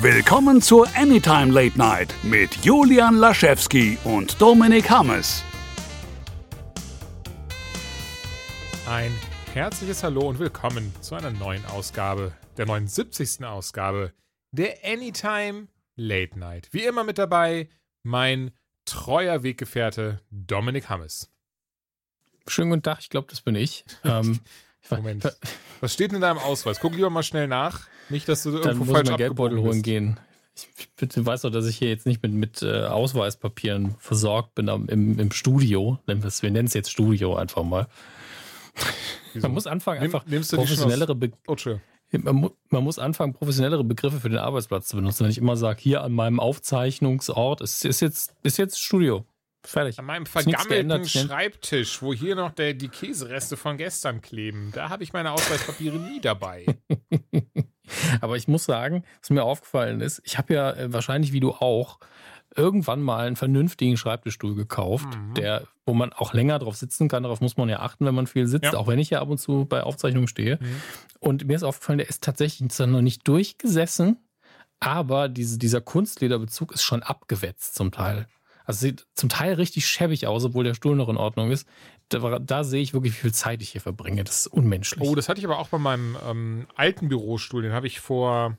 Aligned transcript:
Willkommen 0.00 0.60
zur 0.60 0.88
Anytime 0.96 1.52
Late 1.52 1.78
Night 1.78 2.14
mit 2.22 2.64
Julian 2.64 3.16
Laschewski 3.16 3.98
und 4.04 4.40
Dominik 4.40 4.90
Hammes. 4.90 5.44
Ein 8.88 9.12
herzliches 9.52 10.02
Hallo 10.02 10.28
und 10.28 10.38
willkommen 10.38 10.92
zu 11.00 11.14
einer 11.14 11.30
neuen 11.30 11.64
Ausgabe, 11.66 12.32
der 12.56 12.66
79. 12.66 13.44
Ausgabe 13.44 14.12
der 14.50 14.78
Anytime 14.84 15.68
Late 15.94 16.38
Night. 16.38 16.68
Wie 16.72 16.82
immer 16.84 17.04
mit 17.04 17.18
dabei 17.18 17.68
mein 18.02 18.50
treuer 18.84 19.42
Weggefährte 19.44 20.20
Dominik 20.30 20.88
Hammes. 20.88 21.30
Schönen 22.48 22.70
guten 22.70 22.82
Tag, 22.82 22.98
ich 23.00 23.10
glaube, 23.10 23.28
das 23.30 23.40
bin 23.42 23.54
ich. 23.54 23.84
Ähm, 24.04 24.40
Moment. 24.90 25.32
Was 25.80 25.94
steht 25.94 26.10
denn 26.10 26.16
in 26.16 26.22
deinem 26.22 26.38
Ausweis? 26.38 26.80
Guck 26.80 26.96
lieber 26.96 27.08
mal 27.08 27.22
schnell 27.22 27.46
nach. 27.46 27.86
Nicht, 28.08 28.28
dass 28.28 28.42
du 28.42 28.50
dann 28.52 28.62
irgendwo 28.62 28.84
muss 28.84 28.94
falsch 28.94 29.10
ich 29.10 29.16
Geldbeutel 29.16 29.58
holen 29.60 29.82
gehen. 29.82 30.20
Ich, 30.54 30.66
ich 31.16 31.24
weiß 31.26 31.42
doch, 31.42 31.50
dass 31.50 31.66
ich 31.66 31.78
hier 31.78 31.88
jetzt 31.88 32.04
nicht 32.04 32.22
mit, 32.22 32.32
mit 32.32 32.62
äh, 32.62 32.84
Ausweispapieren 32.84 33.94
versorgt 33.98 34.54
bin 34.54 34.68
am, 34.68 34.86
im, 34.88 35.18
im 35.18 35.32
Studio. 35.32 35.98
Wir 36.06 36.16
nennen 36.50 36.66
es 36.66 36.74
jetzt 36.74 36.90
Studio 36.90 37.36
einfach 37.36 37.62
mal. 37.62 37.86
Wieso? 39.32 39.46
Man 39.46 39.54
muss 39.54 39.66
anfangen, 39.66 40.00
Nimm- 40.02 40.14
einfach 40.14 40.24
professionellere, 40.26 41.14
Be 41.14 41.32
Oh, 41.46 41.56
man, 42.18 42.50
man 42.68 42.84
muss 42.84 42.98
anfangen, 42.98 43.32
professionellere 43.32 43.84
Begriffe 43.84 44.20
für 44.20 44.28
den 44.28 44.38
Arbeitsplatz 44.38 44.88
zu 44.88 44.96
benutzen. 44.96 45.24
Wenn 45.24 45.30
ich 45.30 45.38
immer 45.38 45.56
sage, 45.56 45.80
hier 45.80 46.02
an 46.02 46.12
meinem 46.12 46.38
Aufzeichnungsort, 46.40 47.62
es 47.62 47.84
ist 47.84 48.00
jetzt, 48.00 48.34
ist 48.42 48.58
jetzt 48.58 48.78
Studio. 48.78 49.24
Fertig. 49.64 49.98
An 49.98 50.04
meinem 50.06 50.24
Ist 50.24 50.32
vergammelten 50.32 50.90
nenn- 50.92 51.06
Schreibtisch, 51.08 52.02
wo 52.02 52.12
hier 52.12 52.34
noch 52.34 52.50
der, 52.50 52.74
die 52.74 52.88
Käsereste 52.88 53.56
von 53.56 53.76
gestern 53.78 54.20
kleben, 54.20 54.70
da 54.74 54.88
habe 54.90 55.02
ich 55.04 55.12
meine 55.12 55.30
Ausweispapiere 55.32 55.96
nie 55.96 56.20
dabei. 56.20 56.66
Aber 58.20 58.36
ich 58.36 58.48
muss 58.48 58.64
sagen, 58.64 59.04
was 59.20 59.30
mir 59.30 59.42
aufgefallen 59.44 60.00
ist, 60.00 60.20
ich 60.24 60.38
habe 60.38 60.54
ja 60.54 60.70
äh, 60.72 60.92
wahrscheinlich 60.92 61.32
wie 61.32 61.40
du 61.40 61.52
auch 61.52 61.98
irgendwann 62.54 63.00
mal 63.00 63.26
einen 63.26 63.36
vernünftigen 63.36 63.96
Schreibtischstuhl 63.96 64.54
gekauft, 64.54 65.06
Mhm. 65.16 65.34
der, 65.34 65.66
wo 65.86 65.94
man 65.94 66.12
auch 66.12 66.34
länger 66.34 66.58
drauf 66.58 66.76
sitzen 66.76 67.08
kann. 67.08 67.22
Darauf 67.22 67.40
muss 67.40 67.56
man 67.56 67.68
ja 67.70 67.80
achten, 67.80 68.04
wenn 68.04 68.14
man 68.14 68.26
viel 68.26 68.46
sitzt, 68.46 68.72
Ja. 68.72 68.78
auch 68.78 68.86
wenn 68.88 68.98
ich 68.98 69.08
ja 69.10 69.20
ab 69.22 69.28
und 69.30 69.38
zu 69.38 69.64
bei 69.64 69.82
Aufzeichnungen 69.82 70.28
stehe. 70.28 70.58
Mhm. 70.60 70.82
Und 71.18 71.46
mir 71.46 71.56
ist 71.56 71.62
aufgefallen, 71.62 71.98
der 71.98 72.08
ist 72.08 72.22
tatsächlich 72.22 72.68
zwar 72.70 72.86
noch 72.88 73.00
nicht 73.00 73.26
durchgesessen, 73.26 74.18
aber 74.80 75.28
diese, 75.28 75.58
dieser 75.58 75.80
Kunstlederbezug 75.80 76.72
ist 76.72 76.82
schon 76.82 77.02
abgewetzt 77.02 77.74
zum 77.74 77.90
Teil. 77.90 78.26
Also 78.64 78.80
sieht 78.80 79.06
zum 79.14 79.28
Teil 79.28 79.54
richtig 79.54 79.86
schäbig 79.86 80.26
aus, 80.26 80.44
obwohl 80.44 80.64
der 80.64 80.74
Stuhl 80.74 80.96
noch 80.96 81.08
in 81.08 81.16
Ordnung 81.16 81.50
ist. 81.50 81.66
Da, 82.08 82.38
da 82.38 82.64
sehe 82.64 82.82
ich 82.82 82.94
wirklich, 82.94 83.12
wie 83.14 83.20
viel 83.20 83.32
Zeit 83.34 83.62
ich 83.62 83.70
hier 83.70 83.80
verbringe. 83.80 84.24
Das 84.24 84.40
ist 84.40 84.46
unmenschlich. 84.48 85.08
Oh, 85.08 85.14
das 85.14 85.28
hatte 85.28 85.40
ich 85.40 85.46
aber 85.46 85.58
auch 85.58 85.68
bei 85.68 85.78
meinem 85.78 86.16
ähm, 86.26 86.66
alten 86.74 87.08
Bürostuhl. 87.08 87.62
Den 87.62 87.72
habe 87.72 87.86
ich 87.86 88.00
vor, 88.00 88.56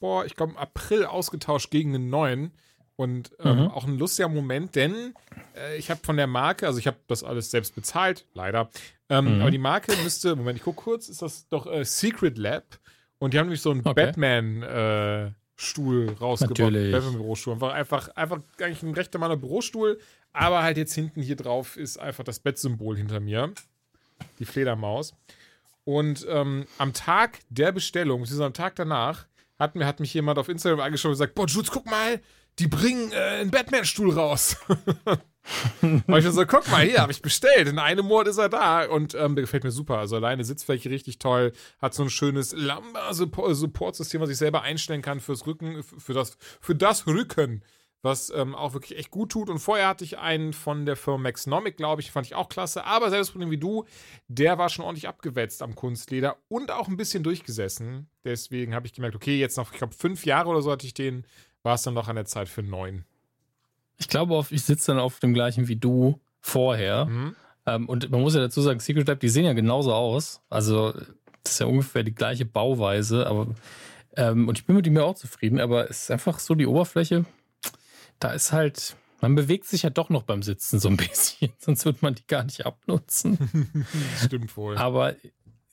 boah, 0.00 0.24
ich 0.24 0.36
glaube 0.36 0.52
im 0.52 0.58
April 0.58 1.04
ausgetauscht 1.06 1.70
gegen 1.70 1.94
einen 1.94 2.10
neuen. 2.10 2.52
Und 2.96 3.32
ähm, 3.40 3.58
Mhm. 3.58 3.66
auch 3.68 3.84
ein 3.86 3.98
lustiger 3.98 4.28
Moment, 4.28 4.74
denn 4.74 5.14
äh, 5.54 5.76
ich 5.76 5.90
habe 5.90 6.00
von 6.02 6.16
der 6.16 6.26
Marke, 6.26 6.66
also 6.66 6.78
ich 6.78 6.86
habe 6.86 6.96
das 7.08 7.22
alles 7.24 7.50
selbst 7.50 7.74
bezahlt, 7.74 8.26
leider. 8.32 8.70
Ähm, 9.10 9.34
Mhm. 9.34 9.40
Aber 9.42 9.50
die 9.50 9.58
Marke 9.58 9.94
müsste, 10.02 10.34
Moment, 10.34 10.56
ich 10.58 10.64
gucke 10.64 10.82
kurz, 10.82 11.08
ist 11.10 11.20
das 11.20 11.46
doch 11.48 11.66
äh, 11.66 11.84
Secret 11.84 12.38
Lab. 12.38 12.64
Und 13.18 13.34
die 13.34 13.38
haben 13.38 13.46
nämlich 13.46 13.60
so 13.60 13.70
einen 13.70 13.86
Okay. 13.86 14.12
Batman-Stuhl 15.56 16.16
rausgebracht. 16.20 16.58
Natürlich. 16.58 16.92
Batman-Bürostuhl. 16.92 17.54
Einfach, 17.54 17.72
einfach, 17.72 18.08
einfach 18.16 18.40
eigentlich 18.60 18.82
ein 18.82 18.94
rechter 18.94 19.18
Mann 19.18 19.40
Bürostuhl, 19.40 19.98
aber 20.32 20.62
halt 20.62 20.76
jetzt 20.76 20.94
hinten 20.94 21.22
hier 21.22 21.36
drauf 21.36 21.76
ist 21.76 21.98
einfach 21.98 22.24
das 22.24 22.40
Bettsymbol 22.40 22.96
hinter 22.96 23.20
mir. 23.20 23.52
Die 24.38 24.44
Fledermaus. 24.44 25.14
Und 25.84 26.26
ähm, 26.28 26.66
am 26.78 26.92
Tag 26.92 27.38
der 27.48 27.72
Bestellung, 27.72 28.20
beziehungsweise 28.20 28.46
am 28.46 28.54
Tag 28.54 28.76
danach, 28.76 29.26
hat, 29.58 29.76
mir, 29.76 29.86
hat 29.86 30.00
mich 30.00 30.12
jemand 30.12 30.38
auf 30.38 30.48
Instagram 30.48 30.80
angeschaut 30.80 31.10
und 31.10 31.14
gesagt: 31.14 31.34
Boah, 31.34 31.46
Jules, 31.46 31.70
guck 31.70 31.86
mal, 31.86 32.20
die 32.58 32.66
bringen 32.66 33.12
äh, 33.12 33.40
einen 33.40 33.50
Batman-Stuhl 33.50 34.12
raus. 34.12 34.56
und 35.82 36.16
ich 36.16 36.24
so: 36.24 36.46
Guck 36.46 36.70
mal, 36.70 36.84
hier, 36.84 37.00
habe 37.00 37.12
ich 37.12 37.22
bestellt. 37.22 37.68
In 37.68 37.78
einem 37.78 38.06
Monat 38.06 38.28
ist 38.28 38.38
er 38.38 38.48
da. 38.48 38.84
Und 38.86 39.14
ähm, 39.14 39.34
der 39.34 39.42
gefällt 39.42 39.64
mir 39.64 39.70
super. 39.70 39.98
Also 39.98 40.16
alleine 40.16 40.44
Sitzfläche 40.44 40.90
richtig 40.90 41.18
toll. 41.18 41.52
Hat 41.80 41.94
so 41.94 42.02
ein 42.02 42.10
schönes 42.10 42.52
Lumbar-Support-System, 42.52 44.20
was 44.20 44.30
ich 44.30 44.38
selber 44.38 44.62
einstellen 44.62 45.02
kann 45.02 45.20
fürs 45.20 45.46
Rücken, 45.46 45.82
für 45.82 46.12
das, 46.12 46.36
für 46.60 46.74
das 46.74 47.06
Rücken 47.06 47.62
was 48.06 48.30
ähm, 48.30 48.54
auch 48.54 48.72
wirklich 48.72 48.98
echt 48.98 49.10
gut 49.10 49.32
tut. 49.32 49.50
Und 49.50 49.58
vorher 49.58 49.88
hatte 49.88 50.04
ich 50.04 50.18
einen 50.18 50.54
von 50.54 50.86
der 50.86 50.96
Firma 50.96 51.24
Maxnomic, 51.24 51.76
glaube 51.76 52.00
ich, 52.00 52.10
fand 52.10 52.26
ich 52.26 52.34
auch 52.34 52.48
klasse. 52.48 52.84
Aber 52.84 53.10
selbes 53.10 53.30
Problem 53.30 53.50
wie 53.50 53.58
du, 53.58 53.84
der 54.28 54.56
war 54.58 54.70
schon 54.70 54.84
ordentlich 54.84 55.08
abgewetzt 55.08 55.60
am 55.60 55.74
Kunstleder 55.74 56.36
und 56.48 56.70
auch 56.70 56.88
ein 56.88 56.96
bisschen 56.96 57.22
durchgesessen. 57.22 58.08
Deswegen 58.24 58.74
habe 58.74 58.86
ich 58.86 58.94
gemerkt, 58.94 59.16
okay, 59.16 59.38
jetzt 59.38 59.56
noch, 59.56 59.72
ich 59.72 59.78
glaube, 59.78 59.94
fünf 59.94 60.24
Jahre 60.24 60.48
oder 60.48 60.62
so 60.62 60.70
hatte 60.70 60.86
ich 60.86 60.94
den, 60.94 61.26
war 61.62 61.74
es 61.74 61.82
dann 61.82 61.94
noch 61.94 62.08
an 62.08 62.16
der 62.16 62.26
Zeit 62.26 62.48
für 62.48 62.62
neuen. 62.62 63.04
Ich 63.98 64.08
glaube, 64.08 64.34
auf, 64.34 64.52
ich 64.52 64.62
sitze 64.62 64.92
dann 64.92 65.00
auf 65.00 65.20
dem 65.20 65.34
gleichen 65.34 65.68
wie 65.68 65.76
du 65.76 66.20
vorher. 66.40 67.06
Mhm. 67.06 67.36
Ähm, 67.66 67.88
und 67.88 68.10
man 68.10 68.20
muss 68.20 68.34
ja 68.34 68.40
dazu 68.40 68.60
sagen, 68.60 68.80
Secret 68.80 69.08
Lab, 69.08 69.20
die 69.20 69.28
sehen 69.28 69.44
ja 69.44 69.52
genauso 69.52 69.92
aus. 69.92 70.40
Also, 70.48 70.92
das 71.42 71.52
ist 71.52 71.58
ja 71.60 71.66
ungefähr 71.66 72.02
die 72.02 72.14
gleiche 72.14 72.44
Bauweise. 72.44 73.26
Aber, 73.26 73.48
ähm, 74.16 74.48
und 74.48 74.58
ich 74.58 74.66
bin 74.66 74.76
mit 74.76 74.86
ihm 74.86 74.96
ja 74.96 75.02
auch 75.02 75.16
zufrieden. 75.16 75.60
Aber 75.60 75.90
es 75.90 76.04
ist 76.04 76.10
einfach 76.10 76.38
so 76.38 76.54
die 76.54 76.66
Oberfläche. 76.66 77.24
Da 78.20 78.32
ist 78.32 78.52
halt, 78.52 78.96
man 79.20 79.34
bewegt 79.34 79.66
sich 79.66 79.82
ja 79.82 79.90
doch 79.90 80.10
noch 80.10 80.22
beim 80.22 80.42
Sitzen 80.42 80.78
so 80.78 80.88
ein 80.88 80.96
bisschen. 80.96 81.52
Sonst 81.58 81.84
wird 81.84 82.02
man 82.02 82.14
die 82.14 82.26
gar 82.26 82.44
nicht 82.44 82.64
abnutzen. 82.66 83.76
Stimmt 84.24 84.56
wohl. 84.56 84.76
Aber 84.76 85.12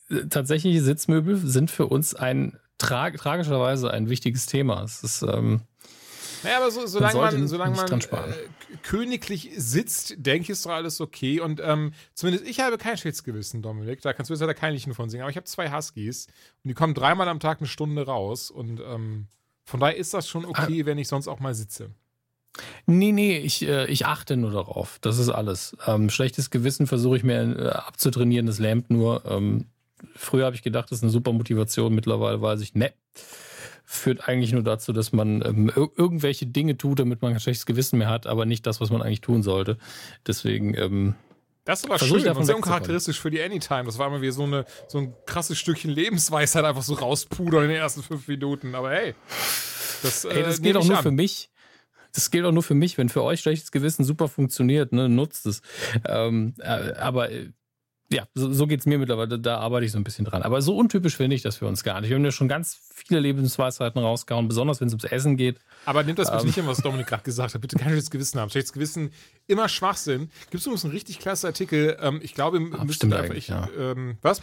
äh, 0.10 0.28
tatsächlich, 0.30 0.82
Sitzmöbel 0.82 1.38
sind 1.38 1.70
für 1.70 1.88
uns 1.88 2.16
ein 2.16 2.58
tra 2.78 3.12
tragischerweise 3.12 3.92
ein 3.92 4.10
wichtiges 4.10 4.46
Thema. 4.46 4.84
Es 4.84 5.04
ist, 5.04 5.22
ähm, 5.24 5.62
Naja, 6.44 6.58
aber 6.58 6.72
so, 6.72 6.86
solange 6.86 7.20
man, 7.20 7.40
nicht 7.40 7.50
solange 7.50 7.76
man 7.76 8.00
äh, 8.02 8.04
königlich 8.84 9.52
sitzt, 9.56 10.16
denke 10.18 10.44
ich, 10.44 10.50
ist 10.52 10.66
doch 10.66 10.72
alles 10.72 11.00
okay. 11.02 11.40
Und 11.40 11.62
ähm, 11.64 11.94
zumindest 12.14 12.46
ich 12.48 12.60
habe 12.60 12.78
kein 12.78 12.98
schlechtes 12.98 13.24
Gewissen, 13.24 13.62
Dominik. 13.62 14.02
Da 14.02 14.14
kannst 14.14 14.30
du 14.30 14.34
jetzt 14.34 14.42
leider 14.42 14.54
kein 14.54 14.74
Liedchen 14.74 14.94
von 14.94 15.10
singen. 15.10 15.22
Aber 15.24 15.30
ich 15.32 15.38
habe 15.38 15.46
zwei 15.46 15.72
Huskies 15.72 16.28
und 16.64 16.70
die 16.70 16.74
kommen 16.74 16.94
dreimal 16.94 17.28
am 17.30 17.40
Tag 17.40 17.60
eine 17.60 17.68
Stunde 17.68 18.06
raus. 18.06 18.52
Und 18.52 18.80
ähm, 18.82 19.28
von 19.66 19.80
daher 19.80 19.96
ist 19.96 20.14
das 20.14 20.28
schon 20.28 20.46
okay, 20.46 20.82
Ah. 20.84 20.86
wenn 20.86 20.98
ich 20.98 21.08
sonst 21.08 21.28
auch 21.28 21.40
mal 21.40 21.54
sitze. 21.56 21.90
Nee, 22.86 23.12
nee, 23.12 23.38
ich, 23.40 23.64
äh, 23.68 23.86
ich 23.88 24.06
achte 24.06 24.38
nur 24.38 24.52
darauf. 24.52 25.00
Das 25.02 25.18
ist 25.18 25.30
alles. 25.30 25.76
Ähm, 25.88 26.10
schlechtes 26.10 26.50
Gewissen 26.52 26.86
versuche 26.86 27.18
ich 27.18 27.24
mir 27.24 27.42
äh, 27.58 27.70
abzutrainieren, 27.70 28.46
das 28.46 28.60
lähmt 28.60 28.90
nur. 28.92 29.26
Ähm, 29.26 29.66
früher 30.16 30.46
habe 30.46 30.56
ich 30.56 30.62
gedacht, 30.62 30.92
das 30.92 31.00
ist 31.00 31.04
eine 31.04 31.12
super 31.12 31.32
Motivation. 31.32 31.96
Mittlerweile 31.96 32.42
weiß 32.42 32.62
ich, 32.62 32.76
ne. 32.76 32.94
Führt 33.86 34.28
eigentlich 34.28 34.54
nur 34.54 34.64
dazu, 34.64 34.94
dass 34.94 35.12
man 35.12 35.44
ähm, 35.46 35.70
ir 35.76 35.90
irgendwelche 35.98 36.46
Dinge 36.46 36.78
tut, 36.78 37.00
damit 37.00 37.22
man 37.22 37.32
kein 37.34 37.42
schlechtes 37.42 37.66
Gewissen 37.66 38.00
mehr 38.00 38.10
hat, 38.10 38.28
aber 38.28 38.46
nicht 38.46 38.66
das, 38.66 38.80
was 38.80 38.90
man 38.90 39.02
eigentlich 39.02 39.22
tun 39.22 39.44
sollte. 39.44 39.78
Deswegen, 40.26 40.74
ähm, 40.76 41.16
Das 41.66 41.80
ist 41.80 41.86
aber 41.86 42.00
schön 42.00 42.22
sehr 42.44 42.56
uncharakteristisch 42.56 43.20
für 43.20 43.30
die 43.30 43.42
Anytime. 43.42 43.84
Das 43.84 43.98
war 43.98 44.08
immer 44.08 44.22
wie 44.22 44.32
so, 44.32 44.44
eine, 44.44 44.66
so 44.88 45.00
ein 45.00 45.14
krasses 45.26 45.60
Stückchen 45.60 45.92
Lebensweisheit 45.92 46.64
einfach 46.64 46.84
so 46.84 46.94
rauspudern 46.94 47.64
in 47.64 47.70
den 47.70 47.78
ersten 47.78 48.04
fünf 48.04 48.28
Minuten. 48.28 48.74
Aber 48.74 48.92
hey, 48.92 49.16
das, 50.02 50.22
das 50.22 50.26
äh, 50.26 50.44
gilt 50.44 50.62
nehme 50.62 50.80
auch 50.80 50.84
ich 50.84 50.90
nur 50.90 50.98
an. 50.98 51.04
für 51.04 51.12
mich. 51.12 51.50
Das 52.14 52.30
gilt 52.30 52.46
auch 52.46 52.52
nur 52.52 52.64
für 52.64 52.76
mich. 52.76 52.98
Wenn 52.98 53.10
für 53.10 53.24
euch 53.24 53.42
schlechtes 53.42 53.72
Gewissen 53.72 54.04
super 54.04 54.28
funktioniert, 54.28 54.94
ne, 54.94 55.10
nutzt 55.10 55.46
es. 55.46 55.62
Ähm, 56.08 56.54
äh, 56.60 56.94
aber 56.94 57.32
äh, 57.32 57.50
ja, 58.14 58.28
so, 58.36 58.54
so 58.54 58.68
geht 58.68 58.80
es 58.82 58.86
mir 58.86 58.98
mittlerweile. 58.98 59.40
Da 59.40 59.58
arbeite 59.58 59.86
ich 59.86 59.92
so 59.92 59.98
ein 59.98 60.04
bisschen 60.04 60.26
dran. 60.26 60.42
Aber 60.44 60.62
so 60.62 60.78
untypisch 60.78 61.18
finde 61.18 61.36
ich 61.36 61.42
das 61.42 61.58
für 61.58 61.66
uns 61.68 61.84
gar 61.84 62.00
nicht. 62.02 62.10
Wir 62.10 62.16
haben 62.18 62.24
ja 62.26 62.32
schon 62.32 62.48
ganz 62.48 62.80
viele 62.94 63.20
Lebensweisheiten 63.20 64.02
rausgehauen, 64.02 64.48
besonders 64.48 64.80
wenn 64.80 64.88
es 64.88 64.94
ums 64.94 65.04
Essen 65.06 65.36
geht. 65.36 65.60
Aber 65.86 66.04
nimmt 66.04 66.20
das 66.20 66.28
bitte 66.30 66.42
Ähm. 66.42 66.46
nicht 66.48 66.56
hin, 66.56 66.68
was 66.68 66.78
Dominik 66.78 67.08
gerade 67.08 67.24
gesagt 67.24 67.54
hat. 67.54 67.62
Bitte 67.62 67.76
kein 67.78 67.90
schlechtes 67.90 68.12
Gewissen 68.12 68.40
haben. 68.40 68.50
Schlechtes 68.50 68.72
Gewissen, 68.74 69.12
immer 69.48 69.68
Schwachsinn. 69.68 70.30
Gibt 70.52 70.62
es 70.62 70.66
übrigens 70.66 70.84
einen 70.86 70.94
richtig 70.94 71.20
klasse 71.20 71.48
Artikel. 71.48 71.98
Ähm, 72.02 72.20
ich 72.24 72.34
glaube, 72.34 72.58
im 72.58 72.74
Ah, 72.74 72.86
müsste 72.86 73.08
einfach, 73.08 73.34
ich, 73.36 73.50
ja. 73.50 73.68
ähm, 73.78 74.18
was? 74.22 74.42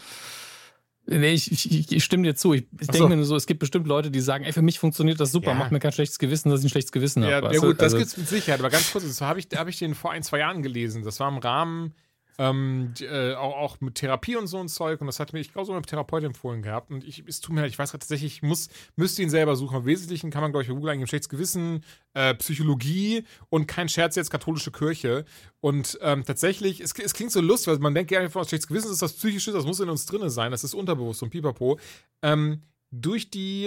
Nee, 1.06 1.32
ich, 1.32 1.50
ich, 1.50 1.91
ich 1.91 2.04
stimme 2.04 2.22
dir 2.22 2.36
zu. 2.36 2.53
Ich, 2.54 2.62
ich 2.62 2.69
Ach 2.75 2.78
denke 2.92 2.98
so. 2.98 3.09
mir 3.09 3.16
nur 3.16 3.25
so, 3.25 3.34
es 3.34 3.47
gibt 3.47 3.59
bestimmt 3.59 3.86
Leute, 3.88 4.10
die 4.12 4.20
sagen, 4.20 4.44
ey, 4.44 4.53
für 4.53 4.62
mich 4.62 4.78
funktioniert 4.78 5.18
das 5.18 5.33
super, 5.33 5.48
Ja. 5.53 5.54
macht 5.54 5.72
mir 5.72 5.80
kein 5.80 5.91
schlechtes 5.92 6.18
Gewissen, 6.21 6.50
dass 6.50 6.60
ich 6.60 6.66
ein 6.66 6.68
schlechtes 6.68 6.92
Gewissen 6.92 7.22
Ja, 7.24 7.36
habe. 7.36 7.47
ja 7.47 7.53
weißt 7.53 7.62
du? 7.62 7.66
gut, 7.68 7.77
das 7.78 7.84
Also- 7.84 7.98
gibt's 7.98 8.16
mit 8.16 8.28
Sicherheit. 8.28 8.60
Aber 8.60 8.71
ganz 8.71 8.92
kurz, 8.92 9.04
das 9.04 9.21
habe 9.21 9.41
ich, 9.41 9.48
hab 9.56 9.66
ich 9.66 9.78
den 9.78 9.95
vor 9.95 10.12
ein, 10.12 10.22
zwei 10.22 10.39
Jahren 10.39 10.62
gelesen. 10.62 11.03
Das 11.03 11.18
war 11.18 11.28
im 11.28 11.39
Rahmen 11.39 11.95
ähm, 12.41 12.95
die, 12.98 13.04
äh, 13.04 13.34
auch, 13.34 13.54
auch 13.54 13.81
mit 13.83 13.97
Therapie 13.97 14.34
und 14.34 14.47
so 14.47 14.59
ein 14.59 14.69
Zeug. 14.69 15.03
Und 15.03 15.07
das 15.09 15.21
hat 15.21 15.34
mir, 15.34 15.41
ich 15.41 15.53
glaube, 15.53 15.66
so 15.66 15.72
eine 15.72 15.83
Therapeutin 15.83 16.28
empfohlen 16.28 16.63
gehabt. 16.63 16.91
Und 16.91 17.04
ich, 17.04 17.22
es 17.27 17.42
tut 17.42 17.54
mir 17.54 17.60
leid, 17.60 17.71
ich 17.71 17.78
weiß 17.78 17.91
gerade 17.91 18.01
tatsächlich, 18.01 18.37
ich 18.37 18.42
muss, 18.42 18.71
müsste 18.97 19.22
ihn 19.22 19.28
selber 19.28 19.57
suchen. 19.57 19.77
Im 19.77 19.84
Wesentlichen 19.84 20.31
kann 20.31 20.41
man, 20.41 20.51
glaube 20.51 20.63
ich, 20.63 20.69
bei 20.69 20.75
Google 20.75 20.91
eingeben, 20.91 21.07
schlechtes 21.07 21.28
Gewissen, 21.28 21.84
äh, 22.15 22.34
Psychologie 22.37 23.25
und 23.51 23.66
kein 23.66 23.91
Scherz 23.91 24.16
jetzt 24.16 24.31
katholische 24.31 24.71
Kirche. 24.71 25.27
Und 25.60 25.98
ähm, 26.01 26.25
tatsächlich, 26.25 26.81
es, 26.81 26.98
es 26.98 27.13
klingt 27.13 27.31
so 27.31 27.42
lustig, 27.42 27.75
weil 27.75 27.78
man 27.81 27.95
denkt 27.95 28.09
gerne 28.09 28.31
von 28.31 28.47
schlechtes 28.47 28.69
Gewissen 28.69 28.91
ist 28.91 29.03
das 29.03 29.13
Psychische, 29.13 29.53
das 29.53 29.66
muss 29.66 29.78
in 29.81 29.91
uns 29.91 30.07
drinne 30.07 30.31
sein, 30.31 30.51
das 30.51 30.65
ist 30.65 30.72
unterbewusst 30.72 31.22
und 31.22 31.28
pipapo. 31.28 31.78
Ähm, 32.22 32.63
durch 32.91 33.31
die 33.31 33.66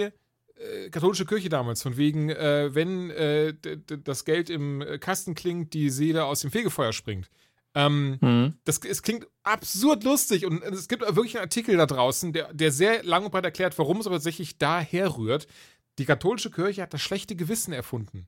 äh, 0.56 0.90
katholische 0.90 1.26
Kirche 1.26 1.48
damals, 1.48 1.80
von 1.80 1.96
wegen, 1.96 2.30
äh, 2.30 2.74
wenn 2.74 3.10
äh, 3.10 3.54
das 4.02 4.24
Geld 4.24 4.50
im 4.50 4.82
äh, 4.82 4.98
Kasten 4.98 5.36
klingt, 5.36 5.74
die 5.74 5.90
Seele 5.90 6.24
aus 6.24 6.40
dem 6.40 6.50
Fegefeuer 6.50 6.92
springt. 6.92 7.30
Ähm, 7.74 8.18
Hm. 8.20 8.54
das, 8.64 8.78
es 8.78 9.02
klingt 9.02 9.26
absurd 9.42 10.04
lustig 10.04 10.46
und 10.46 10.62
es 10.62 10.88
gibt 10.88 11.02
wirklich 11.02 11.36
einen 11.36 11.42
Artikel 11.44 11.76
da 11.76 11.86
draußen, 11.86 12.32
der, 12.32 12.52
der 12.54 12.70
sehr 12.70 13.02
lang 13.02 13.24
und 13.24 13.30
breit 13.32 13.44
erklärt, 13.44 13.76
warum 13.78 13.98
es 14.00 14.06
aber 14.06 14.16
tatsächlich 14.16 14.58
daher 14.58 15.16
rührt. 15.16 15.46
die 15.98 16.04
katholische 16.04 16.50
Kirche 16.50 16.82
hat 16.82 16.92
das 16.94 17.00
schlechte 17.02 17.36
Gewissen 17.36 17.72
erfunden. 17.72 18.26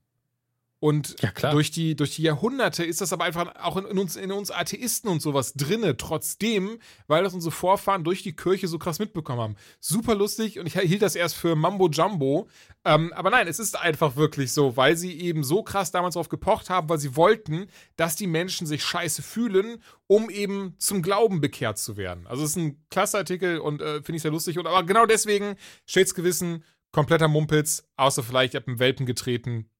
Und 0.78 1.16
Ja, 1.22 1.50
durch 1.52 1.70
die, 1.70 1.96
durch 1.96 2.16
die 2.16 2.22
Jahrhunderte 2.22 2.84
ist 2.84 3.00
das 3.00 3.12
aber 3.12 3.24
einfach 3.24 3.54
auch 3.56 3.78
in, 3.78 3.98
uns, 3.98 4.14
in 4.14 4.30
uns 4.30 4.50
Atheisten 4.50 5.08
und 5.08 5.22
sowas 5.22 5.54
drinne, 5.54 5.96
trotzdem, 5.96 6.78
weil 7.06 7.24
das 7.24 7.32
unsere 7.32 7.50
Vorfahren 7.50 8.04
durch 8.04 8.22
die 8.22 8.36
Kirche 8.36 8.68
so 8.68 8.78
krass 8.78 8.98
mitbekommen 8.98 9.40
haben. 9.40 9.56
Super 9.80 10.14
lustig 10.14 10.58
und 10.58 10.66
ich 10.66 10.78
hielt 10.78 11.00
das 11.00 11.16
erst 11.16 11.36
für 11.36 11.56
Mambo 11.56 11.88
Jumbo. 11.88 12.48
Ähm, 12.84 13.10
aber 13.14 13.30
nein, 13.30 13.48
es 13.48 13.58
ist 13.58 13.80
einfach 13.80 14.16
wirklich 14.16 14.52
so, 14.52 14.76
weil 14.76 14.96
sie 14.98 15.18
eben 15.18 15.44
so 15.44 15.62
krass 15.62 15.92
damals 15.92 16.12
darauf 16.14 16.28
gepocht 16.28 16.68
haben, 16.68 16.90
weil 16.90 16.98
sie 16.98 17.16
wollten, 17.16 17.68
dass 17.96 18.14
die 18.14 18.26
Menschen 18.26 18.66
sich 18.66 18.84
scheiße 18.84 19.22
fühlen, 19.22 19.82
um 20.06 20.28
eben 20.28 20.74
zum 20.78 21.00
Glauben 21.00 21.40
bekehrt 21.40 21.78
zu 21.78 21.96
werden. 21.96 22.26
Also 22.26 22.44
es 22.44 22.50
ist 22.50 22.56
ein 22.56 22.84
klasse 22.90 23.16
Artikel 23.16 23.60
und 23.60 23.80
äh, 23.80 24.02
finde 24.02 24.16
ich 24.16 24.22
sehr 24.22 24.30
lustig. 24.30 24.58
Und 24.58 24.66
aber 24.66 24.84
genau 24.84 25.06
deswegen, 25.06 25.56
stets 25.86 26.14
Gewissen, 26.14 26.64
kompletter 26.92 27.28
Mumpitz, 27.28 27.88
außer 27.96 28.22
vielleicht, 28.22 28.54
habt 28.54 28.68
einen 28.68 28.78
Welpen 28.78 29.06
getreten, 29.06 29.70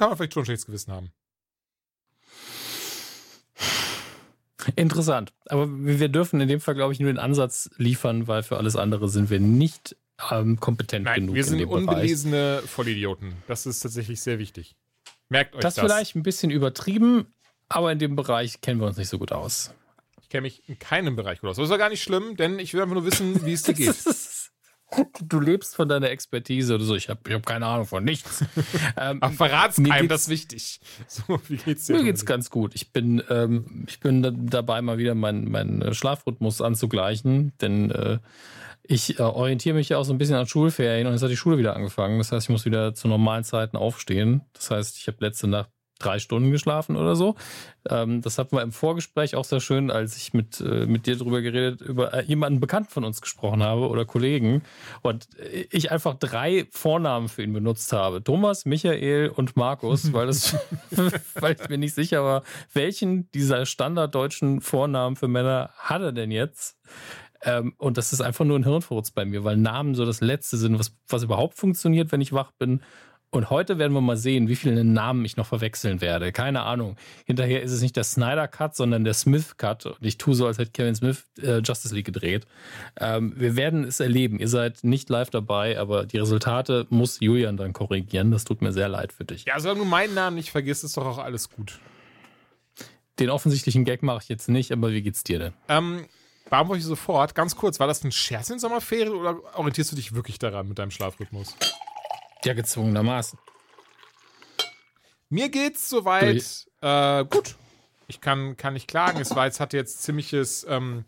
kann 0.00 0.08
man 0.08 0.16
vielleicht 0.16 0.32
schon 0.32 0.42
ein 0.42 0.46
schlechtes 0.46 0.64
Gewissen 0.66 0.92
haben. 0.94 1.12
Interessant. 4.76 5.32
Aber 5.46 5.68
wir 5.70 6.08
dürfen 6.08 6.40
in 6.40 6.48
dem 6.48 6.60
Fall, 6.60 6.74
glaube 6.74 6.92
ich, 6.94 7.00
nur 7.00 7.10
den 7.12 7.18
Ansatz 7.18 7.70
liefern, 7.76 8.26
weil 8.28 8.42
für 8.42 8.56
alles 8.56 8.76
andere 8.76 9.08
sind 9.10 9.28
wir 9.30 9.40
nicht 9.40 9.96
ähm, 10.30 10.58
kompetent 10.58 11.04
Nein, 11.04 11.20
genug 11.22 11.34
wir 11.34 11.42
in 11.42 11.48
sind 11.48 11.58
dem 11.58 11.68
Bereich. 11.68 11.82
unbelesene 11.86 12.62
Vollidioten. 12.66 13.34
Das 13.46 13.66
ist 13.66 13.80
tatsächlich 13.80 14.20
sehr 14.22 14.38
wichtig. 14.38 14.74
Merkt 15.28 15.54
euch 15.54 15.60
Das 15.60 15.74
das. 15.74 15.84
vielleicht 15.84 16.14
ein 16.16 16.22
bisschen 16.22 16.50
übertrieben, 16.50 17.26
aber 17.68 17.92
in 17.92 17.98
dem 17.98 18.16
Bereich 18.16 18.60
kennen 18.62 18.80
wir 18.80 18.86
uns 18.86 18.96
nicht 18.96 19.08
so 19.08 19.18
gut 19.18 19.32
aus. 19.32 19.72
Ich 20.22 20.28
kenne 20.30 20.42
mich 20.42 20.66
in 20.68 20.78
keinem 20.78 21.14
Bereich 21.16 21.40
gut 21.40 21.50
aus. 21.50 21.56
Das 21.56 21.64
ist 21.64 21.70
ja 21.70 21.76
gar 21.76 21.90
nicht 21.90 22.02
schlimm, 22.02 22.36
denn 22.36 22.58
ich 22.58 22.72
will 22.72 22.80
einfach 22.82 22.94
nur 22.94 23.04
wissen, 23.04 23.44
wie 23.44 23.52
es 23.52 23.62
dir 23.64 23.74
geht. 23.74 23.96
Du 25.22 25.40
lebst 25.40 25.76
von 25.76 25.88
deiner 25.88 26.10
Expertise 26.10 26.74
oder 26.74 26.84
so. 26.84 26.94
Ich 26.94 27.08
habe 27.08 27.20
ich 27.26 27.34
hab 27.34 27.46
keine 27.46 27.66
Ahnung 27.66 27.86
von 27.86 28.04
nichts. 28.04 28.44
ähm, 28.96 29.22
Aber 29.22 29.32
verrat's 29.32 29.82
keinem, 29.82 30.08
das 30.08 30.22
ist 30.22 30.28
wichtig. 30.28 30.80
So, 31.06 31.40
wie 31.48 31.56
geht's 31.56 31.86
dir? 31.86 31.96
Mir 31.96 32.04
geht's 32.04 32.24
ganz 32.26 32.50
gut. 32.50 32.74
Ich 32.74 32.92
bin, 32.92 33.22
ähm, 33.30 33.84
ich 33.88 34.00
bin 34.00 34.22
da- 34.22 34.32
dabei, 34.34 34.82
mal 34.82 34.98
wieder 34.98 35.14
meinen 35.14 35.50
meinen 35.50 35.94
Schlafrhythmus 35.94 36.60
anzugleichen, 36.60 37.52
denn 37.60 37.90
äh, 37.90 38.18
ich 38.82 39.18
äh, 39.18 39.22
orientiere 39.22 39.74
mich 39.76 39.88
ja 39.90 39.98
auch 39.98 40.04
so 40.04 40.12
ein 40.12 40.18
bisschen 40.18 40.36
an 40.36 40.46
Schulferien 40.46 41.06
und 41.06 41.12
jetzt 41.12 41.22
hat 41.22 41.30
die 41.30 41.36
Schule 41.36 41.58
wieder 41.58 41.76
angefangen. 41.76 42.18
Das 42.18 42.32
heißt, 42.32 42.46
ich 42.46 42.50
muss 42.50 42.64
wieder 42.64 42.94
zu 42.94 43.08
normalen 43.08 43.44
Zeiten 43.44 43.76
aufstehen. 43.76 44.42
Das 44.52 44.70
heißt, 44.70 44.96
ich 44.98 45.06
habe 45.06 45.18
letzte 45.20 45.46
Nacht 45.46 45.70
drei 46.00 46.18
Stunden 46.18 46.50
geschlafen 46.50 46.96
oder 46.96 47.14
so. 47.14 47.36
Ähm, 47.88 48.20
das 48.22 48.38
hatten 48.38 48.56
wir 48.56 48.62
im 48.62 48.72
Vorgespräch 48.72 49.36
auch 49.36 49.44
sehr 49.44 49.60
schön, 49.60 49.90
als 49.90 50.16
ich 50.16 50.34
mit, 50.34 50.60
äh, 50.60 50.86
mit 50.86 51.06
dir 51.06 51.16
drüber 51.16 51.40
geredet, 51.40 51.80
über 51.80 52.12
äh, 52.12 52.24
jemanden 52.24 52.60
bekannt 52.60 52.90
von 52.90 53.04
uns 53.04 53.20
gesprochen 53.20 53.62
habe 53.62 53.88
oder 53.88 54.04
Kollegen 54.04 54.62
und 55.02 55.28
ich 55.70 55.90
einfach 55.90 56.14
drei 56.14 56.66
Vornamen 56.70 57.28
für 57.28 57.42
ihn 57.42 57.52
benutzt 57.52 57.92
habe. 57.92 58.22
Thomas, 58.24 58.64
Michael 58.64 59.28
und 59.28 59.56
Markus, 59.56 60.12
weil, 60.12 60.26
das, 60.26 60.56
weil 61.34 61.56
ich 61.60 61.68
mir 61.68 61.78
nicht 61.78 61.94
sicher 61.94 62.24
war, 62.24 62.42
welchen 62.72 63.30
dieser 63.32 63.66
standarddeutschen 63.66 64.60
Vornamen 64.60 65.16
für 65.16 65.28
Männer 65.28 65.70
hat 65.76 66.02
er 66.02 66.12
denn 66.12 66.30
jetzt? 66.30 66.76
Ähm, 67.42 67.74
und 67.78 67.96
das 67.96 68.12
ist 68.12 68.20
einfach 68.20 68.44
nur 68.44 68.58
ein 68.58 68.64
Hirnfurz 68.64 69.10
bei 69.10 69.24
mir, 69.24 69.44
weil 69.44 69.56
Namen 69.56 69.94
so 69.94 70.04
das 70.04 70.20
Letzte 70.20 70.56
sind, 70.56 70.78
was, 70.78 70.94
was 71.08 71.22
überhaupt 71.22 71.56
funktioniert, 71.56 72.12
wenn 72.12 72.20
ich 72.20 72.32
wach 72.32 72.52
bin. 72.52 72.82
Und 73.32 73.48
heute 73.48 73.78
werden 73.78 73.92
wir 73.92 74.00
mal 74.00 74.16
sehen, 74.16 74.48
wie 74.48 74.56
viele 74.56 74.82
Namen 74.82 75.24
ich 75.24 75.36
noch 75.36 75.46
verwechseln 75.46 76.00
werde. 76.00 76.32
Keine 76.32 76.62
Ahnung. 76.62 76.96
Hinterher 77.26 77.62
ist 77.62 77.70
es 77.70 77.80
nicht 77.80 77.94
der 77.94 78.02
Snyder 78.02 78.48
Cut, 78.48 78.74
sondern 78.74 79.04
der 79.04 79.14
Smith 79.14 79.56
Cut. 79.56 79.86
Und 79.86 80.04
ich 80.04 80.18
tue 80.18 80.34
so, 80.34 80.46
als 80.46 80.58
hätte 80.58 80.72
Kevin 80.72 80.96
Smith 80.96 81.24
äh, 81.40 81.58
Justice 81.58 81.94
League 81.94 82.06
gedreht. 82.06 82.46
Ähm, 82.98 83.32
wir 83.36 83.54
werden 83.54 83.84
es 83.84 84.00
erleben. 84.00 84.40
Ihr 84.40 84.48
seid 84.48 84.82
nicht 84.82 85.08
live 85.10 85.30
dabei, 85.30 85.78
aber 85.78 86.06
die 86.06 86.18
Resultate 86.18 86.88
muss 86.90 87.20
Julian 87.20 87.56
dann 87.56 87.72
korrigieren. 87.72 88.32
Das 88.32 88.42
tut 88.42 88.62
mir 88.62 88.72
sehr 88.72 88.88
leid 88.88 89.12
für 89.12 89.24
dich. 89.24 89.44
Ja, 89.44 89.60
solange 89.60 89.80
du 89.80 89.86
meinen 89.86 90.14
Namen 90.14 90.34
nicht 90.34 90.50
vergisst, 90.50 90.82
ist 90.82 90.96
doch 90.96 91.06
auch 91.06 91.18
alles 91.18 91.50
gut. 91.50 91.78
Den 93.20 93.30
offensichtlichen 93.30 93.84
Gag 93.84 94.02
mache 94.02 94.22
ich 94.22 94.28
jetzt 94.28 94.48
nicht, 94.48 94.72
aber 94.72 94.90
wie 94.90 95.02
geht's 95.02 95.22
dir 95.22 95.38
denn? 95.38 95.52
Ähm, 95.68 96.06
ich 96.74 96.84
sofort. 96.84 97.36
Ganz 97.36 97.54
kurz, 97.54 97.78
war 97.78 97.86
das 97.86 98.02
ein 98.02 98.10
Scherz 98.10 98.50
in 98.50 98.58
Sommerferien 98.58 99.14
oder 99.14 99.36
orientierst 99.56 99.92
du 99.92 99.96
dich 99.96 100.14
wirklich 100.14 100.40
daran 100.40 100.66
mit 100.66 100.80
deinem 100.80 100.90
Schlafrhythmus? 100.90 101.54
Ja, 102.44 102.54
gezwungenermaßen. 102.54 103.38
Mir 105.28 105.48
geht's 105.48 105.88
soweit 105.88 106.66
äh, 106.80 107.24
gut. 107.24 107.56
Ich 108.08 108.20
kann, 108.20 108.56
kann 108.56 108.74
nicht 108.74 108.88
klagen. 108.88 109.20
Es 109.20 109.36
war 109.36 109.46
jetzt, 109.46 109.60
hatte 109.60 109.76
jetzt 109.76 110.02
ziemliches, 110.02 110.66
ähm, 110.68 111.04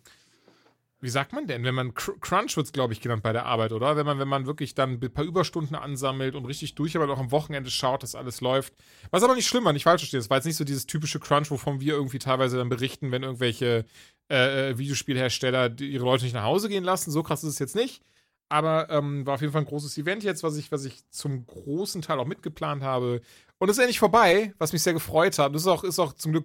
wie 1.00 1.08
sagt 1.08 1.32
man 1.32 1.48
denn, 1.48 1.64
wenn 1.64 1.74
man 1.74 1.94
Cr 1.94 2.14
Crunch 2.20 2.56
wird's, 2.56 2.72
glaube 2.72 2.92
ich, 2.92 3.00
genannt 3.00 3.24
bei 3.24 3.32
der 3.32 3.46
Arbeit, 3.46 3.72
oder? 3.72 3.96
Wenn 3.96 4.06
man, 4.06 4.20
wenn 4.20 4.28
man 4.28 4.46
wirklich 4.46 4.76
dann 4.76 5.00
ein 5.02 5.12
paar 5.12 5.24
Überstunden 5.24 5.74
ansammelt 5.74 6.36
und 6.36 6.44
richtig 6.44 6.76
durch, 6.76 6.94
aber 6.94 7.12
auch 7.12 7.18
am 7.18 7.32
Wochenende 7.32 7.70
schaut, 7.70 8.04
dass 8.04 8.14
alles 8.14 8.40
läuft. 8.40 8.74
Was 9.10 9.24
aber 9.24 9.34
nicht 9.34 9.48
schlimm 9.48 9.64
war, 9.64 9.72
nicht 9.72 9.82
falsch 9.82 10.02
verstehen. 10.02 10.20
Es 10.20 10.30
war 10.30 10.36
jetzt 10.36 10.44
nicht 10.44 10.56
so 10.56 10.64
dieses 10.64 10.86
typische 10.86 11.18
Crunch, 11.18 11.50
wovon 11.50 11.80
wir 11.80 11.94
irgendwie 11.94 12.20
teilweise 12.20 12.58
dann 12.58 12.68
berichten, 12.68 13.10
wenn 13.10 13.24
irgendwelche 13.24 13.84
äh, 14.30 14.70
äh, 14.70 14.78
Videospielhersteller 14.78 15.80
ihre 15.80 16.04
Leute 16.04 16.22
nicht 16.22 16.34
nach 16.34 16.44
Hause 16.44 16.68
gehen 16.68 16.84
lassen. 16.84 17.10
So 17.10 17.24
krass 17.24 17.42
ist 17.42 17.54
es 17.54 17.58
jetzt 17.58 17.74
nicht. 17.74 18.02
Aber 18.52 18.90
ähm, 18.90 19.24
war 19.24 19.36
auf 19.36 19.40
jeden 19.40 19.54
Fall 19.54 19.62
ein 19.62 19.66
großes 19.66 19.96
Event 19.96 20.22
jetzt, 20.24 20.42
was 20.42 20.58
ich, 20.58 20.70
was 20.70 20.84
ich 20.84 21.08
zum 21.08 21.46
großen 21.46 22.02
Teil 22.02 22.18
auch 22.18 22.26
mitgeplant 22.26 22.82
habe. 22.82 23.22
Und 23.56 23.70
es 23.70 23.78
ist 23.78 23.82
endlich 23.82 23.98
vorbei, 23.98 24.52
was 24.58 24.74
mich 24.74 24.82
sehr 24.82 24.92
gefreut 24.92 25.38
hat. 25.38 25.54
Das 25.54 25.62
ist 25.62 25.68
auch, 25.68 25.84
ist 25.84 25.98
auch 25.98 26.12
zum 26.12 26.32
Glück 26.32 26.44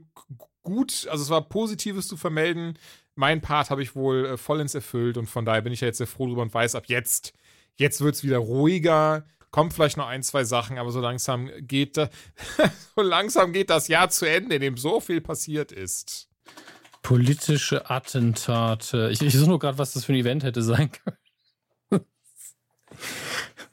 gut. 0.64 1.06
Also 1.12 1.22
es 1.22 1.30
war 1.30 1.42
Positives 1.50 2.08
zu 2.08 2.16
vermelden. 2.16 2.80
Mein 3.16 3.42
Part 3.42 3.72
habe 3.72 3.84
ich 3.84 3.94
wohl 3.94 4.26
äh, 4.26 4.38
vollends 4.38 4.74
erfüllt 4.74 5.18
und 5.18 5.26
von 5.26 5.44
daher 5.44 5.62
bin 5.62 5.74
ich 5.74 5.82
ja 5.82 5.88
jetzt 5.88 5.98
sehr 5.98 6.08
froh 6.08 6.28
drüber 6.28 6.44
und 6.44 6.54
weiß, 6.54 6.76
ab 6.76 6.86
jetzt, 6.88 7.34
jetzt 7.76 8.00
wird 8.00 8.16
es 8.16 8.24
wieder 8.24 8.38
ruhiger. 8.38 9.26
Kommt 9.52 9.74
vielleicht 9.74 9.98
noch 9.98 10.08
ein, 10.08 10.24
zwei 10.24 10.46
Sachen, 10.46 10.78
aber 10.78 10.92
so 10.92 11.02
langsam 11.02 11.50
geht 11.60 11.98
da, 11.98 12.10
so 12.96 13.02
langsam 13.02 13.52
geht 13.52 13.70
das 13.70 13.90
Jahr 13.90 14.08
zu 14.10 14.26
Ende, 14.26 14.56
in 14.56 14.62
dem 14.62 14.78
so 14.78 15.02
viel 15.02 15.20
passiert 15.20 15.74
ist. 15.74 16.30
Politische 17.02 17.90
Attentate. 17.90 19.10
Ich, 19.12 19.22
ich 19.22 19.34
suche 19.34 19.50
nur 19.50 19.60
gerade, 19.60 19.78
was 19.78 19.92
das 19.92 20.06
für 20.06 20.14
ein 20.14 20.20
Event 20.20 20.46
hätte 20.46 20.62
sein 20.62 20.90
können. 21.04 21.18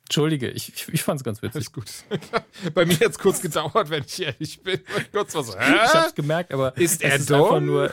Entschuldige, 0.06 0.50
ich, 0.50 0.68
ich, 0.74 0.88
ich 0.92 1.02
fand 1.02 1.18
es 1.20 1.24
ganz 1.24 1.40
witzig. 1.40 1.54
Alles 1.56 1.72
gut. 1.72 1.86
Bei 2.74 2.84
mir 2.84 2.94
hat 3.00 3.10
es 3.12 3.18
kurz 3.18 3.40
gedauert, 3.40 3.88
wenn 3.88 4.04
ich 4.06 4.20
ehrlich 4.22 4.62
bin. 4.62 4.80
Kurz 5.12 5.34
was. 5.34 5.48
Ich 5.48 5.54
Hä? 5.56 5.78
hab's 5.94 6.14
gemerkt, 6.14 6.52
aber 6.52 6.76
Ist 6.76 6.96
es 7.02 7.10
er 7.10 7.16
ist 7.16 7.30
dumm? 7.30 7.42
einfach 7.42 7.60
nur, 7.60 7.90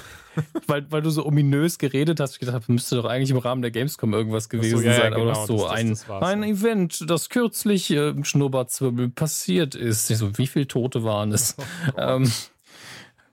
weil, 0.68 0.92
weil 0.92 1.02
du 1.02 1.10
so 1.10 1.25
ominös 1.25 1.78
geredet 1.78 2.19
hast, 2.19 2.34
ich 2.34 2.40
gedacht, 2.40 2.68
müsste 2.68 2.98
doch 2.98 3.06
eigentlich 3.06 3.30
im 3.31 3.38
Rahmen 3.38 3.62
der 3.62 3.72
Gamescom 3.72 4.13
irgendwas 4.13 4.50
gewesen 4.50 4.84
ja, 4.84 4.92
ja, 4.92 4.98
sein, 4.98 5.13
aber 5.13 5.24
genau, 5.24 5.34
doch 5.36 5.48
so 5.48 5.54
das- 5.60 5.63
das- 5.69 5.72
ein, 5.80 5.90
das 5.90 6.10
ein 6.10 6.44
ja. 6.44 6.50
Event, 6.50 7.10
das 7.10 7.30
kürzlich 7.30 7.90
äh, 7.92 8.10
im 8.10 8.25
Schnurrbartzwirbel 8.25 9.10
passiert 9.10 9.74
ist. 9.75 10.12
Ich 10.12 10.18
so, 10.18 10.38
wie 10.38 10.48
viele 10.48 10.68
Tote 10.68 11.06
waren 11.06 11.32
es? 11.32 11.56
ähm, 11.98 12.30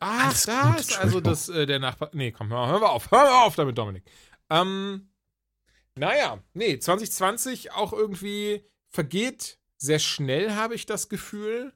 Ach, 0.01 0.27
Alles 0.27 0.45
da 0.47 0.63
gut, 0.71 0.79
ist 0.79 0.97
also 1.01 1.21
das, 1.21 1.49
äh, 1.49 1.67
der 1.67 1.81
Nachbar. 1.81 2.11
Nee, 2.13 2.31
komm, 2.31 2.51
hör, 2.51 2.69
hör 2.69 2.79
mal 2.79 2.87
auf. 2.87 3.11
Hör 3.11 3.25
mal 3.25 3.45
auf 3.45 3.57
damit, 3.57 3.77
Dominik. 3.77 4.05
Ähm, 4.51 5.09
naja, 5.99 6.43
nee, 6.55 6.79
2020 6.79 7.73
auch 7.73 7.93
irgendwie 7.93 8.65
vergeht 8.89 9.59
sehr 9.77 9.99
schnell, 9.99 10.53
habe 10.53 10.75
ich 10.75 10.87
das 10.87 11.09
Gefühl. 11.09 11.73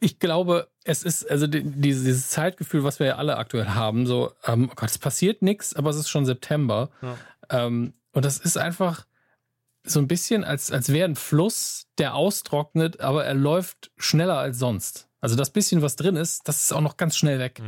Ich 0.00 0.18
glaube, 0.18 0.68
es 0.84 1.02
ist, 1.04 1.30
also 1.30 1.46
die, 1.46 1.62
dieses, 1.62 2.28
Zeitgefühl, 2.28 2.84
was 2.84 2.98
wir 2.98 3.06
ja 3.06 3.16
alle 3.16 3.36
aktuell 3.36 3.68
haben, 3.68 4.06
so, 4.06 4.32
ähm, 4.44 4.68
oh 4.70 4.74
Gott, 4.74 4.90
es 4.90 4.98
passiert 4.98 5.42
nichts, 5.42 5.74
aber 5.74 5.90
es 5.90 5.96
ist 5.96 6.08
schon 6.08 6.26
September. 6.26 6.90
Ja. 7.00 7.16
Ähm, 7.50 7.94
und 8.12 8.24
das 8.24 8.38
ist 8.38 8.58
einfach 8.58 9.06
so 9.84 10.00
ein 10.00 10.08
bisschen, 10.08 10.44
als, 10.44 10.70
als 10.70 10.92
wäre 10.92 11.08
ein 11.08 11.16
Fluss, 11.16 11.86
der 11.98 12.14
austrocknet, 12.14 13.00
aber 13.00 13.24
er 13.24 13.34
läuft 13.34 13.90
schneller 13.96 14.38
als 14.38 14.58
sonst. 14.58 15.08
Also 15.20 15.36
das 15.36 15.50
bisschen, 15.50 15.82
was 15.82 15.96
drin 15.96 16.16
ist, 16.16 16.48
das 16.48 16.62
ist 16.62 16.72
auch 16.72 16.80
noch 16.80 16.96
ganz 16.96 17.16
schnell 17.16 17.38
weg. 17.38 17.62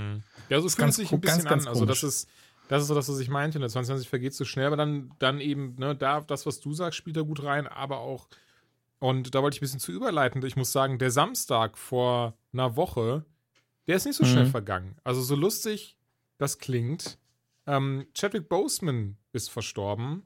Ja, 0.49 0.61
so 0.61 0.67
ist 0.67 0.75
fühlt 0.75 0.87
ganz 0.87 0.97
sich 0.97 1.13
ein 1.13 1.21
bisschen 1.21 1.45
ganz, 1.45 1.49
ganz 1.49 1.63
an. 1.67 1.69
Also, 1.69 1.87
das 1.87 2.03
ist, 2.03 2.29
das 2.69 2.83
ist 2.83 2.89
so 2.89 2.95
das, 2.95 3.09
was 3.09 3.19
ich 3.19 3.29
meinte. 3.29 3.59
Ne? 3.59 3.69
2020 3.69 4.09
vergeht 4.09 4.35
so 4.35 4.45
schnell, 4.45 4.67
aber 4.67 4.77
dann, 4.77 5.13
dann 5.19 5.41
eben, 5.41 5.75
ne, 5.77 5.95
da, 5.95 6.21
das, 6.21 6.47
was 6.47 6.61
du 6.61 6.73
sagst, 6.73 6.97
spielt 6.99 7.17
da 7.17 7.23
gut 7.23 7.43
rein, 7.43 7.67
aber 7.67 7.99
auch, 7.99 8.29
und 8.99 9.35
da 9.35 9.43
wollte 9.43 9.57
ich 9.57 9.61
ein 9.61 9.67
bisschen 9.67 9.81
zu 9.81 9.93
überleiten. 9.93 10.45
Ich 10.45 10.57
muss 10.57 10.73
sagen, 10.73 10.99
der 10.99 11.11
Samstag 11.11 11.77
vor 11.77 12.39
einer 12.53 12.77
Woche, 12.77 13.25
der 13.87 13.97
ist 13.97 14.07
nicht 14.07 14.17
so 14.17 14.25
schnell 14.25 14.45
Mhm. 14.47 14.51
vergangen. 14.51 14.97
Also, 15.05 15.21
so 15.21 15.35
lustig 15.37 15.99
das 16.39 16.59
klingt. 16.59 17.19
Ähm, 17.67 18.07
Chadwick 18.15 18.49
Boseman 18.49 19.17
ist 19.33 19.51
verstorben 19.51 20.23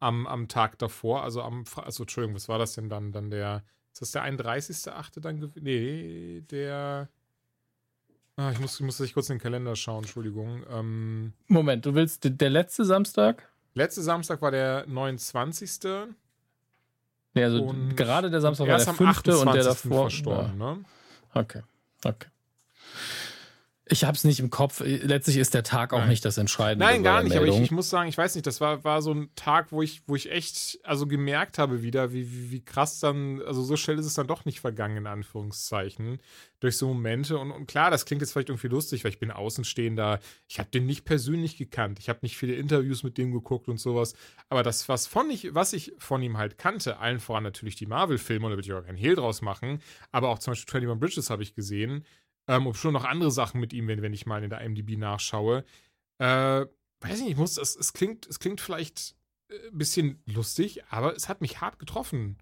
am, 0.00 0.26
am 0.26 0.48
Tag 0.48 0.78
davor, 0.78 1.22
also 1.22 1.42
am, 1.42 1.64
also 1.76 2.04
Entschuldigung, 2.04 2.34
was 2.34 2.48
war 2.48 2.58
das 2.58 2.74
denn 2.74 2.88
dann? 2.88 3.12
Dann 3.12 3.30
der, 3.30 3.64
ist 3.92 4.02
das 4.02 4.12
der 4.12 4.22
31.8. 4.24 5.20
dann 5.20 5.40
gewesen? 5.40 5.62
Nee, 5.62 6.40
der, 6.50 7.08
ah, 8.42 8.50
ich 8.52 8.60
muss, 8.60 8.78
ich 8.78 8.86
muss 8.86 8.98
kurz 9.12 9.30
in 9.30 9.36
den 9.36 9.42
Kalender 9.42 9.76
schauen, 9.76 10.04
Entschuldigung. 10.04 10.62
Ähm, 10.70 11.32
Moment, 11.48 11.86
du 11.86 11.94
willst 11.94 12.24
der 12.24 12.50
letzte 12.50 12.84
Samstag? 12.84 13.48
letzte 13.74 14.02
Samstag 14.02 14.42
war 14.42 14.50
der 14.50 14.84
29. 14.86 15.70
Nee, 17.34 17.44
also 17.44 17.62
Und 17.62 17.96
gerade 17.96 18.30
der 18.30 18.40
Samstag 18.40 18.68
war 18.68 18.78
der 18.78 18.88
am 18.88 18.94
fünfte 18.94 19.38
und 19.38 19.46
der 19.46 19.66
28. 19.66 19.82
davor. 19.90 20.10
verstorben, 20.10 20.58
ne? 20.58 20.84
Ja. 21.34 21.40
Okay, 21.40 21.62
okay. 22.04 22.28
Ich 23.86 24.04
habe 24.04 24.16
es 24.16 24.22
nicht 24.22 24.38
im 24.38 24.48
Kopf. 24.48 24.80
Letztlich 24.84 25.38
ist 25.38 25.54
der 25.54 25.64
Tag 25.64 25.92
auch 25.92 25.98
Nein. 25.98 26.10
nicht 26.10 26.24
das 26.24 26.38
Entscheidende. 26.38 26.86
Nein, 26.86 27.02
gar 27.02 27.24
nicht. 27.24 27.36
Aber 27.36 27.46
ich, 27.46 27.58
ich 27.60 27.72
muss 27.72 27.90
sagen, 27.90 28.08
ich 28.08 28.16
weiß 28.16 28.36
nicht, 28.36 28.46
das 28.46 28.60
war, 28.60 28.84
war 28.84 29.02
so 29.02 29.12
ein 29.12 29.30
Tag, 29.34 29.72
wo 29.72 29.82
ich, 29.82 30.02
wo 30.06 30.14
ich 30.14 30.30
echt 30.30 30.78
also 30.84 31.08
gemerkt 31.08 31.58
habe 31.58 31.82
wieder, 31.82 32.12
wie, 32.12 32.30
wie, 32.30 32.50
wie 32.52 32.64
krass 32.64 33.00
dann, 33.00 33.42
also 33.42 33.62
so 33.62 33.76
schnell 33.76 33.98
ist 33.98 34.06
es 34.06 34.14
dann 34.14 34.28
doch 34.28 34.44
nicht 34.44 34.60
vergangen, 34.60 34.98
in 34.98 35.06
Anführungszeichen, 35.08 36.20
durch 36.60 36.76
so 36.76 36.86
Momente. 36.86 37.36
Und, 37.38 37.50
und 37.50 37.66
klar, 37.66 37.90
das 37.90 38.06
klingt 38.06 38.22
jetzt 38.22 38.32
vielleicht 38.32 38.50
irgendwie 38.50 38.68
lustig, 38.68 39.02
weil 39.02 39.10
ich 39.10 39.18
bin 39.18 39.32
Außenstehender. 39.32 40.20
Ich 40.46 40.60
habe 40.60 40.70
den 40.70 40.86
nicht 40.86 41.04
persönlich 41.04 41.56
gekannt. 41.56 41.98
Ich 41.98 42.08
habe 42.08 42.20
nicht 42.22 42.36
viele 42.36 42.54
Interviews 42.54 43.02
mit 43.02 43.18
dem 43.18 43.32
geguckt 43.32 43.66
und 43.68 43.78
sowas. 43.78 44.14
Aber 44.48 44.62
das, 44.62 44.88
was, 44.88 45.08
von 45.08 45.28
ich, 45.28 45.56
was 45.56 45.72
ich 45.72 45.92
von 45.98 46.22
ihm 46.22 46.38
halt 46.38 46.56
kannte, 46.56 47.00
allen 47.00 47.18
voran 47.18 47.42
natürlich 47.42 47.74
die 47.74 47.86
Marvel-Filme, 47.86 48.46
und 48.46 48.52
da 48.52 48.56
würde 48.56 48.66
ich 48.66 48.72
auch 48.72 48.86
keinen 48.86 48.96
Hehl 48.96 49.16
draus 49.16 49.42
machen, 49.42 49.82
aber 50.12 50.28
auch 50.28 50.38
zum 50.38 50.52
Beispiel 50.52 50.72
21 50.72 51.00
Bridges 51.00 51.30
habe 51.30 51.42
ich 51.42 51.56
gesehen. 51.56 52.04
Ähm, 52.52 52.66
ob 52.66 52.76
schon 52.76 52.92
noch 52.92 53.04
andere 53.04 53.30
Sachen 53.30 53.60
mit 53.60 53.72
ihm, 53.72 53.88
wenn, 53.88 54.02
wenn 54.02 54.12
ich 54.12 54.26
mal 54.26 54.44
in 54.44 54.50
der 54.50 54.60
IMDb 54.60 54.98
nachschaue. 54.98 55.64
Äh, 56.18 56.66
weiß 57.00 57.16
ich 57.16 57.22
nicht, 57.22 57.30
ich 57.30 57.36
muss, 57.36 57.56
es, 57.56 57.74
es, 57.74 57.94
klingt, 57.94 58.26
es 58.26 58.40
klingt 58.40 58.60
vielleicht 58.60 59.16
äh, 59.48 59.68
ein 59.68 59.78
bisschen 59.78 60.22
lustig, 60.26 60.84
aber 60.90 61.16
es 61.16 61.30
hat 61.30 61.40
mich 61.40 61.62
hart 61.62 61.78
getroffen, 61.78 62.36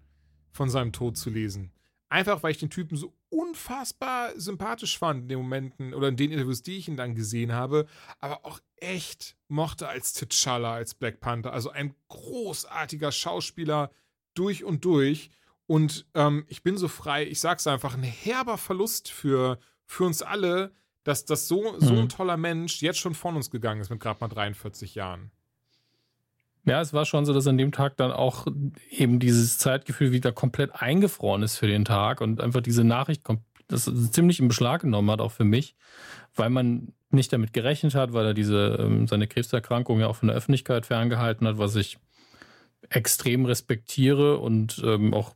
von 0.51 0.69
seinem 0.69 0.91
Tod 0.91 1.15
zu 1.17 1.29
lesen. 1.29 1.71
Einfach, 2.09 2.43
weil 2.43 2.51
ich 2.51 2.57
den 2.57 2.69
Typen 2.69 2.97
so 2.97 3.13
unfassbar 3.29 4.37
sympathisch 4.37 4.97
fand 4.97 5.21
in 5.21 5.29
den 5.29 5.37
Momenten 5.37 5.93
oder 5.93 6.09
in 6.09 6.17
den 6.17 6.31
Interviews, 6.31 6.61
die 6.61 6.75
ich 6.75 6.89
ihn 6.89 6.97
dann 6.97 7.15
gesehen 7.15 7.53
habe, 7.53 7.87
aber 8.19 8.45
auch 8.45 8.59
echt 8.75 9.37
mochte 9.47 9.87
als 9.87 10.13
T'Challa, 10.13 10.73
als 10.73 10.93
Black 10.93 11.21
Panther. 11.21 11.53
Also 11.53 11.69
ein 11.69 11.95
großartiger 12.09 13.13
Schauspieler 13.13 13.91
durch 14.33 14.65
und 14.65 14.83
durch. 14.83 15.29
Und 15.67 16.05
ähm, 16.15 16.43
ich 16.49 16.63
bin 16.63 16.75
so 16.75 16.89
frei, 16.89 17.25
ich 17.25 17.39
sag's 17.39 17.65
einfach, 17.65 17.93
ein 17.93 18.03
herber 18.03 18.57
Verlust 18.57 19.09
für, 19.09 19.57
für 19.91 20.05
uns 20.05 20.21
alle, 20.21 20.71
dass, 21.03 21.25
dass 21.25 21.49
so, 21.49 21.77
so 21.79 21.95
ein 21.95 22.03
Mhm. 22.03 22.09
toller 22.09 22.37
Mensch 22.37 22.81
jetzt 22.81 22.99
schon 22.99 23.13
von 23.13 23.35
uns 23.35 23.51
gegangen 23.51 23.81
ist 23.81 23.89
mit 23.89 23.99
gerade 23.99 24.21
mal 24.21 24.29
43 24.29 24.95
Jahren. 24.95 25.31
Ja, 26.63 26.79
es 26.79 26.93
war 26.93 27.05
schon 27.05 27.25
so, 27.25 27.33
dass 27.33 27.45
an 27.47 27.57
dem 27.57 27.71
Tag 27.73 27.97
dann 27.97 28.11
auch 28.11 28.47
eben 28.89 29.19
dieses 29.19 29.57
Zeitgefühl 29.57 30.11
wieder 30.11 30.31
komplett 30.31 30.71
eingefroren 30.75 31.43
ist 31.43 31.57
für 31.57 31.67
den 31.67 31.83
Tag 31.83 32.21
und 32.21 32.39
einfach 32.39 32.61
diese 32.61 32.83
Nachricht 32.85 33.23
das 33.67 33.91
ziemlich 34.11 34.39
in 34.39 34.47
Beschlag 34.47 34.81
genommen 34.81 35.09
hat, 35.11 35.19
auch 35.19 35.31
für 35.31 35.43
mich, 35.43 35.75
weil 36.35 36.49
man 36.49 36.93
nicht 37.09 37.33
damit 37.33 37.51
gerechnet 37.51 37.93
hat, 37.95 38.13
weil 38.13 38.27
er 38.27 38.33
diese 38.33 38.77
ähm, 38.79 39.07
seine 39.07 39.27
Krebserkrankung 39.27 39.99
ja 39.99 40.07
auch 40.07 40.15
von 40.15 40.27
der 40.27 40.37
Öffentlichkeit 40.37 40.85
ferngehalten 40.85 41.47
hat, 41.47 41.57
was 41.57 41.75
ich 41.75 41.97
extrem 42.89 43.45
respektiere 43.45 44.37
und 44.37 44.81
ähm, 44.85 45.13
auch, 45.13 45.35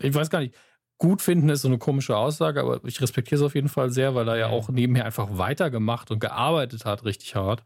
ich 0.00 0.12
weiß 0.14 0.28
gar 0.28 0.40
nicht, 0.40 0.54
gut 0.98 1.22
finden 1.22 1.48
ist 1.48 1.62
so 1.62 1.68
eine 1.68 1.78
komische 1.78 2.16
Aussage, 2.16 2.60
aber 2.60 2.80
ich 2.84 3.00
respektiere 3.00 3.40
es 3.40 3.44
auf 3.44 3.54
jeden 3.54 3.68
Fall 3.68 3.90
sehr, 3.90 4.14
weil 4.14 4.28
er 4.28 4.36
ja 4.36 4.46
auch 4.48 4.68
nebenher 4.68 5.04
einfach 5.04 5.28
weitergemacht 5.32 6.10
und 6.10 6.20
gearbeitet 6.20 6.84
hat, 6.84 7.04
richtig 7.04 7.34
hart. 7.34 7.62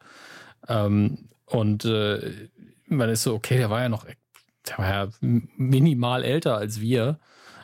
Ähm, 0.66 1.28
und 1.46 1.84
äh, 1.84 2.48
man 2.86 3.08
ist 3.10 3.22
so, 3.22 3.34
okay, 3.34 3.56
der 3.56 3.70
war 3.70 3.82
ja 3.82 3.88
noch, 3.88 4.06
der 4.68 4.78
war 4.78 4.88
ja 4.88 5.08
minimal 5.20 6.24
älter 6.24 6.56
als 6.56 6.80
wir. 6.80 7.18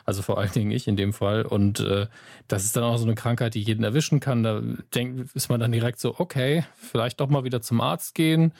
Also 0.07 0.21
vor 0.21 0.37
allen 0.37 0.51
Dingen 0.51 0.69
ich 0.69 0.87
in 0.87 0.97
dem 0.97 1.13
Fall. 1.13 1.43
Und 1.43 1.79
äh, 1.79 2.05
das 2.47 2.63
ist 2.63 2.75
dann 2.75 2.83
auch 2.83 2.97
so 2.97 3.05
eine 3.05 3.15
Krankheit, 3.15 3.55
die 3.55 3.61
jeden 3.61 3.83
erwischen 3.83 4.19
kann. 4.19 4.43
Da 4.43 4.61
denk, 4.93 5.33
ist 5.33 5.49
man 5.49 5.59
dann 5.59 5.71
direkt 5.71 5.99
so, 5.99 6.19
okay, 6.19 6.63
vielleicht 6.75 7.19
doch 7.19 7.27
mal 7.27 7.43
wieder 7.43 7.61
zum 7.61 7.81
Arzt 7.81 8.13
gehen. 8.13 8.53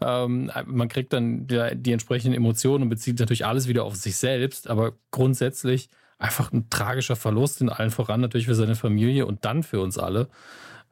Ähm, 0.00 0.50
man 0.66 0.88
kriegt 0.88 1.12
dann 1.12 1.46
die, 1.46 1.70
die 1.76 1.92
entsprechenden 1.92 2.34
Emotionen 2.36 2.82
und 2.82 2.88
bezieht 2.88 3.20
natürlich 3.20 3.46
alles 3.46 3.68
wieder 3.68 3.84
auf 3.84 3.94
sich 3.94 4.16
selbst. 4.16 4.68
Aber 4.68 4.94
grundsätzlich 5.12 5.88
einfach 6.18 6.52
ein 6.52 6.68
tragischer 6.70 7.16
Verlust 7.16 7.60
in 7.60 7.68
allen 7.68 7.90
voran 7.90 8.20
natürlich 8.20 8.46
für 8.46 8.54
seine 8.54 8.74
Familie 8.74 9.26
und 9.26 9.44
dann 9.44 9.62
für 9.62 9.80
uns 9.80 9.98
alle. 9.98 10.28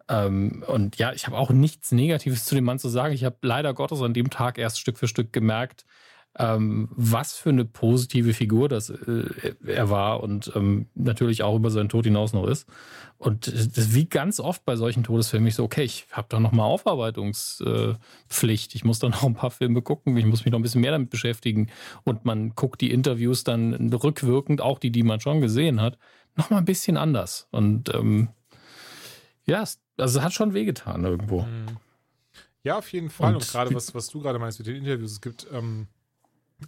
Ähm, 0.09 0.65
und 0.67 0.99
ja, 0.99 1.13
ich 1.13 1.27
habe 1.27 1.37
auch 1.37 1.51
nichts 1.51 1.93
Negatives 1.93 2.45
zu 2.45 2.55
dem 2.55 2.65
Mann 2.65 2.79
zu 2.79 2.89
sagen. 2.89 3.13
Ich 3.13 3.25
habe 3.25 3.37
leider 3.43 3.75
Gottes 3.75 4.03
an 4.03 4.15
dem 4.15 4.31
Tag 4.31 4.59
erst 4.59 4.79
Stück 4.79 4.99
für 4.99 5.09
Stück 5.09 5.33
gemerkt, 5.33 5.85
ähm, 6.39 6.89
was 6.91 7.35
für 7.35 7.51
eine 7.51 7.65
positive 7.65 8.35
Figur 8.35 8.69
das 8.69 8.91
äh, 8.91 9.55
er 9.67 9.91
war 9.91 10.23
und 10.23 10.53
ähm, 10.55 10.87
natürlich 10.95 11.43
auch 11.43 11.57
über 11.57 11.71
seinen 11.71 11.89
Tod 11.89 12.05
hinaus 12.05 12.33
noch 12.33 12.47
ist. 12.47 12.69
Und 13.19 13.47
das, 13.47 13.95
wie 13.95 14.07
ganz 14.07 14.41
oft 14.41 14.65
bei 14.67 14.77
solchen 14.77 15.03
Todesfilmen, 15.03 15.49
ich 15.49 15.55
so, 15.55 15.65
okay, 15.65 15.85
ich 15.85 16.07
habe 16.13 16.27
da 16.29 16.39
noch 16.39 16.53
mal 16.53 16.65
Aufarbeitungspflicht. 16.65 18.75
Ich 18.75 18.85
muss 18.85 18.99
dann 18.99 19.13
noch 19.13 19.25
ein 19.25 19.33
paar 19.35 19.51
Filme 19.51 19.81
gucken, 19.81 20.19
ich 20.19 20.27
muss 20.27 20.45
mich 20.45 20.53
noch 20.53 20.59
ein 20.59 20.63
bisschen 20.63 20.83
mehr 20.83 20.91
damit 20.91 21.09
beschäftigen. 21.09 21.71
Und 22.05 22.27
man 22.27 22.51
guckt 22.51 22.83
die 22.83 22.91
Interviews 22.91 23.43
dann 23.43 23.91
rückwirkend, 23.93 24.61
auch 24.61 24.79
die, 24.79 24.91
die 24.91 25.03
man 25.03 25.21
schon 25.21 25.41
gesehen 25.41 25.81
hat, 25.81 25.97
noch 26.35 26.51
mal 26.51 26.59
ein 26.59 26.67
bisschen 26.67 26.99
anders. 26.99 27.49
Und 27.51 27.95
ähm, 27.95 28.29
ja, 29.47 29.63
es, 29.63 29.81
also 29.97 30.19
es 30.19 30.25
hat 30.25 30.35
schon 30.35 30.53
wehgetan 30.53 31.05
irgendwo. 31.05 31.41
Mhm. 31.43 31.79
Ja, 32.65 32.77
auf 32.79 32.93
jeden 32.93 33.09
Fall. 33.09 33.35
Und, 33.35 33.43
Und 33.43 33.51
gerade 33.51 33.75
was, 33.75 33.95
was 33.95 34.09
du 34.09 34.21
gerade 34.21 34.39
meinst 34.39 34.59
mit 34.59 34.67
den 34.67 34.77
Interviews, 34.77 35.13
es 35.13 35.23
gibt 35.23 35.47
ähm, 35.53 35.87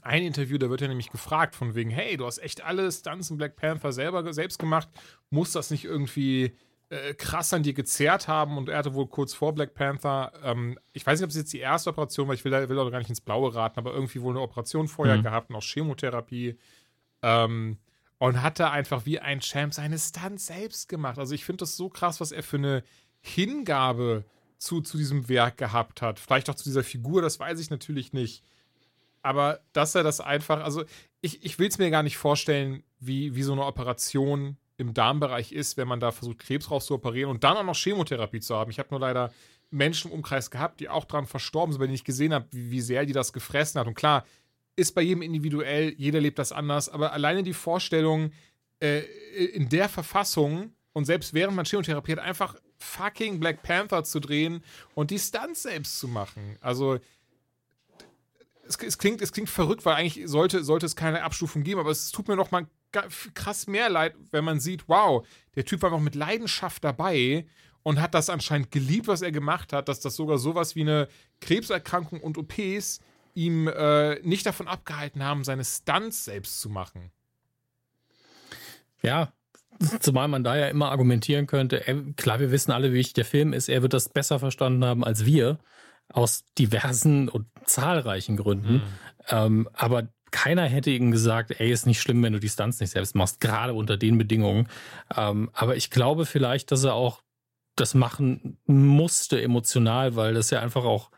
ein 0.02 0.22
Interview, 0.22 0.58
da 0.58 0.68
wird 0.70 0.82
er 0.82 0.88
nämlich 0.88 1.10
gefragt 1.10 1.54
von 1.56 1.74
wegen, 1.74 1.90
hey, 1.90 2.16
du 2.16 2.26
hast 2.26 2.38
echt 2.38 2.62
alle 2.64 2.90
Stunts 2.92 3.30
in 3.30 3.36
Black 3.38 3.56
Panther 3.56 3.92
selber 3.92 4.32
selbst 4.32 4.58
gemacht, 4.58 4.88
muss 5.30 5.52
das 5.52 5.70
nicht 5.70 5.84
irgendwie 5.84 6.54
äh, 6.90 7.14
krass 7.14 7.52
an 7.52 7.62
dir 7.62 7.72
gezerrt 7.74 8.28
haben? 8.28 8.58
Und 8.58 8.68
er 8.68 8.78
hatte 8.78 8.94
wohl 8.94 9.06
kurz 9.06 9.32
vor 9.34 9.54
Black 9.54 9.74
Panther, 9.74 10.32
ähm, 10.42 10.78
ich 10.92 11.06
weiß 11.06 11.18
nicht, 11.18 11.24
ob 11.24 11.30
es 11.30 11.36
jetzt 11.36 11.52
die 11.52 11.58
erste 11.60 11.90
Operation 11.90 12.28
war, 12.28 12.34
ich 12.34 12.44
will, 12.44 12.52
da- 12.52 12.68
will 12.68 12.78
auch 12.78 12.90
gar 12.90 12.98
nicht 12.98 13.10
ins 13.10 13.20
Blaue 13.20 13.54
raten, 13.54 13.78
aber 13.78 13.92
irgendwie 13.94 14.20
wohl 14.22 14.32
eine 14.34 14.40
Operation 14.42 14.88
vorher 14.88 15.16
Mhm. 15.18 15.22
gehabt 15.22 15.50
und 15.50 15.56
auch 15.56 15.62
Chemotherapie. 15.62 16.58
Ähm, 17.22 17.78
und 18.18 18.42
hat 18.42 18.58
da 18.58 18.70
einfach 18.70 19.06
wie 19.06 19.20
ein 19.20 19.40
Champ 19.40 19.72
seine 19.72 19.98
Stunts 19.98 20.46
selbst 20.46 20.88
gemacht. 20.88 21.18
Also 21.18 21.34
ich 21.34 21.44
finde 21.44 21.62
das 21.62 21.76
so 21.76 21.88
krass, 21.88 22.20
was 22.20 22.32
er 22.32 22.42
für 22.42 22.56
eine 22.56 22.82
Hingabe 23.20 24.24
zu, 24.58 24.80
zu 24.80 24.96
diesem 24.98 25.28
Werk 25.28 25.56
gehabt 25.56 26.02
hat. 26.02 26.18
Vielleicht 26.18 26.50
auch 26.50 26.56
zu 26.56 26.64
dieser 26.64 26.82
Figur, 26.82 27.22
das 27.22 27.38
weiß 27.38 27.60
ich 27.60 27.70
natürlich 27.70 28.12
nicht. 28.12 28.42
Aber 29.22 29.60
dass 29.72 29.94
er 29.94 30.02
das 30.02 30.20
einfach, 30.20 30.62
also 30.62 30.84
ich, 31.20 31.44
ich 31.44 31.58
will 31.58 31.68
es 31.68 31.78
mir 31.78 31.90
gar 31.90 32.02
nicht 32.02 32.16
vorstellen, 32.16 32.82
wie, 33.00 33.34
wie 33.34 33.42
so 33.42 33.52
eine 33.52 33.64
Operation 33.64 34.56
im 34.76 34.94
Darmbereich 34.94 35.52
ist, 35.52 35.76
wenn 35.76 35.88
man 35.88 36.00
da 36.00 36.12
versucht, 36.12 36.38
Krebs 36.38 36.70
rauszuoperieren 36.70 37.30
und 37.30 37.44
dann 37.44 37.56
auch 37.56 37.64
noch 37.64 37.76
Chemotherapie 37.76 38.40
zu 38.40 38.54
haben. 38.54 38.70
Ich 38.70 38.78
habe 38.78 38.90
nur 38.90 39.00
leider 39.00 39.32
Menschen 39.70 40.10
im 40.10 40.18
Umkreis 40.18 40.50
gehabt, 40.50 40.80
die 40.80 40.88
auch 40.88 41.04
dran 41.04 41.26
verstorben 41.26 41.72
sind, 41.72 41.80
bei 41.80 41.86
denen 41.86 41.96
ich 41.96 42.04
gesehen 42.04 42.32
habe, 42.32 42.46
wie, 42.52 42.70
wie 42.70 42.80
sehr 42.80 43.04
die 43.04 43.12
das 43.12 43.32
gefressen 43.32 43.80
hat. 43.80 43.86
Und 43.86 43.94
klar, 43.94 44.24
ist 44.76 44.94
bei 44.94 45.02
jedem 45.02 45.22
individuell, 45.22 45.94
jeder 45.96 46.20
lebt 46.20 46.38
das 46.38 46.52
anders, 46.52 46.88
aber 46.88 47.12
alleine 47.12 47.42
die 47.42 47.52
Vorstellung, 47.52 48.30
äh, 48.80 49.00
in 49.54 49.68
der 49.68 49.88
Verfassung 49.88 50.72
und 50.92 51.04
selbst 51.04 51.34
während 51.34 51.56
man 51.56 51.64
Chemotherapie 51.64 52.12
hat, 52.12 52.20
einfach 52.20 52.54
fucking 52.78 53.40
Black 53.40 53.62
Panther 53.62 54.04
zu 54.04 54.20
drehen 54.20 54.62
und 54.94 55.10
die 55.10 55.18
Stunts 55.18 55.64
selbst 55.64 55.98
zu 55.98 56.06
machen. 56.06 56.56
Also 56.60 56.98
es, 58.68 58.76
es, 58.76 58.98
klingt, 58.98 59.22
es 59.22 59.32
klingt 59.32 59.48
verrückt, 59.48 59.84
weil 59.84 59.94
eigentlich 59.94 60.28
sollte, 60.28 60.62
sollte 60.62 60.86
es 60.86 60.94
keine 60.94 61.22
Abstufung 61.22 61.62
geben, 61.62 61.80
aber 61.80 61.90
es 61.90 62.10
tut 62.10 62.28
mir 62.28 62.36
noch 62.36 62.50
mal 62.50 62.66
krass 63.34 63.66
mehr 63.66 63.88
leid, 63.88 64.14
wenn 64.30 64.44
man 64.44 64.60
sieht, 64.60 64.88
wow, 64.88 65.26
der 65.56 65.64
Typ 65.64 65.82
war 65.82 65.90
noch 65.90 66.00
mit 66.00 66.14
Leidenschaft 66.14 66.84
dabei 66.84 67.46
und 67.82 68.00
hat 68.00 68.14
das 68.14 68.30
anscheinend 68.30 68.70
geliebt, 68.70 69.08
was 69.08 69.22
er 69.22 69.32
gemacht 69.32 69.72
hat, 69.72 69.88
dass 69.88 70.00
das 70.00 70.16
sogar 70.16 70.38
sowas 70.38 70.74
wie 70.74 70.82
eine 70.82 71.08
Krebserkrankung 71.40 72.20
und 72.20 72.38
OPs 72.38 73.00
ihm 73.34 73.68
äh, 73.68 74.20
nicht 74.20 74.46
davon 74.46 74.68
abgehalten 74.68 75.22
haben, 75.22 75.44
seine 75.44 75.64
Stunts 75.64 76.24
selbst 76.24 76.60
zu 76.60 76.68
machen. 76.68 77.10
Ja, 79.02 79.32
zumal 80.00 80.28
man 80.28 80.44
da 80.44 80.56
ja 80.56 80.68
immer 80.68 80.90
argumentieren 80.90 81.46
könnte, 81.46 81.84
klar, 82.16 82.40
wir 82.40 82.50
wissen 82.50 82.72
alle, 82.72 82.90
wie 82.90 82.96
wichtig 82.96 83.14
der 83.14 83.24
Film 83.24 83.52
ist, 83.52 83.68
er 83.68 83.82
wird 83.82 83.92
das 83.92 84.08
besser 84.08 84.38
verstanden 84.38 84.84
haben 84.84 85.04
als 85.04 85.24
wir, 85.24 85.58
aus 86.12 86.44
diversen 86.58 87.28
und 87.28 87.46
zahlreichen 87.64 88.36
Gründen. 88.36 88.82
Ähm, 89.28 89.68
aber 89.72 90.08
keiner 90.30 90.64
hätte 90.64 90.90
ihm 90.90 91.10
gesagt, 91.10 91.58
ey, 91.58 91.70
ist 91.70 91.86
nicht 91.86 92.00
schlimm, 92.00 92.22
wenn 92.22 92.32
du 92.32 92.40
die 92.40 92.48
Stunts 92.48 92.80
nicht 92.80 92.90
selbst 92.90 93.14
machst, 93.14 93.40
gerade 93.40 93.74
unter 93.74 93.96
den 93.96 94.18
Bedingungen. 94.18 94.68
Ähm, 95.14 95.50
aber 95.52 95.76
ich 95.76 95.90
glaube 95.90 96.26
vielleicht, 96.26 96.70
dass 96.70 96.84
er 96.84 96.94
auch 96.94 97.22
das 97.76 97.94
machen 97.94 98.58
musste 98.66 99.40
emotional, 99.40 100.16
weil 100.16 100.34
das 100.34 100.50
ja 100.50 100.60
einfach 100.60 100.84
auch 100.84 101.10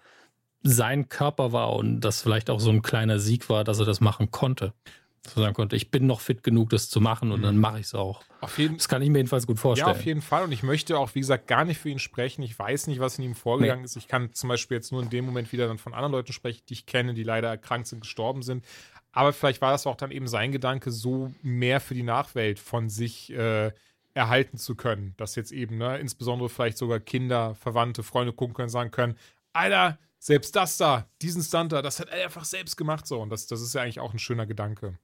sein 0.62 1.09
Körper 1.09 1.52
war 1.52 1.73
und 1.75 2.00
das 2.00 2.20
vielleicht 2.20 2.50
auch 2.50 2.61
so 2.61 2.70
ein 2.70 2.82
kleiner 2.82 3.18
Sieg 3.18 3.49
war, 3.49 3.64
dass 3.64 3.78
er 3.78 3.87
das 3.87 4.00
machen 4.00 4.30
konnte. 4.30 4.75
Dass 5.23 5.37
er 5.37 5.43
sagen 5.43 5.55
konnte, 5.55 5.77
ich 5.77 5.91
bin 5.91 6.07
noch 6.07 6.21
fit 6.21 6.43
genug, 6.43 6.71
das 6.71 6.89
zu 6.89 7.00
machen 7.00 7.31
und 7.31 7.43
dann 7.43 7.59
mache 7.59 7.79
ich 7.79 7.87
es 7.87 7.95
auch. 7.95 8.23
Auf 8.41 8.59
jeden 8.59 8.79
Das 8.79 8.89
kann 8.89 9.03
ich 9.03 9.11
mir 9.11 9.19
jedenfalls 9.19 9.47
gut 9.47 9.59
Ja, 9.59 9.62
vorstellen. 9.62 9.91
auf 9.91 10.05
jeden 10.05 10.23
Fall. 10.23 10.45
Und 10.45 10.53
ich 10.53 10.62
möchte 10.62 10.99
auch, 10.99 11.15
wie 11.15 11.21
gesagt, 11.21 11.47
gar 11.47 11.65
nicht 11.67 11.79
für 11.79 11.91
ihn 11.91 11.99
sprechen. 11.99 12.43
Ich 12.43 12.59
weiß 12.59 12.87
nicht, 12.87 13.00
was 13.00 13.19
in 13.19 13.25
ihm 13.25 13.35
vorgegangen 13.35 13.85
ist. 13.85 13.97
Ich 13.97 14.09
kann 14.09 14.33
zum 14.33 14.49
Beispiel 14.49 14.79
jetzt 14.79 14.93
nur 14.93 15.03
in 15.03 15.11
dem 15.11 15.27
Moment 15.27 15.53
wieder 15.53 15.69
dann 15.69 15.77
von 15.77 15.93
anderen 15.93 16.12
Leuten 16.12 16.33
sprechen, 16.33 16.62
die 16.69 16.73
ich 16.73 16.87
kenne, 16.87 17.12
die 17.12 17.23
leider 17.23 17.49
erkrankt 17.49 17.89
sind, 17.89 18.00
gestorben 18.00 18.43
sind. 18.43 18.65
Aber 19.12 19.33
vielleicht 19.35 19.61
war 19.61 19.73
das 19.73 19.87
auch 19.87 19.97
dann 19.97 20.11
eben 20.11 20.27
sein 20.27 20.53
Gedanke, 20.53 20.91
so 20.91 21.35
mehr 21.43 21.81
für 21.81 21.95
die 21.95 22.03
Nachwelt 22.03 22.59
von 22.59 22.89
sich 22.89 23.31
äh, 23.33 23.73
erhalten 24.15 24.57
zu 24.57 24.75
können. 24.75 25.12
Dass 25.19 25.35
jetzt 25.37 25.53
eben, 25.53 25.77
ne, 25.77 25.99
insbesondere 25.99 26.49
vielleicht 26.49 26.79
sogar 26.79 26.99
Kinder, 26.99 27.55
Verwandte, 27.57 28.03
Freunde 28.03 28.33
gucken 28.33 28.55
können, 28.55 28.69
sagen 28.71 28.91
können, 28.91 29.17
Alter, 29.53 29.99
selbst 30.19 30.55
das 30.57 30.77
da, 30.79 31.07
diesen 31.21 31.43
Stunt 31.43 31.73
da, 31.73 31.83
das 31.83 31.99
hat 32.00 32.09
er 32.09 32.25
einfach 32.25 32.45
selbst 32.45 32.77
gemacht 32.77 33.07
so. 33.07 33.21
Und 33.21 33.31
das, 33.31 33.47
das 33.47 33.61
ist 33.61 33.75
ja 33.75 33.83
eigentlich 33.83 34.00
auch 34.00 34.12
ein 34.15 34.19
schöner 34.19 34.47
Gedanke. 34.47 34.99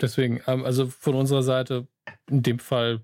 Deswegen, 0.00 0.40
ähm, 0.46 0.64
also 0.64 0.86
von 0.86 1.14
unserer 1.14 1.42
Seite 1.42 1.86
in 2.28 2.42
dem 2.42 2.58
Fall 2.58 3.02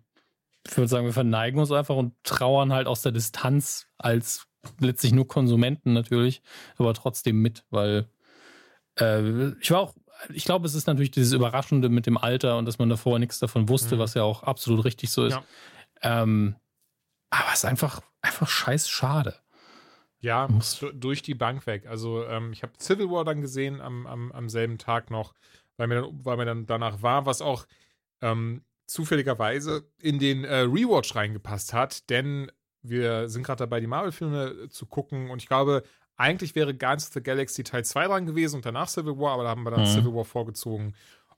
ich 0.69 0.76
würde 0.76 0.88
sagen, 0.88 1.07
wir 1.07 1.12
verneigen 1.12 1.61
uns 1.61 1.71
einfach 1.71 1.97
und 1.97 2.12
trauern 2.25 2.73
halt 2.73 2.87
aus 2.87 3.03
der 3.03 3.12
Distanz 3.12 3.88
als 3.99 4.47
letztlich 4.81 5.12
nur 5.12 5.29
Konsumenten 5.29 5.93
natürlich, 5.93 6.43
aber 6.76 6.93
trotzdem 6.95 7.41
mit, 7.41 7.65
weil 7.71 8.09
äh, 8.99 9.50
ich 9.61 9.71
war 9.71 9.81
auch, 9.81 9.95
ich 10.31 10.45
glaube, 10.45 10.67
es 10.67 10.75
ist 10.75 10.87
natürlich 10.87 11.11
dieses 11.11 11.33
Überraschende 11.33 11.88
mit 11.88 12.07
dem 12.07 12.17
Alter 12.17 12.59
und 12.59 12.65
dass 12.65 12.79
man 12.79 12.88
davor 12.88 13.19
nichts 13.19 13.38
davon 13.38 13.69
wusste, 13.69 13.97
mhm. 13.97 14.00
was 14.00 14.15
ja 14.15 14.23
auch 14.23 14.43
absolut 14.43 14.85
richtig 14.85 15.11
so 15.11 15.26
ist. 15.26 15.35
Ja. 15.35 16.23
Ähm, 16.23 16.57
aber 17.31 17.49
es 17.53 17.59
ist 17.59 17.65
einfach, 17.65 18.00
einfach 18.23 18.49
scheiß 18.49 18.88
schade. 18.88 19.37
Ja, 20.19 20.49
durch 20.95 21.23
die 21.23 21.35
Bank 21.35 21.67
weg. 21.67 21.87
Also 21.87 22.25
ähm, 22.25 22.53
ich 22.53 22.62
habe 22.62 22.73
Civil 22.81 23.11
War 23.11 23.25
dann 23.25 23.43
gesehen 23.43 23.81
am, 23.81 24.07
am, 24.07 24.33
am 24.33 24.49
selben 24.49 24.79
Tag 24.79 25.11
noch, 25.11 25.35
weil 25.76 25.88
mir 25.88 26.02
dann, 26.02 26.25
weil 26.25 26.37
mir 26.37 26.45
dann 26.45 26.66
danach 26.66 27.02
war, 27.02 27.26
was 27.26 27.42
auch 27.42 27.66
ähm, 28.23 28.62
zufälligerweise 28.87 29.88
in 30.00 30.18
den 30.18 30.45
äh, 30.45 30.61
Rewatch 30.61 31.14
reingepasst 31.14 31.73
hat, 31.73 32.09
denn 32.11 32.50
wir 32.83 33.28
sind 33.28 33.42
gerade 33.42 33.59
dabei, 33.59 33.80
die 33.80 33.87
Marvel-Filme 33.87 34.68
zu 34.68 34.87
gucken 34.87 35.30
und 35.30 35.42
ich 35.42 35.49
glaube, 35.49 35.83
eigentlich 36.16 36.54
wäre 36.54 36.75
Guardians 36.75 37.09
of 37.09 37.14
the 37.14 37.23
Galaxy 37.23 37.64
Teil 37.64 37.85
2 37.85 38.06
dran 38.06 38.26
gewesen 38.26 38.56
und 38.56 38.66
danach 38.66 38.88
Civil 38.88 39.18
War, 39.18 39.33
aber 39.33 39.42
da 39.42 39.50
haben 39.50 39.64
wir 39.64 39.71
dann 39.71 39.80
mhm. 39.80 39.87
Civil 39.87 40.14
War 40.14 40.25
vorgezogen. 40.25 40.95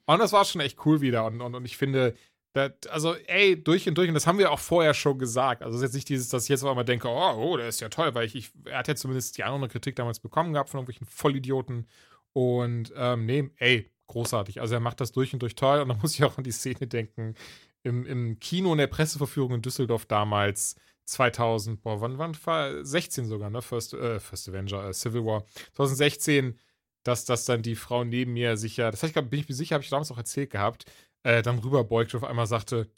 Und 0.07 0.19
das 0.19 0.33
war 0.33 0.45
schon 0.45 0.61
echt 0.61 0.85
cool 0.87 1.01
wieder 1.01 1.25
und, 1.27 1.41
und, 1.41 1.55
und 1.55 1.65
ich 1.65 1.77
finde, 1.77 2.15
das, 2.55 2.73
also, 2.91 3.15
ey, 3.15 3.63
durch 3.63 3.89
und 3.89 3.97
durch, 3.97 4.09
und 4.09 4.15
das 4.15 4.27
haben 4.27 4.39
wir 4.39 4.51
auch 4.51 4.59
vorher 4.59 4.95
schon 4.95 5.19
gesagt. 5.19 5.63
Also, 5.63 5.77
es 5.77 5.83
ist 5.83 5.89
jetzt 5.89 5.95
nicht 5.95 6.09
dieses, 6.09 6.29
dass 6.29 6.45
ich 6.45 6.49
jetzt 6.49 6.63
auf 6.63 6.71
einmal 6.71 6.85
denke, 6.85 7.09
oh, 7.09 7.35
oh, 7.37 7.57
der 7.57 7.69
ist 7.69 7.81
ja 7.81 7.89
toll, 7.89 8.15
weil 8.15 8.25
ich, 8.27 8.35
ich 8.35 8.51
er 8.65 8.79
hat 8.79 8.89
ja 8.89 8.97
zumindest 8.97 9.37
die 9.37 9.45
andere 9.45 9.69
Kritik 9.69 9.97
damals 9.97 10.19
bekommen 10.19 10.53
gehabt 10.53 10.71
von 10.71 10.81
irgendwelchen 10.81 11.07
Vollidioten. 11.07 11.87
Und, 12.33 12.93
ähm, 12.97 13.27
nee, 13.27 13.51
ey, 13.57 13.91
großartig. 14.09 14.61
Also, 14.61 14.75
er 14.75 14.81
macht 14.81 15.01
das 15.01 15.13
durch 15.13 15.33
und 15.33 15.41
durch 15.41 15.55
toll. 15.55 15.81
Und 15.81 15.89
da 15.89 15.95
muss 15.95 16.15
ich 16.15 16.25
auch 16.25 16.37
an 16.37 16.45
die 16.45 16.53
Szene 16.53 16.87
denken, 16.87 17.35
im, 17.83 18.05
im 18.07 18.39
Kino 18.41 18.73
in 18.73 18.79
der 18.79 18.89
Presseverführung 18.89 19.55
in 19.55 19.63
Düsseldorf 19.63 20.07
damals, 20.07 20.77
2000, 21.09 21.83
boah, 21.83 22.01
wann, 22.01 22.19
wann 22.19 22.37
war 22.45 22.85
16 22.85 23.27
sogar, 23.27 23.51
ne? 23.51 23.63
First, 23.63 23.95
äh, 23.95 24.21
First 24.21 24.49
Avenger, 24.49 24.89
äh, 24.89 24.93
Civil 24.93 25.25
War. 25.25 25.45
2016, 25.75 26.59
dass 27.03 27.25
das 27.25 27.47
dann 27.47 27.63
die 27.63 27.77
Frau 27.77 28.05
neben 28.05 28.35
mir 28.35 28.57
sicher, 28.57 28.91
das 28.91 29.03
ich, 29.03 29.15
bin 29.15 29.41
ich 29.41 29.49
mir 29.49 29.55
sicher, 29.55 29.75
habe 29.75 29.85
ich 29.85 29.91
damals 29.91 30.11
auch 30.11 30.19
erzählt 30.19 30.51
gehabt, 30.51 30.85
äh, 31.23 31.43
dann 31.43 31.59
rüberbeugte 31.59 32.17
und 32.17 32.25
auf 32.25 32.29
einmal 32.29 32.47
sagte, 32.47 32.91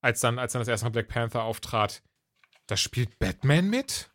als 0.00 0.20
dann, 0.20 0.38
als 0.38 0.52
dann 0.52 0.60
das 0.60 0.68
erste 0.68 0.86
Mal 0.86 0.90
Black 0.90 1.08
Panther 1.08 1.44
auftrat, 1.44 2.02
da 2.66 2.76
spielt 2.76 3.18
Batman 3.18 3.70
mit? 3.70 4.10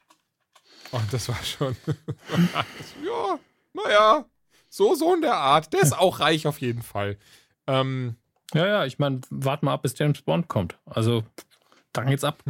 Und 0.91 1.13
das 1.13 1.29
war 1.29 1.41
schon, 1.43 1.75
ja, 3.05 3.39
naja, 3.73 4.25
so, 4.69 4.95
so 4.95 5.13
in 5.13 5.21
der 5.21 5.35
Art. 5.35 5.73
Der 5.73 5.81
ist 5.81 5.97
auch 5.97 6.19
reich 6.19 6.47
auf 6.47 6.61
jeden 6.61 6.81
Fall. 6.81 7.17
Ähm, 7.67 8.15
ja, 8.53 8.67
ja, 8.67 8.85
ich 8.85 8.99
meine, 8.99 9.21
warte 9.29 9.65
mal 9.65 9.73
ab, 9.73 9.83
bis 9.83 9.97
James 9.97 10.21
Bond 10.21 10.47
kommt. 10.47 10.77
Also, 10.85 11.23
dann 11.93 12.07
geht's 12.07 12.23
ab. 12.23 12.43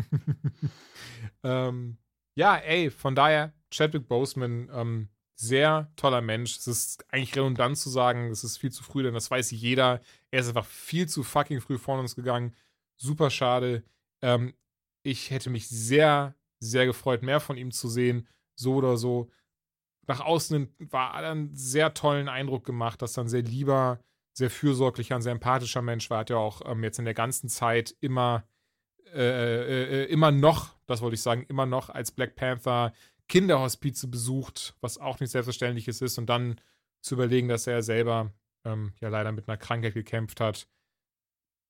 ähm, 1.44 1.98
ja, 2.36 2.56
ey, 2.56 2.90
von 2.90 3.16
daher, 3.16 3.54
Chadwick 3.72 4.08
Boseman, 4.08 4.70
ähm, 4.74 5.10
sehr 5.36 5.90
toller 5.96 6.22
Mensch. 6.22 6.58
Es 6.58 6.68
ist 6.68 7.06
eigentlich 7.14 7.36
redundant 7.36 7.78
zu 7.78 7.90
sagen, 7.90 8.30
es 8.30 8.44
ist 8.44 8.58
viel 8.58 8.72
zu 8.72 8.84
früh, 8.84 9.04
denn 9.04 9.14
das 9.14 9.32
weiß 9.32 9.52
jeder. 9.52 10.02
Er 10.32 10.42
ist 10.42 10.50
einfach 10.50 10.66
viel 10.66 11.08
zu 11.08 11.24
fucking 11.24 11.62
früh 11.62 11.78
vor 11.78 11.98
uns 11.98 12.16
gegangen. 12.16 12.54
Super 12.98 13.30
schade. 13.30 13.84
Ähm, 14.22 14.54
ich 15.02 15.32
hätte 15.32 15.50
mich 15.50 15.70
sehr, 15.70 16.36
sehr 16.60 16.86
gefreut, 16.86 17.24
mehr 17.24 17.40
von 17.40 17.56
ihm 17.56 17.72
zu 17.72 17.88
sehen. 17.88 18.28
So 18.56 18.76
oder 18.76 18.98
so. 18.98 19.32
Nach 20.10 20.22
außen 20.22 20.74
war 20.80 21.14
einen 21.14 21.56
sehr 21.56 21.94
tollen 21.94 22.30
Eindruck 22.30 22.66
gemacht, 22.66 23.00
dass 23.04 23.16
er 23.16 23.26
ein 23.26 23.30
sehr 23.30 23.44
lieber, 23.44 24.00
sehr 24.34 24.50
fürsorglicher, 24.50 25.14
ein 25.14 25.22
sehr 25.22 25.34
empathischer 25.34 25.84
Mensch 25.84 26.10
war. 26.10 26.22
Hat 26.22 26.32
ja 26.32 26.38
auch 26.38 26.64
ähm, 26.66 26.84
jetzt 26.84 26.98
in 26.98 27.06
der 27.06 27.14
ganzen 27.14 27.48
Zeit 27.48 27.96
immer, 28.00 28.44
äh, 29.14 29.20
äh, 29.20 29.84
äh 29.84 30.06
immer 30.06 30.32
noch, 30.32 30.76
das 30.88 31.02
wollte 31.02 31.14
ich 31.14 31.22
sagen, 31.22 31.46
immer 31.48 31.68
noch 31.68 31.92
als 31.92 32.10
Black 32.10 32.36
Panther 32.36 32.92
Kinderhospize 33.28 34.08
besucht, 34.08 34.76
was 34.82 34.98
auch 34.98 35.20
nicht 35.20 35.30
selbstverständliches 35.30 36.02
ist, 36.02 36.18
und 36.18 36.26
dann 36.26 36.60
zu 37.02 37.14
überlegen, 37.14 37.48
dass 37.48 37.68
er 37.68 37.84
selber 37.84 38.34
ähm, 38.66 38.94
ja 39.02 39.10
leider 39.10 39.32
mit 39.32 39.48
einer 39.48 39.58
Krankheit 39.58 39.94
gekämpft 39.94 40.42
hat, 40.42 40.68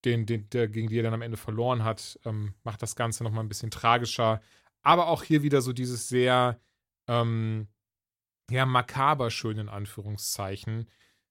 den, 0.05 0.25
den, 0.25 0.50
der, 0.51 0.69
gegen 0.69 0.88
die 0.88 0.98
er 0.98 1.03
dann 1.03 1.13
am 1.13 1.23
Ende 1.23 1.36
verloren 1.36 1.84
hat, 1.84 2.17
ähm, 2.23 2.54
macht 2.63 2.82
das 2.82 2.95
Ganze 2.95 3.25
nochmal 3.25 3.43
ein 3.43 3.49
bisschen 3.49 3.69
tragischer. 3.69 4.39
Aber 4.82 5.08
auch 5.08 5.23
hier 5.23 5.43
wieder 5.43 5.62
so 5.62 5.73
dieses 5.73 6.08
sehr, 6.08 6.58
ähm, 7.10 7.67
ja, 8.50 8.66
makaber 8.66 9.32
schön 9.32 9.58
in 9.58 9.70
Anführungszeichen, 9.70 10.90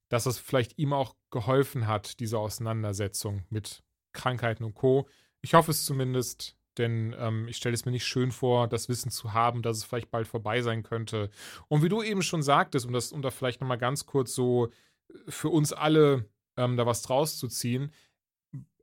dass 0.09 0.27
es 0.27 0.39
vielleicht 0.39 0.79
ihm 0.79 0.93
auch 0.93 1.17
geholfen 1.31 1.87
hat, 1.87 2.21
diese 2.21 2.39
Auseinandersetzung 2.39 3.45
mit 3.51 3.83
Krankheiten 4.13 4.65
und 4.65 4.75
Co. 4.75 5.09
Ich 5.41 5.55
hoffe 5.55 5.71
es 5.71 5.85
zumindest, 5.85 6.57
denn 6.79 7.15
ähm, 7.19 7.49
ich 7.49 7.57
stelle 7.57 7.75
es 7.75 7.85
mir 7.85 7.93
nicht 7.93 8.07
schön 8.07 8.33
vor, 8.33 8.69
das 8.69 8.89
Wissen 8.89 9.11
zu 9.11 9.33
haben, 9.33 9.63
dass 9.63 9.77
es 9.77 9.85
vielleicht 9.85 10.11
bald 10.11 10.27
vorbei 10.27 10.63
sein 10.63 10.83
könnte. 10.83 11.31
Und 11.69 11.83
wie 11.83 11.89
du 11.89 12.03
eben 12.03 12.23
schon 12.23 12.43
sagtest, 12.43 12.87
um 12.87 12.93
das 12.93 13.13
um 13.13 13.23
da 13.23 13.31
vielleicht 13.31 13.61
nochmal 13.61 13.79
ganz 13.79 14.07
kurz 14.07 14.35
so 14.35 14.67
äh, 14.67 15.31
für 15.31 15.51
uns 15.51 15.73
alle 15.73 16.29
ähm, 16.57 16.77
da 16.77 16.87
was 16.87 17.03
draus 17.03 17.39
zu 17.39 17.49
ziehen, 17.49 17.93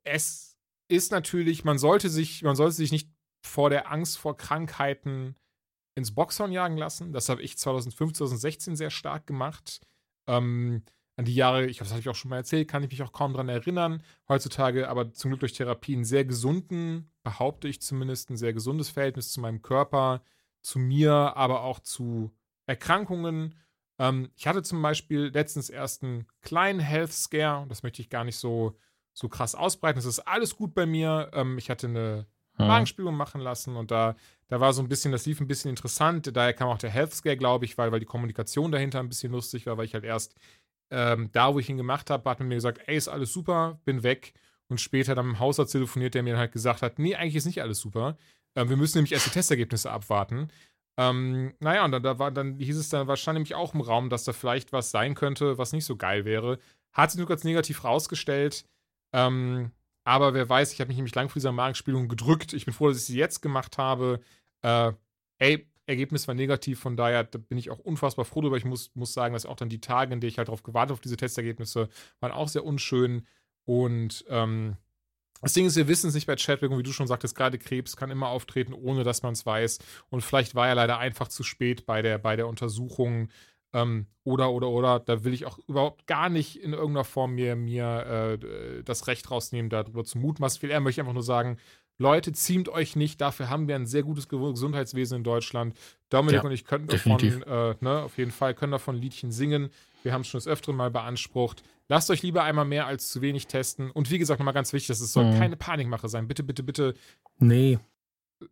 es 0.04 0.58
ist 0.88 1.12
natürlich, 1.12 1.65
man 1.65 1.78
sollte 1.78 2.10
sich, 2.10 2.43
man 2.43 2.56
sollte 2.56 2.76
sich 2.76 2.91
nicht 2.91 3.10
vor 3.43 3.69
der 3.69 3.91
Angst 3.91 4.17
vor 4.17 4.38
Krankheiten 4.38 5.36
ins 5.95 6.13
Boxhorn 6.13 6.51
jagen 6.51 6.77
lassen. 6.77 7.13
Das 7.13 7.29
habe 7.29 7.41
ich 7.41 7.58
2015, 7.58 8.27
2016 8.27 8.75
sehr 8.75 8.89
stark 8.89 9.25
gemacht. 9.25 9.81
Ähm, 10.27 10.84
an 11.17 11.25
die 11.25 11.36
Jahre, 11.36 11.65
ich 11.65 11.77
das 11.77 11.91
habe 11.91 12.01
ich 12.01 12.10
auch 12.10 12.15
schon 12.15 12.29
mal 12.29 12.38
erzählt, 12.38 12.67
kann 12.67 12.84
ich 12.84 12.91
mich 12.91 13.01
auch 13.01 13.13
kaum 13.13 13.34
dran 13.34 13.47
erinnern. 13.47 14.03
Heutzutage 14.27 14.89
aber 14.89 15.13
zum 15.13 15.31
Glück 15.31 15.39
durch 15.39 15.53
Therapie 15.53 15.93
einen 15.93 16.03
sehr 16.03 16.25
gesunden, 16.25 17.10
behaupte 17.23 17.69
ich 17.69 17.81
zumindest, 17.81 18.29
ein 18.29 18.38
sehr 18.38 18.53
gesundes 18.53 18.89
Verhältnis 18.89 19.31
zu 19.31 19.39
meinem 19.39 19.62
Körper, 19.62 20.21
zu 20.62 20.77
mir, 20.77 21.13
aber 21.13 21.63
auch 21.63 21.79
zu 21.79 22.36
Erkrankungen. 22.65 23.55
Ähm, 23.97 24.29
ich 24.36 24.47
hatte 24.47 24.62
zum 24.63 24.81
Beispiel 24.81 25.31
letztens 25.34 25.69
erst 25.69 26.03
einen 26.03 26.27
kleinen 26.41 26.81
Health 26.81 27.13
Scare, 27.13 27.65
das 27.67 27.84
möchte 27.84 28.01
ich 28.01 28.10
gar 28.10 28.25
nicht 28.25 28.38
so, 28.38 28.77
so 29.13 29.29
krass 29.29 29.55
ausbreiten. 29.55 29.99
Es 29.99 30.05
ist 30.05 30.19
alles 30.19 30.58
gut 30.58 30.73
bei 30.73 30.86
mir. 30.86 31.31
Ähm, 31.34 31.58
ich 31.58 31.69
hatte 31.69 31.88
eine 31.88 32.27
hm. 32.57 32.67
Magenspiegelung 32.67 33.15
machen 33.15 33.41
lassen 33.41 33.75
und 33.75 33.91
da, 33.91 34.15
da 34.47 34.59
war 34.59 34.73
so 34.73 34.81
ein 34.81 34.87
bisschen, 34.87 35.11
das 35.11 35.25
lief 35.25 35.39
ein 35.41 35.47
bisschen 35.47 35.69
interessant. 35.69 36.35
Daher 36.35 36.53
kam 36.53 36.69
auch 36.69 36.77
der 36.77 36.89
Health 36.89 37.13
Scare, 37.13 37.37
glaube 37.37 37.65
ich, 37.65 37.77
weil, 37.77 37.91
weil 37.91 37.99
die 37.99 38.05
Kommunikation 38.05 38.71
dahinter 38.71 38.99
ein 38.99 39.09
bisschen 39.09 39.31
lustig 39.31 39.65
war, 39.65 39.77
weil 39.77 39.85
ich 39.85 39.93
halt 39.93 40.03
erst 40.03 40.35
ähm, 40.91 41.29
da, 41.31 41.53
wo 41.53 41.59
ich 41.59 41.69
ihn 41.69 41.77
gemacht 41.77 42.09
habe, 42.09 42.29
hat 42.29 42.39
man 42.39 42.47
mir 42.47 42.55
gesagt, 42.55 42.81
ey, 42.85 42.95
ist 42.95 43.07
alles 43.07 43.33
super, 43.33 43.79
bin 43.85 44.03
weg. 44.03 44.33
Und 44.67 44.81
später 44.81 45.13
dann 45.15 45.25
dem 45.27 45.39
Hausarzt 45.39 45.71
telefoniert, 45.71 46.15
der 46.15 46.23
mir 46.23 46.37
halt 46.37 46.51
gesagt 46.51 46.81
hat, 46.81 46.99
nee, 46.99 47.15
eigentlich 47.15 47.35
ist 47.35 47.45
nicht 47.45 47.61
alles 47.61 47.79
super. 47.79 48.17
Ähm, 48.55 48.69
wir 48.69 48.77
müssen 48.77 48.97
nämlich 48.97 49.11
erst 49.11 49.27
die 49.27 49.31
Testergebnisse 49.31 49.91
abwarten. 49.91 50.49
Ähm, 50.97 51.53
naja, 51.59 51.85
und 51.85 51.91
dann, 51.91 52.03
da 52.03 52.19
war, 52.19 52.31
dann 52.31 52.57
hieß 52.57 52.77
es 52.77 52.89
dann 52.89 53.07
wahrscheinlich 53.07 53.53
auch 53.53 53.73
im 53.73 53.81
Raum, 53.81 54.09
dass 54.09 54.23
da 54.23 54.33
vielleicht 54.33 54.71
was 54.71 54.91
sein 54.91 55.13
könnte, 55.13 55.57
was 55.57 55.73
nicht 55.73 55.85
so 55.85 55.97
geil 55.97 56.25
wäre. 56.25 56.59
Hat 56.93 57.11
sich 57.11 57.17
nur 57.17 57.27
ganz 57.27 57.43
negativ 57.43 57.83
rausgestellt. 57.83 58.65
Ähm, 59.13 59.71
aber 60.05 60.33
wer 60.33 60.47
weiß, 60.47 60.71
ich 60.71 60.79
habe 60.79 60.89
mich 60.89 60.97
nämlich 60.97 61.15
lang 61.15 61.29
vor 61.29 61.39
dieser 61.39 61.51
Magenspielung 61.51 62.07
gedrückt. 62.07 62.53
Ich 62.53 62.65
bin 62.65 62.73
froh, 62.73 62.87
dass 62.87 62.97
ich 62.97 63.05
sie 63.05 63.17
jetzt 63.17 63.41
gemacht 63.41 63.77
habe. 63.77 64.21
Äh, 64.61 64.93
ey, 65.39 65.67
Ergebnis 65.87 66.27
war 66.27 66.35
negativ, 66.35 66.79
von 66.79 66.95
daher 66.95 67.23
da 67.23 67.37
bin 67.37 67.57
ich 67.57 67.71
auch 67.71 67.79
unfassbar 67.79 68.23
froh 68.23 68.41
darüber. 68.41 68.57
Ich 68.57 68.65
muss, 68.65 68.91
muss 68.95 69.13
sagen, 69.13 69.33
dass 69.33 69.45
auch 69.45 69.55
dann 69.55 69.69
die 69.69 69.81
Tage, 69.81 70.13
in 70.13 70.21
denen 70.21 70.29
ich 70.29 70.37
halt 70.37 70.47
darauf 70.47 70.63
gewartet 70.63 70.93
auf 70.93 71.01
diese 71.01 71.17
Testergebnisse, 71.17 71.89
waren 72.19 72.31
auch 72.31 72.47
sehr 72.47 72.63
unschön. 72.63 73.25
Und 73.65 74.23
ähm, 74.29 74.77
das 75.41 75.53
Ding 75.53 75.65
ist, 75.65 75.75
wir 75.75 75.87
wissen 75.87 76.07
es 76.07 76.13
nicht 76.13 76.27
bei 76.27 76.35
Chadwick 76.35 76.71
und 76.71 76.77
wie 76.77 76.83
du 76.83 76.93
schon 76.93 77.07
sagtest, 77.07 77.35
gerade 77.35 77.57
Krebs 77.57 77.97
kann 77.97 78.11
immer 78.11 78.29
auftreten, 78.29 78.73
ohne 78.73 79.03
dass 79.03 79.23
man 79.23 79.33
es 79.33 79.45
weiß. 79.45 79.79
Und 80.09 80.21
vielleicht 80.21 80.55
war 80.55 80.67
er 80.67 80.75
leider 80.75 80.99
einfach 80.99 81.27
zu 81.27 81.43
spät 81.43 81.85
bei 81.85 82.01
der, 82.01 82.19
bei 82.19 82.35
der 82.35 82.47
Untersuchung. 82.47 83.29
Ähm, 83.75 84.07
oder, 84.23 84.51
oder, 84.51 84.69
oder, 84.69 84.99
da 84.99 85.25
will 85.25 85.33
ich 85.33 85.45
auch 85.45 85.59
überhaupt 85.67 86.07
gar 86.07 86.29
nicht 86.29 86.55
in 86.61 86.71
irgendeiner 86.71 87.03
Form 87.03 87.35
mir, 87.35 87.57
mir 87.57 88.39
äh, 88.41 88.83
das 88.83 89.07
Recht 89.07 89.29
rausnehmen, 89.29 89.69
darüber 89.69 90.05
zu 90.05 90.17
mutmaßen. 90.17 90.61
Viel 90.61 90.71
eher 90.71 90.79
möchte 90.79 91.01
ich 91.01 91.01
einfach 91.01 91.13
nur 91.13 91.23
sagen, 91.23 91.57
Leute, 91.97 92.31
ziemt 92.31 92.69
euch 92.69 92.95
nicht, 92.95 93.19
dafür 93.19 93.49
haben 93.49 93.67
wir 93.67 93.75
ein 93.75 93.85
sehr 93.85 94.03
gutes 94.03 94.29
Gesundheitswesen 94.29 95.17
in 95.17 95.23
Deutschland. 95.23 95.75
Dominik 96.09 96.35
ja, 96.35 96.43
und 96.43 96.51
ich 96.51 96.65
könnten 96.65 96.88
davon, 96.88 97.19
äh, 97.19 97.75
ne, 97.81 98.01
auf 98.03 98.17
jeden 98.17 98.31
Fall, 98.31 98.53
können 98.53 98.71
davon 98.71 98.95
Liedchen 98.95 99.31
singen. 99.31 99.69
Wir 100.03 100.13
haben 100.13 100.21
es 100.21 100.27
schon 100.27 100.39
das 100.39 100.47
Öfteren 100.47 100.77
mal 100.77 100.91
beansprucht. 100.91 101.63
Lasst 101.88 102.09
euch 102.09 102.23
lieber 102.23 102.43
einmal 102.43 102.65
mehr 102.65 102.88
als 102.88 103.09
zu 103.09 103.21
wenig 103.21 103.47
testen. 103.47 103.91
Und 103.91 104.09
wie 104.09 104.17
gesagt, 104.17 104.39
nochmal 104.39 104.53
ganz 104.53 104.71
wichtig, 104.71 104.88
das 104.88 104.99
soll 105.11 105.25
mhm. 105.25 105.38
keine 105.38 105.57
Panikmache 105.57 106.07
sein. 106.07 106.27
Bitte, 106.27 106.43
bitte, 106.43 106.63
bitte. 106.63 106.93
Nee. 107.39 107.79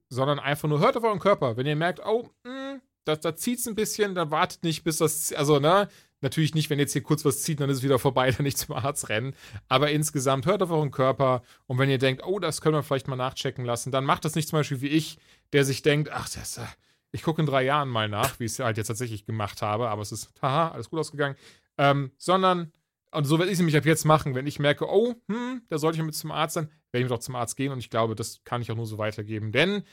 Sondern 0.09 0.39
einfach 0.39 0.67
nur 0.67 0.79
hört 0.79 0.97
auf 0.97 1.03
euren 1.03 1.19
Körper. 1.19 1.57
Wenn 1.57 1.65
ihr 1.65 1.75
merkt, 1.75 2.01
oh, 2.05 2.29
mh, 2.43 2.71
hm, 2.71 2.81
da, 3.05 3.15
da 3.15 3.35
zieht 3.35 3.59
es 3.59 3.67
ein 3.67 3.75
bisschen, 3.75 4.15
dann 4.15 4.31
wartet 4.31 4.63
nicht, 4.63 4.83
bis 4.83 4.97
das, 4.97 5.33
also, 5.33 5.59
ne, 5.59 5.87
Natürlich 6.23 6.55
nicht, 6.55 6.69
wenn 6.69 6.79
jetzt 6.79 6.93
hier 6.93 7.03
kurz 7.03 7.25
was 7.25 7.41
zieht, 7.41 7.59
dann 7.59 7.69
ist 7.69 7.79
es 7.79 7.83
wieder 7.83 7.99
vorbei, 7.99 8.31
dann 8.37 8.43
nicht 8.43 8.57
zum 8.57 8.75
Arzt 8.75 9.09
rennen. 9.09 9.35
Aber 9.67 9.91
insgesamt 9.91 10.45
hört 10.45 10.63
auf 10.63 10.71
euren 10.71 10.89
Körper 10.89 11.43
und 11.67 11.77
wenn 11.77 11.89
ihr 11.89 11.97
denkt, 11.97 12.23
oh, 12.25 12.39
das 12.39 12.61
können 12.61 12.75
wir 12.75 12.81
vielleicht 12.81 13.09
mal 13.09 13.17
nachchecken 13.17 13.65
lassen, 13.65 13.91
dann 13.91 14.05
macht 14.05 14.23
das 14.23 14.33
nicht 14.33 14.47
zum 14.47 14.57
Beispiel 14.57 14.79
wie 14.81 14.87
ich, 14.87 15.17
der 15.51 15.65
sich 15.65 15.81
denkt, 15.81 16.09
ach, 16.11 16.29
das, 16.29 16.57
äh, 16.57 16.65
ich 17.11 17.23
gucke 17.23 17.41
in 17.41 17.45
drei 17.45 17.63
Jahren 17.63 17.89
mal 17.89 18.07
nach, 18.07 18.39
wie 18.39 18.45
ich 18.45 18.53
es 18.53 18.59
halt 18.59 18.77
jetzt 18.77 18.87
tatsächlich 18.87 19.25
gemacht 19.25 19.61
habe, 19.61 19.89
aber 19.89 20.01
es 20.01 20.13
ist, 20.13 20.31
haha, 20.41 20.69
alles 20.69 20.89
gut 20.89 20.99
ausgegangen. 20.99 21.35
Ähm, 21.77 22.11
sondern 22.17 22.71
Und 23.11 23.25
so 23.25 23.37
werde 23.37 23.51
ich 23.51 23.55
es 23.55 23.59
nämlich 23.59 23.75
ab 23.75 23.85
jetzt 23.85 24.05
machen, 24.05 24.33
wenn 24.33 24.47
ich 24.47 24.59
merke, 24.59 24.87
oh, 24.89 25.15
hm, 25.27 25.61
da 25.67 25.77
sollte 25.77 25.97
ich 25.97 26.05
mit 26.05 26.15
zum 26.15 26.31
Arzt 26.31 26.53
sein, 26.53 26.71
werde 26.93 27.03
ich 27.03 27.09
doch 27.09 27.19
zum 27.19 27.35
Arzt 27.35 27.57
gehen 27.57 27.73
und 27.73 27.79
ich 27.79 27.89
glaube, 27.89 28.15
das 28.15 28.45
kann 28.45 28.61
ich 28.61 28.71
auch 28.71 28.77
nur 28.77 28.87
so 28.87 28.97
weitergeben. 28.97 29.51
Denn, 29.51 29.83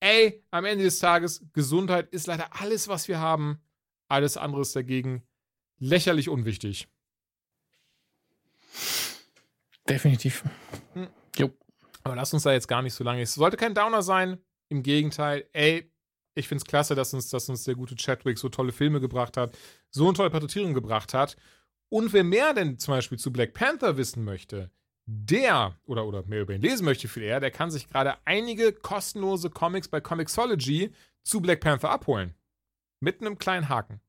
ey, 0.00 0.44
am 0.50 0.64
Ende 0.64 0.84
des 0.84 0.98
Tages, 0.98 1.44
Gesundheit 1.52 2.08
ist 2.10 2.26
leider 2.26 2.60
alles, 2.60 2.88
was 2.88 3.08
wir 3.08 3.18
haben. 3.18 3.60
Alles 4.08 4.36
andere 4.36 4.62
ist 4.62 4.74
dagegen 4.74 5.22
lächerlich 5.78 6.28
unwichtig. 6.28 6.88
Definitiv. 9.88 10.44
Hm. 10.94 11.08
Jo. 11.36 11.50
Aber 12.04 12.16
lass 12.16 12.32
uns 12.32 12.42
da 12.42 12.52
jetzt 12.52 12.68
gar 12.68 12.82
nicht 12.82 12.94
so 12.94 13.04
lange. 13.04 13.22
Es 13.22 13.34
sollte 13.34 13.56
kein 13.56 13.74
Downer 13.74 14.02
sein. 14.02 14.38
Im 14.68 14.82
Gegenteil, 14.82 15.48
ey, 15.52 15.90
ich 16.34 16.46
finde 16.46 16.62
es 16.62 16.68
klasse, 16.68 16.94
dass 16.94 17.14
uns, 17.14 17.28
dass 17.30 17.48
uns 17.48 17.64
der 17.64 17.74
gute 17.74 17.96
Chadwick 17.96 18.38
so 18.38 18.48
tolle 18.48 18.72
Filme 18.72 19.00
gebracht 19.00 19.36
hat, 19.36 19.56
so 19.90 20.04
eine 20.04 20.14
tolle 20.14 20.30
Porträtierung 20.30 20.74
gebracht 20.74 21.14
hat. 21.14 21.36
Und 21.88 22.12
wer 22.12 22.24
mehr 22.24 22.52
denn 22.52 22.78
zum 22.78 22.92
Beispiel 22.94 23.18
zu 23.18 23.32
Black 23.32 23.54
Panther 23.54 23.96
wissen 23.96 24.24
möchte, 24.24 24.70
der 25.10 25.74
oder, 25.86 26.04
oder 26.04 26.22
mehr 26.24 26.42
über 26.42 26.54
ihn 26.54 26.60
lesen 26.60 26.84
möchte 26.84 27.08
viel 27.08 27.22
eher, 27.22 27.40
der 27.40 27.50
kann 27.50 27.70
sich 27.70 27.88
gerade 27.88 28.16
einige 28.26 28.72
kostenlose 28.72 29.48
Comics 29.48 29.88
bei 29.88 30.02
Comixology 30.02 30.92
zu 31.24 31.40
Black 31.40 31.60
Panther 31.60 31.90
abholen. 31.90 32.34
Mit 33.00 33.20
einem 33.20 33.38
kleinen 33.38 33.70
Haken. 33.70 34.00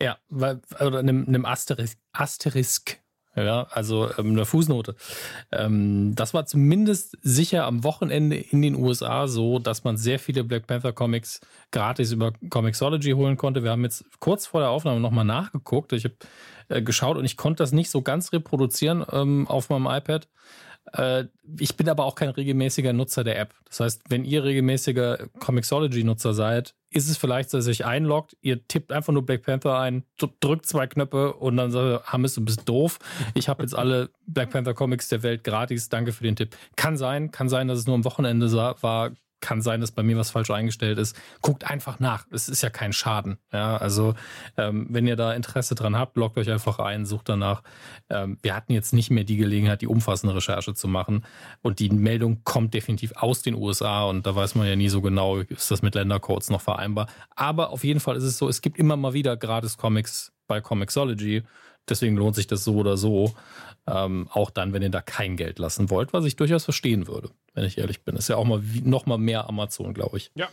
Ja, 0.00 0.18
weil, 0.28 0.60
oder 0.80 1.00
einem, 1.00 1.26
einem 1.26 1.44
Asterisk, 1.44 1.98
Asterisk 2.12 3.00
ja, 3.36 3.66
also 3.70 4.08
ähm, 4.18 4.30
eine 4.30 4.44
Fußnote. 4.44 4.94
Ähm, 5.50 6.14
das 6.14 6.34
war 6.34 6.46
zumindest 6.46 7.18
sicher 7.22 7.64
am 7.64 7.82
Wochenende 7.84 8.36
in 8.36 8.62
den 8.62 8.76
USA 8.76 9.26
so, 9.26 9.58
dass 9.58 9.84
man 9.84 9.96
sehr 9.96 10.18
viele 10.18 10.44
Black 10.44 10.66
Panther 10.66 10.92
Comics 10.92 11.40
gratis 11.72 12.12
über 12.12 12.32
Comixology 12.50 13.12
holen 13.12 13.36
konnte. 13.36 13.64
Wir 13.64 13.72
haben 13.72 13.84
jetzt 13.84 14.04
kurz 14.20 14.46
vor 14.46 14.60
der 14.60 14.70
Aufnahme 14.70 15.00
nochmal 15.00 15.24
nachgeguckt. 15.24 15.92
Ich 15.92 16.04
habe 16.04 16.14
äh, 16.68 16.82
geschaut 16.82 17.16
und 17.16 17.24
ich 17.24 17.36
konnte 17.36 17.62
das 17.62 17.72
nicht 17.72 17.90
so 17.90 18.02
ganz 18.02 18.32
reproduzieren 18.32 19.04
ähm, 19.12 19.48
auf 19.48 19.68
meinem 19.68 19.86
iPad. 19.86 20.28
Äh, 20.92 21.24
ich 21.58 21.76
bin 21.76 21.88
aber 21.88 22.04
auch 22.04 22.14
kein 22.14 22.28
regelmäßiger 22.28 22.92
Nutzer 22.92 23.24
der 23.24 23.38
App. 23.38 23.54
Das 23.68 23.80
heißt, 23.80 24.02
wenn 24.08 24.24
ihr 24.24 24.44
regelmäßiger 24.44 25.28
Comixology-Nutzer 25.40 26.34
seid, 26.34 26.74
ist 26.94 27.08
es 27.08 27.16
vielleicht, 27.16 27.52
dass 27.52 27.66
ihr 27.66 27.72
euch 27.72 27.84
einloggt, 27.84 28.36
ihr 28.40 28.66
tippt 28.66 28.92
einfach 28.92 29.12
nur 29.12 29.26
Black 29.26 29.42
Panther 29.42 29.78
ein, 29.78 30.04
drückt 30.40 30.66
zwei 30.66 30.86
Knöpfe 30.86 31.34
und 31.34 31.56
dann 31.56 31.70
sagt 31.72 31.84
ihr, 31.84 32.12
Hammes, 32.12 32.34
du 32.34 32.44
bist 32.44 32.68
doof. 32.68 32.98
Ich 33.34 33.48
habe 33.48 33.62
jetzt 33.62 33.74
alle 33.74 34.10
Black 34.26 34.50
Panther 34.50 34.74
Comics 34.74 35.08
der 35.08 35.22
Welt 35.22 35.42
gratis. 35.42 35.88
Danke 35.88 36.12
für 36.12 36.22
den 36.22 36.36
Tipp. 36.36 36.56
Kann 36.76 36.96
sein, 36.96 37.32
kann 37.32 37.48
sein, 37.48 37.66
dass 37.66 37.80
es 37.80 37.86
nur 37.86 37.96
am 37.96 38.04
Wochenende 38.04 38.50
war, 38.52 39.12
kann 39.44 39.60
sein, 39.60 39.82
dass 39.82 39.92
bei 39.92 40.02
mir 40.02 40.16
was 40.16 40.30
falsch 40.30 40.50
eingestellt 40.50 40.98
ist. 40.98 41.14
Guckt 41.42 41.70
einfach 41.70 42.00
nach. 42.00 42.26
Es 42.30 42.48
ist 42.48 42.62
ja 42.62 42.70
kein 42.70 42.94
Schaden. 42.94 43.36
Ja, 43.52 43.76
also 43.76 44.14
ähm, 44.56 44.86
wenn 44.88 45.06
ihr 45.06 45.16
da 45.16 45.34
Interesse 45.34 45.74
dran 45.74 45.98
habt, 45.98 46.16
loggt 46.16 46.38
euch 46.38 46.50
einfach 46.50 46.78
ein, 46.78 47.04
sucht 47.04 47.28
danach. 47.28 47.62
Ähm, 48.08 48.38
wir 48.40 48.56
hatten 48.56 48.72
jetzt 48.72 48.94
nicht 48.94 49.10
mehr 49.10 49.24
die 49.24 49.36
Gelegenheit, 49.36 49.82
die 49.82 49.86
umfassende 49.86 50.34
Recherche 50.34 50.72
zu 50.72 50.88
machen. 50.88 51.26
Und 51.60 51.78
die 51.78 51.90
Meldung 51.90 52.42
kommt 52.44 52.72
definitiv 52.72 53.12
aus 53.16 53.42
den 53.42 53.54
USA 53.54 54.04
und 54.04 54.26
da 54.26 54.34
weiß 54.34 54.54
man 54.54 54.66
ja 54.66 54.76
nie 54.76 54.88
so 54.88 55.02
genau, 55.02 55.36
ist 55.36 55.70
das 55.70 55.82
mit 55.82 55.94
Ländercodes 55.94 56.48
noch 56.48 56.62
vereinbar. 56.62 57.06
Aber 57.36 57.68
auf 57.68 57.84
jeden 57.84 58.00
Fall 58.00 58.16
ist 58.16 58.24
es 58.24 58.38
so, 58.38 58.48
es 58.48 58.62
gibt 58.62 58.78
immer 58.78 58.96
mal 58.96 59.12
wieder 59.12 59.36
gratis 59.36 59.76
Comics 59.76 60.32
bei 60.46 60.62
Comixology. 60.62 61.42
Deswegen 61.88 62.16
lohnt 62.16 62.34
sich 62.34 62.46
das 62.46 62.64
so 62.64 62.76
oder 62.76 62.96
so. 62.96 63.34
Ähm, 63.86 64.28
auch 64.32 64.50
dann, 64.50 64.72
wenn 64.72 64.82
ihr 64.82 64.90
da 64.90 65.02
kein 65.02 65.36
Geld 65.36 65.58
lassen 65.58 65.90
wollt, 65.90 66.12
was 66.12 66.24
ich 66.24 66.36
durchaus 66.36 66.64
verstehen 66.64 67.06
würde, 67.06 67.30
wenn 67.52 67.64
ich 67.64 67.76
ehrlich 67.76 68.02
bin. 68.02 68.16
Ist 68.16 68.28
ja 68.28 68.36
auch 68.36 68.46
mal 68.46 68.60
wie, 68.62 68.80
noch 68.80 69.04
mal 69.04 69.18
mehr 69.18 69.48
Amazon, 69.48 69.92
glaube 69.92 70.16
ich. 70.16 70.30
Ja, 70.34 70.48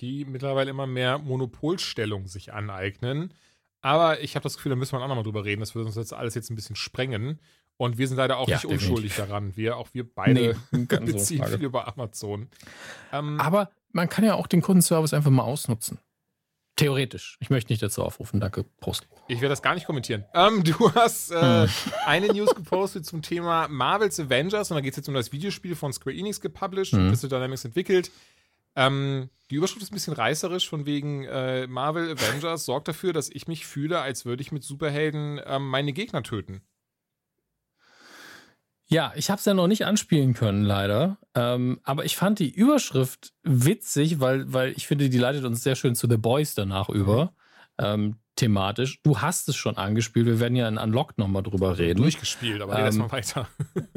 die 0.00 0.24
mittlerweile 0.24 0.70
immer 0.70 0.86
mehr 0.86 1.18
Monopolstellung 1.18 2.28
sich 2.28 2.52
aneignen. 2.52 3.34
Aber 3.80 4.20
ich 4.20 4.36
habe 4.36 4.42
das 4.44 4.56
Gefühl, 4.56 4.70
da 4.70 4.76
müssen 4.76 4.92
wir 4.92 5.02
auch 5.02 5.08
noch 5.08 5.16
mal 5.16 5.22
drüber 5.22 5.44
reden. 5.44 5.60
Das 5.60 5.74
würde 5.74 5.86
uns 5.86 5.96
jetzt 5.96 6.12
alles 6.12 6.34
jetzt 6.34 6.50
ein 6.50 6.56
bisschen 6.56 6.76
sprengen. 6.76 7.40
Und 7.76 7.96
wir 7.96 8.08
sind 8.08 8.16
leider 8.16 8.38
auch 8.38 8.48
ja, 8.48 8.56
nicht 8.56 8.64
definitiv. 8.64 8.88
unschuldig 8.88 9.16
daran. 9.16 9.56
Wir, 9.56 9.76
auch 9.76 9.88
wir 9.92 10.04
beide 10.12 10.56
nee, 10.72 10.84
beziehen 10.86 11.44
so 11.46 11.56
viel 11.56 11.66
über 11.66 11.86
Amazon. 11.88 12.48
Ähm, 13.12 13.40
Aber 13.40 13.70
man 13.92 14.08
kann 14.08 14.24
ja 14.24 14.34
auch 14.34 14.48
den 14.48 14.62
Kundenservice 14.62 15.14
einfach 15.14 15.30
mal 15.30 15.44
ausnutzen. 15.44 15.98
Theoretisch. 16.78 17.36
Ich 17.40 17.50
möchte 17.50 17.72
nicht 17.72 17.82
dazu 17.82 18.04
aufrufen. 18.04 18.38
Danke. 18.38 18.64
Prost. 18.80 19.08
Ich 19.26 19.40
werde 19.40 19.50
das 19.50 19.62
gar 19.62 19.74
nicht 19.74 19.84
kommentieren. 19.84 20.24
Ähm, 20.32 20.62
du 20.62 20.94
hast 20.94 21.32
äh, 21.32 21.66
hm. 21.66 21.68
eine 22.06 22.28
News 22.28 22.54
gepostet 22.54 23.04
zum 23.04 23.20
Thema 23.20 23.66
Marvel's 23.66 24.20
Avengers 24.20 24.70
und 24.70 24.76
da 24.76 24.80
geht 24.80 24.92
es 24.92 24.96
jetzt 24.98 25.08
um 25.08 25.14
das 25.14 25.32
Videospiel 25.32 25.74
von 25.74 25.92
Square 25.92 26.16
Enix 26.16 26.40
gepublished 26.40 26.92
hm. 26.92 27.00
und 27.00 27.08
Crystal 27.08 27.28
Dynamics 27.28 27.64
entwickelt. 27.64 28.12
Ähm, 28.76 29.28
die 29.50 29.56
Überschrift 29.56 29.82
ist 29.82 29.90
ein 29.90 29.94
bisschen 29.94 30.12
reißerisch, 30.12 30.68
von 30.68 30.86
wegen 30.86 31.24
äh, 31.24 31.66
Marvel 31.66 32.12
Avengers 32.12 32.64
sorgt 32.64 32.86
dafür, 32.86 33.12
dass 33.12 33.28
ich 33.28 33.48
mich 33.48 33.66
fühle, 33.66 33.98
als 33.98 34.24
würde 34.24 34.42
ich 34.42 34.52
mit 34.52 34.62
Superhelden 34.62 35.40
ähm, 35.44 35.68
meine 35.68 35.92
Gegner 35.92 36.22
töten. 36.22 36.62
Ja, 38.90 39.12
ich 39.16 39.28
habe 39.30 39.38
es 39.38 39.44
ja 39.44 39.52
noch 39.52 39.66
nicht 39.66 39.84
anspielen 39.84 40.32
können, 40.32 40.64
leider. 40.64 41.18
Ähm, 41.34 41.78
aber 41.82 42.04
ich 42.06 42.16
fand 42.16 42.38
die 42.38 42.50
Überschrift 42.50 43.34
witzig, 43.42 44.18
weil, 44.20 44.50
weil 44.52 44.72
ich 44.72 44.86
finde, 44.86 45.10
die 45.10 45.18
leitet 45.18 45.44
uns 45.44 45.62
sehr 45.62 45.76
schön 45.76 45.94
zu 45.94 46.08
The 46.08 46.16
Boys 46.16 46.54
danach 46.54 46.88
über. 46.88 47.34
Ähm, 47.78 48.16
thematisch. 48.36 49.02
Du 49.02 49.20
hast 49.20 49.48
es 49.48 49.56
schon 49.56 49.76
angespielt. 49.76 50.26
Wir 50.26 50.40
werden 50.40 50.56
ja 50.56 50.68
in 50.68 50.78
Unlocked 50.78 51.18
nochmal 51.18 51.42
drüber 51.42 51.78
reden. 51.78 52.00
Durchgespielt, 52.00 52.62
aber 52.62 52.78
ähm, 52.78 52.84
erstmal 52.84 53.12
weiter. 53.12 53.48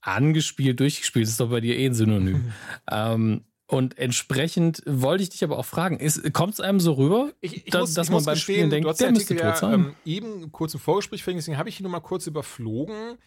angespielt, 0.00 0.80
durchgespielt 0.80 1.26
ist 1.26 1.40
doch 1.40 1.50
bei 1.50 1.60
dir 1.60 1.76
eh 1.76 1.86
ein 1.86 1.94
Synonym. 1.94 2.52
ähm, 2.90 3.44
und 3.68 3.98
entsprechend 3.98 4.82
wollte 4.86 5.24
ich 5.24 5.30
dich 5.30 5.42
aber 5.42 5.58
auch 5.58 5.64
fragen, 5.64 5.98
kommt 6.32 6.54
es 6.54 6.60
einem 6.60 6.78
so 6.78 6.92
rüber, 6.92 7.32
ich, 7.40 7.66
ich 7.66 7.72
da, 7.72 7.80
muss, 7.80 7.94
dass 7.94 8.10
man 8.10 8.24
beim 8.24 8.34
gestehen, 8.34 8.68
Spielen 8.68 8.70
denkt, 8.70 9.00
der 9.00 9.10
müsste 9.10 9.34
tot 9.34 9.56
sein? 9.56 9.74
Ähm, 9.74 9.94
eben 10.04 10.52
kurz 10.52 10.74
im 10.74 10.80
Vorgespräch, 10.80 11.24
deswegen 11.26 11.58
habe 11.58 11.68
ich 11.68 11.80
ihn 11.80 11.82
nur 11.82 11.90
mal 11.90 12.00
kurz 12.00 12.28
überflogen. 12.28 13.18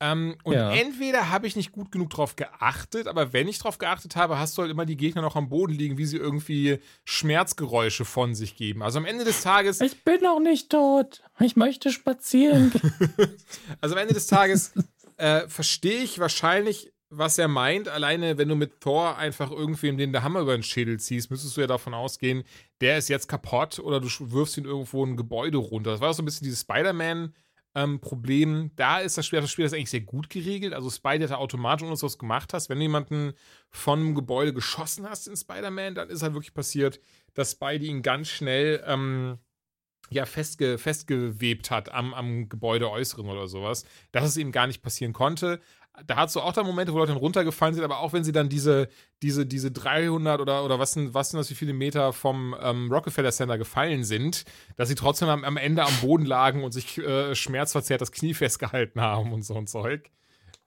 Ähm, 0.00 0.36
und 0.44 0.54
ja. 0.54 0.72
entweder 0.72 1.30
habe 1.30 1.48
ich 1.48 1.56
nicht 1.56 1.72
gut 1.72 1.90
genug 1.90 2.10
drauf 2.10 2.36
geachtet, 2.36 3.08
aber 3.08 3.32
wenn 3.32 3.48
ich 3.48 3.58
drauf 3.58 3.78
geachtet 3.78 4.14
habe, 4.14 4.38
hast 4.38 4.56
du 4.56 4.62
halt 4.62 4.70
immer 4.70 4.86
die 4.86 4.96
Gegner 4.96 5.22
noch 5.22 5.34
am 5.34 5.48
Boden 5.48 5.72
liegen, 5.72 5.98
wie 5.98 6.06
sie 6.06 6.18
irgendwie 6.18 6.78
Schmerzgeräusche 7.04 8.04
von 8.04 8.34
sich 8.34 8.56
geben. 8.56 8.82
Also 8.82 8.98
am 8.98 9.06
Ende 9.06 9.24
des 9.24 9.42
Tages. 9.42 9.80
Ich 9.80 10.04
bin 10.04 10.20
noch 10.20 10.38
nicht 10.38 10.70
tot. 10.70 11.22
Ich 11.40 11.56
möchte 11.56 11.90
spazieren. 11.90 12.72
also 13.80 13.96
am 13.96 14.00
Ende 14.00 14.14
des 14.14 14.28
Tages 14.28 14.72
äh, 15.16 15.48
verstehe 15.48 16.02
ich 16.02 16.20
wahrscheinlich, 16.20 16.92
was 17.10 17.36
er 17.38 17.48
meint. 17.48 17.88
Alleine, 17.88 18.38
wenn 18.38 18.48
du 18.48 18.54
mit 18.54 18.80
Thor 18.80 19.16
einfach 19.16 19.50
irgendwem 19.50 19.98
den 19.98 20.12
der 20.12 20.22
Hammer 20.22 20.40
über 20.40 20.56
den 20.56 20.62
Schädel 20.62 21.00
ziehst, 21.00 21.28
müsstest 21.32 21.56
du 21.56 21.60
ja 21.62 21.66
davon 21.66 21.94
ausgehen, 21.94 22.44
der 22.80 22.98
ist 22.98 23.08
jetzt 23.08 23.26
kaputt 23.26 23.80
oder 23.80 23.98
du 23.98 24.08
wirfst 24.30 24.58
ihn 24.58 24.64
irgendwo 24.64 25.04
ein 25.04 25.16
Gebäude 25.16 25.58
runter. 25.58 25.90
Das 25.90 26.00
war 26.00 26.10
auch 26.10 26.14
so 26.14 26.22
ein 26.22 26.26
bisschen 26.26 26.44
dieses 26.44 26.60
Spider-Man- 26.60 27.34
ähm, 27.78 28.00
Problem. 28.00 28.70
Da 28.76 28.98
ist 28.98 29.16
das 29.16 29.26
Spiel, 29.26 29.40
das 29.40 29.50
Spiel 29.50 29.64
ist 29.64 29.72
eigentlich 29.72 29.90
sehr 29.90 30.00
gut 30.00 30.28
geregelt. 30.30 30.74
Also 30.74 30.90
Spider 30.90 31.28
hat 31.28 31.38
automatisch, 31.38 31.82
ohne 31.82 31.92
dass 31.92 32.02
was 32.02 32.18
gemacht 32.18 32.52
hast, 32.52 32.68
wenn 32.68 32.78
du 32.78 32.82
jemanden 32.82 33.32
von 33.70 34.00
einem 34.00 34.14
Gebäude 34.14 34.52
geschossen 34.52 35.08
hast 35.08 35.28
in 35.28 35.36
Spider-Man, 35.36 35.94
dann 35.94 36.10
ist 36.10 36.22
halt 36.22 36.34
wirklich 36.34 36.54
passiert, 36.54 37.00
dass 37.34 37.52
Spidey 37.52 37.86
ihn 37.86 38.02
ganz 38.02 38.28
schnell 38.28 38.82
ähm, 38.86 39.38
ja, 40.10 40.24
festge 40.24 40.78
festgewebt 40.78 41.70
hat 41.70 41.92
am, 41.92 42.14
am 42.14 42.48
Gebäudeäußeren 42.48 43.26
oder 43.26 43.46
sowas, 43.46 43.84
dass 44.10 44.24
es 44.24 44.36
ihm 44.36 44.52
gar 44.52 44.66
nicht 44.66 44.82
passieren 44.82 45.12
konnte 45.12 45.60
da 46.06 46.16
hat 46.16 46.30
so 46.30 46.40
auch 46.40 46.52
da 46.52 46.62
Momente, 46.62 46.92
wo 46.92 46.98
Leute 46.98 47.12
dann 47.12 47.20
runtergefallen 47.20 47.74
sind, 47.74 47.84
aber 47.84 47.98
auch 47.98 48.12
wenn 48.12 48.24
sie 48.24 48.32
dann 48.32 48.48
diese, 48.48 48.88
diese, 49.22 49.46
diese 49.46 49.70
300 49.70 50.40
oder, 50.40 50.64
oder 50.64 50.78
was 50.78 50.92
sind, 50.92 51.14
was 51.14 51.30
sind 51.30 51.38
das, 51.38 51.50
wie 51.50 51.54
viele 51.54 51.72
Meter 51.72 52.12
vom 52.12 52.54
ähm, 52.60 52.92
Rockefeller 52.92 53.32
Center 53.32 53.58
gefallen 53.58 54.04
sind, 54.04 54.44
dass 54.76 54.88
sie 54.88 54.94
trotzdem 54.94 55.28
am, 55.28 55.44
am 55.44 55.56
Ende 55.56 55.84
am 55.84 55.94
Boden 56.00 56.26
lagen 56.26 56.64
und 56.64 56.72
sich 56.72 56.98
äh, 56.98 57.34
schmerzverzerrt 57.34 58.00
das 58.00 58.12
Knie 58.12 58.34
festgehalten 58.34 59.00
haben 59.00 59.32
und 59.32 59.42
so 59.42 59.54
ein 59.54 59.66
Zeug. 59.66 60.10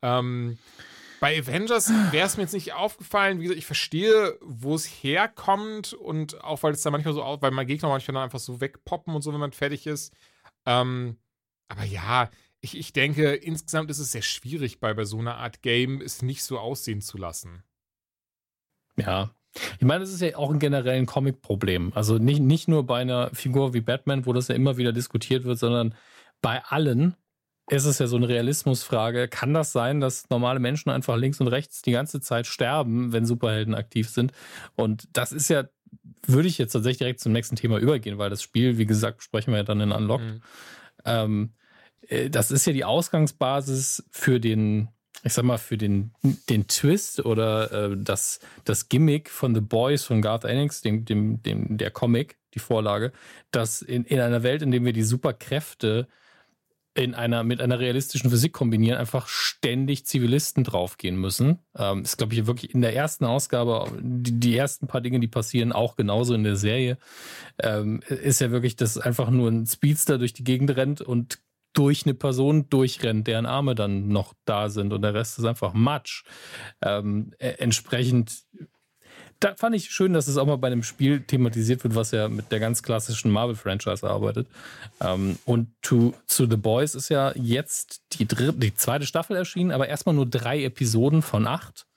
Ähm, 0.01 0.57
bei 1.21 1.37
Avengers 1.37 1.91
wäre 2.11 2.25
es 2.25 2.37
mir 2.37 2.43
jetzt 2.43 2.53
nicht 2.53 2.73
aufgefallen. 2.73 3.39
Wie 3.39 3.43
gesagt, 3.43 3.59
ich 3.59 3.67
verstehe, 3.67 4.37
wo 4.41 4.73
es 4.73 4.85
herkommt 4.85 5.93
und 5.93 6.43
auch 6.43 6.63
weil 6.63 6.73
es 6.73 6.81
da 6.81 6.89
manchmal 6.89 7.13
so, 7.13 7.21
weil 7.41 7.51
mein 7.51 7.67
Gegner 7.67 7.89
manchmal 7.89 8.15
dann 8.15 8.23
einfach 8.23 8.39
so 8.39 8.59
wegpoppen 8.59 9.13
und 9.13 9.21
so, 9.21 9.31
wenn 9.31 9.39
man 9.39 9.51
fertig 9.51 9.85
ist. 9.85 10.13
Ähm, 10.65 11.17
aber 11.67 11.83
ja, 11.83 12.29
ich, 12.61 12.77
ich 12.77 12.93
denke, 12.93 13.33
insgesamt 13.33 13.89
ist 13.89 13.99
es 13.99 14.11
sehr 14.11 14.21
schwierig, 14.21 14.79
bei, 14.79 14.93
bei 14.93 15.03
so 15.03 15.19
einer 15.19 15.37
Art 15.37 15.61
Game 15.61 15.99
es 16.01 16.21
nicht 16.21 16.43
so 16.43 16.59
aussehen 16.59 17.01
zu 17.01 17.17
lassen. 17.17 17.63
Ja. 18.95 19.31
Ich 19.79 19.85
meine, 19.85 20.01
das 20.01 20.13
ist 20.13 20.21
ja 20.21 20.37
auch 20.37 20.51
ein 20.51 20.59
generelles 20.59 21.07
Comic-Problem. 21.07 21.91
Also 21.93 22.17
nicht, 22.17 22.39
nicht 22.39 22.67
nur 22.67 22.85
bei 22.85 23.01
einer 23.01 23.31
Figur 23.33 23.73
wie 23.73 23.81
Batman, 23.81 24.25
wo 24.25 24.31
das 24.31 24.47
ja 24.47 24.55
immer 24.55 24.77
wieder 24.77 24.93
diskutiert 24.93 25.43
wird, 25.43 25.59
sondern 25.59 25.95
bei 26.41 26.63
allen 26.63 27.15
ist 27.69 27.85
es 27.85 27.99
ja 27.99 28.07
so 28.07 28.17
eine 28.17 28.27
Realismusfrage. 28.27 29.27
Kann 29.27 29.53
das 29.53 29.71
sein, 29.71 29.99
dass 29.99 30.29
normale 30.29 30.59
Menschen 30.59 30.89
einfach 30.89 31.17
links 31.17 31.41
und 31.41 31.47
rechts 31.47 31.81
die 31.81 31.91
ganze 31.91 32.21
Zeit 32.21 32.47
sterben, 32.47 33.11
wenn 33.11 33.25
Superhelden 33.25 33.75
aktiv 33.75 34.09
sind? 34.09 34.31
Und 34.75 35.07
das 35.13 35.31
ist 35.31 35.49
ja, 35.49 35.65
würde 36.25 36.47
ich 36.47 36.57
jetzt 36.57 36.73
tatsächlich 36.73 36.99
direkt 36.99 37.19
zum 37.19 37.31
nächsten 37.31 37.55
Thema 37.55 37.77
übergehen, 37.77 38.17
weil 38.17 38.29
das 38.29 38.41
Spiel, 38.41 38.77
wie 38.77 38.85
gesagt, 38.85 39.23
sprechen 39.23 39.51
wir 39.51 39.59
ja 39.59 39.63
dann 39.63 39.81
in 39.81 39.91
Unlocked. 39.91 40.25
Mhm. 40.25 40.41
Ähm, 41.05 41.53
äh, 41.53 41.60
das 42.29 42.51
ist 42.51 42.65
ja 42.65 42.73
die 42.73 42.85
Ausgangsbasis 42.85 44.03
für 44.11 44.39
den, 44.39 44.89
ich 45.23 45.33
sag 45.33 45.45
mal, 45.45 45.57
für 45.57 45.77
den, 45.77 46.11
den 46.49 46.67
Twist 46.67 47.25
oder 47.25 47.71
äh, 47.71 47.97
das, 47.97 48.39
das 48.65 48.89
Gimmick 48.89 49.29
von 49.29 49.53
The 49.53 49.61
Boys 49.61 50.03
von 50.03 50.21
Garth 50.21 50.43
Ennis, 50.43 50.81
dem, 50.81 51.05
dem, 51.05 51.41
dem, 51.43 51.77
der 51.77 51.91
Comic, 51.91 52.37
die 52.53 52.59
Vorlage, 52.59 53.11
dass 53.51 53.81
in, 53.81 54.03
in 54.05 54.19
einer 54.19 54.43
Welt, 54.43 54.61
in 54.61 54.71
der 54.71 54.83
wir 54.83 54.93
die 54.93 55.03
Superkräfte 55.03 56.07
in 56.93 57.15
einer, 57.15 57.43
mit 57.43 57.61
einer 57.61 57.79
realistischen 57.79 58.29
Physik 58.29 58.51
kombinieren, 58.51 58.97
einfach 58.97 59.27
ständig 59.27 60.05
Zivilisten 60.05 60.65
draufgehen 60.65 61.15
müssen. 61.15 61.59
Ähm, 61.77 62.01
ist, 62.01 62.17
glaube 62.17 62.33
ich, 62.33 62.47
wirklich 62.47 62.73
in 62.73 62.81
der 62.81 62.93
ersten 62.93 63.23
Ausgabe, 63.23 63.89
die, 64.01 64.37
die, 64.39 64.57
ersten 64.57 64.87
paar 64.87 64.99
Dinge, 64.99 65.21
die 65.21 65.29
passieren, 65.29 65.71
auch 65.71 65.95
genauso 65.95 66.33
in 66.33 66.43
der 66.43 66.57
Serie, 66.57 66.97
ähm, 67.59 68.01
ist 68.09 68.41
ja 68.41 68.51
wirklich, 68.51 68.75
dass 68.75 68.97
einfach 68.97 69.29
nur 69.29 69.49
ein 69.49 69.65
Speedster 69.65 70.17
durch 70.17 70.33
die 70.33 70.43
Gegend 70.43 70.75
rennt 70.75 70.99
und 70.99 71.39
durch 71.73 72.05
eine 72.05 72.13
Person 72.13 72.69
durchrennt, 72.69 73.27
deren 73.27 73.45
Arme 73.45 73.75
dann 73.75 74.09
noch 74.09 74.33
da 74.45 74.69
sind 74.69 74.93
und 74.93 75.01
der 75.01 75.13
Rest 75.13 75.39
ist 75.39 75.45
einfach 75.45 75.73
Matsch. 75.73 76.23
Ähm, 76.81 77.33
äh, 77.39 77.53
entsprechend 77.59 78.43
da 79.41 79.55
fand 79.55 79.75
ich 79.75 79.89
schön, 79.89 80.13
dass 80.13 80.27
es 80.27 80.37
auch 80.37 80.45
mal 80.45 80.57
bei 80.57 80.67
einem 80.67 80.83
Spiel 80.83 81.21
thematisiert 81.21 81.83
wird, 81.83 81.95
was 81.95 82.11
ja 82.11 82.29
mit 82.29 82.51
der 82.51 82.59
ganz 82.59 82.83
klassischen 82.83 83.31
Marvel-Franchise 83.31 84.07
arbeitet. 84.07 84.47
Ähm, 85.01 85.37
und 85.45 85.69
to, 85.81 86.13
to 86.27 86.45
The 86.45 86.57
Boys 86.57 86.93
ist 86.93 87.09
ja 87.09 87.33
jetzt 87.35 88.03
die, 88.13 88.27
dritte, 88.27 88.53
die 88.53 88.75
zweite 88.75 89.07
Staffel 89.07 89.35
erschienen, 89.35 89.71
aber 89.71 89.87
erstmal 89.87 90.13
nur 90.13 90.27
drei 90.27 90.63
Episoden 90.63 91.23
von 91.23 91.47
acht, 91.47 91.87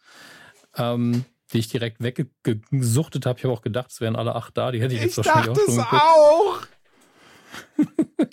ähm, 0.76 1.26
die 1.52 1.58
ich 1.58 1.68
direkt 1.68 2.02
weggesuchtet 2.02 3.26
habe. 3.26 3.38
Ich 3.38 3.44
habe 3.44 3.52
auch 3.52 3.62
gedacht, 3.62 3.90
es 3.90 4.00
wären 4.00 4.16
alle 4.16 4.34
acht 4.34 4.56
da. 4.56 4.72
Die 4.72 4.80
hätte 4.80 4.94
ich 4.94 5.02
jetzt 5.02 5.18
ich 5.18 5.24
wahrscheinlich 5.26 5.50
auch 5.50 5.66
schon 5.66 5.76
geguckt. 5.76 5.92
auch 5.92 6.58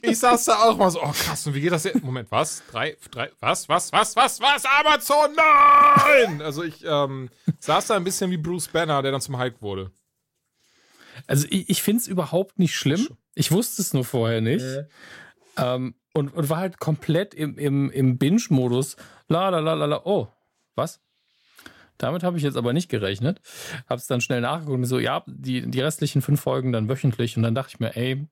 ich 0.01 0.19
saß 0.19 0.45
da 0.45 0.63
auch 0.63 0.77
mal 0.77 0.89
so, 0.89 1.01
oh 1.01 1.11
krass, 1.11 1.45
und 1.47 1.53
wie 1.53 1.61
geht 1.61 1.71
das 1.71 1.83
jetzt? 1.83 2.03
Moment, 2.03 2.31
was? 2.31 2.63
Drei, 2.71 2.97
drei, 3.11 3.31
was, 3.39 3.69
was, 3.69 3.91
was, 3.91 4.15
was, 4.15 4.39
was? 4.39 4.63
Amazon, 4.65 5.35
nein! 5.35 6.41
Also 6.41 6.63
ich 6.63 6.83
ähm, 6.85 7.29
saß 7.59 7.87
da 7.87 7.95
ein 7.95 8.03
bisschen 8.03 8.31
wie 8.31 8.37
Bruce 8.37 8.67
Banner, 8.67 9.01
der 9.01 9.11
dann 9.11 9.21
zum 9.21 9.37
Hulk 9.37 9.61
wurde. 9.61 9.91
Also 11.27 11.47
ich, 11.49 11.69
ich 11.69 11.83
finde 11.83 12.01
es 12.01 12.07
überhaupt 12.07 12.59
nicht 12.59 12.75
schlimm. 12.75 13.07
Ich 13.35 13.51
wusste 13.51 13.81
es 13.81 13.93
nur 13.93 14.05
vorher 14.05 14.41
nicht. 14.41 14.63
Äh. 14.63 14.85
Ähm, 15.57 15.95
und, 16.13 16.33
und 16.33 16.49
war 16.49 16.57
halt 16.57 16.79
komplett 16.79 17.33
im, 17.33 17.57
im, 17.57 17.89
im 17.91 18.17
Binge-Modus. 18.17 18.97
La 19.27 19.49
la 19.49 19.59
la 19.59 19.73
la 19.73 19.85
la. 19.85 20.01
Oh, 20.03 20.27
was? 20.75 20.99
Damit 22.01 22.23
habe 22.23 22.37
ich 22.37 22.43
jetzt 22.43 22.57
aber 22.57 22.73
nicht 22.73 22.89
gerechnet. 22.89 23.41
Habe 23.87 23.99
es 23.99 24.07
dann 24.07 24.21
schnell 24.21 24.41
nachgeguckt 24.41 24.77
und 24.77 24.85
so, 24.85 24.99
ja, 24.99 25.23
die, 25.27 25.69
die 25.69 25.81
restlichen 25.81 26.21
fünf 26.21 26.41
Folgen 26.41 26.71
dann 26.71 26.89
wöchentlich. 26.89 27.37
Und 27.37 27.43
dann 27.43 27.55
dachte 27.55 27.73
ich 27.73 27.79
mir, 27.79 27.95
ey, 27.95 28.27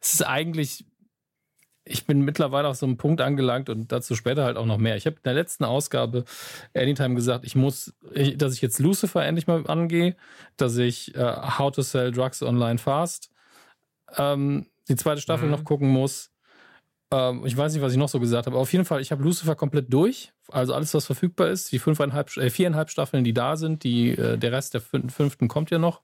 es 0.00 0.14
ist 0.14 0.22
eigentlich, 0.22 0.86
ich 1.84 2.06
bin 2.06 2.22
mittlerweile 2.22 2.68
auf 2.68 2.76
so 2.76 2.86
einem 2.86 2.96
Punkt 2.96 3.20
angelangt 3.20 3.68
und 3.68 3.92
dazu 3.92 4.14
später 4.14 4.44
halt 4.44 4.56
auch 4.56 4.66
noch 4.66 4.78
mehr. 4.78 4.96
Ich 4.96 5.06
habe 5.06 5.16
in 5.16 5.22
der 5.24 5.34
letzten 5.34 5.64
Ausgabe 5.64 6.24
Anytime 6.74 7.14
gesagt, 7.14 7.44
ich 7.44 7.56
muss, 7.56 7.94
ich, 8.12 8.38
dass 8.38 8.54
ich 8.54 8.62
jetzt 8.62 8.78
Lucifer 8.78 9.24
endlich 9.24 9.46
mal 9.46 9.66
angehe, 9.66 10.16
dass 10.56 10.76
ich 10.76 11.14
äh, 11.14 11.36
How 11.58 11.72
to 11.72 11.82
Sell 11.82 12.12
Drugs 12.12 12.42
Online 12.42 12.78
Fast 12.78 13.30
ähm, 14.16 14.66
die 14.88 14.96
zweite 14.96 15.20
Staffel 15.20 15.46
mhm. 15.46 15.52
noch 15.52 15.64
gucken 15.64 15.88
muss. 15.88 16.30
Ähm, 17.12 17.44
ich 17.44 17.56
weiß 17.56 17.72
nicht, 17.72 17.82
was 17.82 17.92
ich 17.92 17.98
noch 17.98 18.08
so 18.08 18.20
gesagt 18.20 18.46
habe. 18.46 18.56
Aber 18.56 18.62
auf 18.62 18.72
jeden 18.72 18.84
Fall, 18.84 19.00
ich 19.00 19.10
habe 19.10 19.22
Lucifer 19.22 19.54
komplett 19.54 19.92
durch. 19.92 20.32
Also 20.48 20.74
alles, 20.74 20.94
was 20.94 21.06
verfügbar 21.06 21.48
ist. 21.48 21.72
Die 21.72 21.78
fünfeinhalb, 21.78 22.36
äh, 22.36 22.50
viereinhalb 22.50 22.90
Staffeln, 22.90 23.24
die 23.24 23.34
da 23.34 23.56
sind. 23.56 23.84
Die, 23.84 24.10
äh, 24.10 24.38
der 24.38 24.52
Rest 24.52 24.74
der 24.74 24.80
fünften 24.80 25.48
kommt 25.48 25.70
ja 25.70 25.78
noch. 25.78 26.02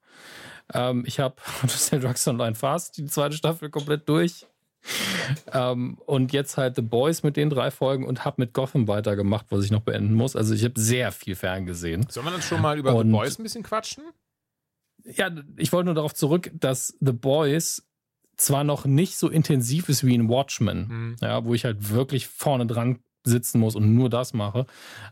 Ähm, 0.73 1.05
ich 1.07 1.21
habe 1.21 1.37
Drugs 1.90 2.27
Online 2.27 2.55
Fast, 2.55 2.97
die 2.99 3.07
zweite 3.07 3.37
Staffel 3.37 3.71
komplett 3.71 4.09
durch. 4.09 4.47
ähm, 5.53 5.99
und 6.07 6.33
jetzt 6.33 6.57
halt 6.57 6.77
The 6.77 6.83
Boys 6.83 7.23
mit 7.23 7.37
den 7.37 7.51
drei 7.51 7.71
Folgen 7.71 8.07
und 8.07 8.25
habe 8.25 8.37
mit 8.42 8.53
Gotham 8.53 8.87
weitergemacht, 8.87 9.47
was 9.51 9.64
ich 9.64 9.71
noch 9.71 9.81
beenden 9.81 10.14
muss. 10.14 10.37
Also 10.37 10.55
ich 10.55 10.64
habe 10.64 10.79
sehr 10.79 11.11
viel 11.12 11.35
ferngesehen. 11.35 12.07
Sollen 12.09 12.27
wir 12.27 12.31
dann 12.31 12.42
schon 12.42 12.62
mal 12.62 12.79
über 12.79 12.95
und, 12.95 13.07
The 13.09 13.12
Boys 13.12 13.38
ein 13.38 13.42
bisschen 13.42 13.64
quatschen? 13.64 14.05
Ja, 15.05 15.31
ich 15.57 15.73
wollte 15.73 15.87
nur 15.87 15.95
darauf 15.95 16.14
zurück, 16.14 16.51
dass 16.55 16.97
The 17.01 17.12
Boys 17.12 17.86
zwar 18.37 18.64
noch 18.64 18.85
nicht 18.85 19.16
so 19.16 19.29
intensiv 19.29 19.88
ist 19.88 20.05
wie 20.05 20.14
in 20.14 20.29
Watchmen, 20.29 20.88
mhm. 20.88 21.16
ja, 21.20 21.44
wo 21.44 21.55
ich 21.55 21.64
halt 21.64 21.90
wirklich 21.90 22.27
vorne 22.29 22.66
dran 22.66 23.01
sitzen 23.27 23.59
muss 23.61 23.75
und 23.75 23.94
nur 23.94 24.09
das 24.09 24.33
mache, 24.33 24.66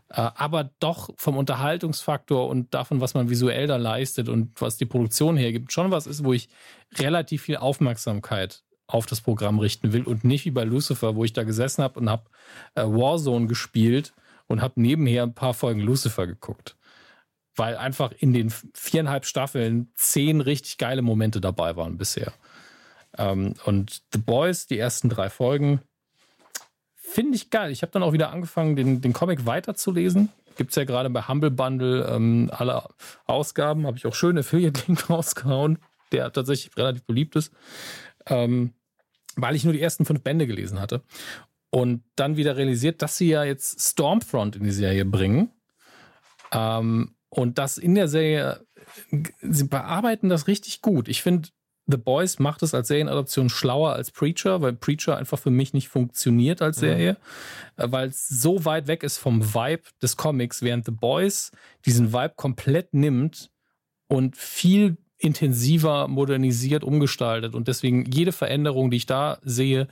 äh, 0.09 0.29
aber 0.35 0.71
doch 0.79 1.09
vom 1.17 1.37
Unterhaltungsfaktor 1.37 2.47
und 2.47 2.73
davon, 2.73 3.01
was 3.01 3.13
man 3.13 3.29
visuell 3.29 3.67
da 3.67 3.75
leistet 3.75 4.29
und 4.29 4.59
was 4.61 4.77
die 4.77 4.85
Produktion 4.85 5.37
hergibt, 5.37 5.73
schon 5.73 5.91
was 5.91 6.07
ist, 6.07 6.23
wo 6.23 6.33
ich 6.33 6.49
relativ 6.97 7.43
viel 7.43 7.57
Aufmerksamkeit 7.57 8.63
auf 8.87 9.05
das 9.05 9.21
Programm 9.21 9.59
richten 9.59 9.93
will 9.93 10.03
und 10.03 10.23
nicht 10.23 10.45
wie 10.45 10.51
bei 10.51 10.63
Lucifer, 10.63 11.15
wo 11.15 11.23
ich 11.23 11.33
da 11.33 11.43
gesessen 11.43 11.83
habe 11.83 11.99
und 11.99 12.09
habe 12.09 12.23
äh, 12.75 12.83
Warzone 12.83 13.47
gespielt 13.47 14.13
und 14.47 14.61
habe 14.61 14.79
nebenher 14.79 15.23
ein 15.23 15.33
paar 15.33 15.53
Folgen 15.53 15.81
Lucifer 15.81 16.27
geguckt. 16.27 16.77
Weil 17.55 17.77
einfach 17.77 18.11
in 18.11 18.33
den 18.33 18.51
viereinhalb 18.73 19.25
Staffeln 19.25 19.89
zehn 19.95 20.41
richtig 20.41 20.77
geile 20.77 21.01
Momente 21.01 21.39
dabei 21.41 21.75
waren 21.75 21.97
bisher. 21.97 22.33
Ähm, 23.17 23.53
und 23.65 24.01
The 24.13 24.19
Boys, 24.19 24.67
die 24.67 24.77
ersten 24.77 25.09
drei 25.09 25.29
Folgen, 25.29 25.81
finde 26.95 27.35
ich 27.35 27.49
geil. 27.49 27.71
Ich 27.71 27.81
habe 27.81 27.91
dann 27.91 28.03
auch 28.03 28.13
wieder 28.13 28.31
angefangen, 28.31 28.75
den, 28.75 29.01
den 29.01 29.13
Comic 29.13 29.45
weiterzulesen. 29.45 30.29
Gibt 30.57 30.71
es 30.71 30.75
ja 30.75 30.85
gerade 30.85 31.09
bei 31.09 31.27
Humble 31.27 31.51
Bundle 31.51 32.07
ähm, 32.09 32.49
alle 32.51 32.83
Ausgaben. 33.25 33.85
Habe 33.85 33.97
ich 33.97 34.05
auch 34.05 34.15
schön 34.15 34.37
Affiliate-Link 34.37 35.09
rausgehauen, 35.09 35.79
der 36.11 36.31
tatsächlich 36.31 36.75
relativ 36.77 37.03
beliebt 37.05 37.35
ist. 37.35 37.53
Ähm, 38.25 38.73
weil 39.35 39.55
ich 39.55 39.63
nur 39.63 39.73
die 39.73 39.81
ersten 39.81 40.05
fünf 40.05 40.21
Bände 40.21 40.47
gelesen 40.47 40.79
hatte. 40.79 41.01
Und 41.69 42.03
dann 42.15 42.37
wieder 42.37 42.55
realisiert, 42.55 43.01
dass 43.01 43.17
sie 43.17 43.29
ja 43.29 43.43
jetzt 43.43 43.81
Stormfront 43.81 44.55
in 44.55 44.63
die 44.63 44.71
Serie 44.71 45.03
bringen. 45.05 45.51
Ähm, 46.51 47.15
und 47.29 47.57
das 47.57 47.77
in 47.77 47.95
der 47.95 48.07
Serie, 48.07 48.65
sie 49.41 49.67
bearbeiten 49.67 50.29
das 50.29 50.47
richtig 50.47 50.81
gut. 50.81 51.09
Ich 51.09 51.21
finde, 51.21 51.49
The 51.87 51.97
Boys 51.97 52.39
macht 52.39 52.63
es 52.63 52.73
als 52.73 52.87
Serienadaption 52.87 53.49
schlauer 53.49 53.93
als 53.93 54.09
Preacher, 54.09 54.61
weil 54.61 54.73
Preacher 54.73 55.17
einfach 55.17 55.37
für 55.37 55.51
mich 55.51 55.73
nicht 55.73 55.87
funktioniert 55.87 56.61
als 56.61 56.77
Serie, 56.77 57.17
mhm. 57.77 57.91
weil 57.91 58.09
es 58.09 58.27
so 58.27 58.65
weit 58.65 58.87
weg 58.87 59.03
ist 59.03 59.17
vom 59.17 59.53
Vibe 59.53 59.83
des 60.01 60.17
Comics, 60.17 60.61
während 60.61 60.85
The 60.85 60.91
Boys 60.91 61.51
diesen 61.85 62.11
Vibe 62.11 62.33
komplett 62.35 62.93
nimmt 62.93 63.51
und 64.07 64.35
viel 64.35 64.97
intensiver 65.17 66.07
modernisiert, 66.07 66.83
umgestaltet 66.83 67.53
und 67.53 67.67
deswegen 67.67 68.05
jede 68.11 68.31
Veränderung, 68.31 68.89
die 68.89 68.97
ich 68.97 69.05
da 69.05 69.39
sehe, 69.43 69.87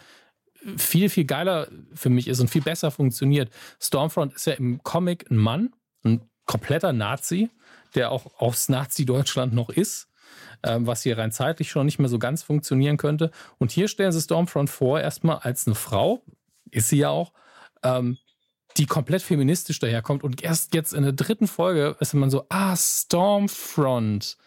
viel, 0.77 1.09
viel 1.09 1.25
geiler 1.25 1.67
für 1.93 2.09
mich 2.09 2.27
ist 2.27 2.39
und 2.39 2.49
viel 2.49 2.61
besser 2.61 2.89
funktioniert. 2.89 3.51
Stormfront 3.79 4.33
ist 4.33 4.47
ja 4.47 4.53
im 4.53 4.81
Comic 4.81 5.29
ein 5.29 5.37
Mann, 5.37 5.73
ein 6.03 6.21
kompletter 6.45 6.93
Nazi, 6.93 7.49
der 7.95 8.11
auch 8.11 8.39
aufs 8.39 8.69
Nazi-Deutschland 8.69 9.53
noch 9.53 9.69
ist 9.69 10.07
was 10.63 11.03
hier 11.03 11.17
rein 11.17 11.31
zeitlich 11.31 11.69
schon 11.69 11.85
nicht 11.85 11.99
mehr 11.99 12.09
so 12.09 12.19
ganz 12.19 12.43
funktionieren 12.43 12.97
könnte. 12.97 13.31
Und 13.57 13.71
hier 13.71 13.87
stellen 13.87 14.11
sie 14.11 14.21
Stormfront 14.21 14.69
vor, 14.69 14.99
erstmal 14.99 15.37
als 15.39 15.67
eine 15.67 15.75
Frau, 15.75 16.23
ist 16.71 16.89
sie 16.89 16.97
ja 16.97 17.09
auch, 17.09 17.33
ähm, 17.83 18.17
die 18.77 18.85
komplett 18.85 19.21
feministisch 19.21 19.79
daherkommt. 19.79 20.23
Und 20.23 20.41
erst 20.41 20.73
jetzt 20.73 20.93
in 20.93 21.03
der 21.03 21.13
dritten 21.13 21.47
Folge 21.47 21.95
ist 21.99 22.13
man 22.13 22.29
so, 22.29 22.45
ah, 22.49 22.75
Stormfront. 22.75 24.37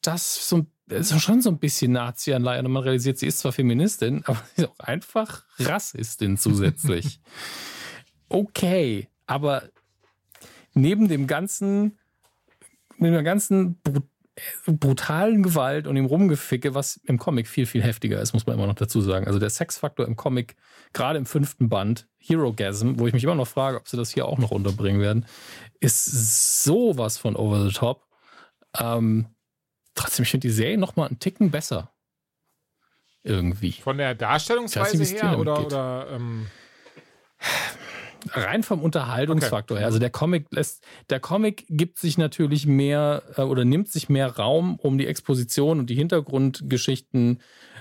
Das 0.00 0.36
ist, 0.36 0.48
so, 0.48 0.66
ist 0.88 1.20
schon 1.20 1.42
so 1.42 1.50
ein 1.50 1.58
bisschen 1.58 1.92
Nazi-Anleihe. 1.92 2.62
Und 2.62 2.70
man 2.70 2.82
realisiert, 2.82 3.18
sie 3.18 3.26
ist 3.26 3.38
zwar 3.38 3.52
Feministin, 3.52 4.22
aber 4.26 4.42
sie 4.54 4.62
ist 4.62 4.68
auch 4.68 4.78
einfach 4.78 5.44
Rassistin 5.58 6.36
zusätzlich. 6.36 7.20
okay, 8.28 9.08
aber 9.26 9.64
neben 10.74 11.08
dem 11.08 11.26
ganzen, 11.26 11.98
neben 12.98 13.14
der 13.14 13.22
ganzen 13.22 13.80
brutalen 13.82 14.13
Gewalt 14.66 15.86
und 15.86 15.94
dem 15.94 16.06
Rumgeficke, 16.06 16.74
was 16.74 16.96
im 17.04 17.18
Comic 17.18 17.46
viel, 17.46 17.66
viel 17.66 17.82
heftiger 17.82 18.20
ist, 18.20 18.32
muss 18.32 18.46
man 18.46 18.56
immer 18.56 18.66
noch 18.66 18.74
dazu 18.74 19.00
sagen. 19.00 19.26
Also 19.26 19.38
der 19.38 19.50
Sexfaktor 19.50 20.06
im 20.06 20.16
Comic, 20.16 20.56
gerade 20.92 21.18
im 21.18 21.26
fünften 21.26 21.68
Band, 21.68 22.08
Hero-Gasm, 22.18 22.98
wo 22.98 23.06
ich 23.06 23.12
mich 23.12 23.24
immer 23.24 23.34
noch 23.34 23.46
frage, 23.46 23.76
ob 23.76 23.88
sie 23.88 23.96
das 23.96 24.10
hier 24.10 24.26
auch 24.26 24.38
noch 24.38 24.50
unterbringen 24.50 25.00
werden, 25.00 25.26
ist 25.80 26.64
sowas 26.64 27.18
von 27.18 27.36
over 27.36 27.64
the 27.64 27.72
top. 27.72 28.06
Ähm, 28.78 29.28
trotzdem, 29.94 30.24
ich 30.24 30.30
finde 30.30 30.48
die 30.48 30.54
Serie 30.54 30.78
noch 30.78 30.96
mal 30.96 31.06
einen 31.06 31.20
Ticken 31.20 31.50
besser. 31.50 31.92
Irgendwie. 33.22 33.72
Von 33.72 33.98
der 33.98 34.14
Darstellungsweise 34.14 35.02
her 35.04 35.38
oder, 35.38 35.64
oder 35.64 36.08
ähm 36.10 36.46
rein 38.32 38.62
vom 38.62 38.82
Unterhaltungsfaktor 38.82 39.76
okay. 39.76 39.82
her. 39.82 39.86
Also 39.86 39.98
der 39.98 40.10
Comic 40.10 40.46
lässt, 40.50 40.84
der 41.10 41.20
Comic 41.20 41.66
gibt 41.68 41.98
sich 41.98 42.18
natürlich 42.18 42.66
mehr 42.66 43.22
äh, 43.36 43.42
oder 43.42 43.64
nimmt 43.64 43.88
sich 43.88 44.08
mehr 44.08 44.36
Raum, 44.36 44.76
um 44.76 44.98
die 44.98 45.06
Exposition 45.06 45.78
und 45.78 45.90
die 45.90 45.94
Hintergrundgeschichten 45.94 47.40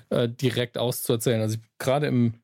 äh, 0.10 0.30
direkt 0.30 0.78
auszuerzählen. 0.78 1.42
Also 1.42 1.58
gerade 1.80 2.08
im 2.08 2.36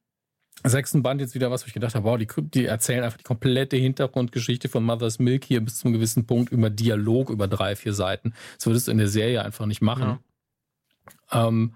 sechsten 0.64 1.04
Band 1.04 1.22
jetzt 1.22 1.36
wieder 1.36 1.52
was, 1.52 1.64
wo 1.64 1.68
ich 1.68 1.74
gedacht 1.74 1.96
habe, 1.96 2.06
wow, 2.06 2.18
die, 2.18 2.28
die 2.42 2.66
erzählen 2.66 3.04
einfach 3.04 3.18
die 3.18 3.24
komplette 3.24 3.78
Hintergrundgeschichte 3.78 4.68
von 4.68 4.84
Mother's 4.84 5.20
Milk 5.20 5.46
hier 5.46 5.62
bis 5.62 5.80
zum 5.80 5.94
gewissen 5.94 6.26
Punkt 6.26 6.52
über 6.52 6.70
Dialog 6.70 7.30
über 7.30 7.48
drei, 7.48 7.76
vier 7.76 7.94
Seiten. 7.94 8.34
Das 8.58 8.66
würdest 8.66 8.88
du 8.88 8.92
in 8.92 8.98
der 8.98 9.08
Serie 9.08 9.44
einfach 9.44 9.66
nicht 9.66 9.82
machen. 9.82 10.20
Ja. 11.32 11.48
Ähm, 11.48 11.76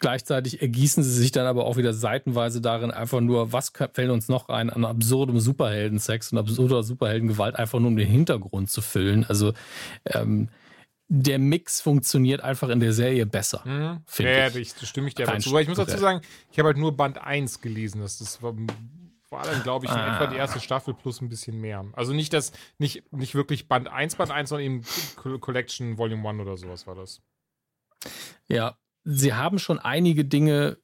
Gleichzeitig 0.00 0.62
ergießen 0.62 1.02
sie 1.04 1.12
sich 1.12 1.30
dann 1.30 1.46
aber 1.46 1.66
auch 1.66 1.76
wieder 1.76 1.92
seitenweise 1.92 2.62
darin, 2.62 2.90
einfach 2.90 3.20
nur, 3.20 3.52
was 3.52 3.70
fällt 3.92 4.10
uns 4.10 4.28
noch 4.28 4.48
ein 4.48 4.70
an 4.70 4.86
absurdem 4.86 5.38
Superheldensex 5.40 6.32
und 6.32 6.38
absurder 6.38 6.82
Superheldengewalt, 6.82 7.56
einfach 7.56 7.78
nur 7.78 7.88
um 7.88 7.96
den 7.96 8.08
Hintergrund 8.08 8.70
zu 8.70 8.80
füllen. 8.80 9.26
Also 9.28 9.52
ähm, 10.06 10.48
der 11.08 11.38
Mix 11.38 11.82
funktioniert 11.82 12.40
einfach 12.40 12.70
in 12.70 12.80
der 12.80 12.94
Serie 12.94 13.26
besser. 13.26 13.62
Mhm. 13.66 14.00
Ja, 14.24 14.46
ich. 14.48 14.74
das 14.74 14.88
stimme 14.88 15.08
ich 15.08 15.14
dir 15.14 15.28
aber 15.28 15.38
zu. 15.38 15.50
Aber 15.50 15.60
ich 15.60 15.68
muss 15.68 15.76
dazu 15.76 15.98
sagen, 15.98 16.22
ich 16.50 16.58
habe 16.58 16.68
halt 16.68 16.78
nur 16.78 16.96
Band 16.96 17.18
1 17.18 17.60
gelesen. 17.60 18.00
Das, 18.00 18.16
das 18.16 18.42
war, 18.42 18.54
Vor 19.28 19.40
allem, 19.40 19.62
glaube 19.62 19.84
ich, 19.84 19.92
in 19.92 19.98
ah. 19.98 20.14
etwa 20.14 20.28
die 20.28 20.36
erste 20.36 20.60
Staffel 20.60 20.94
plus 20.94 21.20
ein 21.20 21.28
bisschen 21.28 21.60
mehr. 21.60 21.84
Also 21.92 22.14
nicht 22.14 22.32
das, 22.32 22.52
nicht, 22.78 23.12
nicht 23.12 23.34
wirklich 23.34 23.68
Band 23.68 23.88
1, 23.88 24.16
Band 24.16 24.30
1, 24.30 24.48
sondern 24.48 24.64
eben 24.64 25.40
Collection 25.40 25.98
Volume 25.98 26.26
1 26.26 26.40
oder 26.40 26.56
sowas 26.56 26.86
war 26.86 26.94
das. 26.94 27.20
Ja, 28.48 28.78
sie 29.04 29.34
haben 29.34 29.58
schon 29.58 29.78
einige 29.78 30.24
Dinge 30.24 30.78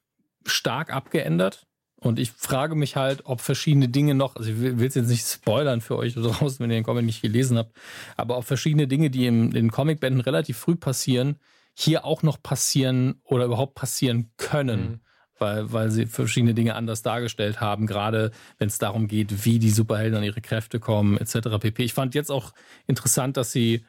stark 0.44 0.92
abgeändert. 0.92 1.66
Und 1.98 2.18
ich 2.18 2.30
frage 2.30 2.74
mich 2.74 2.94
halt, 2.94 3.22
ob 3.24 3.40
verschiedene 3.40 3.88
Dinge 3.88 4.14
noch, 4.14 4.36
also 4.36 4.50
ich 4.50 4.60
will 4.60 4.86
es 4.86 4.94
jetzt 4.94 5.08
nicht 5.08 5.26
spoilern 5.26 5.80
für 5.80 5.96
euch 5.96 6.14
draußen, 6.14 6.58
wenn 6.60 6.70
ihr 6.70 6.76
den 6.76 6.84
Comic 6.84 7.06
nicht 7.06 7.22
gelesen 7.22 7.56
habt, 7.56 7.74
aber 8.16 8.36
ob 8.36 8.44
verschiedene 8.44 8.86
Dinge, 8.86 9.10
die 9.10 9.26
in 9.26 9.50
den 9.50 9.70
Comicbänden 9.70 10.20
relativ 10.20 10.58
früh 10.58 10.76
passieren, 10.76 11.36
hier 11.74 12.04
auch 12.04 12.22
noch 12.22 12.42
passieren 12.42 13.20
oder 13.24 13.46
überhaupt 13.46 13.74
passieren 13.74 14.30
können. 14.36 14.80
Mhm. 14.80 15.00
Weil, 15.38 15.70
weil 15.70 15.90
sie 15.90 16.06
verschiedene 16.06 16.54
Dinge 16.54 16.74
anders 16.74 17.02
dargestellt 17.02 17.60
haben, 17.60 17.86
gerade 17.86 18.30
wenn 18.56 18.68
es 18.68 18.78
darum 18.78 19.06
geht, 19.06 19.44
wie 19.44 19.58
die 19.58 19.68
Superhelden 19.68 20.16
an 20.16 20.24
ihre 20.24 20.40
Kräfte 20.40 20.80
kommen, 20.80 21.18
etc. 21.18 21.58
pp. 21.60 21.84
Ich 21.84 21.92
fand 21.92 22.14
jetzt 22.14 22.30
auch 22.30 22.54
interessant, 22.86 23.36
dass 23.36 23.52
sie 23.52 23.84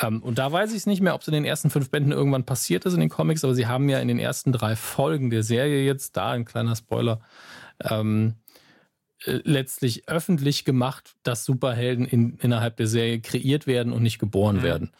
ähm, 0.00 0.22
und 0.22 0.38
da 0.38 0.50
weiß 0.50 0.70
ich 0.70 0.78
es 0.78 0.86
nicht 0.86 1.00
mehr, 1.00 1.14
ob 1.14 1.20
es 1.20 1.28
in 1.28 1.34
den 1.34 1.44
ersten 1.44 1.70
fünf 1.70 1.90
Bänden 1.90 2.12
irgendwann 2.12 2.44
passiert 2.44 2.84
ist 2.84 2.94
in 2.94 3.00
den 3.00 3.08
Comics, 3.08 3.44
aber 3.44 3.54
sie 3.54 3.66
haben 3.66 3.88
ja 3.88 4.00
in 4.00 4.08
den 4.08 4.18
ersten 4.18 4.52
drei 4.52 4.76
Folgen 4.76 5.30
der 5.30 5.42
Serie 5.42 5.84
jetzt, 5.84 6.16
da 6.16 6.32
ein 6.32 6.44
kleiner 6.44 6.74
Spoiler, 6.74 7.20
ähm, 7.80 8.34
äh, 9.24 9.40
letztlich 9.44 10.08
öffentlich 10.08 10.64
gemacht, 10.64 11.14
dass 11.22 11.44
Superhelden 11.44 12.06
in, 12.06 12.38
innerhalb 12.38 12.76
der 12.76 12.88
Serie 12.88 13.20
kreiert 13.20 13.66
werden 13.66 13.92
und 13.92 14.02
nicht 14.02 14.18
geboren 14.18 14.56
mhm. 14.56 14.62
werden. 14.62 14.90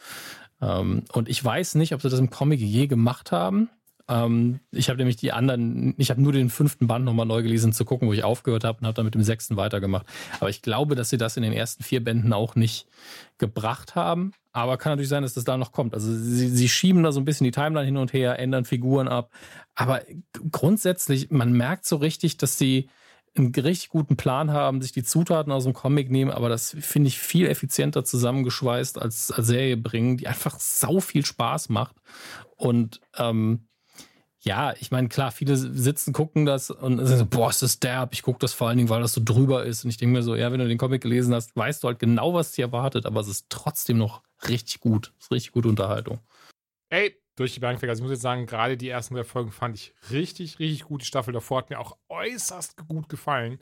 Ähm, 0.61 1.05
und 1.13 1.29
ich 1.29 1.45
weiß 1.45 1.75
nicht, 1.75 1.93
ob 1.95 2.03
sie 2.03 2.09
das 2.09 2.21
im 2.21 2.31
Comic 2.31 2.61
je 2.61 2.87
gemacht 2.87 3.33
haben. 3.33 3.71
Ähm, 4.09 4.61
ich 4.71 4.88
habe 4.88 4.99
nämlich 4.99 5.17
die 5.17 5.33
anderen, 5.33 5.95
ich 5.97 6.11
habe 6.11 6.21
nur 6.21 6.33
den 6.33 6.51
fünften 6.51 6.87
Band 6.87 7.05
nochmal 7.05 7.27
neu 7.27 7.43
gelesen, 7.43 7.73
zu 7.73 7.85
gucken, 7.85 8.09
wo 8.09 8.12
ich 8.12 8.25
aufgehört 8.25 8.64
habe 8.64 8.79
und 8.79 8.87
habe 8.87 8.95
dann 8.95 9.05
mit 9.05 9.14
dem 9.14 9.23
sechsten 9.23 9.57
weitergemacht. 9.57 10.07
Aber 10.40 10.51
ich 10.51 10.62
glaube, 10.62 10.95
dass 10.95 11.11
sie 11.11 11.17
das 11.17 11.37
in 11.37 11.43
den 11.43 11.53
ersten 11.53 11.83
vier 11.83 12.05
Bänden 12.05 12.33
auch 12.33 12.55
nicht 12.55 12.87
gebracht 13.38 13.95
haben. 13.95 14.33
Aber 14.53 14.77
kann 14.77 14.93
natürlich 14.93 15.09
sein, 15.09 15.23
dass 15.23 15.35
das 15.35 15.45
da 15.45 15.57
noch 15.57 15.73
kommt. 15.73 15.95
Also 15.95 16.12
sie, 16.12 16.49
sie 16.49 16.69
schieben 16.69 17.03
da 17.03 17.12
so 17.12 17.21
ein 17.21 17.25
bisschen 17.25 17.45
die 17.45 17.51
Timeline 17.51 17.87
hin 17.87 17.97
und 17.97 18.12
her, 18.12 18.38
ändern 18.38 18.64
Figuren 18.64 19.09
ab. 19.09 19.31
Aber 19.75 20.03
grundsätzlich, 20.53 21.31
man 21.31 21.53
merkt 21.53 21.87
so 21.87 21.97
richtig, 21.97 22.37
dass 22.37 22.59
sie 22.59 22.88
einen 23.37 23.53
richtig 23.53 23.88
guten 23.88 24.17
Plan 24.17 24.53
haben, 24.53 24.81
sich 24.81 24.93
die 24.93 25.03
Zutaten 25.03 25.53
aus 25.53 25.64
dem 25.64 25.73
Comic 25.73 26.09
nehmen, 26.09 26.31
aber 26.31 26.49
das 26.49 26.77
finde 26.79 27.09
ich 27.09 27.19
viel 27.19 27.47
effizienter 27.47 28.05
zusammengeschweißt 28.05 29.01
als, 29.01 29.33
als 29.33 29.49
Serie 29.49 29.77
bringen, 29.77 30.17
die 30.17 30.29
einfach 30.29 30.61
sau 30.61 31.01
viel 31.01 31.27
Spaß 31.27 31.69
macht. 31.69 31.97
Und 32.57 33.01
ähm, 33.19 33.67
ja, 34.45 34.75
ich 34.79 34.91
meine, 34.91 35.09
klar, 35.09 35.33
viele 35.33 35.57
sitzen, 35.57 36.13
gucken 36.13 36.45
das 36.45 36.71
und 36.71 36.99
sagen 36.99 37.19
so, 37.19 37.27
boah, 37.27 37.49
ist 37.49 37.63
das 37.63 37.81
derb. 37.81 38.13
Ich 38.13 38.23
gucke 38.23 38.39
das 38.39 38.53
vor 38.53 38.69
allen 38.69 38.77
Dingen, 38.77 38.91
weil 38.91 39.01
das 39.01 39.15
so 39.15 39.23
drüber 39.25 39.65
ist. 39.65 39.85
Und 39.85 39.91
ich 39.91 39.97
denke 39.97 40.13
mir 40.13 40.23
so, 40.23 40.37
ja, 40.37 40.53
wenn 40.53 40.61
du 40.61 40.69
den 40.69 40.77
Comic 40.77 41.03
gelesen 41.03 41.35
hast, 41.35 41.57
weißt 41.57 41.83
du 41.83 41.89
halt 41.89 41.99
genau, 41.99 42.35
was 42.35 42.53
dir 42.53 42.67
erwartet, 42.67 43.07
aber 43.07 43.21
es 43.21 43.29
ist 43.29 43.47
trotzdem 43.49 43.97
noch 43.97 44.23
richtig 44.49 44.81
gut. 44.81 45.13
Es 45.19 45.27
ist 45.27 45.33
richtig 45.33 45.53
gute 45.53 45.69
Unterhaltung. 45.69 46.21
Ey, 46.91 47.17
durch 47.37 47.55
die 47.55 47.61
Bank. 47.61 47.83
Also 47.83 48.01
ich 48.01 48.03
muss 48.03 48.13
jetzt 48.13 48.23
sagen, 48.23 48.45
gerade 48.45 48.77
die 48.77 48.89
ersten 48.89 49.15
drei 49.15 49.25
Folgen 49.25 49.51
fand 49.51 49.77
ich 49.77 49.95
richtig, 50.11 50.59
richtig 50.59 50.85
gut. 50.85 51.01
Die 51.01 51.07
Staffel 51.07 51.33
davor 51.33 51.59
hat 51.59 51.71
mir 51.71 51.81
auch 51.81 51.97
äußerst 52.11 52.87
gut 52.87 53.09
gefallen. 53.09 53.59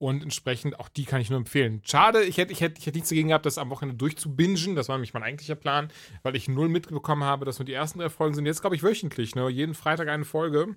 Und 0.00 0.22
entsprechend 0.22 0.78
auch 0.78 0.88
die 0.88 1.04
kann 1.04 1.20
ich 1.20 1.28
nur 1.28 1.40
empfehlen. 1.40 1.82
Schade, 1.84 2.22
ich 2.22 2.36
hätte, 2.36 2.52
ich 2.52 2.60
hätte, 2.60 2.78
ich 2.78 2.86
hätte 2.86 2.98
nichts 2.98 3.08
dagegen 3.08 3.28
gehabt, 3.28 3.46
das 3.46 3.58
am 3.58 3.68
Wochenende 3.70 3.98
durchzubingen. 3.98 4.76
Das 4.76 4.88
war 4.88 4.96
nämlich 4.96 5.12
mein 5.12 5.24
eigentlicher 5.24 5.56
Plan, 5.56 5.90
weil 6.22 6.36
ich 6.36 6.48
null 6.48 6.68
mitbekommen 6.68 7.24
habe, 7.24 7.44
dass 7.44 7.58
nur 7.58 7.66
die 7.66 7.72
ersten 7.72 7.98
drei 7.98 8.08
Folgen 8.08 8.34
sind. 8.34 8.46
Jetzt 8.46 8.60
glaube 8.60 8.76
ich 8.76 8.84
wöchentlich, 8.84 9.34
ne? 9.34 9.48
Jeden 9.48 9.74
Freitag 9.74 10.08
eine 10.08 10.24
Folge. 10.24 10.76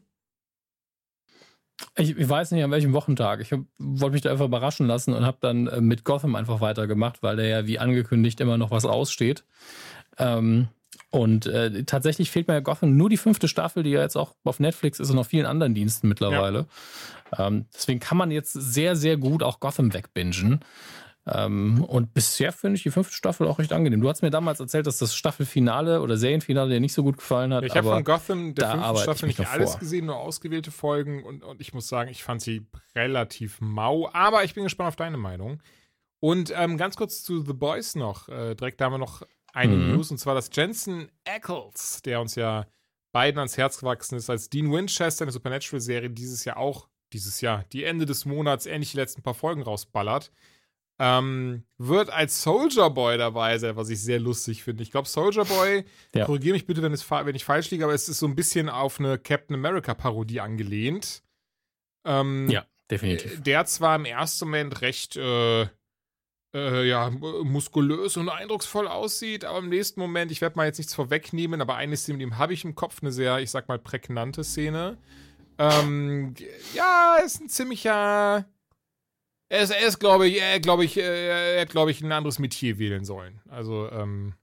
Ich, 1.97 2.17
ich, 2.17 2.29
weiß 2.29 2.51
nicht, 2.51 2.63
an 2.63 2.71
welchem 2.71 2.93
Wochentag. 2.93 3.41
Ich 3.41 3.51
wollte 3.51 4.13
mich 4.13 4.21
da 4.21 4.31
einfach 4.31 4.45
überraschen 4.45 4.87
lassen 4.87 5.13
und 5.13 5.25
habe 5.25 5.37
dann 5.41 5.67
äh, 5.67 5.81
mit 5.81 6.03
Gotham 6.03 6.35
einfach 6.35 6.61
weitergemacht, 6.61 7.21
weil 7.21 7.35
der 7.35 7.47
ja 7.47 7.67
wie 7.67 7.79
angekündigt 7.79 8.39
immer 8.39 8.57
noch 8.57 8.71
was 8.71 8.85
aussteht. 8.85 9.45
Ähm, 10.17 10.67
und 11.09 11.45
äh, 11.45 11.83
tatsächlich 11.83 12.31
fehlt 12.31 12.47
mir 12.47 12.55
ja 12.55 12.59
Gotham 12.59 12.95
nur 12.95 13.09
die 13.09 13.17
fünfte 13.17 13.47
Staffel, 13.47 13.83
die 13.83 13.91
ja 13.91 14.01
jetzt 14.01 14.15
auch 14.15 14.35
auf 14.43 14.59
Netflix 14.59 14.99
ist 14.99 15.09
und 15.09 15.17
auf 15.17 15.27
vielen 15.27 15.45
anderen 15.45 15.73
Diensten 15.73 16.07
mittlerweile. 16.07 16.67
Ja. 17.37 17.47
Ähm, 17.47 17.65
deswegen 17.73 17.99
kann 17.99 18.17
man 18.17 18.31
jetzt 18.31 18.53
sehr, 18.53 18.95
sehr 18.95 19.17
gut 19.17 19.43
auch 19.43 19.59
Gotham 19.59 19.93
wegbingen. 19.93 20.61
Ähm, 21.27 21.83
und 21.83 22.13
bisher 22.13 22.51
finde 22.51 22.77
ich 22.77 22.83
die 22.83 22.89
fünfte 22.89 23.13
Staffel 23.13 23.47
auch 23.47 23.59
recht 23.59 23.73
angenehm. 23.73 24.01
Du 24.01 24.09
hast 24.09 24.23
mir 24.23 24.31
damals 24.31 24.59
erzählt, 24.59 24.87
dass 24.87 24.97
das 24.97 25.13
Staffelfinale 25.13 26.01
oder 26.01 26.17
Serienfinale 26.17 26.71
dir 26.71 26.79
nicht 26.79 26.93
so 26.93 27.03
gut 27.03 27.17
gefallen 27.17 27.53
hat. 27.53 27.61
Ja, 27.61 27.67
ich 27.67 27.75
habe 27.75 27.89
von 27.89 28.03
Gotham 28.03 28.55
der 28.55 28.71
fünften 28.71 28.97
Staffel 28.97 29.27
nicht 29.27 29.47
alles 29.47 29.77
gesehen, 29.77 30.07
nur 30.07 30.17
ausgewählte 30.17 30.71
Folgen. 30.71 31.23
Und, 31.23 31.43
und 31.43 31.61
ich 31.61 31.73
muss 31.73 31.87
sagen, 31.87 32.09
ich 32.09 32.23
fand 32.23 32.41
sie 32.41 32.65
relativ 32.95 33.61
mau. 33.61 34.09
Aber 34.13 34.43
ich 34.43 34.55
bin 34.55 34.63
gespannt 34.63 34.87
auf 34.87 34.95
deine 34.95 35.17
Meinung. 35.17 35.61
Und 36.19 36.53
ähm, 36.55 36.77
ganz 36.77 36.95
kurz 36.95 37.23
zu 37.23 37.43
The 37.43 37.53
Boys 37.53 37.95
noch. 37.95 38.27
Äh, 38.27 38.55
direkt 38.55 38.81
da 38.81 38.85
haben 38.85 38.93
wir 38.93 38.97
noch 38.97 39.21
eine 39.53 39.75
mhm. 39.75 39.95
News, 39.95 40.11
und 40.11 40.17
zwar, 40.17 40.35
dass 40.35 40.49
Jensen 40.53 41.09
Ackles, 41.25 42.01
der 42.03 42.21
uns 42.21 42.35
ja 42.35 42.65
beiden 43.11 43.39
ans 43.39 43.57
Herz 43.57 43.79
gewachsen 43.79 44.15
ist, 44.15 44.29
als 44.29 44.49
Dean 44.49 44.71
Winchester 44.71 45.23
in 45.23 45.27
der 45.27 45.33
Supernatural-Serie 45.33 46.09
dieses 46.09 46.45
Jahr 46.45 46.57
auch, 46.57 46.87
dieses 47.13 47.41
Jahr, 47.41 47.65
die 47.73 47.83
Ende 47.83 48.05
des 48.05 48.25
Monats 48.25 48.65
ähnlich 48.65 48.91
die 48.91 48.97
letzten 48.97 49.21
paar 49.21 49.33
Folgen 49.33 49.61
rausballert, 49.61 50.31
ähm, 50.99 51.63
wird 51.77 52.11
als 52.11 52.43
Soldier 52.43 52.89
Boy 52.91 53.17
dabei 53.17 53.57
sein, 53.57 53.75
was 53.75 53.89
ich 53.89 54.01
sehr 54.01 54.19
lustig 54.19 54.63
finde. 54.63 54.83
Ich 54.83 54.91
glaube, 54.91 55.07
Soldier 55.07 55.45
Boy, 55.45 55.83
ja. 56.15 56.25
korrigiere 56.25 56.53
mich 56.53 56.67
bitte, 56.67 56.81
wenn, 56.83 56.93
es, 56.93 57.09
wenn 57.09 57.35
ich 57.35 57.43
falsch 57.43 57.71
liege, 57.71 57.83
aber 57.83 57.93
es 57.93 58.07
ist 58.07 58.19
so 58.19 58.27
ein 58.27 58.35
bisschen 58.35 58.69
auf 58.69 58.99
eine 58.99 59.17
Captain 59.17 59.55
America-Parodie 59.55 60.41
angelehnt. 60.41 61.23
Ähm, 62.05 62.49
ja, 62.49 62.65
definitiv. 62.89 63.41
Der 63.41 63.65
zwar 63.65 63.95
im 63.95 64.05
ersten 64.05 64.45
Moment 64.45 64.81
recht 64.81 65.17
äh, 65.17 65.67
äh, 66.53 66.87
ja, 66.87 67.09
muskulös 67.09 68.17
und 68.17 68.29
eindrucksvoll 68.29 68.87
aussieht, 68.87 69.45
aber 69.45 69.59
im 69.59 69.69
nächsten 69.69 69.99
Moment, 69.99 70.31
ich 70.31 70.41
werde 70.41 70.57
mal 70.57 70.65
jetzt 70.65 70.77
nichts 70.77 70.93
vorwegnehmen, 70.93 71.61
aber 71.61 71.75
eine 71.75 71.95
Szene 71.95 72.17
mit 72.17 72.27
ihm 72.27 72.37
habe 72.37 72.53
ich 72.53 72.65
im 72.65 72.75
Kopf, 72.75 72.97
eine 73.01 73.11
sehr, 73.11 73.39
ich 73.39 73.51
sag 73.51 73.67
mal, 73.67 73.79
prägnante 73.79 74.43
Szene. 74.43 74.97
Ähm, 75.57 76.33
ja, 76.73 77.17
ist 77.23 77.41
ein 77.41 77.49
ziemlicher. 77.49 78.45
Er 79.49 79.61
ist, 79.85 79.99
glaube 79.99 80.27
ich, 80.27 80.41
er 80.41 80.59
glaube 80.61 80.85
ich, 80.85 80.97
er 80.97 81.61
hat, 81.61 81.69
glaube 81.69 81.91
ich, 81.91 82.01
ein 82.01 82.11
anderes 82.11 82.39
Metier 82.39 82.79
wählen 82.79 83.03
sollen. 83.03 83.41
Also, 83.49 83.89
ähm, 83.91 84.33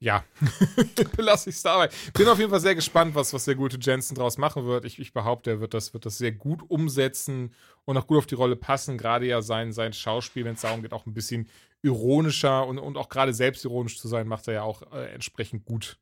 ja, 0.00 0.24
belasse 1.16 1.50
ich 1.50 1.56
es 1.56 1.62
dabei. 1.62 1.88
Bin 2.12 2.28
auf 2.28 2.38
jeden 2.38 2.50
Fall 2.50 2.60
sehr 2.60 2.74
gespannt, 2.74 3.14
was, 3.14 3.32
was 3.32 3.44
der 3.46 3.54
gute 3.54 3.78
Jensen 3.80 4.14
draus 4.14 4.38
machen 4.38 4.66
wird. 4.66 4.84
Ich, 4.84 4.98
ich 4.98 5.12
behaupte, 5.12 5.50
er 5.50 5.60
wird 5.60 5.72
das, 5.72 5.94
wird 5.94 6.04
das 6.04 6.18
sehr 6.18 6.32
gut 6.32 6.62
umsetzen 6.68 7.54
und 7.84 7.96
auch 7.96 8.06
gut 8.06 8.18
auf 8.18 8.26
die 8.26 8.34
Rolle 8.34 8.56
passen. 8.56 8.98
Gerade 8.98 9.26
ja 9.26 9.40
sein, 9.40 9.72
sein 9.72 9.92
Schauspiel, 9.92 10.44
wenn 10.44 10.54
es 10.54 10.60
darum 10.60 10.82
geht, 10.82 10.92
auch 10.92 11.06
ein 11.06 11.14
bisschen 11.14 11.48
ironischer 11.82 12.66
und, 12.66 12.78
und 12.78 12.96
auch 12.96 13.08
gerade 13.08 13.32
selbstironisch 13.32 13.98
zu 13.98 14.08
sein, 14.08 14.26
macht 14.26 14.48
er 14.48 14.54
ja 14.54 14.62
auch 14.62 14.82
äh, 14.92 15.12
entsprechend 15.12 15.64
gut. 15.64 15.98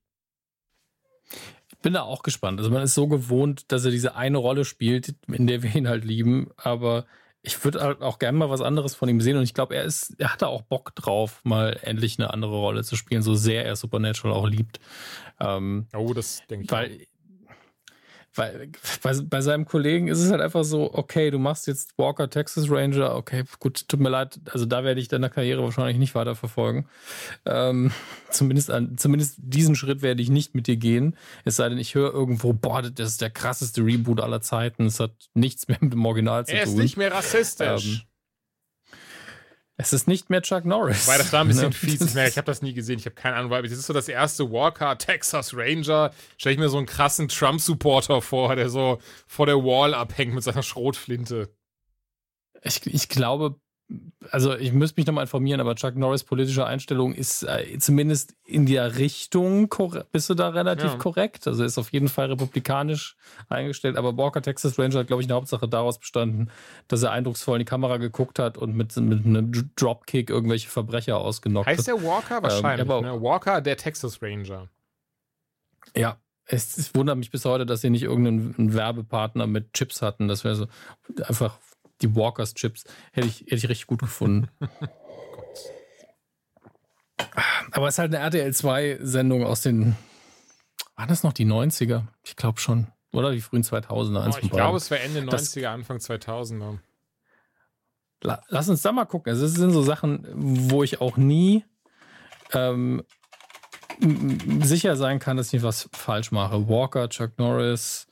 Ich 1.68 1.78
bin 1.78 1.92
da 1.92 2.02
auch 2.02 2.22
gespannt. 2.22 2.58
Also 2.58 2.70
man 2.70 2.82
ist 2.82 2.94
so 2.94 3.08
gewohnt, 3.08 3.70
dass 3.72 3.84
er 3.84 3.90
diese 3.90 4.14
eine 4.14 4.38
Rolle 4.38 4.64
spielt, 4.64 5.14
in 5.28 5.46
der 5.46 5.62
wir 5.62 5.74
ihn 5.74 5.88
halt 5.88 6.04
lieben, 6.04 6.50
aber 6.56 7.06
ich 7.42 7.62
würde 7.64 7.80
halt 7.80 8.02
auch 8.02 8.18
gerne 8.18 8.38
mal 8.38 8.50
was 8.50 8.60
anderes 8.60 8.94
von 8.94 9.08
ihm 9.08 9.20
sehen 9.20 9.36
und 9.36 9.42
ich 9.42 9.54
glaube, 9.54 9.74
er 9.74 9.82
ist, 9.82 10.14
er 10.18 10.32
hatte 10.32 10.46
auch 10.46 10.62
Bock 10.62 10.94
drauf, 10.94 11.40
mal 11.42 11.78
endlich 11.82 12.18
eine 12.18 12.32
andere 12.32 12.56
Rolle 12.56 12.84
zu 12.84 12.94
spielen, 12.94 13.22
so 13.22 13.34
sehr 13.34 13.64
er 13.64 13.74
Supernatural 13.74 14.36
auch 14.36 14.46
liebt. 14.46 14.78
Ähm, 15.40 15.86
oh, 15.92 16.12
das 16.14 16.42
denke 16.48 16.64
ich. 16.64 16.70
Weil 16.70 16.92
auch. 16.92 17.11
Weil 18.34 18.70
bei, 19.02 19.14
bei 19.24 19.40
seinem 19.42 19.66
Kollegen 19.66 20.08
ist 20.08 20.18
es 20.18 20.30
halt 20.30 20.40
einfach 20.40 20.64
so, 20.64 20.92
okay, 20.94 21.30
du 21.30 21.38
machst 21.38 21.66
jetzt 21.66 21.92
Walker 21.98 22.30
Texas 22.30 22.70
Ranger, 22.70 23.14
okay, 23.14 23.44
gut, 23.60 23.86
tut 23.88 24.00
mir 24.00 24.08
leid, 24.08 24.40
also 24.50 24.64
da 24.64 24.84
werde 24.84 25.00
ich 25.00 25.08
deine 25.08 25.28
Karriere 25.28 25.62
wahrscheinlich 25.62 25.98
nicht 25.98 26.14
weiterverfolgen. 26.14 26.86
Ähm, 27.44 27.92
zumindest, 28.30 28.70
an, 28.70 28.96
zumindest 28.96 29.36
diesen 29.38 29.74
Schritt 29.74 30.00
werde 30.00 30.22
ich 30.22 30.30
nicht 30.30 30.54
mit 30.54 30.66
dir 30.66 30.76
gehen. 30.76 31.16
Es 31.44 31.56
sei 31.56 31.68
denn, 31.68 31.78
ich 31.78 31.94
höre 31.94 32.12
irgendwo, 32.12 32.54
boah, 32.54 32.82
das 32.82 33.10
ist 33.10 33.20
der 33.20 33.30
krasseste 33.30 33.84
Reboot 33.84 34.20
aller 34.20 34.40
Zeiten. 34.40 34.86
Es 34.86 34.98
hat 34.98 35.12
nichts 35.34 35.68
mehr 35.68 35.78
mit 35.80 35.92
dem 35.92 36.04
Original 36.06 36.46
zu 36.46 36.52
tun. 36.52 36.58
Er 36.58 36.64
ist 36.64 36.76
nicht 36.76 36.96
mehr 36.96 37.12
rassistisch. 37.12 38.00
Ähm, 38.00 38.11
es 39.82 39.92
ist 39.92 40.08
nicht 40.08 40.30
mehr 40.30 40.42
Chuck 40.42 40.64
Norris. 40.64 41.06
Weil 41.06 41.18
das 41.18 41.30
da 41.30 41.40
ein 41.40 41.48
bisschen 41.48 41.68
ne? 41.68 41.72
fies 41.72 42.00
ist. 42.00 42.16
Ich 42.16 42.36
habe 42.36 42.46
das 42.46 42.62
nie 42.62 42.72
gesehen. 42.72 42.98
Ich 42.98 43.06
habe 43.06 43.14
keine 43.14 43.36
Ahnung, 43.36 43.50
weil 43.50 43.62
das 43.62 43.72
ist 43.72 43.86
so 43.86 43.92
das 43.92 44.08
erste 44.08 44.50
Walker 44.50 44.96
Texas 44.96 45.54
Ranger. 45.54 46.12
Stelle 46.38 46.54
ich 46.54 46.58
mir 46.58 46.68
so 46.68 46.78
einen 46.78 46.86
krassen 46.86 47.28
Trump-Supporter 47.28 48.22
vor, 48.22 48.56
der 48.56 48.70
so 48.70 48.98
vor 49.26 49.46
der 49.46 49.58
Wall 49.58 49.94
abhängt 49.94 50.34
mit 50.34 50.44
seiner 50.44 50.62
Schrotflinte. 50.62 51.54
Ich, 52.62 52.86
ich 52.86 53.08
glaube, 53.08 53.56
also 54.30 54.54
ich 54.56 54.72
müsste 54.72 55.00
mich 55.00 55.06
nochmal 55.06 55.24
informieren, 55.24 55.60
aber 55.60 55.74
Chuck 55.74 55.96
Norris 55.96 56.24
politische 56.24 56.64
Einstellung 56.64 57.14
ist 57.14 57.42
äh, 57.42 57.78
zumindest 57.78 58.34
in 58.44 58.66
der 58.66 58.98
Richtung, 58.98 59.74
bist 60.12 60.30
du 60.30 60.34
da 60.34 60.50
relativ 60.50 60.92
ja. 60.92 60.96
korrekt? 60.96 61.46
Also 61.46 61.64
ist 61.64 61.78
auf 61.78 61.92
jeden 61.92 62.08
Fall 62.08 62.26
republikanisch 62.26 63.16
eingestellt, 63.48 63.96
aber 63.96 64.16
Walker 64.16 64.42
Texas 64.42 64.78
Ranger 64.78 65.00
hat, 65.00 65.06
glaube 65.06 65.22
ich, 65.22 65.28
eine 65.28 65.34
Hauptsache 65.34 65.68
daraus 65.68 65.98
bestanden, 65.98 66.50
dass 66.88 67.02
er 67.02 67.10
eindrucksvoll 67.10 67.56
in 67.56 67.60
die 67.60 67.64
Kamera 67.64 67.96
geguckt 67.96 68.38
hat 68.38 68.58
und 68.58 68.74
mit, 68.74 68.96
mit 68.96 69.26
einem 69.26 69.52
Dropkick 69.76 70.30
irgendwelche 70.30 70.68
Verbrecher 70.68 71.18
ausgenockt 71.18 71.66
heißt 71.66 71.88
hat. 71.88 71.94
Heißt 71.94 72.02
der 72.02 72.08
Walker 72.08 72.36
ähm, 72.36 72.42
wahrscheinlich, 72.42 72.88
ähm, 72.88 73.02
ne? 73.02 73.22
Walker, 73.22 73.60
der 73.60 73.76
Texas 73.76 74.22
Ranger. 74.22 74.68
Ja, 75.96 76.18
es, 76.46 76.76
es, 76.76 76.94
wundert 76.94 77.18
mich 77.18 77.30
bis 77.30 77.44
heute, 77.44 77.66
dass 77.66 77.80
sie 77.80 77.90
nicht 77.90 78.02
irgendeinen 78.02 78.74
Werbepartner 78.74 79.46
mit 79.46 79.72
Chips 79.72 80.02
hatten. 80.02 80.28
Das 80.28 80.44
wäre 80.44 80.54
so 80.54 80.66
einfach 81.24 81.58
die 82.02 82.14
Walkers 82.14 82.54
Chips 82.54 82.84
hätte 83.12 83.28
ich, 83.28 83.40
hätte 83.40 83.56
ich 83.56 83.68
richtig 83.68 83.86
gut 83.86 84.00
gefunden. 84.00 84.48
Aber 87.72 87.88
es 87.88 87.94
ist 87.94 87.98
halt 87.98 88.14
eine 88.14 88.24
RTL 88.24 88.52
2 88.52 88.98
Sendung 89.00 89.44
aus 89.44 89.62
den, 89.62 89.96
waren 90.96 91.08
das 91.08 91.22
noch 91.22 91.32
die 91.32 91.46
90er? 91.46 92.04
Ich 92.22 92.36
glaube 92.36 92.60
schon. 92.60 92.88
Oder 93.12 93.32
die 93.32 93.40
frühen 93.40 93.62
2000er. 93.62 94.32
Oh, 94.32 94.38
ich 94.40 94.50
glaube, 94.50 94.76
es 94.78 94.90
war 94.90 95.00
Ende 95.00 95.20
90er, 95.20 95.30
das, 95.30 95.56
Anfang 95.64 95.98
2000er. 95.98 96.78
Lass 98.20 98.68
uns 98.68 98.82
da 98.82 98.92
mal 98.92 99.04
gucken. 99.04 99.32
Also, 99.32 99.46
es 99.46 99.54
sind 99.54 99.72
so 99.72 99.82
Sachen, 99.82 100.26
wo 100.70 100.82
ich 100.82 101.00
auch 101.00 101.16
nie 101.16 101.64
ähm, 102.52 103.02
sicher 104.62 104.96
sein 104.96 105.18
kann, 105.18 105.36
dass 105.36 105.52
ich 105.52 105.62
was 105.62 105.88
falsch 105.92 106.30
mache. 106.30 106.68
Walker, 106.68 107.08
Chuck 107.08 107.38
Norris, 107.38 108.06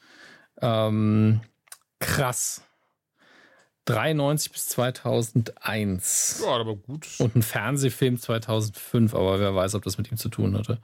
ähm, 0.61 1.41
krass. 1.99 2.63
93 3.95 4.53
bis 4.53 4.67
2001. 4.69 6.43
Ja, 6.45 6.53
aber 6.53 6.77
gut. 6.77 7.07
Und 7.19 7.37
ein 7.37 7.43
Fernsehfilm 7.43 8.19
2005, 8.19 9.15
aber 9.15 9.41
wer 9.41 9.55
weiß, 9.55 9.75
ob 9.75 9.85
das 9.85 9.99
mit 9.99 10.11
ihm 10.11 10.17
zu 10.17 10.29
tun 10.29 10.57
hatte. 10.57 10.79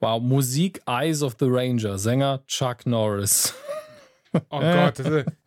Wow, 0.00 0.22
Musik 0.22 0.82
Eyes 0.86 1.22
of 1.22 1.36
the 1.40 1.46
Ranger, 1.48 1.98
Sänger 1.98 2.42
Chuck 2.46 2.86
Norris. 2.86 3.54
Oh 4.50 4.60
Gott, 4.60 4.98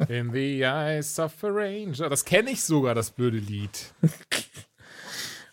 In 0.07 0.31
the 0.33 0.63
Eyes 0.63 1.19
of 1.19 1.43
a 1.43 1.47
Ranger. 1.47 2.09
Das 2.09 2.25
kenne 2.25 2.49
ich 2.49 2.63
sogar, 2.63 2.95
das 2.95 3.11
blöde 3.11 3.37
Lied. 3.37 3.93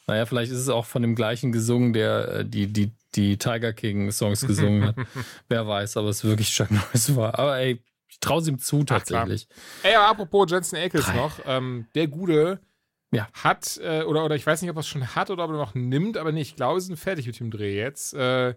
Naja, 0.06 0.24
vielleicht 0.24 0.52
ist 0.52 0.58
es 0.60 0.68
auch 0.68 0.86
von 0.86 1.02
dem 1.02 1.16
gleichen 1.16 1.50
gesungen, 1.50 1.92
der 1.92 2.28
äh, 2.28 2.44
die, 2.44 2.68
die, 2.68 2.92
die 3.16 3.38
Tiger 3.38 3.72
King 3.72 4.12
Songs 4.12 4.46
gesungen 4.46 4.84
hat. 4.84 4.94
Wer 5.48 5.66
weiß, 5.66 5.96
aber 5.96 6.08
es 6.08 6.22
wirklich 6.22 6.50
Chuck 6.50 6.70
Norris 6.70 7.16
war. 7.16 7.38
Aber 7.38 7.58
ey, 7.58 7.82
ich 8.16 8.20
traue 8.20 8.40
es 8.40 8.48
ihm 8.48 8.58
zu 8.58 8.82
tatsächlich. 8.82 9.46
Ach, 9.50 9.84
ey, 9.84 9.94
aber 9.94 10.08
apropos 10.08 10.50
Jensen 10.50 10.76
Ackles 10.76 11.12
noch, 11.14 11.40
ähm, 11.44 11.86
der 11.94 12.08
Gute 12.08 12.60
ja. 13.12 13.28
hat, 13.34 13.78
äh, 13.82 14.04
oder, 14.04 14.24
oder 14.24 14.36
ich 14.36 14.46
weiß 14.46 14.62
nicht, 14.62 14.70
ob 14.70 14.76
er 14.78 14.80
es 14.80 14.88
schon 14.88 15.14
hat 15.14 15.30
oder 15.30 15.44
ob 15.44 15.50
er 15.50 15.58
noch 15.58 15.74
nimmt, 15.74 16.16
aber 16.16 16.32
nee, 16.32 16.40
ich 16.40 16.56
glaube, 16.56 16.80
sie 16.80 16.86
sind 16.86 16.96
fertig 16.96 17.26
mit 17.26 17.38
dem 17.38 17.50
Dreh 17.50 17.76
jetzt. 17.76 18.14
Äh, 18.14 18.54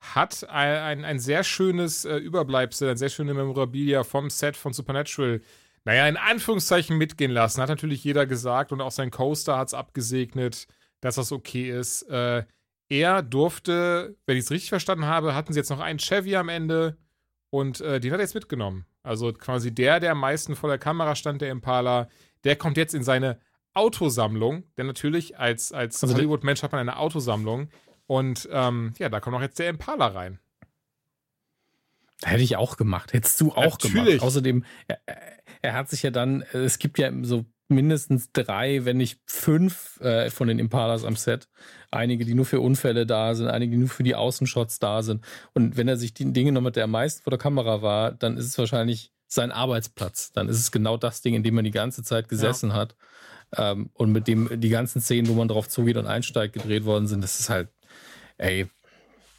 hat 0.00 0.48
ein, 0.48 0.76
ein, 0.76 1.04
ein 1.06 1.18
sehr 1.18 1.42
schönes 1.42 2.04
äh, 2.04 2.16
Überbleibsel, 2.16 2.90
ein 2.90 2.98
sehr 2.98 3.08
schöne 3.08 3.32
Memorabilia 3.32 4.04
vom 4.04 4.28
Set 4.28 4.56
von 4.56 4.74
Supernatural, 4.74 5.40
naja, 5.84 6.06
in 6.06 6.18
Anführungszeichen 6.18 6.98
mitgehen 6.98 7.30
lassen. 7.30 7.62
Hat 7.62 7.70
natürlich 7.70 8.04
jeder 8.04 8.26
gesagt 8.26 8.72
und 8.72 8.82
auch 8.82 8.92
sein 8.92 9.10
Coaster 9.10 9.56
hat 9.56 9.68
es 9.68 9.74
abgesegnet, 9.74 10.66
dass 11.00 11.14
das 11.14 11.32
okay 11.32 11.70
ist. 11.70 12.02
Äh, 12.02 12.44
er 12.90 13.22
durfte, 13.22 14.16
wenn 14.26 14.36
ich 14.36 14.44
es 14.44 14.50
richtig 14.50 14.68
verstanden 14.68 15.06
habe, 15.06 15.34
hatten 15.34 15.52
sie 15.52 15.58
jetzt 15.58 15.70
noch 15.70 15.80
einen 15.80 15.98
Chevy 15.98 16.36
am 16.36 16.50
Ende 16.50 16.98
und 17.50 17.80
äh, 17.80 18.00
den 18.00 18.12
hat 18.12 18.20
er 18.20 18.24
jetzt 18.24 18.34
mitgenommen. 18.34 18.86
Also 19.02 19.32
quasi 19.32 19.74
der, 19.74 20.00
der 20.00 20.12
am 20.12 20.20
meisten 20.20 20.56
vor 20.56 20.68
der 20.68 20.78
Kamera 20.78 21.14
stand, 21.14 21.40
der 21.40 21.50
Impala, 21.50 22.08
der 22.44 22.56
kommt 22.56 22.76
jetzt 22.76 22.94
in 22.94 23.04
seine 23.04 23.40
Autosammlung. 23.74 24.64
Denn 24.76 24.86
natürlich 24.86 25.38
als, 25.38 25.72
als 25.72 26.02
also 26.02 26.14
Hollywood-Mensch 26.14 26.62
hat 26.62 26.72
man 26.72 26.80
eine 26.80 26.98
Autosammlung. 26.98 27.68
Und 28.06 28.48
ähm, 28.50 28.94
ja, 28.98 29.08
da 29.08 29.20
kommt 29.20 29.36
auch 29.36 29.42
jetzt 29.42 29.58
der 29.58 29.68
Impala 29.68 30.08
rein. 30.08 30.38
Hätte 32.24 32.42
ich 32.42 32.56
auch 32.56 32.76
gemacht. 32.76 33.12
Hättest 33.12 33.40
du 33.40 33.52
auch 33.52 33.78
Natürlich. 33.78 34.04
gemacht. 34.06 34.22
Außerdem, 34.22 34.64
er, 34.88 34.98
er, 35.62 35.74
hat 35.74 35.88
sich 35.88 36.02
ja 36.02 36.10
dann, 36.10 36.42
es 36.52 36.78
gibt 36.78 36.98
ja 36.98 37.12
so 37.22 37.44
mindestens 37.68 38.32
drei, 38.32 38.84
wenn 38.84 38.96
nicht 38.96 39.20
fünf 39.26 40.00
äh, 40.00 40.30
von 40.30 40.48
den 40.48 40.58
Impalas 40.58 41.04
am 41.04 41.16
Set. 41.16 41.48
Einige, 41.90 42.24
die 42.24 42.34
nur 42.34 42.44
für 42.44 42.60
Unfälle 42.60 43.06
da 43.06 43.34
sind, 43.34 43.48
einige, 43.48 43.72
die 43.72 43.78
nur 43.78 43.88
für 43.88 44.02
die 44.02 44.14
Außenshots 44.14 44.78
da 44.78 45.02
sind. 45.02 45.24
Und 45.54 45.76
wenn 45.76 45.88
er 45.88 45.96
sich 45.96 46.14
die 46.14 46.32
Dinge 46.32 46.52
noch 46.52 46.62
mit 46.62 46.76
der 46.76 46.84
am 46.84 46.90
meisten 46.90 47.22
vor 47.22 47.30
der 47.30 47.38
Kamera 47.38 47.82
war, 47.82 48.12
dann 48.12 48.36
ist 48.36 48.46
es 48.46 48.58
wahrscheinlich 48.58 49.12
sein 49.26 49.52
Arbeitsplatz. 49.52 50.32
Dann 50.32 50.48
ist 50.48 50.58
es 50.58 50.72
genau 50.72 50.96
das 50.96 51.20
Ding, 51.20 51.34
in 51.34 51.42
dem 51.42 51.54
man 51.54 51.64
die 51.64 51.70
ganze 51.70 52.02
Zeit 52.02 52.28
gesessen 52.28 52.70
ja. 52.70 52.76
hat. 52.76 52.96
Ähm, 53.56 53.90
und 53.94 54.12
mit 54.12 54.26
dem 54.26 54.60
die 54.60 54.68
ganzen 54.68 55.00
Szenen, 55.00 55.28
wo 55.28 55.34
man 55.34 55.48
drauf 55.48 55.68
zugeht 55.68 55.96
und 55.96 56.06
einsteigt, 56.06 56.54
gedreht 56.54 56.84
worden 56.84 57.06
sind, 57.06 57.22
das 57.22 57.40
ist 57.40 57.48
halt, 57.48 57.68
ey, 58.38 58.68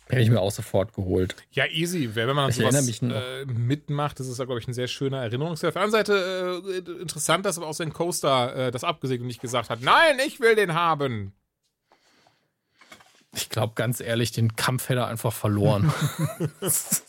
Hätte 0.10 0.24
ich 0.24 0.30
mir 0.32 0.42
auch 0.42 0.52
sofort 0.52 0.94
geholt. 0.94 1.36
Ja, 1.52 1.68
easy. 1.68 2.16
Wenn 2.16 2.36
man 2.36 2.50
ich 2.50 2.56
sowas 2.56 3.02
äh, 3.02 3.46
mitmacht, 3.46 4.20
das 4.20 4.28
ist 4.28 4.40
ja, 4.40 4.46
glaube 4.46 4.60
ich, 4.60 4.68
ein 4.68 4.74
sehr 4.74 4.88
schöner 4.88 5.22
Erinnerungswert. 5.22 5.70
Auf 5.70 5.74
der 5.76 5.84
anderen 5.84 6.06
Seite 6.06 6.84
äh, 6.88 7.02
interessant, 7.02 7.46
dass 7.46 7.58
aber 7.58 7.68
auch 7.68 7.74
sein 7.74 7.94
Coaster 7.94 8.56
äh, 8.56 8.72
das 8.72 8.84
abgesegnet 8.84 9.22
und 9.22 9.28
nicht 9.28 9.42
gesagt 9.42 9.70
hat, 9.70 9.82
nein, 9.82 10.18
ich 10.26 10.40
will 10.40 10.56
den 10.56 10.74
haben. 10.74 11.34
Ich 13.36 13.50
glaube, 13.50 13.74
ganz 13.76 14.00
ehrlich, 14.00 14.32
den 14.32 14.56
Kampf 14.56 14.90
hätte 14.90 15.02
er 15.02 15.08
einfach 15.08 15.32
verloren. 15.32 15.94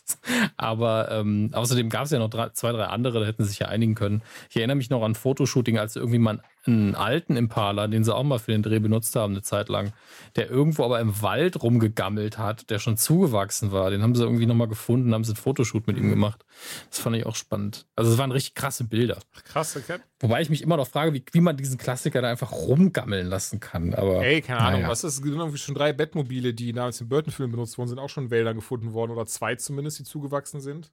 Aber 0.57 1.11
ähm, 1.11 1.51
außerdem 1.53 1.89
gab 1.89 2.05
es 2.05 2.11
ja 2.11 2.19
noch 2.19 2.31
drei, 2.31 2.51
zwei, 2.51 2.73
drei 2.73 2.85
andere, 2.85 3.21
da 3.21 3.27
hätten 3.27 3.45
sie 3.45 3.51
sich 3.51 3.59
ja 3.61 3.69
einigen 3.69 3.95
können. 3.95 4.23
Ich 4.49 4.57
erinnere 4.57 4.77
mich 4.77 4.91
noch 4.91 5.03
an 5.03 5.15
Fotoshooting, 5.15 5.79
als 5.79 5.97
irgendwie 5.97 6.19
mal 6.19 6.41
einen 6.67 6.95
alten 6.95 7.37
Impala, 7.37 7.87
den 7.87 8.05
sie 8.05 8.15
auch 8.15 8.23
mal 8.23 8.39
für 8.39 8.53
den 8.53 8.63
Dreh 8.63 8.79
benutzt 8.79 9.17
haben, 9.17 9.33
eine 9.33 9.43
Zeit 9.43 9.69
lang, 9.69 9.93
der 10.37 10.51
irgendwo 10.51 10.85
aber 10.85 11.01
im 11.01 11.23
Wald 11.23 11.63
rumgegammelt 11.63 12.39
hat, 12.39 12.71
der 12.71 12.79
schon 12.79 12.97
zugewachsen 12.97 13.73
war. 13.73 13.91
Den 13.91 14.03
haben 14.03 14.15
sie 14.15 14.23
irgendwie 14.23 14.47
nochmal 14.47 14.69
gefunden, 14.69 15.15
haben 15.15 15.25
sie 15.25 15.33
ein 15.33 15.37
Fotoshoot 15.37 15.87
mit 15.87 15.97
ihm 15.97 16.07
mhm. 16.07 16.11
gemacht. 16.11 16.45
Das 16.91 17.01
fand 17.01 17.17
ich 17.17 17.25
auch 17.25 17.37
spannend. 17.37 17.87
Also 17.97 18.13
es 18.13 18.19
waren 18.19 18.31
richtig 18.31 18.55
krasse 18.55 18.85
Bilder. 18.85 19.19
Krass, 19.45 19.77
okay. 19.77 19.99
Wobei 20.21 20.43
ich 20.43 20.51
mich 20.51 20.61
immer 20.61 20.77
noch 20.77 20.87
frage, 20.87 21.15
wie, 21.15 21.25
wie 21.33 21.41
man 21.41 21.57
diesen 21.57 21.79
Klassiker 21.79 22.21
da 22.21 22.29
einfach 22.29 22.53
rumgammeln 22.53 23.27
lassen 23.27 23.59
kann. 23.59 23.95
Aber, 23.95 24.23
Ey, 24.23 24.43
keine 24.43 24.61
Ahnung, 24.61 24.81
naja. 24.83 24.93
was 24.93 25.03
ist? 25.03 25.15
Es 25.15 25.23
gibt 25.23 25.35
irgendwie 25.35 25.57
schon 25.57 25.75
drei 25.75 25.95
Bettmobile, 25.95 26.53
die 26.53 26.73
damals 26.73 27.01
im 27.01 27.09
Burton-Film 27.09 27.53
benutzt 27.53 27.79
wurden, 27.79 27.89
sind 27.89 27.99
auch 27.99 28.11
schon 28.11 28.25
in 28.25 28.31
Wäldern 28.31 28.57
gefunden 28.57 28.93
worden 28.93 29.13
oder 29.13 29.25
zwei 29.25 29.55
zumindest, 29.55 30.00
die 30.01 30.05
zugewachsen 30.05 30.61
sind. 30.61 30.93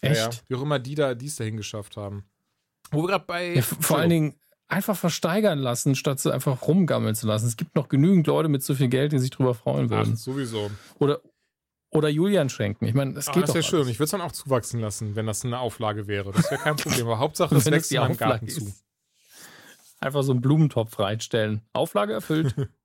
Echt? 0.00 0.16
Ja, 0.16 0.30
wie 0.48 0.54
auch 0.56 0.62
immer 0.62 0.78
die 0.78 0.94
da, 0.94 1.14
die 1.14 1.26
es 1.26 1.36
dahin 1.36 1.56
geschafft 1.56 1.96
haben. 1.96 2.24
Wo 2.90 3.02
wir 3.02 3.08
gerade 3.08 3.24
bei. 3.24 3.54
Ja, 3.54 3.62
vor 3.62 3.98
allen 3.98 4.10
Dingen 4.10 4.40
einfach 4.68 4.96
versteigern 4.96 5.58
lassen, 5.58 5.94
statt 5.94 6.18
sie 6.18 6.32
einfach 6.32 6.62
rumgammeln 6.62 7.14
zu 7.14 7.26
lassen. 7.26 7.46
Es 7.46 7.56
gibt 7.56 7.76
noch 7.76 7.88
genügend 7.88 8.26
Leute 8.26 8.48
mit 8.48 8.62
so 8.62 8.74
viel 8.74 8.88
Geld, 8.88 9.12
die 9.12 9.18
sich 9.18 9.30
drüber 9.30 9.54
freuen 9.54 9.90
würden. 9.90 10.14
Ach, 10.14 10.18
sowieso. 10.18 10.70
Oder, 10.98 11.20
oder 11.90 12.08
Julian 12.08 12.48
schenken. 12.48 12.86
Ich 12.86 12.94
meine, 12.94 13.12
das 13.12 13.28
ah, 13.28 13.32
geht 13.32 13.44
Das 13.44 13.54
wäre 13.54 13.62
schön. 13.62 13.86
Ich 13.88 13.98
würde 13.98 14.04
es 14.04 14.10
dann 14.10 14.22
auch 14.22 14.32
zuwachsen 14.32 14.80
lassen, 14.80 15.14
wenn 15.14 15.26
das 15.26 15.44
eine 15.44 15.58
Auflage 15.58 16.06
wäre. 16.06 16.32
Das 16.32 16.50
wäre 16.50 16.62
kein 16.62 16.76
Problem. 16.76 17.06
Aber 17.06 17.18
Hauptsache, 17.18 17.54
es 17.54 17.70
wächst 17.70 17.92
in 17.92 18.00
meinem 18.00 18.16
Garten 18.16 18.46
ist. 18.46 18.60
zu. 18.60 18.72
Einfach 20.00 20.22
so 20.22 20.32
einen 20.32 20.40
Blumentopf 20.40 20.98
reinstellen. 20.98 21.62
Auflage 21.72 22.14
erfüllt. 22.14 22.54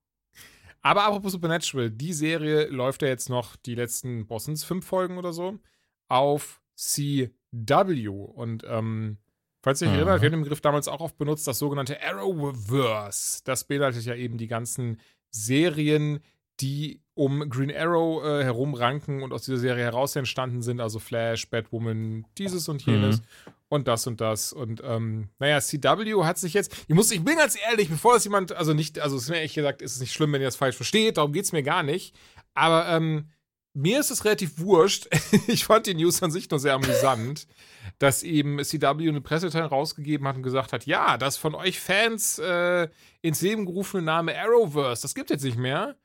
Aber 0.82 1.04
apropos 1.04 1.32
Supernatural, 1.32 1.90
die 1.90 2.14
Serie 2.14 2.68
läuft 2.68 3.02
ja 3.02 3.08
jetzt 3.08 3.30
noch 3.30 3.56
die 3.56 3.76
letzten 3.76 4.28
Bossens 4.28 4.64
fünf 4.64 4.86
Folgen 4.86 5.18
oder 5.18 5.34
so 5.34 5.60
auf 6.08 6.62
CW. 6.76 8.08
Und 8.08 8.64
ähm, 8.68 9.18
falls 9.62 9.82
ihr 9.82 9.90
euch 9.90 9.96
erinnert, 9.96 10.22
wir 10.22 10.28
haben 10.28 10.38
den 10.38 10.44
Begriff 10.44 10.62
damals 10.62 10.88
auch 10.88 11.02
oft 11.02 11.18
benutzt, 11.18 11.48
das 11.48 11.60
sogenannte 11.60 12.02
Arrowverse. 12.02 13.42
Das 13.44 13.66
beinhaltet 13.66 14.06
ja 14.06 14.16
eben 14.16 14.38
die 14.38 14.48
ganzen 14.48 15.00
Serien, 15.30 16.20
die 16.60 17.02
um 17.14 17.50
Green 17.50 17.76
Arrow 17.76 18.24
äh, 18.24 18.44
herumranken 18.44 19.24
und 19.24 19.34
aus 19.34 19.44
dieser 19.44 19.58
Serie 19.58 19.84
heraus 19.84 20.16
entstanden 20.16 20.62
sind, 20.62 20.80
also 20.80 21.00
Flash, 21.00 21.50
Batwoman, 21.50 22.26
dieses 22.38 22.70
und 22.70 22.86
jenes 22.86 23.22
mhm. 23.22 23.54
und 23.70 23.88
das 23.88 24.06
und 24.06 24.22
das. 24.22 24.54
Und 24.54 24.82
ähm, 24.84 25.30
naja, 25.40 25.60
CW 25.60 26.24
hat 26.24 26.38
sich 26.38 26.54
jetzt, 26.54 26.76
ich 26.88 26.96
muss, 26.96 27.12
ich 27.12 27.24
bin 27.24 27.38
ganz 27.38 27.58
ehrlich, 27.70 27.90
bevor 27.90 28.14
das 28.14 28.24
jemand, 28.24 28.54
also 28.54 28.74
nicht, 28.74 29.00
also 29.00 29.18
es 29.18 29.24
ist 29.24 29.30
mir 29.30 29.38
ehrlich 29.38 29.56
gesagt, 29.56 29.82
ist 29.82 29.96
es 29.96 30.00
nicht 30.00 30.14
schlimm, 30.14 30.32
wenn 30.34 30.42
ihr 30.42 30.48
das 30.48 30.56
falsch 30.56 30.76
versteht, 30.76 31.18
darum 31.18 31.34
geht 31.34 31.46
es 31.46 31.52
mir 31.52 31.64
gar 31.64 31.82
nicht. 31.82 32.16
Aber 32.54 32.88
ähm, 32.88 33.30
mir 33.74 34.00
ist 34.00 34.12
es 34.12 34.26
relativ 34.26 34.60
wurscht. 34.60 35.08
ich 35.48 35.66
fand 35.66 35.88
die 35.88 35.94
News 35.94 36.22
an 36.22 36.32
sich 36.32 36.50
nur 36.50 36.60
sehr 36.60 36.74
amüsant, 36.74 37.48
dass 38.00 38.24
eben 38.24 38.64
CW 38.64 39.10
eine 39.10 39.22
Presseteil 39.22 39.66
rausgegeben 39.66 40.28
hat 40.28 40.36
und 40.36 40.44
gesagt 40.44 40.74
hat, 40.74 40.86
ja, 40.86 41.18
das 41.18 41.38
von 41.38 41.56
euch 41.56 41.80
Fans 41.80 42.40
äh, 42.40 42.90
ins 43.22 43.42
Leben 43.42 43.66
gerufene 43.66 44.04
Name 44.04 44.38
Arrowverse, 44.38 45.02
das 45.02 45.16
gibt 45.16 45.30
jetzt 45.30 45.44
nicht 45.44 45.58
mehr. 45.58 45.96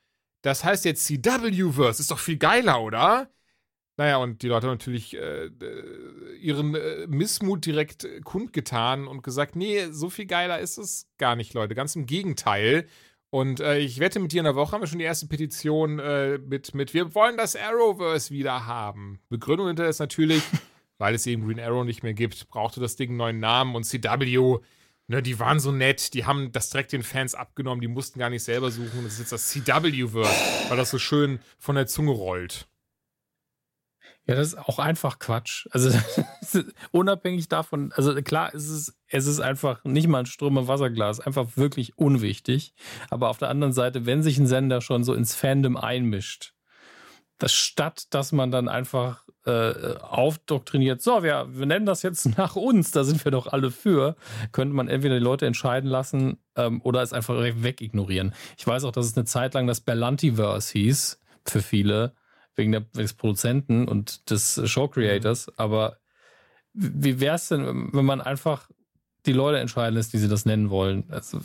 Das 0.43 0.63
heißt 0.63 0.85
jetzt 0.85 1.05
CW-Verse, 1.05 2.01
ist 2.01 2.11
doch 2.11 2.19
viel 2.19 2.37
geiler, 2.37 2.81
oder? 2.81 3.31
Naja, 3.95 4.17
und 4.17 4.41
die 4.41 4.47
Leute 4.47 4.67
haben 4.67 4.73
natürlich 4.73 5.15
äh, 5.15 5.49
ihren 6.41 6.75
äh, 6.75 7.07
Missmut 7.07 7.65
direkt 7.65 8.07
kundgetan 8.23 9.07
und 9.07 9.23
gesagt, 9.23 9.55
nee, 9.55 9.87
so 9.91 10.09
viel 10.09 10.25
geiler 10.25 10.59
ist 10.59 10.77
es 10.77 11.07
gar 11.17 11.35
nicht, 11.35 11.53
Leute. 11.53 11.75
Ganz 11.75 11.95
im 11.95 12.05
Gegenteil. 12.05 12.87
Und 13.29 13.61
äh, 13.61 13.79
ich 13.79 13.99
wette, 13.99 14.19
mit 14.19 14.33
dir 14.33 14.39
in 14.39 14.45
der 14.45 14.55
Woche 14.55 14.73
haben 14.73 14.81
wir 14.81 14.87
schon 14.87 14.99
die 14.99 15.05
erste 15.05 15.27
Petition 15.27 15.99
äh, 15.99 16.39
mit, 16.39 16.75
mit 16.75 16.93
Wir 16.93 17.15
wollen 17.15 17.37
das 17.37 17.55
Arrowverse 17.55 18.31
wieder 18.31 18.65
haben. 18.65 19.19
Begründung 19.29 19.67
hinter 19.67 19.87
ist 19.87 19.99
natürlich, 19.99 20.43
weil 20.97 21.15
es 21.15 21.25
eben 21.25 21.45
Green 21.47 21.59
Arrow 21.59 21.85
nicht 21.85 22.03
mehr 22.03 22.13
gibt, 22.13 22.49
brauchte 22.49 22.79
das 22.79 22.95
Ding 22.95 23.11
einen 23.11 23.17
neuen 23.17 23.39
Namen 23.39 23.75
und 23.75 23.85
CW, 23.85 24.59
ne, 25.13 25.21
die 25.21 25.39
waren 25.39 25.59
so 25.59 25.71
nett, 25.71 26.13
die 26.13 26.25
haben 26.25 26.51
das 26.51 26.69
direkt 26.69 26.91
den 26.91 27.03
Fans 27.03 27.35
abgenommen, 27.35 27.81
die 27.81 27.87
mussten 27.87 28.19
gar 28.19 28.29
nicht 28.29 28.43
selber 28.43 28.71
suchen. 28.71 29.03
Das 29.03 29.13
ist 29.13 29.19
jetzt 29.19 29.31
das 29.31 29.49
CW-Verse, 29.49 30.69
weil 30.69 30.77
das 30.77 30.89
so 30.89 30.99
schön 30.99 31.39
von 31.59 31.75
der 31.75 31.87
Zunge 31.87 32.11
rollt. 32.11 32.67
Ja, 34.25 34.35
das 34.35 34.49
ist 34.49 34.57
auch 34.57 34.79
einfach 34.79 35.19
Quatsch. 35.19 35.67
Also 35.71 35.97
unabhängig 36.91 37.49
davon, 37.49 37.91
also 37.93 38.13
klar, 38.21 38.55
es 38.55 38.69
ist, 38.69 38.97
es 39.07 39.27
ist 39.27 39.41
einfach 39.41 39.83
nicht 39.83 40.07
mal 40.07 40.19
ein 40.19 40.25
Strom 40.25 40.57
im 40.57 40.67
Wasserglas, 40.67 41.19
einfach 41.19 41.57
wirklich 41.57 41.97
unwichtig. 41.97 42.73
Aber 43.09 43.29
auf 43.29 43.37
der 43.37 43.49
anderen 43.49 43.73
Seite, 43.73 44.05
wenn 44.05 44.23
sich 44.23 44.37
ein 44.37 44.47
Sender 44.47 44.81
schon 44.81 45.03
so 45.03 45.13
ins 45.13 45.35
Fandom 45.35 45.75
einmischt, 45.75 46.53
das 47.37 47.53
statt, 47.53 48.05
dass 48.11 48.31
man 48.31 48.51
dann 48.51 48.69
einfach 48.69 49.22
äh, 49.45 49.97
aufdoktriniert, 49.97 51.01
so, 51.01 51.23
wir, 51.23 51.47
wir 51.51 51.65
nennen 51.65 51.85
das 51.85 52.01
jetzt 52.01 52.25
nach 52.37 52.55
uns, 52.55 52.91
da 52.91 53.03
sind 53.03 53.23
wir 53.25 53.31
doch 53.31 53.47
alle 53.47 53.71
für, 53.71 54.15
könnte 54.51 54.75
man 54.75 54.87
entweder 54.87 55.15
die 55.15 55.23
Leute 55.23 55.45
entscheiden 55.45 55.89
lassen 55.89 56.37
ähm, 56.55 56.81
oder 56.83 57.01
es 57.01 57.13
einfach 57.13 57.35
wegignorieren. 57.35 58.33
Ich 58.57 58.65
weiß 58.65 58.83
auch, 58.85 58.91
dass 58.91 59.05
es 59.05 59.17
eine 59.17 59.25
Zeit 59.25 59.53
lang 59.53 59.67
das 59.67 59.81
Berlantiverse 59.81 60.71
hieß, 60.73 61.19
für 61.45 61.61
viele, 61.61 62.15
wegen 62.55 62.71
der, 62.71 62.81
des 62.81 63.13
Produzenten 63.13 63.87
und 63.87 64.29
des 64.29 64.61
Show-Creators, 64.63 65.47
mhm. 65.47 65.53
aber 65.57 65.97
wie 66.73 67.19
wäre 67.19 67.35
es 67.35 67.49
denn, 67.49 67.89
wenn 67.93 68.05
man 68.05 68.21
einfach 68.21 68.69
die 69.25 69.33
Leute 69.33 69.59
entscheiden 69.59 69.95
lässt, 69.95 70.13
die 70.13 70.17
sie 70.17 70.27
das 70.27 70.45
nennen 70.45 70.69
wollen? 70.69 71.05
Also, 71.09 71.41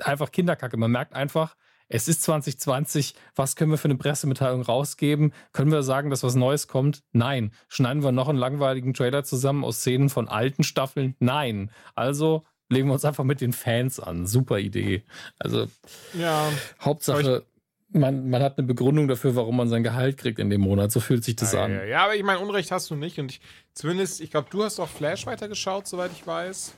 einfach 0.00 0.30
Kinderkacke. 0.30 0.76
Man 0.76 0.90
merkt 0.90 1.14
einfach, 1.14 1.56
es 1.88 2.08
ist 2.08 2.22
2020, 2.22 3.14
was 3.34 3.56
können 3.56 3.70
wir 3.70 3.78
für 3.78 3.88
eine 3.88 3.96
Pressemitteilung 3.96 4.62
rausgeben? 4.62 5.32
Können 5.52 5.70
wir 5.70 5.82
sagen, 5.82 6.10
dass 6.10 6.22
was 6.22 6.34
Neues 6.34 6.66
kommt? 6.68 7.02
Nein. 7.12 7.52
Schneiden 7.68 8.02
wir 8.02 8.12
noch 8.12 8.28
einen 8.28 8.38
langweiligen 8.38 8.94
Trailer 8.94 9.24
zusammen 9.24 9.64
aus 9.64 9.78
Szenen 9.78 10.08
von 10.08 10.28
alten 10.28 10.64
Staffeln? 10.64 11.14
Nein. 11.20 11.70
Also 11.94 12.44
legen 12.68 12.88
wir 12.88 12.94
uns 12.94 13.04
einfach 13.04 13.24
mit 13.24 13.40
den 13.40 13.52
Fans 13.52 14.00
an. 14.00 14.26
Super 14.26 14.58
Idee. 14.58 15.04
Also 15.38 15.66
ja, 16.14 16.50
Hauptsache, 16.80 17.44
man, 17.90 18.28
man 18.30 18.42
hat 18.42 18.58
eine 18.58 18.66
Begründung 18.66 19.06
dafür, 19.06 19.36
warum 19.36 19.56
man 19.56 19.68
sein 19.68 19.84
Gehalt 19.84 20.18
kriegt 20.18 20.38
in 20.40 20.50
dem 20.50 20.62
Monat. 20.62 20.90
So 20.90 21.00
fühlt 21.00 21.24
sich 21.24 21.36
das 21.36 21.52
ja, 21.52 21.64
an. 21.64 21.72
Ja, 21.72 21.84
ja, 21.84 22.04
aber 22.04 22.16
ich 22.16 22.24
meine, 22.24 22.40
Unrecht 22.40 22.72
hast 22.72 22.90
du 22.90 22.96
nicht. 22.96 23.18
Und 23.20 23.30
ich, 23.30 23.40
zumindest, 23.74 24.20
ich 24.20 24.30
glaube, 24.30 24.48
du 24.50 24.64
hast 24.64 24.80
auch 24.80 24.88
Flash 24.88 25.26
weitergeschaut, 25.26 25.86
soweit 25.86 26.10
ich 26.12 26.26
weiß. 26.26 26.74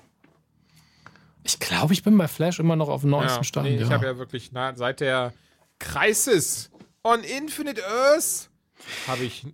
Ich 1.48 1.58
glaube, 1.60 1.94
ich 1.94 2.02
bin 2.02 2.18
bei 2.18 2.28
Flash 2.28 2.58
immer 2.58 2.76
noch 2.76 2.90
auf 2.90 3.00
dem 3.00 3.10
neuesten 3.10 3.38
ja, 3.38 3.44
Stand. 3.44 3.68
Nee, 3.68 3.76
ja. 3.76 3.82
Ich 3.82 3.90
habe 3.90 4.04
ja 4.04 4.18
wirklich 4.18 4.52
na, 4.52 4.74
seit 4.74 5.00
der 5.00 5.32
Crisis 5.78 6.70
on 7.02 7.24
Infinite 7.24 7.82
Earth 7.86 8.50
habe 9.06 9.24
ich. 9.24 9.46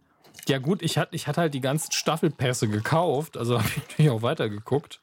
Ja, 0.49 0.59
gut, 0.59 0.83
ich 0.83 0.99
hatte 0.99 1.15
ich 1.15 1.29
hat 1.29 1.39
halt 1.39 1.55
die 1.55 1.61
ganzen 1.61 1.93
Staffelpässe 1.93 2.69
gekauft, 2.69 3.37
also 3.37 3.59
habe 3.59 3.69
ich 3.69 3.89
natürlich 3.89 4.11
auch 4.11 4.23
weitergeguckt. 4.23 5.01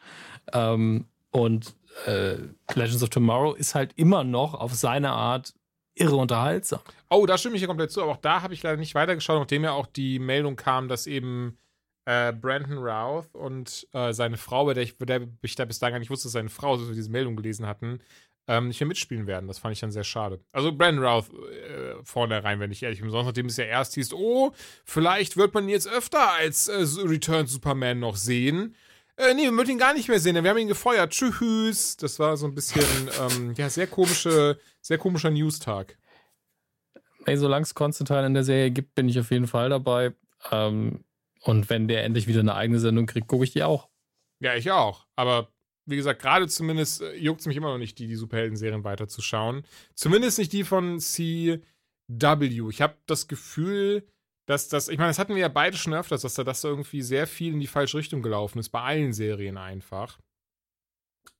Ähm, 0.52 1.06
und 1.32 1.76
äh, 2.08 2.36
Legends 2.74 3.04
of 3.04 3.10
Tomorrow 3.10 3.54
ist 3.54 3.74
halt 3.74 3.94
immer 3.96 4.26
noch 4.26 4.54
auf 4.54 4.74
seine 4.74 5.12
Art 5.12 5.54
irre 5.96 6.18
unterhaltsam. 6.18 6.82
Oh, 7.10 7.26
da 7.26 7.38
stimme 7.38 7.56
ich 7.56 7.62
ja 7.62 7.68
komplett 7.68 7.92
zu, 7.92 8.02
aber 8.02 8.12
auch 8.12 8.18
da 8.18 8.42
habe 8.42 8.54
ich 8.54 8.64
leider 8.64 8.78
nicht 8.78 8.96
weitergeschaut, 8.96 9.40
nachdem 9.40 9.64
ja 9.64 9.72
auch 9.72 9.88
die 9.88 10.20
Meldung 10.20 10.58
kam, 10.58 10.90
dass 10.90 11.08
eben 11.08 11.58
äh, 12.06 12.34
Brandon 12.34 12.78
Routh 12.78 13.34
und 13.34 13.88
äh, 13.94 14.14
seine 14.14 14.38
Frau, 14.38 14.66
bei 14.66 14.74
der 14.74 14.84
ich, 14.84 14.98
der 14.98 15.28
ich 15.42 15.56
da 15.56 15.66
bis 15.66 15.80
dahin 15.80 15.94
gar 15.94 16.00
nicht 16.00 16.10
wusste, 16.10 16.26
dass 16.26 16.34
seine 16.34 16.50
Frau, 16.50 16.78
so 16.78 16.88
wir 16.88 16.96
diese 16.96 17.12
Meldung 17.12 17.36
gelesen 17.36 17.68
hatten, 17.68 18.00
ähm, 18.48 18.68
nicht 18.68 18.80
mehr 18.80 18.88
mitspielen 18.88 19.28
werden. 19.28 19.48
Das 19.48 19.60
fand 19.60 19.74
ich 19.74 19.80
dann 19.80 19.92
sehr 19.92 20.04
schade. 20.04 20.40
Also 20.52 20.72
Brandon 20.72 21.06
Routh 21.06 21.30
äh, 21.30 22.04
vornherein, 22.04 22.60
wenn 22.60 22.72
ich 22.72 22.82
ehrlich 22.84 23.02
bin. 23.02 23.10
Sonst, 23.10 23.28
nachdem 23.28 23.46
es 23.46 23.58
ja 23.58 23.66
erst 23.66 23.94
hieß, 23.94 24.14
oh, 24.14 24.52
vielleicht 24.84 25.38
wird 25.38 25.54
man 25.54 25.66
ihn 25.66 25.70
jetzt 25.70 25.88
öfter 25.88 26.32
als 26.32 26.68
äh, 26.68 26.84
Return 27.08 27.48
Superman 27.48 28.00
noch 28.00 28.16
sehen. 28.16 28.76
Äh, 29.16 29.36
nee, 29.36 29.44
wir 29.44 29.54
würden 29.54 29.72
ihn 29.72 29.78
gar 29.78 29.94
nicht 29.94 30.10
mehr 30.10 30.20
sehen, 30.20 30.36
denn 30.36 30.44
wir 30.44 30.52
haben 30.52 30.58
ihn 30.58 30.68
gefeuert. 30.68 31.12
Tschüss. 31.12 31.98
Das 31.98 32.18
war 32.18 32.36
so 32.38 32.48
ein 32.48 32.56
bisschen, 32.56 32.84
ähm, 33.20 33.54
ja, 33.56 33.70
sehr 33.70 33.88
komische, 33.88 34.60
sehr 34.82 34.98
komischer 34.98 35.30
News-Tag. 35.30 35.98
Ey, 37.26 37.38
solange 37.38 37.64
es 37.64 37.76
Konstantin 37.76 38.26
in 38.26 38.34
der 38.34 38.44
Serie 38.44 38.72
gibt, 38.72 38.96
bin 38.96 39.08
ich 39.08 39.20
auf 39.20 39.30
jeden 39.30 39.46
Fall 39.46 39.70
dabei. 39.70 40.14
Ähm, 40.52 41.04
und 41.42 41.70
wenn 41.70 41.88
der 41.88 42.04
endlich 42.04 42.28
wieder 42.28 42.40
eine 42.40 42.56
eigene 42.56 42.80
Sendung 42.80 43.08
kriegt, 43.08 43.28
gucke 43.28 43.44
ich 43.44 43.52
die 43.52 43.64
auch. 43.64 43.90
Ja, 44.40 44.56
ich 44.56 44.72
auch. 44.72 45.08
Aber 45.16 45.52
wie 45.86 45.96
gesagt, 45.96 46.22
gerade 46.22 46.48
zumindest 46.48 47.02
äh, 47.02 47.16
juckt 47.16 47.42
es 47.42 47.48
mich 47.48 47.58
immer 47.58 47.72
noch 47.72 47.80
nicht, 47.80 47.98
die, 48.00 48.08
die 48.08 48.16
Superhelden-Serien 48.16 48.84
weiterzuschauen. 48.84 49.64
Zumindest 49.96 50.38
nicht 50.38 50.54
die 50.54 50.64
von 50.64 51.00
CW. 51.00 52.70
Ich 52.70 52.82
habe 52.82 52.96
das 53.08 53.28
Gefühl, 53.28 54.08
dass 54.46 54.68
das, 54.70 54.88
ich 54.88 54.98
meine, 54.98 55.10
das 55.10 55.20
hatten 55.20 55.34
wir 55.34 55.42
ja 55.42 55.48
beide 55.48 55.78
schon 55.78 55.94
öfters, 55.94 56.22
dass 56.22 56.36
da 56.36 56.44
das 56.44 56.64
irgendwie 56.64 57.02
sehr 57.02 57.26
viel 57.26 57.54
in 57.54 57.60
die 57.60 57.68
falsche 57.68 57.98
Richtung 57.98 58.22
gelaufen 58.22 58.60
ist, 58.60 58.70
bei 58.70 58.82
allen 58.82 59.14
Serien 59.14 59.58
einfach. 59.58 60.20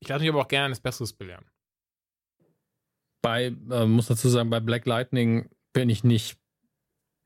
Ich 0.00 0.08
lasse 0.08 0.22
mich 0.22 0.30
aber 0.30 0.40
auch 0.40 0.48
gerne 0.48 0.66
eines 0.66 0.80
Besseres 0.80 1.12
belehren. 1.12 1.44
Bei, 3.22 3.54
äh, 3.70 3.86
muss 3.86 4.06
dazu 4.06 4.28
sagen, 4.28 4.50
bei 4.50 4.60
Black 4.60 4.86
Lightning 4.86 5.48
bin 5.72 5.88
ich 5.88 6.02
nicht 6.02 6.41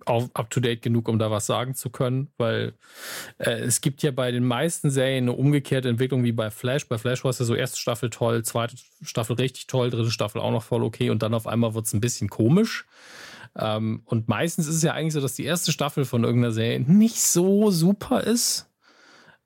up-to-date 0.05 0.83
genug, 0.83 1.09
um 1.09 1.19
da 1.19 1.31
was 1.31 1.47
sagen 1.47 1.75
zu 1.75 1.91
können, 1.91 2.29
weil 2.37 2.75
äh, 3.39 3.51
es 3.61 3.81
gibt 3.81 4.03
ja 4.03 4.11
bei 4.11 4.31
den 4.31 4.45
meisten 4.45 4.91
Serien 4.91 5.25
eine 5.25 5.33
umgekehrte 5.33 5.89
Entwicklung 5.89 6.23
wie 6.23 6.33
bei 6.33 6.51
Flash. 6.51 6.87
Bei 6.89 6.99
Flash 6.99 7.25
war 7.25 7.31
es 7.31 7.39
ja 7.39 7.45
so 7.45 7.55
erste 7.55 7.79
Staffel 7.79 8.11
toll, 8.11 8.45
zweite 8.45 8.77
Staffel 9.03 9.37
richtig 9.37 9.67
toll, 9.67 9.91
dritte 9.91 10.11
Staffel 10.11 10.41
auch 10.41 10.53
noch 10.53 10.63
voll 10.63 10.85
okay 10.85 11.11
und 11.11 11.23
dann 11.23 11.35
auf 11.35 11.47
einmal 11.47 11.75
wird 11.75 11.87
es 11.87 11.93
ein 11.93 12.01
bisschen 12.01 12.29
komisch. 12.29 12.87
Ähm, 13.57 14.03
und 14.05 14.29
meistens 14.29 14.69
ist 14.69 14.77
es 14.77 14.83
ja 14.83 14.93
eigentlich 14.93 15.15
so, 15.15 15.21
dass 15.21 15.35
die 15.35 15.45
erste 15.45 15.73
Staffel 15.73 16.05
von 16.05 16.25
irgendeiner 16.25 16.53
Serie 16.53 16.81
nicht 16.81 17.21
so 17.21 17.71
super 17.71 18.23
ist, 18.23 18.71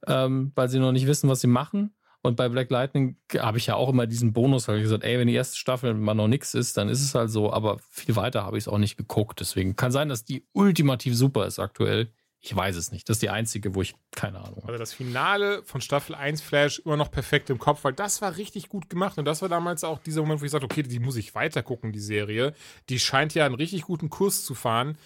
ähm, 0.07 0.53
weil 0.55 0.69
sie 0.69 0.79
noch 0.79 0.93
nicht 0.93 1.07
wissen, 1.07 1.31
was 1.31 1.41
sie 1.41 1.47
machen. 1.47 1.95
Und 2.23 2.37
bei 2.37 2.49
Black 2.49 2.71
Lightning 2.71 3.17
habe 3.39 3.57
ich 3.57 3.67
ja 3.67 3.77
auch 3.77 3.89
immer 3.89 4.07
diesen 4.07 4.33
Bonus, 4.33 4.69
habe 4.69 4.79
ich 4.79 4.85
gesagt, 4.85 5.05
ey, 5.05 5.19
wenn 5.19 5.27
die 5.27 5.35
erste 5.35 5.57
Staffel 5.57 5.95
mal 5.95 6.15
noch 6.15 6.29
nichts 6.29 6.53
ist, 6.53 6.77
dann 6.77 6.91
ist 6.91 7.03
es 7.03 7.15
halt 7.15 7.31
so, 7.31 7.53
aber 7.53 7.79
viel 7.91 8.15
weiter 8.15 8.45
habe 8.45 8.59
ich 8.59 8.65
es 8.65 8.69
auch 8.69 8.79
nicht 8.79 8.99
geguckt. 8.99 9.41
Deswegen 9.41 9.75
kann 9.75 9.91
sein, 9.91 10.11
dass 10.11 10.25
die 10.25 10.45
ultimativ 10.53 11.17
super 11.17 11.47
ist 11.47 11.59
aktuell. 11.59 12.11
Ich 12.43 12.57
weiß 12.57 12.77
es 12.77 12.91
nicht. 12.91 13.09
Das 13.09 13.17
ist 13.17 13.23
die 13.23 13.29
einzige, 13.31 13.75
wo 13.75 13.83
ich 13.83 13.95
keine 14.13 14.39
Ahnung 14.39 14.63
habe. 14.63 14.69
Also 14.69 14.79
das 14.79 14.95
Finale 14.95 15.63
von 15.63 15.83
Staffel 15.83 16.15
1 16.15 16.41
Flash 16.41 16.79
immer 16.81 16.97
noch 16.97 17.11
perfekt 17.11 17.51
im 17.51 17.59
Kopf, 17.59 17.85
weil 17.85 17.93
das 17.93 18.23
war 18.23 18.37
richtig 18.37 18.71
gut 18.71 18.89
gemacht. 18.89 19.19
Und 19.19 19.27
das 19.27 19.43
war 19.43 19.51
damals 19.51 19.85
auch 19.85 19.99
dieser 19.99 20.23
Moment, 20.23 20.41
wo 20.41 20.47
ich 20.47 20.51
sagte, 20.51 20.65
okay, 20.65 20.83
die 20.83 21.01
muss 21.01 21.17
ich 21.17 21.35
weiter 21.35 21.63
gucken, 21.63 21.93
die 21.93 22.01
Serie. 22.01 22.55
Die 22.89 22.99
scheint 22.99 23.35
ja 23.35 23.45
einen 23.45 23.55
richtig 23.55 23.83
guten 23.83 24.09
Kurs 24.09 24.45
zu 24.45 24.55
fahren. 24.55 24.97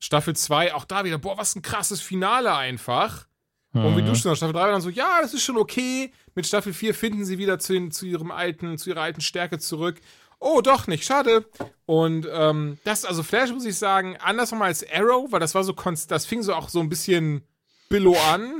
Staffel 0.00 0.36
2, 0.36 0.74
auch 0.74 0.84
da 0.84 1.04
wieder, 1.04 1.16
boah, 1.16 1.38
was 1.38 1.56
ein 1.56 1.62
krasses 1.62 2.02
Finale 2.02 2.54
einfach. 2.54 3.26
Mhm. 3.72 3.84
Und 3.84 3.96
wie 3.96 4.02
du 4.02 4.14
schon 4.14 4.36
Staffel 4.36 4.52
3 4.52 4.60
war 4.60 4.72
dann 4.72 4.80
so, 4.80 4.90
ja, 4.90 5.20
das 5.22 5.34
ist 5.34 5.42
schon 5.42 5.56
okay. 5.56 6.12
Mit 6.34 6.46
Staffel 6.46 6.72
4 6.72 6.94
finden 6.94 7.24
sie 7.24 7.38
wieder 7.38 7.58
zu, 7.58 7.88
zu 7.88 8.06
ihrem 8.06 8.30
alten, 8.30 8.78
zu 8.78 8.90
ihrer 8.90 9.02
alten 9.02 9.20
Stärke 9.20 9.58
zurück. 9.58 10.00
Oh, 10.38 10.60
doch 10.60 10.86
nicht, 10.86 11.04
schade. 11.04 11.44
Und 11.86 12.26
ähm, 12.30 12.78
das, 12.84 13.04
also 13.04 13.22
Flash 13.22 13.52
muss 13.52 13.64
ich 13.64 13.76
sagen, 13.76 14.16
anders 14.18 14.50
nochmal 14.50 14.68
als 14.68 14.84
Arrow, 14.92 15.30
weil 15.30 15.40
das 15.40 15.54
war 15.54 15.62
so, 15.62 15.72
das 16.08 16.26
fing 16.26 16.42
so 16.42 16.54
auch 16.54 16.68
so 16.68 16.80
ein 16.80 16.88
bisschen 16.88 17.42
Billow 17.88 18.16
an. 18.30 18.54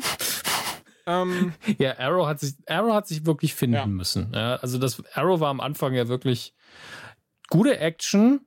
ähm, 1.07 1.53
ja, 1.79 1.99
Arrow 1.99 2.27
hat 2.27 2.41
sich, 2.41 2.55
Arrow 2.67 2.95
hat 2.95 3.09
sich 3.09 3.27
wirklich 3.27 3.55
finden 3.55 3.77
ja. 3.77 3.87
müssen. 3.87 4.31
Ja, 4.33 4.57
also 4.57 4.79
das 4.79 5.03
Arrow 5.15 5.41
war 5.41 5.51
am 5.51 5.61
Anfang 5.61 5.93
ja 5.93 6.07
wirklich 6.09 6.55
gute 7.51 7.79
Action. 7.79 8.47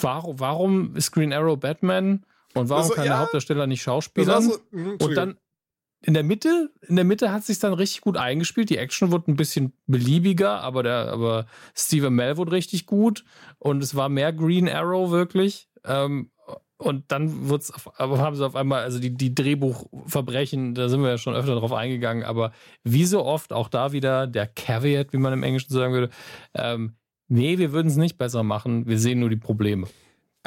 Warum, 0.00 0.38
warum 0.38 0.96
ist 0.96 1.10
Green 1.10 1.32
Arrow 1.32 1.58
Batman? 1.58 2.24
Und 2.54 2.68
warum 2.68 2.84
also, 2.84 2.94
kann 2.94 3.04
ja, 3.04 3.12
der 3.12 3.20
Hauptdarsteller 3.20 3.66
nicht 3.66 3.82
Schauspieler? 3.82 4.40
So, 4.40 4.58
und 4.70 5.14
dann 5.16 5.36
in 6.00 6.14
der 6.14 6.22
Mitte, 6.22 6.70
in 6.86 6.96
der 6.96 7.04
Mitte 7.04 7.32
hat 7.32 7.44
sich 7.44 7.58
dann 7.58 7.72
richtig 7.72 8.02
gut 8.02 8.16
eingespielt. 8.16 8.70
Die 8.70 8.78
Action 8.78 9.10
wurde 9.10 9.32
ein 9.32 9.36
bisschen 9.36 9.72
beliebiger, 9.86 10.60
aber 10.60 10.82
der, 10.82 11.08
aber 11.12 11.46
Stephen 11.74 12.14
Mel 12.14 12.36
wurde 12.36 12.52
richtig 12.52 12.86
gut 12.86 13.24
und 13.58 13.82
es 13.82 13.94
war 13.94 14.08
mehr 14.08 14.32
Green 14.32 14.68
Arrow 14.68 15.10
wirklich. 15.10 15.68
Ähm, 15.84 16.30
und 16.76 17.10
dann 17.10 17.48
wird's, 17.48 17.72
aber 17.96 18.18
haben 18.18 18.36
sie 18.36 18.46
auf 18.46 18.54
einmal, 18.54 18.84
also 18.84 19.00
die, 19.00 19.10
die 19.10 19.34
Drehbuchverbrechen, 19.34 20.74
da 20.74 20.88
sind 20.88 21.02
wir 21.02 21.10
ja 21.10 21.18
schon 21.18 21.34
öfter 21.34 21.56
drauf 21.56 21.72
eingegangen, 21.72 22.22
aber 22.22 22.52
wie 22.84 23.04
so 23.04 23.24
oft 23.24 23.52
auch 23.52 23.68
da 23.68 23.90
wieder 23.92 24.28
der 24.28 24.46
Caveat, 24.46 25.12
wie 25.12 25.16
man 25.16 25.32
im 25.32 25.42
Englischen 25.42 25.72
sagen 25.72 25.92
würde, 25.92 26.10
ähm, 26.54 26.94
nee, 27.26 27.58
wir 27.58 27.72
würden 27.72 27.88
es 27.88 27.96
nicht 27.96 28.16
besser 28.16 28.44
machen, 28.44 28.86
wir 28.86 29.00
sehen 29.00 29.18
nur 29.18 29.30
die 29.30 29.36
Probleme. 29.36 29.88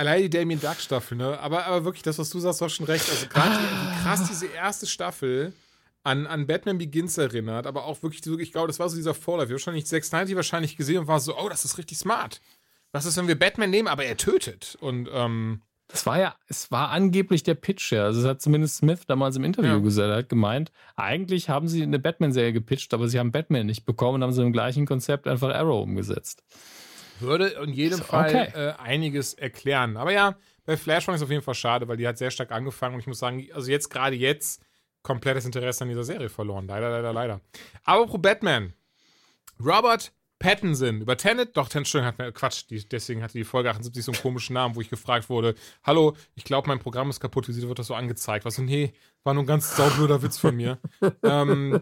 Allein 0.01 0.23
die 0.23 0.31
Damien 0.31 0.59
Duck 0.59 0.77
Staffel, 0.79 1.15
ne? 1.15 1.39
Aber, 1.39 1.67
aber 1.67 1.85
wirklich, 1.85 2.01
das, 2.01 2.17
was 2.17 2.31
du 2.31 2.39
sagst, 2.39 2.59
war 2.59 2.69
schon 2.69 2.87
recht. 2.87 3.07
Also 3.07 3.27
gerade 3.27 3.51
wie 3.51 4.03
krass 4.03 4.27
diese 4.27 4.47
erste 4.47 4.87
Staffel 4.87 5.53
an, 6.01 6.25
an 6.25 6.47
Batman 6.47 6.79
Begins 6.79 7.19
erinnert, 7.19 7.67
aber 7.67 7.85
auch 7.85 8.01
wirklich, 8.01 8.25
ich 8.25 8.51
glaube, 8.51 8.65
das 8.65 8.79
war 8.79 8.89
so 8.89 8.95
dieser 8.95 9.13
Vorlauf. 9.13 9.49
Wir 9.49 9.53
haben 9.53 9.59
wahrscheinlich 9.59 9.85
690 9.85 10.35
wahrscheinlich 10.35 10.75
gesehen 10.75 10.97
und 10.97 11.07
war 11.07 11.19
so, 11.19 11.37
oh, 11.37 11.49
das 11.49 11.65
ist 11.65 11.77
richtig 11.77 11.99
smart. 11.99 12.41
Was 12.91 13.05
ist, 13.05 13.15
wenn 13.15 13.27
wir 13.27 13.37
Batman 13.37 13.69
nehmen, 13.69 13.87
aber 13.87 14.03
er 14.03 14.17
tötet? 14.17 14.75
Und, 14.81 15.07
ähm, 15.13 15.61
das 15.87 16.07
war 16.07 16.17
ja, 16.17 16.35
es 16.47 16.71
war 16.71 16.89
angeblich 16.89 17.43
der 17.43 17.53
Pitch, 17.53 17.91
ja. 17.91 18.05
Also, 18.05 18.23
das 18.23 18.29
hat 18.31 18.41
zumindest 18.41 18.77
Smith 18.77 19.01
damals 19.05 19.35
im 19.35 19.43
Interview 19.43 19.73
ja. 19.73 19.77
gesagt. 19.77 20.09
Er 20.09 20.17
hat 20.17 20.29
gemeint, 20.29 20.71
eigentlich 20.95 21.47
haben 21.47 21.67
sie 21.67 21.83
eine 21.83 21.99
Batman-Serie 21.99 22.53
gepitcht, 22.53 22.95
aber 22.95 23.07
sie 23.07 23.19
haben 23.19 23.31
Batman 23.31 23.67
nicht 23.67 23.85
bekommen 23.85 24.15
und 24.15 24.23
haben 24.23 24.33
sie 24.33 24.41
im 24.41 24.51
gleichen 24.51 24.87
Konzept 24.87 25.27
einfach 25.27 25.53
Arrow 25.53 25.83
umgesetzt. 25.83 26.43
Würde 27.21 27.47
in 27.47 27.73
jedem 27.73 27.99
so, 27.99 28.03
Fall 28.03 28.29
okay. 28.29 28.51
äh, 28.53 28.73
einiges 28.81 29.33
erklären. 29.33 29.97
Aber 29.97 30.11
ja, 30.11 30.35
bei 30.65 30.77
Flashpoint 30.77 31.15
ist 31.15 31.21
es 31.21 31.25
auf 31.25 31.31
jeden 31.31 31.43
Fall 31.43 31.55
schade, 31.55 31.87
weil 31.87 31.97
die 31.97 32.07
hat 32.07 32.17
sehr 32.17 32.31
stark 32.31 32.51
angefangen 32.51 32.95
und 32.95 33.01
ich 33.01 33.07
muss 33.07 33.19
sagen, 33.19 33.47
also 33.53 33.69
jetzt, 33.71 33.89
gerade 33.89 34.15
jetzt, 34.15 34.61
komplettes 35.03 35.45
Interesse 35.45 35.83
an 35.83 35.89
dieser 35.89 36.03
Serie 36.03 36.29
verloren. 36.29 36.67
Leider, 36.67 36.89
leider, 36.89 37.13
leider. 37.13 37.41
Aber 37.83 38.05
pro 38.07 38.17
Batman. 38.17 38.73
Robert 39.63 40.11
Pattinson 40.41 41.01
über 41.01 41.17
Tenet, 41.17 41.55
doch, 41.55 41.69
Tenet, 41.69 41.93
hat 41.93 42.17
mir, 42.17 42.31
Quatsch, 42.31 42.63
die, 42.67 42.83
deswegen 42.87 43.21
hatte 43.21 43.37
die 43.37 43.43
Folge 43.43 43.69
78 43.69 44.03
so 44.03 44.11
einen 44.11 44.21
komischen 44.21 44.55
Namen, 44.55 44.75
wo 44.75 44.81
ich 44.81 44.89
gefragt 44.89 45.29
wurde, 45.29 45.53
hallo, 45.83 46.15
ich 46.33 46.43
glaube, 46.43 46.67
mein 46.67 46.79
Programm 46.79 47.11
ist 47.11 47.19
kaputt, 47.19 47.47
wie 47.47 47.61
wird 47.61 47.77
das 47.77 47.87
so 47.87 47.93
angezeigt? 47.93 48.43
Was 48.43 48.55
so, 48.55 48.63
nee, 48.63 48.93
war 49.23 49.35
nur 49.35 49.43
ein 49.43 49.47
ganz 49.47 49.75
saublöder 49.75 50.23
Witz 50.23 50.39
von 50.39 50.55
mir. 50.55 50.79
ähm, 51.23 51.81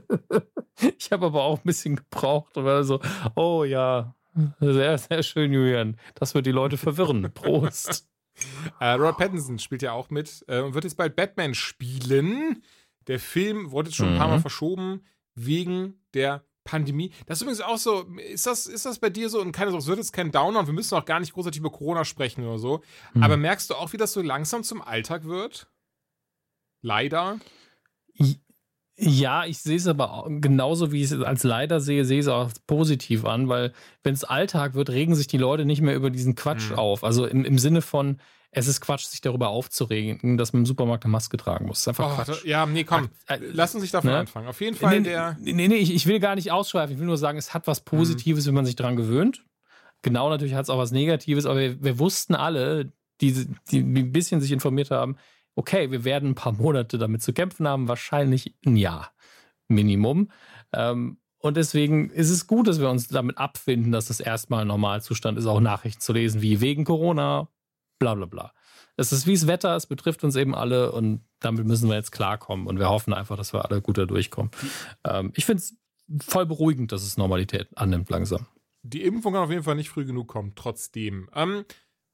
ich 0.97 1.11
habe 1.13 1.27
aber 1.27 1.43
auch 1.43 1.59
ein 1.59 1.63
bisschen 1.63 1.95
gebraucht 1.95 2.57
und 2.57 2.65
war 2.65 2.83
so, 2.83 2.99
oh 3.35 3.63
ja, 3.63 4.13
sehr, 4.59 4.97
sehr 4.97 5.23
schön, 5.23 5.51
Julian. 5.53 5.97
Das 6.15 6.33
wird 6.35 6.45
die 6.45 6.51
Leute 6.51 6.77
verwirren. 6.77 7.31
Prost. 7.33 8.07
Äh, 8.79 8.91
Robert 8.91 9.17
Pattinson 9.17 9.59
spielt 9.59 9.81
ja 9.81 9.91
auch 9.91 10.09
mit 10.11 10.45
äh, 10.47 10.61
und 10.61 10.73
wird 10.73 10.85
jetzt 10.85 10.95
bald 10.95 11.17
Batman 11.17 11.53
spielen. 11.53 12.63
Der 13.07 13.19
Film 13.19 13.71
wurde 13.71 13.89
jetzt 13.89 13.97
schon 13.97 14.13
ein 14.13 14.17
paar 14.17 14.29
Mal 14.29 14.37
Mhm. 14.37 14.41
verschoben 14.41 15.03
wegen 15.35 15.99
der 16.13 16.45
Pandemie. 16.63 17.11
Das 17.25 17.39
ist 17.39 17.41
übrigens 17.41 17.59
auch 17.59 17.77
so, 17.77 18.03
ist 18.31 18.47
das, 18.47 18.65
ist 18.65 18.85
das 18.85 18.99
bei 18.99 19.09
dir 19.09 19.29
so? 19.29 19.41
Und 19.41 19.51
keine 19.51 19.71
Sorge, 19.71 19.81
es 19.81 19.87
wird 19.87 19.97
jetzt 19.97 20.13
kein 20.13 20.31
Downer 20.31 20.59
und 20.59 20.67
wir 20.67 20.73
müssen 20.73 20.95
auch 20.95 21.03
gar 21.03 21.19
nicht 21.19 21.33
großartig 21.33 21.59
über 21.59 21.69
Corona 21.69 22.05
sprechen 22.05 22.45
oder 22.45 22.59
so. 22.59 22.81
Mhm. 23.13 23.23
Aber 23.23 23.35
merkst 23.35 23.69
du 23.71 23.75
auch, 23.75 23.91
wie 23.91 23.97
das 23.97 24.13
so 24.13 24.21
langsam 24.21 24.63
zum 24.63 24.81
Alltag 24.81 25.25
wird? 25.25 25.67
Leider. 26.81 27.39
Ja, 29.01 29.45
ich 29.45 29.59
sehe 29.59 29.77
es 29.77 29.87
aber 29.87 30.25
genauso, 30.29 30.91
wie 30.91 31.01
ich 31.03 31.11
es 31.11 31.21
als 31.21 31.43
leider 31.43 31.79
sehe, 31.79 32.03
sehe 32.03 32.19
ich 32.19 32.25
es 32.25 32.27
auch 32.29 32.49
positiv 32.67 33.23
an, 33.25 33.47
weil 33.47 33.71
wenn 34.03 34.13
es 34.13 34.23
Alltag 34.25 34.73
wird, 34.73 34.89
regen 34.89 35.15
sich 35.15 35.27
die 35.27 35.37
Leute 35.37 35.63
nicht 35.65 35.81
mehr 35.81 35.95
über 35.95 36.09
diesen 36.09 36.35
Quatsch 36.35 36.71
Mhm. 36.71 36.77
auf. 36.79 37.03
Also 37.03 37.25
im, 37.25 37.45
im 37.45 37.57
Sinne 37.59 37.81
von, 37.81 38.19
es 38.51 38.67
ist 38.67 38.81
Quatsch, 38.81 39.05
sich 39.05 39.21
darüber 39.21 39.49
aufzuregen, 39.49 40.37
dass 40.37 40.51
man 40.53 40.63
im 40.63 40.65
Supermarkt 40.65 41.05
eine 41.05 41.11
Maske 41.11 41.37
tragen 41.37 41.65
muss. 41.67 41.83
Das 41.83 41.93
ist 41.95 41.99
einfach 41.99 42.19
Oh, 42.19 42.23
Quatsch. 42.23 42.43
ja, 42.45 42.65
nee, 42.65 42.83
komm. 42.83 43.09
Äh, 43.27 43.37
Lass 43.53 43.73
uns 43.73 43.83
nicht 43.83 43.93
davon 43.93 44.09
ne? 44.11 44.17
anfangen. 44.17 44.47
Auf 44.47 44.59
jeden 44.59 44.75
Fall 44.75 44.97
nee, 44.99 45.03
der. 45.09 45.37
nee, 45.39 45.53
nee, 45.67 45.75
ich, 45.75 45.93
ich 45.93 46.05
will 46.07 46.19
gar 46.19 46.35
nicht 46.35 46.51
ausschweifen. 46.51 46.93
Ich 46.95 46.99
will 46.99 47.07
nur 47.07 47.17
sagen, 47.17 47.37
es 47.37 47.53
hat 47.53 47.67
was 47.67 47.81
Positives, 47.81 48.47
wenn 48.47 48.53
man 48.55 48.65
sich 48.65 48.75
daran 48.75 48.95
gewöhnt. 48.95 49.45
Genau, 50.01 50.29
natürlich 50.29 50.55
hat 50.55 50.63
es 50.63 50.69
auch 50.69 50.77
was 50.77 50.91
Negatives, 50.91 51.45
aber 51.45 51.59
wir, 51.59 51.83
wir 51.83 51.99
wussten 51.99 52.33
alle, 52.35 52.91
die, 53.21 53.47
die 53.69 53.79
ein 53.79 54.11
bisschen 54.11 54.41
sich 54.41 54.51
informiert 54.51 54.91
haben, 54.91 55.17
okay, 55.59 55.91
wir 55.91 56.05
werden 56.05 56.29
ein 56.29 56.35
paar 56.35 56.53
Monate 56.53 56.97
damit 56.97 57.21
zu 57.21 57.33
kämpfen 57.33 57.67
haben, 57.67 57.89
wahrscheinlich 57.89 58.55
ein 58.65 58.77
Jahr 58.77 59.11
Minimum. 59.67 60.31
Ähm, 60.71 61.17
und 61.39 61.57
deswegen 61.57 62.09
ist 62.11 62.29
es 62.29 62.47
gut, 62.47 62.67
dass 62.67 62.79
wir 62.79 62.89
uns 62.89 63.09
damit 63.09 63.37
abfinden, 63.37 63.91
dass 63.91 64.05
das 64.05 64.21
erstmal 64.21 64.61
ein 64.61 64.67
Normalzustand 64.67 65.37
ist, 65.37 65.45
auch 65.45 65.59
Nachrichten 65.59 65.99
zu 65.99 66.13
lesen, 66.13 66.41
wie 66.41 66.61
wegen 66.61 66.85
Corona, 66.85 67.49
bla 67.99 68.15
bla 68.15 68.25
bla. 68.25 68.53
Es 68.95 69.11
ist 69.11 69.27
wie 69.27 69.33
das 69.33 69.47
Wetter, 69.47 69.75
es 69.75 69.85
betrifft 69.85 70.23
uns 70.23 70.37
eben 70.37 70.55
alle 70.55 70.93
und 70.93 71.25
damit 71.41 71.65
müssen 71.65 71.89
wir 71.89 71.95
jetzt 71.95 72.11
klarkommen. 72.11 72.65
Und 72.65 72.79
wir 72.79 72.89
hoffen 72.89 73.13
einfach, 73.13 73.35
dass 73.35 73.51
wir 73.51 73.65
alle 73.65 73.81
gut 73.81 73.97
da 73.97 74.05
durchkommen. 74.05 74.51
Ähm, 75.03 75.33
ich 75.35 75.45
finde 75.45 75.61
es 75.61 75.75
voll 76.21 76.45
beruhigend, 76.45 76.93
dass 76.93 77.03
es 77.03 77.17
Normalität 77.17 77.67
annimmt 77.75 78.09
langsam. 78.09 78.47
Die 78.81 79.03
Impfung 79.03 79.33
kann 79.33 79.43
auf 79.43 79.51
jeden 79.51 79.63
Fall 79.63 79.75
nicht 79.75 79.89
früh 79.89 80.05
genug 80.05 80.29
kommen, 80.29 80.53
trotzdem. 80.55 81.29
Ähm, 81.35 81.65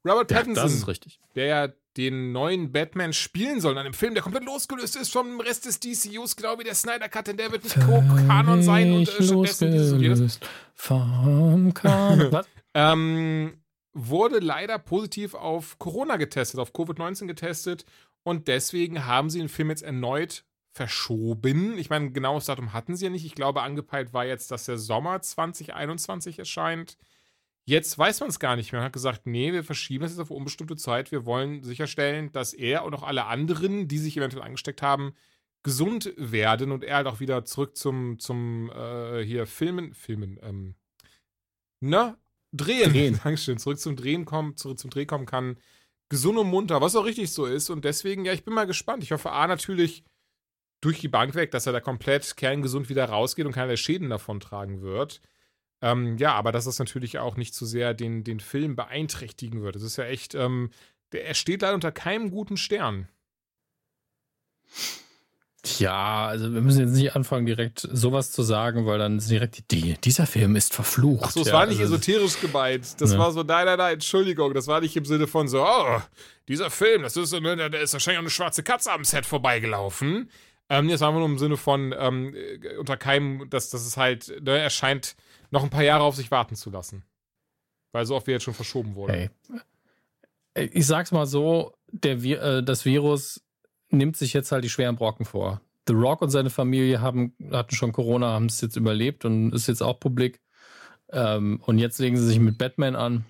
Robert 0.06 0.30
Ja, 0.30 0.38
Pattinson, 0.38 0.64
das 0.64 0.72
ist 0.74 0.88
richtig. 0.88 1.20
der 1.34 1.46
ja 1.46 1.68
den 1.96 2.32
neuen 2.32 2.72
Batman 2.72 3.12
spielen 3.12 3.60
soll 3.60 3.72
in 3.72 3.78
einem 3.78 3.94
Film, 3.94 4.14
der 4.14 4.22
komplett 4.22 4.44
losgelöst 4.44 4.96
ist 4.96 5.12
vom 5.12 5.40
Rest 5.40 5.64
des 5.64 5.80
DCUs, 5.80 6.36
genau 6.36 6.58
wie 6.58 6.64
der 6.64 6.74
Snyder 6.74 7.08
Cut, 7.08 7.26
denn 7.26 7.38
der 7.38 7.50
wird 7.52 7.64
nicht 7.64 7.76
Co-Kanon 7.80 8.62
sein 8.62 8.92
und 8.92 9.08
äh, 9.08 9.22
stattdessen 9.22 9.98
dieses 9.98 10.36
und 10.36 10.40
vom 10.74 11.72
Kanon. 11.72 12.28
Was? 12.32 12.46
Ähm, 12.74 13.54
wurde 13.94 14.40
leider 14.40 14.78
positiv 14.78 15.34
auf 15.34 15.78
Corona 15.78 16.16
getestet, 16.16 16.60
auf 16.60 16.72
Covid-19 16.72 17.26
getestet 17.26 17.86
und 18.22 18.48
deswegen 18.48 19.06
haben 19.06 19.30
sie 19.30 19.38
den 19.38 19.48
Film 19.48 19.70
jetzt 19.70 19.82
erneut 19.82 20.44
verschoben. 20.72 21.78
Ich 21.78 21.88
meine, 21.88 22.10
genaues 22.10 22.44
Datum 22.44 22.74
hatten 22.74 22.96
sie 22.96 23.06
ja 23.06 23.10
nicht. 23.10 23.24
Ich 23.24 23.34
glaube, 23.34 23.62
angepeilt 23.62 24.12
war 24.12 24.26
jetzt, 24.26 24.50
dass 24.50 24.66
der 24.66 24.76
Sommer 24.76 25.22
2021 25.22 26.38
erscheint. 26.38 26.98
Jetzt 27.68 27.98
weiß 27.98 28.20
man 28.20 28.28
es 28.28 28.38
gar 28.38 28.54
nicht 28.54 28.70
mehr. 28.70 28.80
Man 28.80 28.86
hat 28.86 28.92
gesagt, 28.92 29.26
nee, 29.26 29.52
wir 29.52 29.64
verschieben 29.64 30.02
das 30.02 30.12
jetzt 30.12 30.20
auf 30.20 30.30
unbestimmte 30.30 30.76
Zeit. 30.76 31.10
Wir 31.10 31.26
wollen 31.26 31.64
sicherstellen, 31.64 32.30
dass 32.32 32.54
er 32.54 32.84
und 32.84 32.94
auch 32.94 33.02
alle 33.02 33.24
anderen, 33.26 33.88
die 33.88 33.98
sich 33.98 34.16
eventuell 34.16 34.44
angesteckt 34.44 34.82
haben, 34.82 35.14
gesund 35.64 36.12
werden 36.16 36.70
und 36.70 36.84
er 36.84 36.96
halt 36.96 37.06
auch 37.08 37.18
wieder 37.18 37.44
zurück 37.44 37.76
zum, 37.76 38.20
zum 38.20 38.70
äh, 38.70 39.24
hier 39.24 39.46
Filmen, 39.46 39.94
Filmen, 39.94 40.38
ähm, 40.42 40.76
ne? 41.80 42.16
Drehen. 42.52 42.92
Drehen. 42.92 43.20
Dankeschön. 43.24 43.58
Zurück 43.58 43.80
zum 43.80 43.96
Drehen 43.96 44.24
kommen, 44.24 44.56
zurück 44.56 44.78
zum 44.78 44.90
Dreh 44.90 45.06
kommen 45.06 45.26
kann. 45.26 45.56
Gesund 46.08 46.38
und 46.38 46.46
munter, 46.46 46.80
was 46.80 46.94
auch 46.94 47.04
richtig 47.04 47.32
so 47.32 47.46
ist. 47.46 47.68
Und 47.68 47.84
deswegen, 47.84 48.24
ja, 48.24 48.32
ich 48.32 48.44
bin 48.44 48.54
mal 48.54 48.68
gespannt. 48.68 49.02
Ich 49.02 49.10
hoffe, 49.10 49.32
A, 49.32 49.48
natürlich 49.48 50.04
durch 50.80 51.00
die 51.00 51.08
Bank 51.08 51.34
weg, 51.34 51.50
dass 51.50 51.66
er 51.66 51.72
da 51.72 51.80
komplett 51.80 52.36
kerngesund 52.36 52.88
wieder 52.88 53.06
rausgeht 53.06 53.44
und 53.44 53.52
keine 53.52 53.76
Schäden 53.76 54.08
davon 54.08 54.38
tragen 54.38 54.82
wird. 54.82 55.20
Ähm, 55.82 56.16
ja, 56.18 56.32
aber 56.34 56.52
dass 56.52 56.64
das 56.64 56.78
natürlich 56.78 57.18
auch 57.18 57.36
nicht 57.36 57.54
zu 57.54 57.66
sehr 57.66 57.94
den, 57.94 58.24
den 58.24 58.40
Film 58.40 58.76
beeinträchtigen 58.76 59.62
wird. 59.62 59.76
Das 59.76 59.82
ist 59.82 59.96
ja 59.96 60.04
echt, 60.04 60.34
ähm, 60.34 60.70
der, 61.12 61.26
er 61.26 61.34
steht 61.34 61.62
leider 61.62 61.74
unter 61.74 61.92
keinem 61.92 62.30
guten 62.30 62.56
Stern. 62.56 63.08
Ja, 65.78 66.26
also 66.26 66.52
wir 66.52 66.60
müssen 66.60 66.80
jetzt 66.80 66.92
nicht 66.92 67.16
anfangen, 67.16 67.44
direkt 67.44 67.88
sowas 67.92 68.30
zu 68.30 68.42
sagen, 68.42 68.86
weil 68.86 68.98
dann 68.98 69.18
ist 69.18 69.30
direkt 69.30 69.70
die, 69.72 69.94
dieser 69.94 70.26
Film 70.26 70.54
ist 70.54 70.72
verflucht. 70.72 71.24
Ach 71.26 71.30
so, 71.32 71.40
es 71.40 71.48
ja, 71.48 71.54
war 71.54 71.66
nicht 71.66 71.80
also, 71.80 71.94
esoterisch 71.94 72.40
gemeint. 72.40 73.00
Das 73.00 73.12
Ja. 73.12 73.18
war 73.18 73.32
so, 73.32 73.42
nein, 73.42 73.66
nein, 73.66 73.78
nein, 73.78 73.94
Entschuldigung. 73.94 74.54
Das 74.54 74.68
war 74.68 74.80
nicht 74.80 74.96
im 74.96 75.04
Sinne 75.04 75.26
von 75.26 75.48
so, 75.48 75.64
oh, 75.66 76.00
dieser 76.48 76.70
Film, 76.70 77.02
das 77.02 77.16
ist, 77.16 77.30
so, 77.30 77.40
ne, 77.40 77.56
da 77.56 77.78
ist 77.78 77.92
wahrscheinlich 77.92 78.18
auch 78.18 78.22
eine 78.22 78.30
schwarze 78.30 78.62
Katze 78.62 78.92
am 78.92 79.04
Set 79.04 79.26
vorbeigelaufen. 79.26 80.30
Ähm, 80.68 80.88
das 80.88 81.00
war 81.00 81.12
nur 81.12 81.24
im 81.24 81.38
Sinne 81.38 81.56
von, 81.56 81.94
ähm, 81.98 82.34
äh, 82.34 82.76
unter 82.76 82.96
keinem, 82.96 83.48
dass, 83.50 83.70
dass 83.70 83.84
es 83.84 83.96
halt, 83.96 84.32
ne, 84.42 84.58
er 84.58 84.70
scheint 84.70 85.16
noch 85.50 85.62
ein 85.62 85.70
paar 85.70 85.82
Jahre 85.84 86.04
auf 86.04 86.16
sich 86.16 86.30
warten 86.30 86.56
zu 86.56 86.70
lassen. 86.70 87.04
Weil 87.92 88.04
so 88.06 88.14
oft 88.16 88.26
wie 88.26 88.32
jetzt 88.32 88.42
schon 88.44 88.54
verschoben 88.54 88.94
wurde. 88.94 89.12
Hey. 89.12 90.70
Ich 90.72 90.86
sag's 90.86 91.12
mal 91.12 91.26
so, 91.26 91.74
der, 91.92 92.18
Vi- 92.20 92.36
äh, 92.38 92.62
das 92.62 92.84
Virus 92.84 93.42
nimmt 93.90 94.16
sich 94.16 94.32
jetzt 94.32 94.52
halt 94.52 94.64
die 94.64 94.70
schweren 94.70 94.96
Brocken 94.96 95.24
vor. 95.26 95.60
The 95.86 95.94
Rock 95.94 96.22
und 96.22 96.30
seine 96.30 96.50
Familie 96.50 97.00
haben, 97.00 97.34
hatten 97.52 97.74
schon 97.74 97.92
Corona, 97.92 98.28
haben 98.32 98.46
es 98.46 98.60
jetzt 98.60 98.76
überlebt 98.76 99.24
und 99.24 99.52
ist 99.52 99.68
jetzt 99.68 99.82
auch 99.82 100.00
publik. 100.00 100.40
Ähm, 101.10 101.60
und 101.64 101.78
jetzt 101.78 101.98
legen 102.00 102.16
sie 102.16 102.26
sich 102.26 102.40
mit 102.40 102.58
Batman 102.58 102.96
an. 102.96 103.24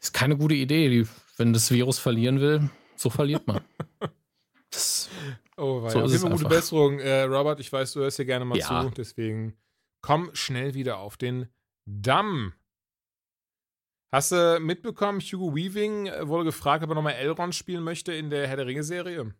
Ist 0.00 0.14
keine 0.14 0.36
gute 0.36 0.54
Idee. 0.54 0.88
Die, 0.88 1.08
wenn 1.36 1.52
das 1.52 1.70
Virus 1.72 1.98
verlieren 1.98 2.40
will, 2.40 2.70
so 2.94 3.10
verliert 3.10 3.46
man. 3.46 3.60
das, 4.70 5.08
Oh, 5.56 5.82
weil 5.82 5.90
So 5.90 5.98
auf 6.00 6.06
ist 6.06 6.22
es 6.22 6.22
gute. 6.22 6.44
Besserung. 6.44 7.00
Äh, 7.00 7.22
Robert, 7.22 7.58
ich 7.58 7.72
weiß, 7.72 7.92
du 7.94 8.00
hörst 8.00 8.16
hier 8.16 8.26
gerne 8.26 8.44
mal 8.44 8.56
Ja. 8.56 8.82
zu. 8.84 8.90
Deswegen 8.90 9.56
komm 10.00 10.30
schnell 10.34 10.74
wieder 10.74 10.98
auf 10.98 11.16
den 11.16 11.48
Damm. 11.86 12.54
Hast 14.12 14.32
du 14.32 14.58
mitbekommen, 14.60 15.20
Hugo 15.20 15.54
Weaving 15.54 16.06
äh, 16.06 16.28
wurde 16.28 16.44
gefragt, 16.44 16.82
ob 16.82 16.90
er 16.90 16.94
nochmal 16.94 17.14
Elrond 17.14 17.54
spielen 17.54 17.84
möchte 17.84 18.12
in 18.12 18.30
der 18.30 18.46
Herr 18.48 18.56
der 18.56 18.66
Ringe-Serie? 18.66 19.34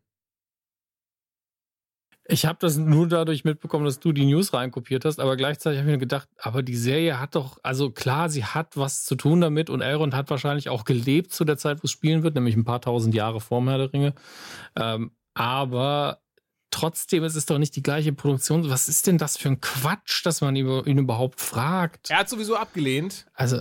ich 2.31 2.45
habe 2.45 2.59
das 2.61 2.77
nur 2.77 3.09
dadurch 3.09 3.45
mitbekommen, 3.45 3.87
dass 3.87 4.01
du 4.01 4.13
die 4.13 4.27
News 4.27 4.53
reinkopiert 4.53 5.07
hast, 5.07 5.19
aber 5.19 5.37
gleichzeitig 5.37 5.79
habe 5.79 5.89
ich 5.89 5.95
mir 5.95 5.99
gedacht, 5.99 6.29
aber 6.39 6.63
die 6.63 6.77
Serie 6.77 7.19
hat 7.19 7.35
doch, 7.35 7.59
also 7.63 7.91
klar, 7.91 8.29
sie 8.29 8.45
hat 8.45 8.77
was 8.77 9.05
zu 9.05 9.15
tun 9.15 9.41
damit 9.41 9.71
und 9.71 9.81
Elrond 9.81 10.15
hat 10.15 10.29
wahrscheinlich 10.29 10.69
auch 10.69 10.85
gelebt 10.85 11.33
zu 11.33 11.47
der 11.47 11.57
Zeit, 11.57 11.79
wo 11.79 11.87
es 11.87 11.91
spielen 11.91 12.23
wird, 12.23 12.35
nämlich 12.35 12.55
ein 12.55 12.65
paar 12.65 12.83
tausend 12.83 13.15
Jahre 13.15 13.41
vor 13.41 13.61
dem 13.61 13.69
Herr 13.69 13.79
der 13.79 13.93
Ringe. 13.95 14.15
Ähm, 14.77 15.13
aber 15.33 16.21
trotzdem 16.71 17.25
ist 17.25 17.35
es 17.35 17.47
doch 17.47 17.59
nicht 17.59 17.77
die 17.77 17.83
gleiche 17.83 18.13
Produktion. 18.13 18.69
Was 18.71 18.89
ist 18.89 19.07
denn 19.07 19.19
das 19.19 19.37
für 19.37 19.49
ein 19.49 19.61
Quatsch, 19.61 20.25
dass 20.25 20.41
man 20.41 20.57
ihn 20.57 20.69
ihn 20.85 20.99
überhaupt 20.99 21.41
fragt? 21.41 22.11
Er 22.11 22.19
hat 22.19 22.29
sowieso 22.29 22.57
abgelehnt. 22.57 23.27
Also, 23.35 23.57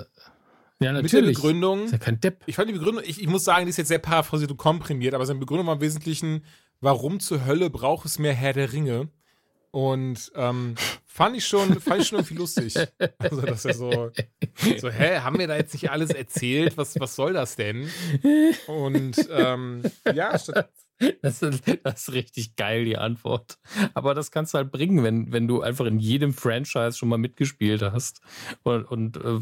ja, 0.79 0.91
Mit 0.91 1.11
der 1.11 1.21
natürlich. 1.21 1.37
Begründung. 1.37 1.85
Ist 1.85 1.91
ja 1.91 1.97
kein 1.97 2.19
Depp. 2.19 2.43
Ich 2.45 2.55
fand 2.55 2.69
die 2.69 2.73
Begründung, 2.73 3.03
ich, 3.05 3.21
ich 3.21 3.27
muss 3.27 3.43
sagen, 3.43 3.65
die 3.65 3.71
ist 3.71 3.77
jetzt 3.77 3.87
sehr 3.87 3.99
paraphrasiert 3.99 4.51
und 4.51 4.57
komprimiert, 4.57 5.13
aber 5.13 5.25
seine 5.25 5.39
Begründung 5.39 5.67
war 5.67 5.75
im 5.75 5.81
Wesentlichen, 5.81 6.43
warum 6.81 7.19
zur 7.19 7.45
Hölle 7.45 7.69
braucht 7.69 8.05
es 8.05 8.19
mehr 8.19 8.33
Herr 8.33 8.53
der 8.53 8.71
Ringe? 8.73 9.09
Und 9.71 10.31
ähm, 10.35 10.75
fand 11.05 11.35
ich 11.35 11.47
schon, 11.47 11.79
fand 11.79 12.01
ich 12.01 12.07
schon 12.07 12.19
irgendwie 12.19 12.35
lustig. 12.35 12.75
Also, 13.17 13.41
dass 13.41 13.65
er 13.65 13.73
so, 13.73 14.11
so, 14.77 14.89
hä, 14.89 15.19
haben 15.19 15.39
wir 15.39 15.47
da 15.47 15.55
jetzt 15.55 15.73
nicht 15.73 15.89
alles 15.89 16.11
erzählt? 16.11 16.77
Was, 16.77 16.99
was 16.99 17.15
soll 17.15 17.33
das 17.33 17.55
denn? 17.55 17.89
Und 18.67 19.15
ähm, 19.31 19.83
ja, 20.13 20.37
statt, 20.37 20.69
Das 21.21 21.41
ist, 21.43 21.63
das 21.83 22.07
ist 22.07 22.13
richtig 22.13 22.55
geil, 22.55 22.85
die 22.85 22.97
Antwort. 22.97 23.59
Aber 23.93 24.13
das 24.15 24.31
kannst 24.31 24.53
du 24.53 24.57
halt 24.57 24.71
bringen, 24.71 25.03
wenn, 25.03 25.31
wenn 25.31 25.47
du 25.47 25.61
einfach 25.61 25.85
in 25.85 25.99
jedem 25.99 26.33
Franchise 26.33 26.93
schon 26.97 27.09
mal 27.09 27.17
mitgespielt 27.17 27.81
hast. 27.83 28.21
Und, 28.63 28.85
und 28.85 29.17
äh, 29.17 29.39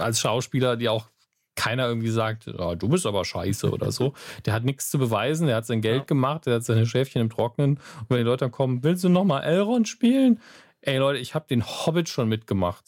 als 0.00 0.20
Schauspieler, 0.20 0.76
die 0.76 0.88
auch 0.88 1.10
keiner 1.56 1.86
irgendwie 1.86 2.08
sagt, 2.10 2.48
"Ah, 2.58 2.74
du 2.74 2.88
bist 2.88 3.06
aber 3.06 3.24
scheiße 3.24 3.70
oder 3.70 3.92
so. 3.92 4.12
Der 4.44 4.54
hat 4.54 4.64
nichts 4.64 4.90
zu 4.90 4.98
beweisen, 4.98 5.46
der 5.46 5.56
hat 5.56 5.66
sein 5.66 5.82
Geld 5.82 5.98
Ja. 6.00 6.04
gemacht, 6.04 6.46
der 6.46 6.54
hat 6.56 6.64
seine 6.64 6.84
Schäfchen 6.86 7.20
im 7.22 7.30
Trocknen. 7.30 7.74
Und 8.00 8.06
wenn 8.10 8.16
die 8.18 8.22
Leute 8.24 8.46
dann 8.46 8.50
kommen, 8.50 8.82
willst 8.82 9.04
du 9.04 9.08
nochmal 9.08 9.44
Elrond 9.44 9.86
spielen? 9.86 10.40
Ey 10.80 10.96
Leute, 10.98 11.18
ich 11.20 11.34
habe 11.34 11.46
den 11.48 11.64
Hobbit 11.64 12.08
schon 12.08 12.28
mitgemacht. 12.28 12.84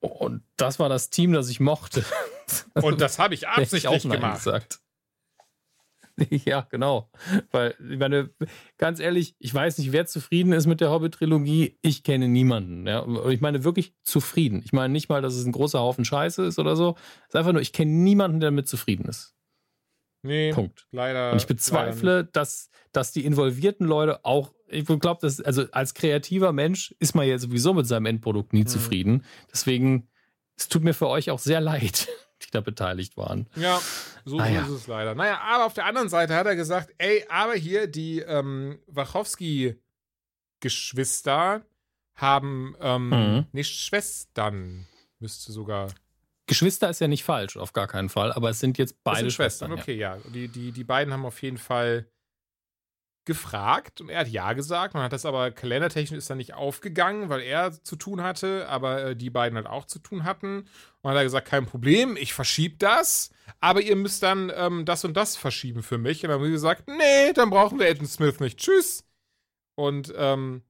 Und 0.00 0.42
das 0.56 0.78
war 0.78 0.88
das 0.88 1.10
Team, 1.10 1.32
das 1.32 1.48
ich 1.48 1.60
mochte. 1.60 2.04
und 2.74 3.00
das 3.00 3.18
habe 3.18 3.34
ich 3.34 3.42
Hätte 3.48 3.76
ich 3.76 3.86
absichtlich 3.88 4.04
Nein 4.04 4.20
gemacht. 4.20 4.36
gesagt. 4.38 4.80
Ja, 6.44 6.66
genau. 6.70 7.10
Weil, 7.50 7.74
ich 7.90 7.98
meine, 7.98 8.30
ganz 8.76 9.00
ehrlich, 9.00 9.34
ich 9.38 9.54
weiß 9.54 9.78
nicht, 9.78 9.92
wer 9.92 10.06
zufrieden 10.06 10.52
ist 10.52 10.66
mit 10.66 10.80
der 10.80 10.90
Hobbit-Trilogie. 10.90 11.78
Ich 11.82 12.02
kenne 12.02 12.28
niemanden. 12.28 12.86
Ja? 12.86 13.00
Und 13.00 13.30
Ich 13.32 13.40
meine 13.40 13.64
wirklich 13.64 13.94
zufrieden. 14.02 14.60
Ich 14.64 14.72
meine 14.72 14.92
nicht 14.92 15.08
mal, 15.08 15.22
dass 15.22 15.34
es 15.34 15.44
ein 15.46 15.52
großer 15.52 15.78
Haufen 15.78 16.04
Scheiße 16.04 16.44
ist 16.44 16.58
oder 16.58 16.76
so. 16.76 16.96
Es 17.22 17.28
ist 17.28 17.36
einfach 17.36 17.52
nur, 17.52 17.62
ich 17.62 17.72
kenne 17.72 17.90
niemanden, 17.92 18.40
der 18.40 18.50
damit 18.50 18.68
zufrieden 18.68 19.06
ist. 19.08 19.34
Nee, 20.22 20.52
Punkt. 20.52 20.86
leider. 20.90 21.30
Und 21.32 21.38
ich 21.38 21.46
bezweifle, 21.46 22.24
dass, 22.24 22.70
dass 22.92 23.12
die 23.12 23.24
involvierten 23.24 23.86
Leute 23.86 24.24
auch, 24.24 24.52
ich 24.66 24.84
glaube, 24.84 25.18
dass, 25.20 25.40
also 25.40 25.64
als 25.70 25.94
kreativer 25.94 26.52
Mensch 26.52 26.92
ist 26.98 27.14
man 27.14 27.26
ja 27.28 27.38
sowieso 27.38 27.72
mit 27.72 27.86
seinem 27.86 28.06
Endprodukt 28.06 28.52
nie 28.52 28.62
Mhm. 28.62 28.66
zufrieden. 28.66 29.24
Deswegen, 29.52 30.08
es 30.56 30.68
tut 30.68 30.82
mir 30.82 30.92
für 30.94 31.06
euch 31.08 31.30
auch 31.30 31.38
sehr 31.38 31.60
leid, 31.60 32.08
die 32.48 32.52
da 32.52 32.60
beteiligt 32.60 33.16
waren. 33.16 33.46
Ja, 33.56 33.80
so 34.24 34.36
Naja. 34.38 34.62
ist 34.62 34.70
es 34.70 34.86
leider. 34.86 35.14
Naja, 35.14 35.40
aber 35.40 35.66
auf 35.66 35.74
der 35.74 35.84
anderen 35.86 36.08
Seite 36.08 36.34
hat 36.34 36.46
er 36.46 36.56
gesagt, 36.56 36.90
ey, 36.98 37.24
aber 37.28 37.54
hier 37.54 37.86
die 37.86 38.20
ähm, 38.20 38.78
Wachowski-Geschwister 40.60 41.62
haben, 42.14 42.74
ähm, 42.80 43.08
Mhm. 43.10 43.46
nicht 43.52 43.78
Schwestern, 43.78 44.86
müsste 45.18 45.52
sogar. 45.52 45.88
Geschwister 46.46 46.88
ist 46.90 47.00
ja 47.00 47.08
nicht 47.08 47.24
falsch, 47.24 47.56
auf 47.56 47.72
gar 47.74 47.86
keinen 47.86 48.08
Fall, 48.08 48.32
aber 48.32 48.48
es 48.50 48.58
sind 48.58 48.78
jetzt 48.78 49.02
beide 49.04 49.20
sind 49.20 49.32
Schwestern, 49.32 49.70
Schwestern. 49.72 49.76
ja. 49.76 49.82
okay, 50.16 50.22
ja. 50.24 50.30
Die, 50.32 50.48
die, 50.48 50.72
die 50.72 50.84
beiden 50.84 51.12
haben 51.12 51.26
auf 51.26 51.40
jeden 51.42 51.58
Fall 51.58 52.06
gefragt 53.28 54.00
und 54.00 54.08
er 54.08 54.20
hat 54.20 54.28
ja 54.28 54.54
gesagt. 54.54 54.94
Man 54.94 55.04
hat 55.04 55.12
das 55.12 55.24
aber 55.24 55.52
kalendertechnisch 55.52 56.18
ist 56.18 56.30
dann 56.30 56.38
nicht 56.38 56.54
aufgegangen, 56.54 57.28
weil 57.28 57.42
er 57.42 57.70
zu 57.70 57.94
tun 57.94 58.22
hatte, 58.22 58.68
aber 58.68 59.04
äh, 59.04 59.16
die 59.16 59.30
beiden 59.30 59.56
halt 59.56 59.68
auch 59.68 59.84
zu 59.84 60.00
tun 60.00 60.24
hatten. 60.24 60.64
Und 61.02 61.10
hat 61.10 61.16
er 61.16 61.22
gesagt, 61.22 61.46
kein 61.46 61.66
Problem, 61.66 62.16
ich 62.16 62.34
verschiebe 62.34 62.76
das, 62.78 63.30
aber 63.60 63.80
ihr 63.82 63.94
müsst 63.94 64.24
dann 64.24 64.50
ähm, 64.56 64.84
das 64.84 65.04
und 65.04 65.16
das 65.16 65.36
verschieben 65.36 65.84
für 65.84 65.98
mich. 65.98 66.24
Und 66.24 66.30
dann 66.30 66.38
haben 66.40 66.44
wir 66.44 66.50
gesagt, 66.50 66.88
nee, 66.88 67.32
dann 67.34 67.50
brauchen 67.50 67.78
wir 67.78 67.88
Agent 67.88 68.08
Smith 68.08 68.40
nicht. 68.40 68.58
Tschüss. 68.58 69.04
Und 69.76 70.12
ähm, 70.16 70.62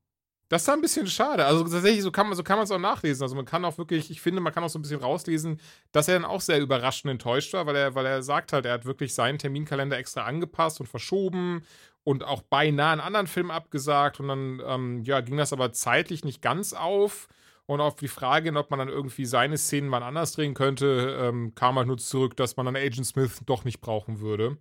das 0.48 0.62
ist 0.62 0.68
ein 0.70 0.80
bisschen 0.80 1.06
schade. 1.06 1.44
Also 1.44 1.62
tatsächlich, 1.62 2.02
so 2.02 2.10
kann 2.10 2.26
man 2.26 2.36
so 2.36 2.42
es 2.42 2.70
auch 2.70 2.78
nachlesen. 2.78 3.22
Also 3.22 3.36
man 3.36 3.44
kann 3.44 3.64
auch 3.66 3.76
wirklich, 3.76 4.10
ich 4.10 4.20
finde, 4.20 4.40
man 4.40 4.52
kann 4.52 4.64
auch 4.64 4.70
so 4.70 4.78
ein 4.78 4.82
bisschen 4.82 5.00
rauslesen, 5.00 5.60
dass 5.92 6.08
er 6.08 6.14
dann 6.14 6.24
auch 6.24 6.40
sehr 6.40 6.60
überrascht 6.60 7.04
und 7.04 7.10
enttäuscht 7.10 7.52
war, 7.52 7.66
weil 7.66 7.76
er, 7.76 7.94
weil 7.94 8.06
er 8.06 8.22
sagt 8.22 8.54
halt, 8.54 8.64
er 8.64 8.72
hat 8.72 8.86
wirklich 8.86 9.14
seinen 9.14 9.38
Terminkalender 9.38 9.98
extra 9.98 10.24
angepasst 10.24 10.80
und 10.80 10.86
verschoben 10.86 11.64
und 12.08 12.24
auch 12.24 12.40
beinahe 12.40 12.92
einen 12.92 13.02
anderen 13.02 13.26
Film 13.26 13.50
abgesagt. 13.50 14.18
Und 14.18 14.28
dann 14.28 14.62
ähm, 14.64 15.04
ja, 15.04 15.20
ging 15.20 15.36
das 15.36 15.52
aber 15.52 15.74
zeitlich 15.74 16.24
nicht 16.24 16.40
ganz 16.40 16.72
auf. 16.72 17.28
Und 17.66 17.82
auf 17.82 17.96
die 17.96 18.08
Frage, 18.08 18.50
ob 18.56 18.70
man 18.70 18.78
dann 18.78 18.88
irgendwie 18.88 19.26
seine 19.26 19.58
Szenen 19.58 19.90
mal 19.90 20.02
anders 20.02 20.32
drehen 20.32 20.54
könnte, 20.54 21.18
ähm, 21.20 21.54
kam 21.54 21.76
halt 21.76 21.86
nur 21.86 21.98
zurück, 21.98 22.34
dass 22.34 22.56
man 22.56 22.64
dann 22.64 22.76
Agent 22.76 23.04
Smith 23.04 23.42
doch 23.44 23.64
nicht 23.64 23.82
brauchen 23.82 24.20
würde. 24.20 24.56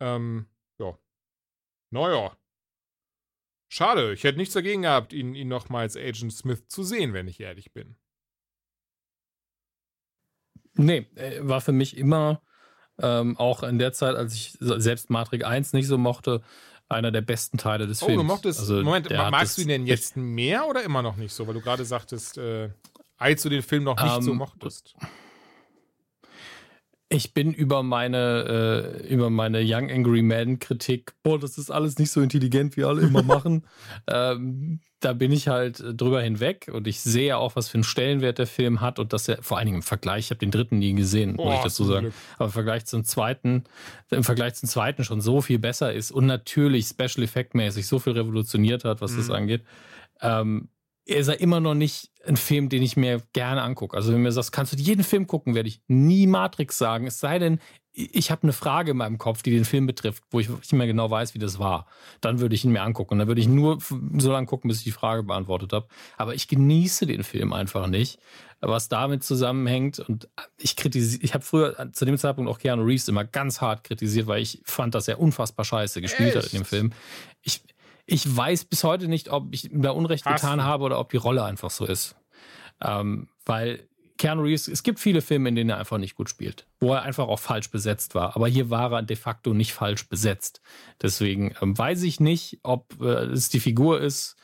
Ähm, 0.00 0.46
ja. 0.80 0.98
Naja. 1.90 2.36
Schade, 3.68 4.12
ich 4.12 4.24
hätte 4.24 4.38
nichts 4.38 4.54
dagegen 4.54 4.82
gehabt, 4.82 5.12
ihn, 5.12 5.36
ihn 5.36 5.46
nochmal 5.46 5.84
Agent 5.84 6.32
Smith 6.32 6.66
zu 6.66 6.82
sehen, 6.82 7.12
wenn 7.12 7.28
ich 7.28 7.38
ehrlich 7.38 7.72
bin. 7.72 7.94
Nee, 10.72 11.06
äh, 11.14 11.38
war 11.40 11.60
für 11.60 11.70
mich 11.70 11.96
immer, 11.96 12.42
ähm, 13.00 13.36
auch 13.38 13.62
in 13.62 13.78
der 13.78 13.92
Zeit, 13.92 14.16
als 14.16 14.34
ich 14.34 14.56
selbst 14.60 15.10
Matrix 15.10 15.44
1 15.44 15.72
nicht 15.72 15.86
so 15.86 15.98
mochte, 15.98 16.42
einer 16.88 17.10
der 17.10 17.22
besten 17.22 17.58
Teile 17.58 17.86
des 17.86 18.02
Oh, 18.02 18.06
Films. 18.06 18.20
du 18.20 18.24
mochtest. 18.24 18.60
Also, 18.60 18.82
Moment, 18.82 19.10
magst 19.10 19.56
du 19.58 19.62
ihn 19.62 19.68
denn 19.68 19.86
jetzt 19.86 20.16
mehr 20.16 20.66
oder 20.68 20.82
immer 20.82 21.02
noch 21.02 21.16
nicht 21.16 21.32
so? 21.32 21.46
Weil 21.46 21.54
du 21.54 21.60
gerade 21.60 21.84
sagtest, 21.84 22.38
äh, 22.38 22.68
als 23.16 23.42
du 23.42 23.48
den 23.48 23.62
Film 23.62 23.84
noch 23.84 24.00
nicht 24.02 24.22
so 24.22 24.32
Ähm, 24.32 24.36
mochtest. 24.38 24.94
Ich 27.14 27.32
bin 27.32 27.52
über 27.54 27.84
meine, 27.84 28.98
äh, 29.02 29.06
über 29.06 29.30
meine 29.30 29.60
Young 29.64 29.88
Angry 29.90 30.22
Man 30.22 30.58
Kritik, 30.58 31.12
boah, 31.22 31.38
das 31.38 31.58
ist 31.58 31.70
alles 31.70 31.98
nicht 31.98 32.10
so 32.10 32.20
intelligent, 32.20 32.76
wie 32.76 32.82
alle 32.84 33.02
immer 33.02 33.22
machen. 33.22 33.64
ähm, 34.08 34.80
da 34.98 35.12
bin 35.12 35.30
ich 35.30 35.46
halt 35.48 35.84
drüber 35.96 36.20
hinweg 36.22 36.70
und 36.72 36.88
ich 36.88 37.00
sehe 37.00 37.36
auch, 37.36 37.54
was 37.56 37.68
für 37.68 37.74
einen 37.74 37.84
Stellenwert 37.84 38.38
der 38.38 38.46
Film 38.48 38.80
hat 38.80 38.98
und 38.98 39.12
dass 39.12 39.28
er 39.28 39.42
vor 39.42 39.58
allen 39.58 39.66
Dingen 39.66 39.76
im 39.78 39.82
Vergleich, 39.82 40.24
ich 40.24 40.30
habe 40.30 40.40
den 40.40 40.50
dritten 40.50 40.78
nie 40.78 40.94
gesehen, 40.94 41.36
muss 41.36 41.54
ich 41.54 41.60
dazu 41.60 41.84
sagen, 41.84 42.06
Glück. 42.06 42.14
aber 42.36 42.46
im 42.46 42.52
Vergleich 42.52 42.86
zum 42.86 43.04
zweiten, 43.04 43.64
im 44.10 44.24
Vergleich 44.24 44.54
zum 44.54 44.68
zweiten 44.68 45.04
schon 45.04 45.20
so 45.20 45.40
viel 45.40 45.58
besser 45.60 45.92
ist 45.92 46.10
und 46.10 46.26
natürlich 46.26 46.86
Special 46.88 47.22
Effect 47.22 47.54
mäßig 47.54 47.86
so 47.86 47.98
viel 48.00 48.14
revolutioniert 48.14 48.84
hat, 48.84 49.00
was 49.00 49.14
das 49.14 49.28
Mhm. 49.28 49.34
angeht. 49.34 49.62
Ähm, 50.20 50.68
ist 51.04 51.28
er 51.28 51.40
immer 51.40 51.60
noch 51.60 51.74
nicht 51.74 52.10
ein 52.26 52.36
Film, 52.36 52.68
den 52.68 52.82
ich 52.82 52.96
mir 52.96 53.20
gerne 53.32 53.62
angucke. 53.62 53.96
Also 53.96 54.08
wenn 54.08 54.18
du 54.18 54.22
mir 54.22 54.32
sagst, 54.32 54.52
kannst 54.52 54.72
du 54.72 54.76
jeden 54.76 55.04
Film 55.04 55.26
gucken, 55.26 55.54
werde 55.54 55.68
ich 55.68 55.82
nie 55.86 56.26
Matrix 56.26 56.78
sagen. 56.78 57.06
Es 57.06 57.20
sei 57.20 57.38
denn, 57.38 57.58
ich 57.92 58.30
habe 58.30 58.42
eine 58.44 58.52
Frage 58.52 58.92
in 58.92 58.96
meinem 58.96 59.18
Kopf, 59.18 59.42
die 59.42 59.50
den 59.50 59.64
Film 59.64 59.86
betrifft, 59.86 60.24
wo 60.30 60.40
ich 60.40 60.48
nicht 60.48 60.72
mehr 60.72 60.86
genau 60.86 61.10
weiß, 61.10 61.34
wie 61.34 61.38
das 61.38 61.58
war. 61.58 61.86
Dann 62.20 62.40
würde 62.40 62.54
ich 62.54 62.64
ihn 62.64 62.72
mir 62.72 62.82
angucken. 62.82 63.14
Und 63.14 63.18
dann 63.20 63.28
würde 63.28 63.40
ich 63.40 63.46
nur 63.46 63.78
so 64.18 64.32
lange 64.32 64.46
gucken, 64.46 64.68
bis 64.68 64.78
ich 64.78 64.84
die 64.84 64.90
Frage 64.90 65.22
beantwortet 65.22 65.72
habe. 65.72 65.86
Aber 66.16 66.34
ich 66.34 66.48
genieße 66.48 67.06
den 67.06 67.22
Film 67.22 67.52
einfach 67.52 67.86
nicht. 67.86 68.18
Was 68.60 68.88
damit 68.88 69.22
zusammenhängt, 69.22 69.98
und 70.00 70.28
ich 70.56 70.74
kritisiere, 70.74 71.22
ich 71.22 71.34
habe 71.34 71.44
früher 71.44 71.92
zu 71.92 72.06
dem 72.06 72.16
Zeitpunkt 72.16 72.50
auch 72.50 72.58
Keanu 72.58 72.82
Reeves 72.82 73.08
immer 73.08 73.24
ganz 73.24 73.60
hart 73.60 73.84
kritisiert, 73.84 74.26
weil 74.26 74.40
ich 74.40 74.62
fand, 74.64 74.94
dass 74.94 75.06
er 75.06 75.20
unfassbar 75.20 75.66
scheiße 75.66 76.00
gespielt 76.00 76.34
hat 76.34 76.44
in 76.46 76.50
dem 76.50 76.62
Echt? 76.62 76.70
Film. 76.70 76.92
Ich, 77.42 77.62
ich 78.06 78.36
weiß 78.36 78.64
bis 78.66 78.84
heute 78.84 79.08
nicht, 79.08 79.30
ob 79.30 79.52
ich 79.52 79.68
da 79.72 79.90
Unrecht 79.90 80.26
Hast 80.26 80.42
getan 80.42 80.58
du? 80.58 80.64
habe 80.64 80.84
oder 80.84 80.98
ob 80.98 81.10
die 81.10 81.16
Rolle 81.16 81.44
einfach 81.44 81.70
so 81.70 81.86
ist. 81.86 82.16
Ähm, 82.82 83.28
weil 83.46 83.88
Keanu 84.18 84.42
Reeves, 84.42 84.68
es 84.68 84.82
gibt 84.82 85.00
viele 85.00 85.22
Filme, 85.22 85.48
in 85.48 85.56
denen 85.56 85.70
er 85.70 85.78
einfach 85.78 85.98
nicht 85.98 86.14
gut 86.14 86.30
spielt, 86.30 86.66
wo 86.80 86.92
er 86.92 87.02
einfach 87.02 87.26
auch 87.28 87.40
falsch 87.40 87.70
besetzt 87.70 88.14
war. 88.14 88.36
Aber 88.36 88.46
hier 88.46 88.70
war 88.70 88.92
er 88.92 89.02
de 89.02 89.16
facto 89.16 89.54
nicht 89.54 89.72
falsch 89.72 90.08
besetzt. 90.08 90.60
Deswegen 91.02 91.54
ähm, 91.60 91.76
weiß 91.76 92.02
ich 92.02 92.20
nicht, 92.20 92.60
ob 92.62 93.00
äh, 93.00 93.24
es 93.24 93.48
die 93.48 93.60
Figur 93.60 94.00
ist. 94.00 94.36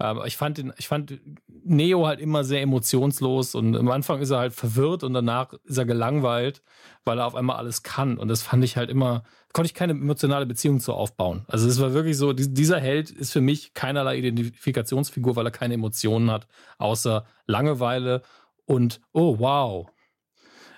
Aber 0.00 0.26
ich 0.28 0.36
fand, 0.36 0.58
den, 0.58 0.72
ich 0.76 0.86
fand 0.86 1.18
Neo 1.64 2.06
halt 2.06 2.20
immer 2.20 2.44
sehr 2.44 2.62
emotionslos 2.62 3.56
und 3.56 3.76
am 3.76 3.90
Anfang 3.90 4.20
ist 4.20 4.30
er 4.30 4.38
halt 4.38 4.52
verwirrt 4.52 5.02
und 5.02 5.12
danach 5.12 5.52
ist 5.64 5.76
er 5.76 5.84
gelangweilt, 5.86 6.62
weil 7.04 7.18
er 7.18 7.26
auf 7.26 7.34
einmal 7.34 7.56
alles 7.56 7.82
kann. 7.82 8.16
Und 8.16 8.28
das 8.28 8.42
fand 8.42 8.62
ich 8.64 8.76
halt 8.76 8.90
immer, 8.90 9.24
konnte 9.52 9.66
ich 9.66 9.74
keine 9.74 9.92
emotionale 9.94 10.46
Beziehung 10.46 10.78
zu 10.78 10.92
aufbauen. 10.94 11.44
Also 11.48 11.66
es 11.68 11.80
war 11.80 11.94
wirklich 11.94 12.16
so, 12.16 12.32
dies- 12.32 12.52
dieser 12.54 12.78
Held 12.78 13.10
ist 13.10 13.32
für 13.32 13.40
mich 13.40 13.74
keinerlei 13.74 14.18
Identifikationsfigur, 14.18 15.34
weil 15.34 15.46
er 15.46 15.50
keine 15.50 15.74
Emotionen 15.74 16.30
hat, 16.30 16.46
außer 16.78 17.26
Langeweile 17.46 18.22
und 18.66 19.00
oh 19.12 19.40
wow. 19.40 19.88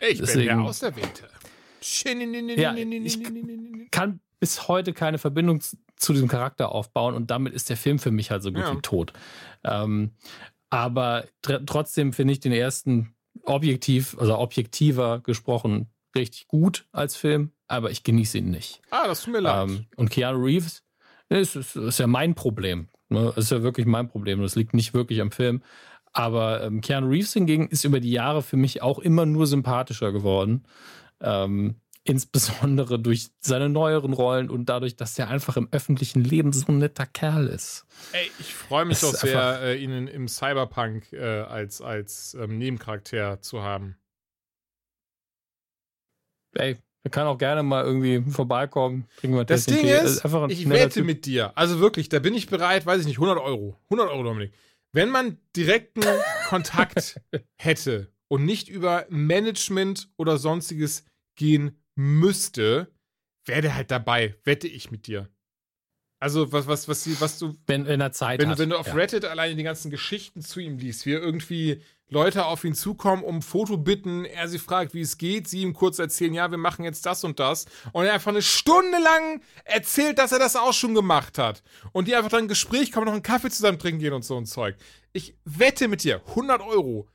Ich 0.01 0.17
bin 0.17 0.17
der 0.17 0.27
deswegen- 0.35 0.61
Auserwählte. 0.63 1.29
Ja, 2.59 2.73
ich- 3.05 3.19
Kann 3.91 4.21
bis 4.41 4.69
heute 4.69 4.93
keine 4.93 5.19
Verbindung 5.19 5.61
zu, 5.61 6.13
diesem 6.13 6.29
Charakter 6.29 6.73
aufbauen 6.73 7.15
und 7.15 7.31
damit 7.31 7.53
ist 7.53 7.69
der 7.69 7.77
Film 7.77 7.99
für 7.99 8.11
mich 8.11 8.31
halt 8.31 8.43
so 8.43 8.51
gut 8.51 8.63
Ja. 8.63 8.75
wie 8.75 8.81
tot. 8.81 9.13
Ähm, 9.65 10.13
aber 10.71 11.25
tr 11.43 11.65
trotzdem 11.67 12.13
finde 12.13 12.33
ich 12.33 12.41
den 12.41 12.53
ersten 12.53 13.15
objektiv, 13.45 14.17
also 14.19 14.39
objektiver 14.39 15.21
gesprochen, 15.21 15.91
richtig 16.17 16.49
gut 16.49 16.87
als 16.93 17.17
Film, 17.17 17.53
aber 17.69 17.91
ich 17.91 18.03
genieße 18.03 18.39
ihn 18.39 18.51
nicht. 18.51 18.81
Ah, 18.91 19.07
das 19.07 19.23
tut 19.23 19.35
mir 19.35 19.41
leid. 19.41 19.69
Ähm, 19.69 19.87
und 19.97 20.11
Keanu 20.11 20.43
Reeves 20.43 20.83
ist, 21.29 21.55
ist, 21.57 21.77
ist 21.77 21.99
ja 21.99 22.07
mein 22.07 22.35
Problem. 22.35 22.89
Ne? 23.09 23.33
Ist 23.37 23.51
ja 23.51 23.63
wirklich 23.63 23.87
mein 23.87 24.09
Problem. 24.09 24.41
Das 24.41 24.57
liegt 24.57 24.75
nicht 24.75 24.95
wirklich 24.95 25.21
am 25.21 25.31
Film. 25.31 25.63
Aber 26.13 26.63
ähm, 26.63 26.81
Keanu 26.81 27.09
Reeves 27.09 27.33
hingegen 27.35 27.69
ist 27.69 27.85
über 27.85 28.01
die 28.01 28.11
Jahre 28.11 28.43
für 28.43 28.57
mich 28.57 28.83
auch 28.83 28.99
immer 28.99 29.27
nur 29.27 29.47
sympathischer 29.47 30.11
geworden. 30.13 30.65
Ähm, 31.21 31.77
insbesondere 32.05 32.99
durch 32.99 33.31
seine 33.41 33.69
neueren 33.69 34.13
Rollen 34.13 34.51
und 34.51 34.67
dadurch, 34.67 34.97
dass 34.97 35.19
er 35.19 35.29
einfach 35.29 35.57
im 35.57 35.69
öffentlichen 35.71 36.25
Leben 36.25 36.53
so 36.53 36.73
ein 36.73 36.79
netter 36.79 37.07
Kerl 37.07 37.47
ist. 37.47 37.87
Ey, 38.13 38.31
ich 38.39 38.55
freue 38.55 38.85
mich 38.87 39.03
Es 39.03 39.11
doch 39.11 39.19
sehr, 39.19 39.61
äh, 39.63 39.83
ihn 39.83 40.09
im 40.09 40.27
Cyberpunk 40.29 41.13
äh, 41.13 41.43
als, 41.43 41.83
als 41.83 42.35
ähm, 42.35 42.59
Nebencharakter 42.59 43.43
zu 43.43 43.63
haben. 43.63 43.97
Ey, 46.55 46.79
er 47.03 47.11
kann 47.11 47.27
auch 47.27 47.39
gerne 47.39 47.63
mal 47.63 47.85
irgendwie 47.85 48.23
vorbeikommen. 48.31 49.07
Trinken 49.19 49.37
wir 49.37 49.45
Das. 49.45 49.67
Ding 49.67 49.87
ist, 49.87 50.25
ein 50.25 50.51
ich 50.51 50.69
wette 50.69 50.95
Typ. 50.95 51.07
mit 51.07 51.27
dir. 51.27 51.57
Also 51.57 51.81
wirklich, 51.81 52.09
da 52.09 52.19
bin 52.19 52.35
ich 52.35 52.47
bereit, 52.49 52.85
weiß 52.87 53.01
ich 53.01 53.07
nicht, 53.07 53.17
100 53.17 53.39
Euro. 53.39 53.79
100 53.91 54.11
Euro, 54.11 54.23
Dominik. 54.23 54.53
Wenn 54.93 55.11
man 55.11 55.39
direkten 55.57 56.03
Kontakt 56.49 57.21
hätte 57.57 58.13
und 58.29 58.45
nicht 58.45 58.69
über 58.69 59.07
Management 59.09 60.09
oder 60.17 60.39
sonstiges 60.39 61.05
gehen 61.37 61.81
müsste, 62.01 62.93
wäre 63.45 63.63
der 63.63 63.75
halt 63.75 63.91
dabei, 63.91 64.37
wette 64.45 64.69
ich 64.69 64.91
mit 64.91 65.07
dir. 65.07 65.29
Also, 66.19 66.53
was, 66.53 66.67
was, 66.67 66.87
was, 66.87 67.21
was 67.21 67.39
du 67.39 67.57
wenn, 67.67 67.87
wenn 67.87 68.01
er 68.01 68.13
Zeit 68.13 68.41
wenn, 68.41 68.51
hat. 68.51 68.59
wenn 68.59 68.71
du 68.71 68.79
auf 68.79 68.89
ja. 68.89 68.95
Reddit 68.95 69.25
alleine 69.25 69.55
die 69.55 69.63
ganzen 69.63 69.91
Geschichten 69.91 70.43
zu 70.43 70.61
ihm 70.61 70.77
liest, 70.77 71.07
wie 71.07 71.13
irgendwie 71.13 71.83
Leute 72.11 72.45
auf 72.45 72.65
ihn 72.65 72.75
zukommen, 72.75 73.23
um 73.23 73.37
ein 73.37 73.43
Foto 73.43 73.79
bitten, 73.79 74.25
er 74.27 74.49
sie 74.49 74.59
fragt, 74.59 74.93
wie 74.93 75.01
es 75.01 75.17
geht, 75.17 75.49
sie 75.49 75.63
ihm 75.63 75.73
kurz 75.73 75.99
erzählen, 75.99 76.35
ja, 76.35 76.51
wir 76.51 76.59
machen 76.59 76.85
jetzt 76.85 77.07
das 77.07 77.25
und 77.25 77.39
das. 77.39 77.67
Und 77.93 78.05
er 78.05 78.13
einfach 78.13 78.33
eine 78.33 78.43
Stunde 78.43 78.99
lang 78.99 79.41
erzählt, 79.65 80.19
dass 80.19 80.33
er 80.33 80.39
das 80.39 80.57
auch 80.57 80.75
schon 80.75 80.95
gemacht 80.95 81.39
hat. 81.39 81.63
Und 81.93 82.09
die 82.09 82.15
einfach 82.15 82.31
dann 82.31 82.45
ein 82.45 82.49
Gespräch 82.49 82.93
kommen, 82.93 83.07
noch 83.07 83.15
einen 83.15 83.23
Kaffee 83.23 83.51
zusammen 83.51 83.79
trinken 83.79 84.01
gehen 84.01 84.13
und 84.13 84.25
so 84.25 84.37
ein 84.37 84.45
Zeug. 84.45 84.77
Ich 85.13 85.37
wette 85.45 85.89
mit 85.89 86.03
dir, 86.05 86.21
100 86.29 86.61
Euro. 86.61 87.09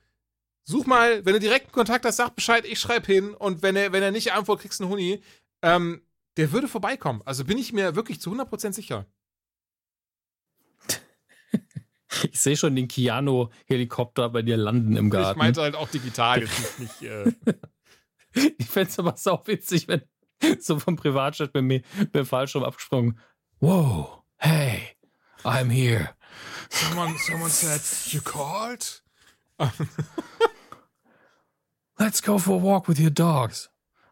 Such 0.68 0.84
mal, 0.86 1.24
wenn 1.24 1.32
du 1.34 1.38
direkten 1.40 1.70
Kontakt 1.70 2.04
hast, 2.04 2.16
sag 2.16 2.34
Bescheid, 2.34 2.64
ich 2.66 2.80
schreibe 2.80 3.06
hin. 3.06 3.34
Und 3.34 3.62
wenn 3.62 3.76
er, 3.76 3.92
wenn 3.92 4.02
er 4.02 4.10
nicht 4.10 4.32
antwortet, 4.32 4.62
kriegst 4.62 4.80
du 4.80 4.84
einen 4.84 4.92
Huni. 4.92 5.22
Ähm, 5.62 6.02
der 6.36 6.50
würde 6.52 6.66
vorbeikommen. 6.68 7.22
Also 7.24 7.44
bin 7.44 7.56
ich 7.56 7.72
mir 7.72 7.94
wirklich 7.94 8.20
zu 8.20 8.32
100% 8.32 8.72
sicher. 8.72 9.06
Ich 12.32 12.40
sehe 12.40 12.56
schon 12.56 12.74
den 12.74 12.88
Keanu-Helikopter 12.88 14.30
bei 14.30 14.40
dir 14.40 14.56
landen 14.56 14.96
im 14.96 15.06
Ich 15.06 15.12
Garten. 15.12 15.38
meinte 15.38 15.60
halt 15.60 15.74
auch 15.74 15.88
digital, 15.88 16.40
jetzt 16.40 16.78
nicht, 16.80 17.00
nicht 17.00 17.10
äh, 17.10 17.32
Ich 18.58 18.66
fände 18.66 18.88
es 18.90 18.98
aber 18.98 19.14
sau 19.16 19.42
witzig, 19.46 19.86
wenn 19.86 20.02
so 20.60 20.78
vom 20.78 20.96
Privatjet 20.96 21.52
mit 21.52 21.64
mir 21.64 21.82
beim 22.12 22.24
Fallschirm 22.24 22.64
abgesprungen. 22.64 23.18
Wow, 23.60 24.22
hey, 24.38 24.96
I'm 25.44 25.68
here. 25.70 26.14
Someone, 26.70 27.18
someone 27.18 27.50
said, 27.50 27.82
you 28.12 28.20
called? 28.22 29.02
Let's 31.98 32.20
go 32.22 32.38
for 32.38 32.60
a 32.60 32.62
walk 32.62 32.88
with 32.88 32.98
your 32.98 33.10
dogs. 33.10 33.70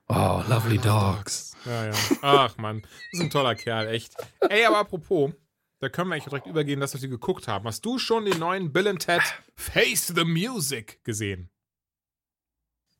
Oh, 0.09 0.43
lovely 0.49 0.79
dogs. 0.79 1.53
Ja, 1.65 1.87
ja. 1.87 1.93
Ach 2.23 2.57
man, 2.59 2.83
das 2.83 2.91
ist 3.13 3.21
ein 3.21 3.31
toller 3.31 3.55
Kerl, 3.55 3.89
echt. 3.89 4.15
Ey, 4.41 4.65
aber 4.67 4.79
apropos, 4.79 5.33
da 5.81 5.89
können 5.89 6.09
wir 6.09 6.15
eigentlich 6.15 6.25
direkt 6.25 6.47
übergehen, 6.47 6.81
dass 6.81 6.95
wir 6.95 7.01
die 7.01 7.09
geguckt 7.09 7.49
haben. 7.49 7.67
Hast 7.67 7.85
du 7.85 7.99
schon 7.99 8.25
den 8.25 8.39
neuen 8.39 8.73
Bill 8.73 8.89
and 8.89 9.01
Ted 9.01 9.23
Face 9.55 10.13
the 10.15 10.25
Music 10.25 11.03
gesehen? 11.05 11.51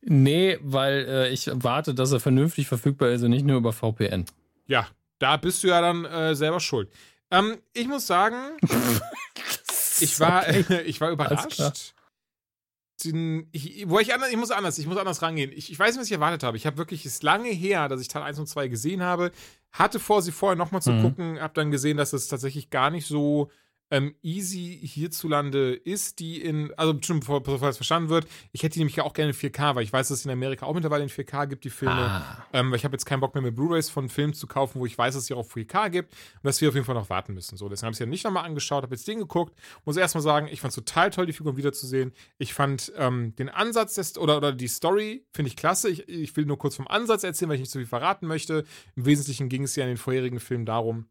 Nee, 0.01 0.59
weil 0.61 1.05
äh, 1.07 1.29
ich 1.29 1.49
warte, 1.51 1.95
dass 1.95 2.11
er 2.11 2.19
vernünftig 2.19 2.67
verfügbar 2.67 3.09
ist 3.09 3.23
und 3.23 3.31
nicht 3.31 3.45
nur 3.45 3.57
über 3.57 3.73
VPN. 3.73 4.25
Ja, 4.67 4.87
da 5.17 5.37
bist 5.37 5.63
du 5.63 5.67
ja 5.67 5.81
dann 5.81 6.05
äh, 6.05 6.35
selber 6.35 6.59
schuld. 6.59 6.91
Ähm, 7.31 7.57
ich 7.73 7.87
muss 7.87 8.05
sagen, 8.05 8.35
ich 9.99 10.19
war, 10.19 10.47
Okay. 10.47 10.81
ich 10.85 11.01
war 11.01 11.09
überrascht. 11.09 11.94
Den, 13.03 13.49
ich, 13.51 13.89
wo 13.89 13.99
ich, 13.99 14.13
anders, 14.13 14.29
ich 14.31 14.37
muss 14.37 14.51
anders, 14.51 14.77
ich 14.77 14.87
muss 14.87 14.97
anders 14.97 15.21
rangehen. 15.21 15.51
Ich, 15.53 15.71
ich 15.71 15.77
weiß 15.77 15.91
nicht, 15.95 15.99
was 16.01 16.07
ich 16.07 16.13
erwartet 16.13 16.43
habe. 16.43 16.55
Ich 16.55 16.65
habe 16.65 16.77
wirklich, 16.77 17.05
es 17.05 17.21
lange 17.23 17.49
her, 17.49 17.89
dass 17.89 17.99
ich 17.99 18.07
Teil 18.07 18.23
1 18.23 18.39
und 18.39 18.47
2 18.47 18.69
gesehen 18.69 19.03
habe. 19.03 19.31
Hatte 19.71 19.99
vor, 19.99 20.21
sie 20.21 20.31
vorher 20.31 20.55
nochmal 20.55 20.81
zu 20.81 20.91
Mhm. 20.91 21.01
gucken, 21.01 21.39
habe 21.41 21.53
dann 21.53 21.71
gesehen, 21.71 21.97
dass 21.97 22.13
es 22.13 22.29
tatsächlich 22.29 22.69
gar 22.69 22.89
nicht 22.89 23.05
so 23.05 23.49
ähm, 23.91 24.15
easy 24.21 24.79
hierzulande 24.81 25.73
ist, 25.73 26.19
die 26.19 26.41
in, 26.41 26.73
also 26.75 26.93
bestimmt 26.93 27.21
bevor, 27.21 27.43
bevor 27.43 27.69
es 27.69 27.77
verstanden 27.77 28.09
wird. 28.09 28.27
Ich 28.51 28.63
hätte 28.63 28.73
die 28.73 28.79
nämlich 28.79 28.95
ja 28.95 29.03
auch 29.03 29.13
gerne 29.13 29.31
in 29.31 29.35
4K, 29.35 29.75
weil 29.75 29.83
ich 29.83 29.93
weiß, 29.93 30.07
dass 30.07 30.19
es 30.19 30.25
in 30.25 30.31
Amerika 30.31 30.65
auch 30.65 30.73
mittlerweile 30.73 31.03
in 31.03 31.09
4K 31.09 31.47
gibt, 31.47 31.63
die 31.63 31.69
Filme. 31.69 31.93
Ah. 31.93 32.45
Ähm, 32.53 32.71
weil 32.71 32.77
ich 32.77 32.85
habe 32.85 32.93
jetzt 32.93 33.05
keinen 33.05 33.19
Bock 33.19 33.35
mehr 33.35 33.43
mit 33.43 33.55
Blu-rays 33.55 33.89
von 33.89 34.09
Filmen 34.09 34.33
zu 34.33 34.47
kaufen, 34.47 34.79
wo 34.79 34.85
ich 34.85 34.97
weiß, 34.97 35.13
dass 35.13 35.23
es 35.23 35.27
sie 35.27 35.33
auch 35.33 35.39
auf 35.39 35.55
4K 35.55 35.89
gibt 35.89 36.13
und 36.13 36.43
dass 36.43 36.59
wir 36.61 36.69
auf 36.69 36.75
jeden 36.75 36.85
Fall 36.85 36.95
noch 36.95 37.09
warten 37.09 37.33
müssen. 37.33 37.57
So, 37.57 37.69
deswegen 37.69 37.87
habe 37.87 37.91
ich 37.93 37.97
es 37.97 37.99
ja 37.99 38.05
nicht 38.05 38.23
nochmal 38.23 38.45
angeschaut, 38.45 38.83
habe 38.83 38.95
jetzt 38.95 39.07
den 39.07 39.19
geguckt. 39.19 39.55
Muss 39.85 39.97
erstmal 39.97 40.23
sagen, 40.23 40.47
ich 40.51 40.61
fand 40.61 40.71
es 40.71 40.75
total 40.75 41.11
toll, 41.11 41.27
die 41.27 41.33
Figuren 41.33 41.57
wiederzusehen. 41.57 42.11
Ich 42.37 42.53
fand 42.53 42.91
ähm, 42.97 43.35
den 43.35 43.49
Ansatz 43.49 43.95
des, 43.95 44.17
oder, 44.17 44.37
oder 44.37 44.51
die 44.51 44.67
Story, 44.67 45.25
finde 45.31 45.49
ich 45.49 45.55
klasse. 45.55 45.89
Ich, 45.89 46.09
ich 46.09 46.35
will 46.35 46.45
nur 46.45 46.57
kurz 46.57 46.75
vom 46.75 46.87
Ansatz 46.87 47.23
erzählen, 47.23 47.49
weil 47.49 47.55
ich 47.55 47.61
nicht 47.61 47.71
so 47.71 47.79
viel 47.79 47.85
verraten 47.85 48.25
möchte. 48.25 48.63
Im 48.95 49.05
Wesentlichen 49.05 49.47
ging 49.47 49.63
es 49.63 49.75
ja 49.75 49.83
in 49.83 49.89
den 49.89 49.97
vorherigen 49.97 50.39
Filmen 50.39 50.65
darum, 50.65 51.07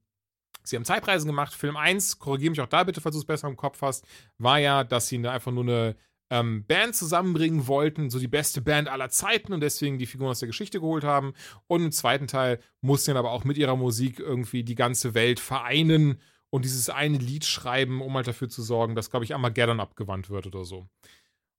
Sie 0.65 0.77
haben 0.77 0.85
Zeitreisen 0.85 1.29
gemacht. 1.29 1.53
Film 1.53 1.77
1, 1.77 2.19
korrigiere 2.19 2.51
mich 2.51 2.61
auch 2.61 2.69
da 2.69 2.85
bitte, 2.85 3.01
falls 3.01 3.15
du 3.15 3.21
es 3.21 3.27
besser 3.27 3.49
im 3.49 3.57
Kopf 3.57 3.83
hast, 3.83 4.07
war 4.39 4.59
ja, 4.59 4.85
dass 4.85 5.09
sie 5.09 5.27
einfach 5.27 5.53
nur 5.53 5.65
eine 5.65 5.97
ähm, 6.31 6.65
Band 6.67 6.97
zusammenbringen 6.97 7.67
wollten, 7.67 8.11
so 8.11 8.19
die 8.19 8.29
beste 8.29 8.61
Band 8.61 8.89
aller 8.89 9.11
Zeiten 9.11 9.53
und 9.53 9.61
deswegen 9.61 9.99
die 9.99 10.07
Figuren 10.07 10.31
aus 10.31 10.41
der 10.41 10.49
Geschichte 10.49 10.81
geholt 10.81 11.05
haben. 11.05 11.35
Und 11.67 11.83
im 11.83 11.93
zweiten 11.93 12.27
Teil 12.27 12.61
mussten 12.81 13.11
dann 13.11 13.19
aber 13.19 13.31
auch 13.31 13.45
mit 13.45 13.59
ihrer 13.59 13.77
Musik 13.77 14.19
irgendwie 14.19 14.65
die 14.65 14.75
ganze 14.75 15.15
Welt 15.15 15.39
vereinen 15.39 16.21
und 16.51 16.65
dieses 16.65 16.89
eine 16.89 17.19
Lied 17.19 17.45
schreiben, 17.45 18.01
um 18.01 18.15
halt 18.15 18.27
dafür 18.27 18.49
zu 18.49 18.63
sorgen, 18.63 18.95
dass, 18.95 19.11
glaube 19.11 19.25
ich, 19.25 19.35
Armageddon 19.35 19.81
abgewandt 19.81 20.31
wird 20.31 20.47
oder 20.47 20.65
so. 20.65 20.87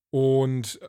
Und 0.10 0.80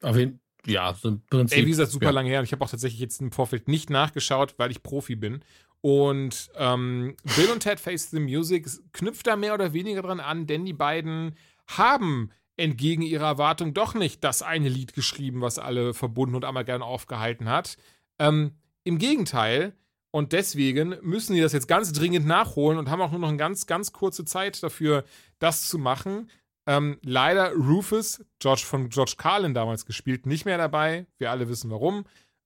Auf 0.00 0.16
jeden 0.16 0.42
ja, 0.66 0.94
so 0.94 1.08
im 1.08 1.22
Prinzip. 1.26 1.58
Ey, 1.58 1.66
wie 1.66 1.70
gesagt, 1.70 1.90
super 1.90 2.06
ja. 2.06 2.10
lange 2.12 2.30
her. 2.30 2.38
Und 2.38 2.44
ich 2.44 2.52
habe 2.52 2.64
auch 2.64 2.70
tatsächlich 2.70 3.00
jetzt 3.00 3.20
im 3.20 3.32
Vorfeld 3.32 3.68
nicht 3.68 3.90
nachgeschaut, 3.90 4.54
weil 4.58 4.70
ich 4.70 4.82
Profi 4.82 5.16
bin. 5.16 5.44
Und 5.82 6.50
ähm, 6.56 7.16
Bill 7.36 7.50
und 7.50 7.60
Ted 7.60 7.80
Face 7.80 8.10
the 8.10 8.20
Music 8.20 8.66
knüpft 8.92 9.26
da 9.26 9.36
mehr 9.36 9.52
oder 9.52 9.72
weniger 9.72 10.02
dran 10.02 10.20
an, 10.20 10.46
denn 10.46 10.64
die 10.64 10.72
beiden 10.72 11.34
haben 11.66 12.30
entgegen 12.56 13.02
ihrer 13.02 13.26
Erwartung 13.26 13.74
doch 13.74 13.94
nicht 13.94 14.22
das 14.22 14.42
eine 14.42 14.68
Lied 14.68 14.94
geschrieben, 14.94 15.40
was 15.40 15.58
alle 15.58 15.92
verbunden 15.92 16.36
und 16.36 16.44
einmal 16.44 16.64
gern 16.64 16.82
aufgehalten 16.82 17.48
hat. 17.48 17.76
Ähm, 18.18 18.52
Im 18.84 18.98
Gegenteil. 18.98 19.74
Und 20.14 20.32
deswegen 20.32 20.96
müssen 21.00 21.34
die 21.34 21.40
das 21.40 21.54
jetzt 21.54 21.68
ganz 21.68 21.90
dringend 21.92 22.26
nachholen 22.26 22.78
und 22.78 22.90
haben 22.90 23.00
auch 23.00 23.10
nur 23.10 23.20
noch 23.20 23.28
eine 23.28 23.38
ganz, 23.38 23.66
ganz 23.66 23.92
kurze 23.92 24.26
Zeit 24.26 24.62
dafür, 24.62 25.04
das 25.38 25.66
zu 25.66 25.78
machen. 25.78 26.28
Ähm, 26.66 26.98
leider 27.02 27.54
Rufus, 27.54 28.22
George 28.38 28.62
von 28.66 28.90
George 28.90 29.14
Carlin 29.16 29.54
damals 29.54 29.86
gespielt, 29.86 30.26
nicht 30.26 30.44
mehr 30.44 30.58
dabei. 30.58 31.06
Wir 31.18 31.30
alle 31.30 31.48
wissen 31.48 31.70
warum. 31.70 32.04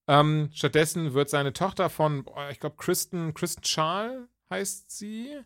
Ähm, 0.08 0.50
stattdessen 0.52 1.14
wird 1.14 1.30
seine 1.30 1.52
Tochter 1.52 1.90
von, 1.90 2.24
boah, 2.24 2.48
ich 2.50 2.60
glaube, 2.60 2.76
Kristen, 2.76 3.34
Kristen 3.34 3.62
Charles 3.62 4.28
heißt 4.50 4.90
sie. 4.90 5.40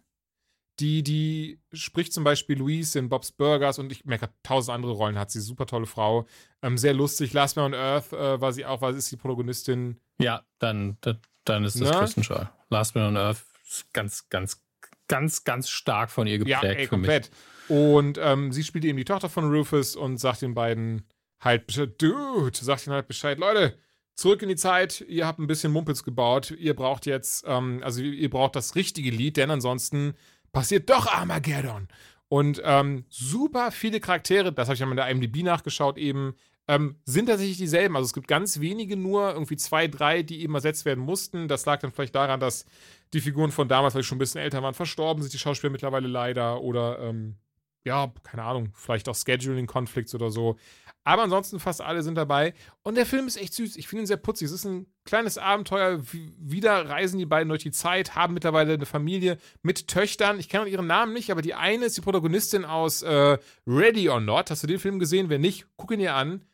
Die, 0.79 1.03
die 1.03 1.61
spricht 1.75 2.13
zum 2.15 2.25
Beispiel 2.25 2.57
Louise 2.59 2.99
in 2.99 3.11
Bob's 3.11 3.33
Burgers 3.33 3.79
und 3.79 3.93
ich 3.93 4.07
merke, 4.07 4.31
tausend 4.43 4.75
andere 4.75 4.93
Rollen 4.93 5.19
hat 5.19 5.31
sie. 5.31 5.41
Super 5.41 5.67
tolle 5.67 5.85
Frau. 5.85 6.27
Ähm, 6.63 6.79
sehr 6.79 6.95
lustig. 6.95 7.35
Last 7.35 7.57
Man 7.57 7.67
on 7.67 7.75
Earth 7.75 8.15
äh, 8.15 8.41
war 8.41 8.53
sie 8.55 8.65
auch, 8.65 8.81
weil 8.81 8.95
sie 8.95 9.01
ist 9.01 9.13
die 9.13 9.17
Protagonistin. 9.17 10.01
Ja, 10.19 10.43
dann, 10.59 10.97
dann, 11.45 11.65
ist 11.65 11.79
das 11.79 11.91
Ne? 11.91 11.99
Kristen 11.99 12.25
Schaal. 12.25 12.51
Last 12.71 12.95
Man 12.95 13.09
on 13.09 13.17
Earth 13.19 13.45
ist 13.69 13.93
ganz, 13.93 14.29
ganz, 14.31 14.63
ganz, 15.07 15.45
ganz 15.45 15.69
stark 15.69 16.11
von 16.11 16.27
ihr 16.27 16.39
Ja, 16.47 16.61
geprägt 16.61 16.81
ey, 16.81 16.87
für 16.87 16.97
mich. 16.97 17.09
komplett. 17.09 17.31
Und 17.69 18.19
ähm, 18.19 18.51
sie 18.51 18.65
spielt 18.65 18.87
eben 18.87 18.97
die 18.97 19.05
Tochter 19.05 19.29
von 19.29 19.51
Rufus 19.55 19.97
und 19.97 20.17
sagt 20.17 20.41
den 20.41 20.55
beiden 20.55 21.07
halt 21.41 21.67
Bescheid, 21.67 22.01
Dude, 22.01 22.57
sagt 22.57 22.87
ihnen 22.87 22.95
halt 22.95 23.07
Bescheid, 23.07 23.39
Leute, 23.39 23.79
zurück 24.21 24.43
in 24.43 24.51
die 24.51 24.57
Zeit, 24.57 25.01
ihr 25.09 25.27
habt 25.27 25.39
ein 25.39 25.47
bisschen 25.47 25.73
Mumpels 25.73 26.05
gebaut, 26.05 26.51
ihr 26.51 26.77
braucht 26.77 27.07
jetzt, 27.07 27.45
ähm, 27.47 27.81
also 27.83 28.03
ihr 28.03 28.29
braucht 28.29 28.55
das 28.55 28.75
richtige 28.75 29.11
Lied, 29.11 29.39
denn 29.39 29.51
ansonsten 29.51 30.15
passiert 30.53 30.91
doch 30.91 31.07
Armageddon. 31.07 31.89
Und 32.29 32.61
ähm, 32.65 33.07
super 33.09 33.73
viele 33.73 33.99
Charaktere, 33.99 34.53
das 34.53 34.69
habe 34.69 34.75
ich 34.75 34.81
ja 34.81 34.87
mal 34.87 34.93
in 34.93 34.97
der 34.99 35.09
IMDb 35.09 35.43
nachgeschaut, 35.43 35.97
eben, 35.97 36.35
ähm, 36.69 36.97
sind 37.05 37.27
tatsächlich 37.27 37.57
dieselben. 37.57 37.97
Also 37.97 38.07
es 38.07 38.13
gibt 38.13 38.29
ganz 38.29 38.61
wenige 38.61 38.97
nur, 38.97 39.33
irgendwie 39.33 39.57
zwei, 39.57 39.89
drei, 39.89 40.23
die 40.23 40.43
eben 40.43 40.55
ersetzt 40.55 40.85
werden 40.85 41.03
mussten. 41.03 41.49
Das 41.49 41.65
lag 41.65 41.81
dann 41.81 41.91
vielleicht 41.91 42.15
daran, 42.15 42.39
dass 42.39 42.67
die 43.15 43.21
Figuren 43.21 43.51
von 43.51 43.69
damals, 43.69 43.95
weil 43.95 44.03
die 44.03 44.07
schon 44.07 44.17
ein 44.17 44.21
bisschen 44.21 44.43
älter 44.43 44.63
waren, 44.63 44.75
verstorben 44.75 45.23
sind, 45.23 45.33
die 45.33 45.39
Schauspieler 45.39 45.73
mittlerweile 45.73 46.07
leider 46.07 46.61
oder 46.61 47.01
ähm, 47.01 47.37
ja, 47.85 48.13
keine 48.23 48.43
Ahnung, 48.43 48.69
vielleicht 48.75 49.09
auch 49.09 49.17
Scheduling-Conflicts 49.17 50.15
oder 50.15 50.31
so. 50.31 50.57
Aber 51.03 51.23
ansonsten 51.23 51.59
fast 51.61 51.81
alle 51.81 52.03
sind 52.03 52.15
dabei. 52.17 52.53
Und 52.83 52.97
der 52.97 53.07
Film 53.07 53.27
ist 53.27 53.37
echt 53.41 53.55
süß. 53.55 53.77
Ich 53.77 53.89
finde 53.89 54.03
ihn 54.05 54.07
sehr 54.07 54.19
putzig. 54.19 54.47
Es 54.47 54.53
ist 54.53 54.65
ein 54.67 54.87
kleines 55.05 55.39
Abenteuer. 55.39 56.01
Wie- 56.13 56.35
Wieder 56.39 56.89
reisen 56.91 57.19
die 57.19 57.27
beiden 57.27 57.49
durch 57.49 57.63
die 57.63 57.71
Zeit, 57.71 58.15
haben 58.15 58.35
mittlerweile 58.35 58.75
eine 58.75 58.85
Familie 58.87 59.39
mit 59.63 59.89
Töchtern. 59.89 60.39
Ich 60.39 60.49
kenne 60.51 60.69
ihren 60.69 60.87
Namen 60.87 61.15
nicht, 61.15 61.31
aber 61.31 61.41
die 61.43 61.55
eine 61.55 61.87
ist 61.87 61.97
die 61.97 62.03
Protagonistin 62.03 62.65
aus 62.67 63.01
äh, 63.03 63.39
Ready 63.67 64.11
or 64.11 64.21
Not. 64.21 64.51
Hast 64.51 64.63
du 64.63 64.67
den 64.67 64.79
Film 64.79 64.99
gesehen? 64.99 65.31
Wenn 65.31 65.41
nicht, 65.41 65.67
guck 65.77 65.91
ihn 65.91 66.01
dir 66.01 66.15
an. 66.15 66.45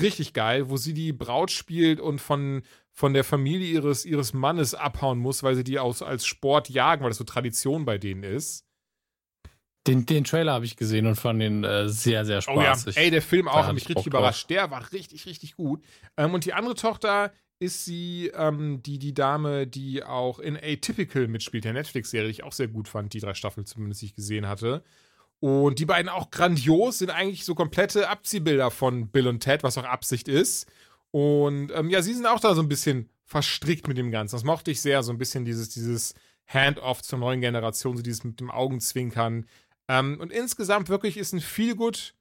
Richtig 0.00 0.32
geil, 0.32 0.70
wo 0.70 0.76
sie 0.76 0.94
die 0.94 1.12
Braut 1.12 1.50
spielt 1.50 2.00
und 2.00 2.20
von, 2.20 2.62
von 2.92 3.12
der 3.14 3.24
Familie 3.24 3.66
ihres, 3.68 4.04
ihres 4.06 4.32
Mannes 4.32 4.74
abhauen 4.74 5.18
muss, 5.18 5.42
weil 5.42 5.54
sie 5.56 5.64
die 5.64 5.78
aus, 5.80 6.02
als 6.02 6.24
Sport 6.24 6.70
jagen, 6.70 7.02
weil 7.02 7.10
das 7.10 7.18
so 7.18 7.24
Tradition 7.24 7.84
bei 7.84 7.98
denen 7.98 8.22
ist. 8.22 8.64
Den, 9.86 10.06
den 10.06 10.22
Trailer 10.24 10.52
habe 10.52 10.64
ich 10.64 10.76
gesehen 10.76 11.06
und 11.06 11.16
fand 11.16 11.40
den 11.40 11.64
äh, 11.64 11.88
sehr, 11.88 12.24
sehr 12.24 12.40
Oh 12.48 12.60
ja, 12.60 12.76
spaßig. 12.76 12.96
ey, 12.96 13.10
der 13.10 13.22
Film 13.22 13.48
auch 13.48 13.66
hat 13.66 13.74
mich 13.74 13.82
ich 13.84 13.88
richtig 13.88 14.04
Bock 14.04 14.12
drauf. 14.12 14.20
überrascht. 14.20 14.50
Der 14.50 14.70
war 14.70 14.92
richtig, 14.92 15.26
richtig 15.26 15.56
gut. 15.56 15.82
Ähm, 16.16 16.34
und 16.34 16.44
die 16.44 16.52
andere 16.52 16.74
Tochter 16.74 17.32
ist 17.58 17.84
sie, 17.84 18.30
ähm, 18.34 18.82
die, 18.82 18.98
die 18.98 19.14
Dame, 19.14 19.66
die 19.66 20.04
auch 20.04 20.38
in 20.38 20.56
Atypical 20.56 21.26
mitspielt, 21.28 21.64
der 21.64 21.72
Netflix-Serie, 21.72 22.26
die 22.28 22.32
ich 22.32 22.44
auch 22.44 22.52
sehr 22.52 22.68
gut 22.68 22.86
fand, 22.88 23.12
die 23.12 23.20
drei 23.20 23.34
Staffeln 23.34 23.66
zumindest, 23.66 24.02
die 24.02 24.06
ich 24.06 24.14
gesehen 24.14 24.46
hatte. 24.48 24.82
Und 25.40 25.80
die 25.80 25.86
beiden 25.86 26.08
auch 26.08 26.30
grandios, 26.30 26.98
sind 26.98 27.10
eigentlich 27.10 27.44
so 27.44 27.56
komplette 27.56 28.08
Abziehbilder 28.08 28.70
von 28.70 29.08
Bill 29.08 29.26
und 29.26 29.40
Ted, 29.40 29.64
was 29.64 29.76
auch 29.78 29.84
Absicht 29.84 30.28
ist. 30.28 30.70
Und 31.10 31.72
ähm, 31.74 31.90
ja, 31.90 32.02
sie 32.02 32.14
sind 32.14 32.26
auch 32.26 32.38
da 32.40 32.54
so 32.54 32.62
ein 32.62 32.68
bisschen 32.68 33.08
verstrickt 33.24 33.88
mit 33.88 33.96
dem 33.98 34.12
Ganzen. 34.12 34.36
Das 34.36 34.44
mochte 34.44 34.70
ich 34.70 34.80
sehr, 34.80 35.02
so 35.02 35.10
ein 35.12 35.18
bisschen 35.18 35.44
dieses, 35.44 35.68
dieses 35.70 36.14
Hand-off 36.46 37.02
zur 37.02 37.18
neuen 37.18 37.40
Generation, 37.40 37.96
so 37.96 38.02
dieses 38.02 38.22
mit 38.24 38.38
dem 38.40 38.50
Augenzwinkern. 38.50 39.46
Ähm, 39.88 40.18
und 40.20 40.32
insgesamt 40.32 40.88
wirklich 40.88 41.16
ist 41.16 41.32
ein 41.32 41.40
viel 41.40 41.74
gut, 41.74 42.14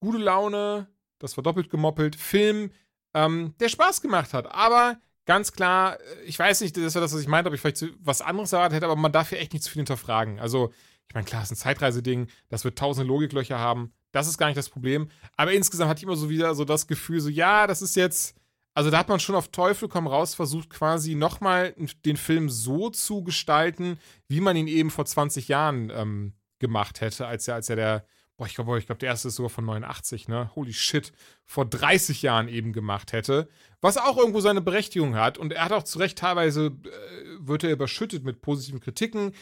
gute 0.00 0.18
Laune, 0.18 0.88
das 1.18 1.36
war 1.36 1.44
doppelt 1.44 1.70
gemoppelt, 1.70 2.16
Film, 2.16 2.70
ähm, 3.14 3.54
der 3.60 3.68
Spaß 3.68 4.02
gemacht 4.02 4.32
hat. 4.34 4.52
Aber 4.52 4.98
ganz 5.24 5.52
klar, 5.52 6.00
äh, 6.00 6.22
ich 6.24 6.38
weiß 6.38 6.60
nicht, 6.60 6.76
das 6.76 6.94
war 6.94 7.02
das, 7.02 7.12
was 7.12 7.20
ich 7.20 7.28
meinte, 7.28 7.48
ob 7.48 7.54
ich 7.54 7.60
vielleicht 7.60 7.84
was 8.00 8.22
anderes 8.22 8.52
erwartet 8.52 8.76
hätte, 8.76 8.86
aber 8.86 8.96
man 8.96 9.12
darf 9.12 9.30
hier 9.30 9.38
echt 9.38 9.52
nicht 9.52 9.64
zu 9.64 9.70
viel 9.70 9.80
hinterfragen. 9.80 10.38
Also, 10.40 10.72
ich 11.08 11.14
meine, 11.14 11.24
klar, 11.24 11.42
es 11.42 11.50
ist 11.50 11.58
ein 11.58 11.62
Zeitreiseding, 11.62 12.28
das 12.48 12.64
wird 12.64 12.78
tausende 12.78 13.08
Logiklöcher 13.08 13.58
haben. 13.58 13.92
Das 14.12 14.28
ist 14.28 14.38
gar 14.38 14.46
nicht 14.46 14.56
das 14.56 14.68
Problem. 14.68 15.08
Aber 15.36 15.52
insgesamt 15.52 15.90
hatte 15.90 15.98
ich 15.98 16.04
immer 16.04 16.16
so 16.16 16.28
wieder 16.28 16.54
so 16.54 16.64
das 16.64 16.86
Gefühl, 16.86 17.20
so, 17.20 17.28
ja, 17.28 17.66
das 17.66 17.82
ist 17.82 17.96
jetzt. 17.96 18.36
Also 18.74 18.88
da 18.88 18.96
hat 18.96 19.10
man 19.10 19.20
schon 19.20 19.34
auf 19.34 19.48
Teufel 19.48 19.86
komm 19.88 20.06
raus 20.06 20.34
versucht, 20.34 20.70
quasi 20.70 21.14
nochmal 21.14 21.74
den 22.06 22.16
Film 22.16 22.48
so 22.48 22.88
zu 22.88 23.22
gestalten, 23.22 23.98
wie 24.28 24.40
man 24.40 24.56
ihn 24.56 24.66
eben 24.66 24.90
vor 24.90 25.04
20 25.04 25.48
Jahren 25.48 25.90
ähm, 25.94 26.32
gemacht 26.62 27.02
hätte, 27.02 27.26
als 27.26 27.46
er, 27.46 27.56
als 27.56 27.68
er 27.68 27.76
der, 27.76 28.06
boah, 28.38 28.46
ich 28.46 28.54
glaube, 28.54 28.78
ich 28.78 28.86
glaube, 28.86 29.00
der 29.00 29.10
erste 29.10 29.28
ist 29.28 29.34
sogar 29.34 29.50
von 29.50 29.66
89, 29.66 30.28
ne? 30.28 30.50
Holy 30.56 30.72
shit, 30.72 31.12
vor 31.44 31.66
30 31.66 32.22
Jahren 32.22 32.48
eben 32.48 32.72
gemacht 32.72 33.12
hätte. 33.12 33.48
Was 33.82 33.98
auch 33.98 34.16
irgendwo 34.16 34.40
seine 34.40 34.62
Berechtigung 34.62 35.16
hat. 35.16 35.36
Und 35.36 35.52
er 35.52 35.66
hat 35.66 35.72
auch 35.72 35.82
zu 35.82 35.98
Recht 35.98 36.18
teilweise, 36.18 36.66
äh, 36.66 37.46
wird 37.46 37.64
er 37.64 37.72
überschüttet 37.72 38.24
mit 38.24 38.40
positiven 38.40 38.80
Kritiken. 38.80 39.32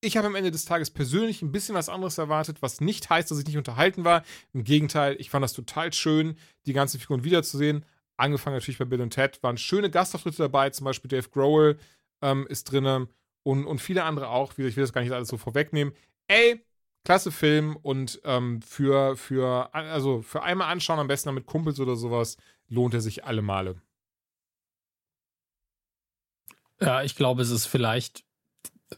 Ich 0.00 0.16
habe 0.16 0.26
am 0.26 0.34
Ende 0.34 0.50
des 0.50 0.64
Tages 0.64 0.90
persönlich 0.90 1.42
ein 1.42 1.52
bisschen 1.52 1.74
was 1.74 1.90
anderes 1.90 2.18
erwartet, 2.18 2.62
was 2.62 2.80
nicht 2.80 3.08
heißt, 3.10 3.30
dass 3.30 3.38
ich 3.38 3.46
nicht 3.46 3.58
unterhalten 3.58 4.02
war. 4.02 4.24
Im 4.52 4.64
Gegenteil, 4.64 5.14
ich 5.20 5.30
fand 5.30 5.44
das 5.44 5.52
total 5.52 5.92
schön, 5.92 6.36
die 6.66 6.72
ganzen 6.72 6.98
Figuren 6.98 7.22
wiederzusehen. 7.22 7.84
Angefangen 8.16 8.56
natürlich 8.56 8.78
bei 8.78 8.86
Bill 8.86 9.02
und 9.02 9.10
Ted, 9.10 9.42
waren 9.42 9.58
schöne 9.58 9.90
Gastauftritte 9.90 10.38
dabei, 10.38 10.70
zum 10.70 10.86
Beispiel 10.86 11.08
Dave 11.08 11.28
Grohl 11.28 11.78
ähm, 12.22 12.46
ist 12.48 12.64
drin 12.64 13.08
und, 13.42 13.66
und 13.66 13.80
viele 13.80 14.04
andere 14.04 14.28
auch. 14.28 14.52
Ich 14.52 14.58
will 14.58 14.82
das 14.82 14.92
gar 14.92 15.02
nicht 15.02 15.12
alles 15.12 15.28
so 15.28 15.36
vorwegnehmen. 15.36 15.94
Ey, 16.26 16.64
klasse 17.04 17.32
Film 17.32 17.76
und 17.76 18.20
ähm, 18.24 18.60
für, 18.62 19.16
für, 19.16 19.74
also 19.74 20.22
für 20.22 20.42
einmal 20.42 20.70
anschauen, 20.70 20.98
am 20.98 21.08
besten 21.08 21.32
mit 21.34 21.46
Kumpels 21.46 21.80
oder 21.80 21.96
sowas, 21.96 22.36
lohnt 22.68 22.94
er 22.94 23.00
sich 23.00 23.24
alle 23.24 23.42
Male. 23.42 23.80
Ja, 26.80 27.02
ich 27.02 27.14
glaube, 27.16 27.42
es 27.42 27.50
ist 27.50 27.66
vielleicht 27.66 28.24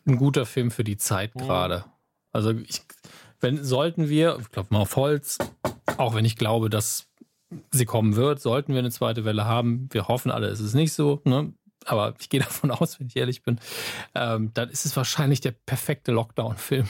ein 0.06 0.16
guter 0.16 0.46
Film 0.46 0.70
für 0.70 0.84
die 0.84 0.96
Zeit 0.96 1.34
Mhm. 1.34 1.40
gerade. 1.40 1.84
Also 2.32 2.50
ich, 2.50 2.82
wenn 3.40 3.62
sollten 3.64 4.08
wir, 4.08 4.38
ich 4.40 4.50
glaube 4.50 4.68
mal 4.70 4.80
auf 4.80 4.96
Holz, 4.96 5.38
auch 5.98 6.14
wenn 6.14 6.24
ich 6.24 6.36
glaube, 6.36 6.70
dass 6.70 7.08
sie 7.70 7.84
kommen 7.84 8.16
wird, 8.16 8.40
sollten 8.40 8.72
wir 8.72 8.78
eine 8.78 8.90
zweite 8.90 9.24
Welle 9.24 9.44
haben. 9.44 9.88
Wir 9.92 10.08
hoffen 10.08 10.30
alle, 10.30 10.48
es 10.48 10.60
ist 10.60 10.74
nicht 10.74 10.92
so, 10.92 11.20
ne? 11.24 11.52
Aber 11.84 12.14
ich 12.20 12.28
gehe 12.30 12.40
davon 12.40 12.70
aus, 12.70 12.98
wenn 13.00 13.08
ich 13.08 13.16
ehrlich 13.16 13.42
bin, 13.42 13.60
ähm, 14.14 14.52
dann 14.54 14.70
ist 14.70 14.86
es 14.86 14.96
wahrscheinlich 14.96 15.40
der 15.40 15.50
perfekte 15.52 16.12
Lockdown-Film. 16.12 16.88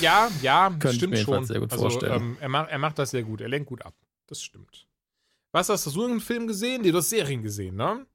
Ja, 0.00 0.30
ja, 0.42 0.68
Könnte 0.68 0.88
ich 0.90 0.96
stimmt 0.96 1.14
mir 1.14 1.20
schon. 1.20 1.44
sehr 1.44 1.60
gut 1.60 1.72
also, 1.72 1.84
vorstellen. 1.84 2.12
Ähm, 2.12 2.36
er, 2.40 2.48
macht, 2.48 2.70
er 2.70 2.78
macht 2.78 2.98
das 2.98 3.10
sehr 3.10 3.22
gut. 3.22 3.40
Er 3.40 3.48
lenkt 3.48 3.68
gut 3.68 3.82
ab. 3.82 3.94
Das 4.26 4.42
stimmt. 4.42 4.86
Was 5.52 5.68
hast 5.68 5.86
du 5.86 5.90
so 5.90 6.04
einen 6.04 6.20
Film 6.20 6.46
gesehen? 6.46 6.82
Du 6.82 6.96
hast 6.96 7.10
Serien 7.10 7.42
gesehen, 7.42 7.76
ne? 7.76 8.06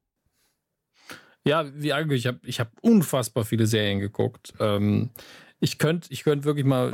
Ja, 1.44 1.64
wie 1.74 1.92
angekündigt, 1.92 2.24
ich 2.24 2.26
habe 2.26 2.40
ich 2.42 2.60
hab 2.60 2.72
unfassbar 2.82 3.44
viele 3.44 3.66
Serien 3.66 4.00
geguckt. 4.00 4.52
Ähm, 4.60 5.10
ich 5.60 5.78
könnte 5.78 6.08
ich 6.12 6.24
könnt 6.24 6.44
wirklich 6.44 6.66
mal 6.66 6.92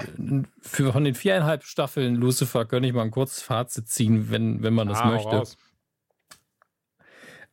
für, 0.61 0.93
von 0.93 1.05
den 1.05 1.15
viereinhalb 1.15 1.65
Staffeln 1.65 2.15
Lucifer 2.15 2.65
könnte 2.65 2.89
ich 2.89 2.95
mal 2.95 3.03
ein 3.03 3.11
kurzes 3.11 3.43
Fazit 3.43 3.89
ziehen, 3.89 4.31
wenn, 4.31 4.63
wenn 4.63 4.75
man 4.75 4.89
das 4.89 5.01
Ah, 5.01 5.11
möchte. 5.11 5.43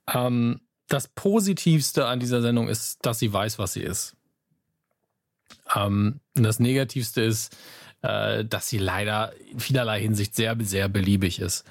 Ähm, 0.08 0.62
das 0.88 1.08
Positivste 1.08 2.06
an 2.06 2.20
dieser 2.20 2.42
Sendung 2.42 2.68
ist, 2.68 3.06
dass 3.06 3.20
sie 3.20 3.32
weiß, 3.32 3.60
was 3.60 3.74
sie 3.74 3.82
ist. 3.82 4.16
Ähm, 5.76 6.20
das 6.36 6.60
Negativste 6.60 7.22
ist, 7.22 7.56
äh, 8.02 8.46
dass 8.46 8.68
sie 8.68 8.78
leider 8.80 9.32
in 9.52 9.60
vielerlei 9.60 10.02
Hinsicht 10.02 10.36
sehr, 10.36 10.58
sehr 10.62 10.90
beliebig 10.90 11.40
ist. 11.40 11.66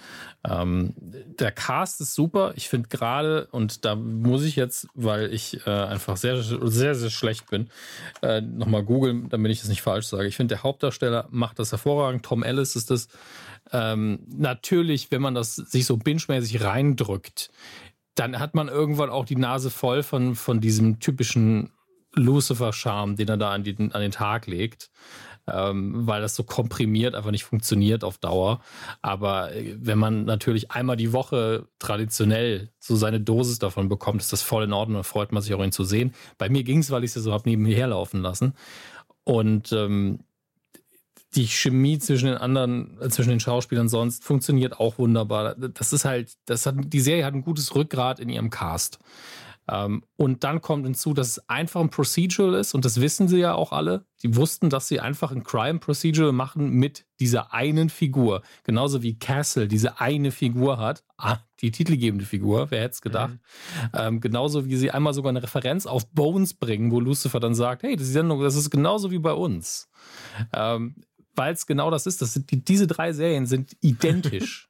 Ähm, 0.49 0.95
der 0.97 1.51
Cast 1.51 2.01
ist 2.01 2.15
super. 2.15 2.53
Ich 2.57 2.69
finde 2.69 2.89
gerade, 2.89 3.49
und 3.51 3.85
da 3.85 3.97
muss 3.97 4.45
ich 4.45 4.57
jetzt, 4.57 4.87
weil 4.95 5.33
ich 5.33 5.67
äh, 5.67 5.71
einfach 5.71 6.17
sehr, 6.17 6.41
sehr, 6.43 6.95
sehr 6.95 7.11
schlecht 7.11 7.51
bin, 7.51 7.69
äh, 8.23 8.41
nochmal 8.41 8.85
googeln, 8.85 9.29
damit 9.29 9.51
ich 9.51 9.61
das 9.61 9.69
nicht 9.69 9.83
falsch 9.83 10.07
sage. 10.07 10.29
Ich 10.29 10.37
finde, 10.37 10.55
der 10.55 10.63
Hauptdarsteller 10.63 11.27
macht 11.31 11.59
das 11.59 11.73
hervorragend. 11.73 12.25
Tom 12.25 12.43
Ellis 12.43 12.77
ist 12.77 12.91
das. 12.91 13.09
Ähm, 13.73 14.21
natürlich, 14.29 15.11
wenn 15.11 15.23
man 15.23 15.35
das 15.35 15.57
sich 15.57 15.85
so 15.85 15.97
binge-mäßig 15.97 16.63
reindrückt, 16.63 17.51
dann 18.15 18.39
hat 18.39 18.55
man 18.55 18.69
irgendwann 18.69 19.11
auch 19.11 19.25
die 19.25 19.37
Nase 19.37 19.71
voll 19.71 20.03
von, 20.03 20.35
von 20.35 20.61
diesem 20.61 21.01
typischen 21.01 21.71
Lucifer-Charme, 22.15 23.17
den 23.17 23.29
er 23.29 23.37
da 23.37 23.51
an 23.53 23.65
den, 23.65 23.93
an 23.93 24.01
den 24.01 24.11
Tag 24.11 24.47
legt. 24.47 24.91
Ähm, 25.47 26.07
weil 26.07 26.21
das 26.21 26.37
so 26.37 26.45
komprimiert 26.45 27.15
einfach 27.15 27.31
nicht 27.31 27.45
funktioniert 27.45 28.05
auf 28.05 28.19
Dauer. 28.19 28.61
Aber 29.03 29.53
äh, 29.53 29.75
wenn 29.81 29.99
man 29.99 30.25
natürlich 30.25 30.71
einmal 30.71 30.97
die 30.97 31.13
Woche 31.13 31.67
traditionell 31.79 32.69
so 32.79 32.95
seine 32.95 33.21
Dosis 33.21 33.59
davon 33.59 33.89
bekommt, 33.89 34.21
ist 34.21 34.33
das 34.33 34.43
voll 34.43 34.65
in 34.65 34.73
Ordnung. 34.73 34.99
Da 34.99 35.03
freut 35.03 35.33
man 35.33 35.43
sich 35.43 35.55
auch, 35.55 35.65
ihn 35.65 35.73
zu 35.73 35.85
sehen. 35.85 36.15
Bei 36.39 36.49
mir 36.49 36.63
ging 36.63 36.79
es, 36.79 36.91
weil 36.91 37.05
ich 37.05 37.17
es 37.17 37.23
so 37.23 37.33
habe 37.33 37.49
nebenher 37.49 37.89
laufen 37.89 38.21
lassen. 38.23 38.55
Und 39.25 39.73
ähm, 39.73 40.21
die 41.35 41.47
Chemie 41.47 41.99
zwischen 41.99 42.27
den 42.27 42.39
anderen, 42.39 42.99
äh, 43.01 43.09
zwischen 43.09 43.31
den 43.31 43.41
Schauspielern 43.41 43.89
sonst 43.89 44.25
funktioniert 44.25 44.79
auch 44.79 44.99
wunderbar. 44.99 45.55
Das 45.55 45.93
ist 45.93 46.05
halt, 46.05 46.35
das 46.47 46.67
hat, 46.67 46.75
die 46.79 47.01
Serie 47.01 47.25
hat 47.25 47.35
ein 47.35 47.43
gutes 47.43 47.75
Rückgrat 47.75 48.21
in 48.21 48.29
ihrem 48.29 48.51
Cast. 48.51 48.99
Ähm, 49.71 50.03
und 50.17 50.43
dann 50.43 50.61
kommt 50.61 50.85
hinzu, 50.85 51.15
dass 51.15 51.29
es 51.29 51.49
einfach 51.49 51.81
ein 51.81 51.91
Procedural 51.91 52.55
ist 52.55 52.75
und 52.75 52.85
das 52.85 53.01
wissen 53.01 53.29
sie 53.29 53.39
ja 53.39 53.55
auch 53.55 53.73
alle. 53.73 54.05
Die 54.23 54.35
wussten, 54.35 54.69
dass 54.69 54.89
sie 54.89 54.99
einfach 54.99 55.31
ein 55.31 55.45
Crime 55.45 55.79
Procedural 55.79 56.33
machen 56.33 56.71
mit 56.71 57.07
dieser 57.21 57.55
einen 57.55 57.89
Figur. 57.89 58.43
Genauso 58.65 59.03
wie 59.03 59.19
Castle 59.19 59.69
diese 59.69 60.01
eine 60.01 60.33
Figur 60.33 60.79
hat. 60.79 61.05
Ah, 61.17 61.39
die 61.61 61.71
titelgebende 61.71 62.25
Figur, 62.25 62.71
wer 62.71 62.83
hätte 62.83 62.95
es 62.95 63.01
gedacht. 63.01 63.39
Ähm, 63.95 64.21
genauso 64.21 64.67
wie 64.67 64.77
sie 64.77 64.91
einmal 64.91 65.15
sogar 65.15 65.31
eine 65.31 65.43
Referenz 65.43 65.87
auf 65.87 66.11
Bones 66.11 66.55
bringen, 66.55 66.91
wo 66.91 66.99
Lucifer 66.99 67.39
dann 67.39 67.55
sagt, 67.55 67.83
hey, 67.85 67.97
die 67.97 68.05
Sendung, 68.05 68.43
das 68.43 68.57
ist 68.57 68.71
genauso 68.71 69.11
wie 69.11 69.19
bei 69.19 69.33
uns. 69.33 69.89
Ähm, 70.53 70.97
Weil 71.37 71.55
es 71.55 71.67
genau 71.67 71.91
das 71.91 72.07
ist. 72.07 72.21
Das 72.23 72.33
sind 72.33 72.51
die, 72.51 72.65
diese 72.65 72.87
drei 72.87 73.13
Serien 73.13 73.47
sind 73.47 73.77
identisch. 73.81 74.67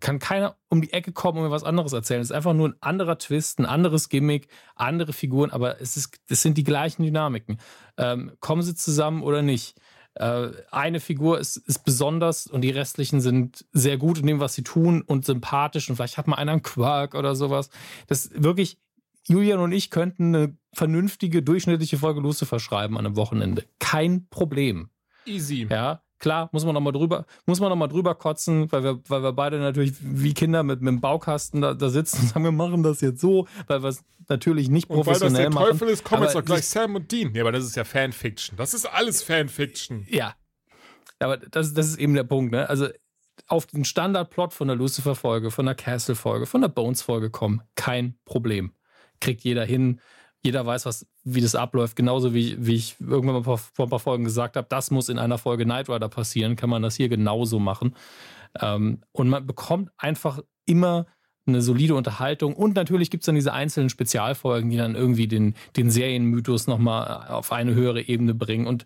Kann 0.00 0.18
keiner 0.18 0.56
um 0.68 0.82
die 0.82 0.92
Ecke 0.92 1.12
kommen 1.12 1.38
und 1.38 1.44
mir 1.44 1.50
was 1.50 1.64
anderes 1.64 1.92
erzählen. 1.92 2.20
Es 2.20 2.30
ist 2.30 2.36
einfach 2.36 2.52
nur 2.52 2.68
ein 2.68 2.76
anderer 2.80 3.18
Twist, 3.18 3.58
ein 3.58 3.66
anderes 3.66 4.08
Gimmick, 4.08 4.48
andere 4.74 5.12
Figuren, 5.12 5.50
aber 5.50 5.80
es, 5.80 5.96
ist, 5.96 6.20
es 6.28 6.42
sind 6.42 6.58
die 6.58 6.64
gleichen 6.64 7.04
Dynamiken. 7.04 7.58
Ähm, 7.96 8.32
kommen 8.40 8.62
sie 8.62 8.74
zusammen 8.74 9.22
oder 9.22 9.42
nicht? 9.42 9.76
Äh, 10.14 10.50
eine 10.70 11.00
Figur 11.00 11.40
ist, 11.40 11.56
ist 11.56 11.84
besonders 11.84 12.46
und 12.46 12.60
die 12.60 12.70
restlichen 12.70 13.20
sind 13.20 13.64
sehr 13.72 13.98
gut 13.98 14.18
in 14.18 14.26
dem, 14.26 14.40
was 14.40 14.54
sie 14.54 14.62
tun 14.62 15.02
und 15.02 15.24
sympathisch 15.24 15.90
und 15.90 15.96
vielleicht 15.96 16.18
hat 16.18 16.28
mal 16.28 16.36
einer 16.36 16.52
einen 16.52 16.62
Quark 16.62 17.14
oder 17.14 17.34
sowas. 17.34 17.68
Das 18.06 18.26
ist 18.26 18.42
wirklich, 18.42 18.78
Julian 19.26 19.58
und 19.58 19.72
ich 19.72 19.90
könnten 19.90 20.34
eine 20.34 20.56
vernünftige, 20.72 21.42
durchschnittliche 21.42 21.98
Folge 21.98 22.20
Lucifer 22.20 22.60
schreiben 22.60 22.96
an 22.96 23.06
einem 23.06 23.16
Wochenende. 23.16 23.64
Kein 23.80 24.28
Problem. 24.28 24.90
Easy. 25.26 25.66
Ja, 25.68 26.03
klar, 26.24 26.48
muss 26.52 26.64
man 26.64 26.72
noch 26.72 26.80
mal 26.80 26.90
drüber, 26.90 27.26
muss 27.44 27.60
man 27.60 27.68
noch 27.68 27.76
mal 27.76 27.86
drüber 27.86 28.14
kotzen, 28.14 28.72
weil 28.72 28.82
wir, 28.82 29.00
weil 29.08 29.22
wir 29.22 29.34
beide 29.34 29.58
natürlich 29.58 29.92
wie 30.00 30.32
Kinder 30.32 30.62
mit, 30.62 30.80
mit 30.80 30.88
dem 30.88 31.00
Baukasten 31.02 31.60
da, 31.60 31.74
da 31.74 31.90
sitzen 31.90 32.22
und 32.22 32.28
sagen, 32.28 32.44
wir 32.44 32.50
machen 32.50 32.82
das 32.82 33.02
jetzt 33.02 33.20
so, 33.20 33.46
weil 33.66 33.82
wir 33.82 33.90
es 33.90 34.02
natürlich 34.28 34.70
nicht 34.70 34.88
Und 34.88 34.96
weil 34.96 35.04
das 35.04 35.18
professionell 35.18 35.42
der 35.42 35.54
machen. 35.54 35.66
Teufel 35.72 35.88
ist, 35.90 36.02
kommen 36.02 36.22
jetzt 36.22 36.34
auch 36.34 36.44
gleich 36.44 36.66
Sam 36.66 36.94
und 36.94 37.12
Dean. 37.12 37.34
Ja, 37.34 37.42
aber 37.42 37.52
das 37.52 37.64
ist 37.64 37.76
ja 37.76 37.84
Fanfiction. 37.84 38.56
Das 38.56 38.72
ist 38.72 38.86
alles 38.86 39.22
Fanfiction. 39.22 40.06
Ja. 40.08 40.34
Aber 41.18 41.36
das, 41.36 41.74
das 41.74 41.88
ist 41.88 41.98
eben 41.98 42.14
der 42.14 42.24
Punkt, 42.24 42.52
ne? 42.52 42.70
Also 42.70 42.88
auf 43.46 43.66
den 43.66 43.84
Standardplot 43.84 44.54
von 44.54 44.68
der 44.68 44.78
Lucifer-Folge, 44.78 45.50
von 45.50 45.66
der 45.66 45.74
Castle-Folge, 45.74 46.46
von 46.46 46.62
der 46.62 46.68
Bones-Folge 46.68 47.28
kommen, 47.28 47.60
kein 47.74 48.16
Problem. 48.24 48.72
Kriegt 49.20 49.42
jeder 49.44 49.66
hin. 49.66 50.00
Jeder 50.44 50.66
weiß, 50.66 50.84
was, 50.86 51.06
wie 51.24 51.40
das 51.40 51.54
abläuft. 51.54 51.96
Genauso 51.96 52.34
wie, 52.34 52.56
wie 52.58 52.74
ich 52.74 52.96
irgendwann 53.00 53.36
mal 53.36 53.42
vor, 53.42 53.58
vor 53.58 53.86
ein 53.86 53.90
paar 53.90 53.98
Folgen 53.98 54.24
gesagt 54.24 54.56
habe, 54.56 54.66
das 54.68 54.90
muss 54.90 55.08
in 55.08 55.18
einer 55.18 55.38
Folge 55.38 55.64
Knight 55.64 55.88
Rider 55.88 56.08
passieren, 56.08 56.54
kann 56.54 56.70
man 56.70 56.82
das 56.82 56.96
hier 56.96 57.08
genauso 57.08 57.58
machen. 57.58 57.96
Ähm, 58.60 59.00
und 59.12 59.28
man 59.28 59.46
bekommt 59.46 59.90
einfach 59.96 60.40
immer 60.66 61.06
eine 61.46 61.62
solide 61.62 61.94
Unterhaltung. 61.94 62.54
Und 62.54 62.76
natürlich 62.76 63.10
gibt 63.10 63.22
es 63.22 63.26
dann 63.26 63.34
diese 63.34 63.52
einzelnen 63.52 63.90
Spezialfolgen, 63.90 64.70
die 64.70 64.76
dann 64.76 64.94
irgendwie 64.94 65.28
den, 65.28 65.54
den 65.76 65.90
Serienmythos 65.90 66.66
nochmal 66.66 67.26
auf 67.28 67.52
eine 67.52 67.74
höhere 67.74 68.02
Ebene 68.02 68.34
bringen. 68.34 68.66
Und 68.66 68.84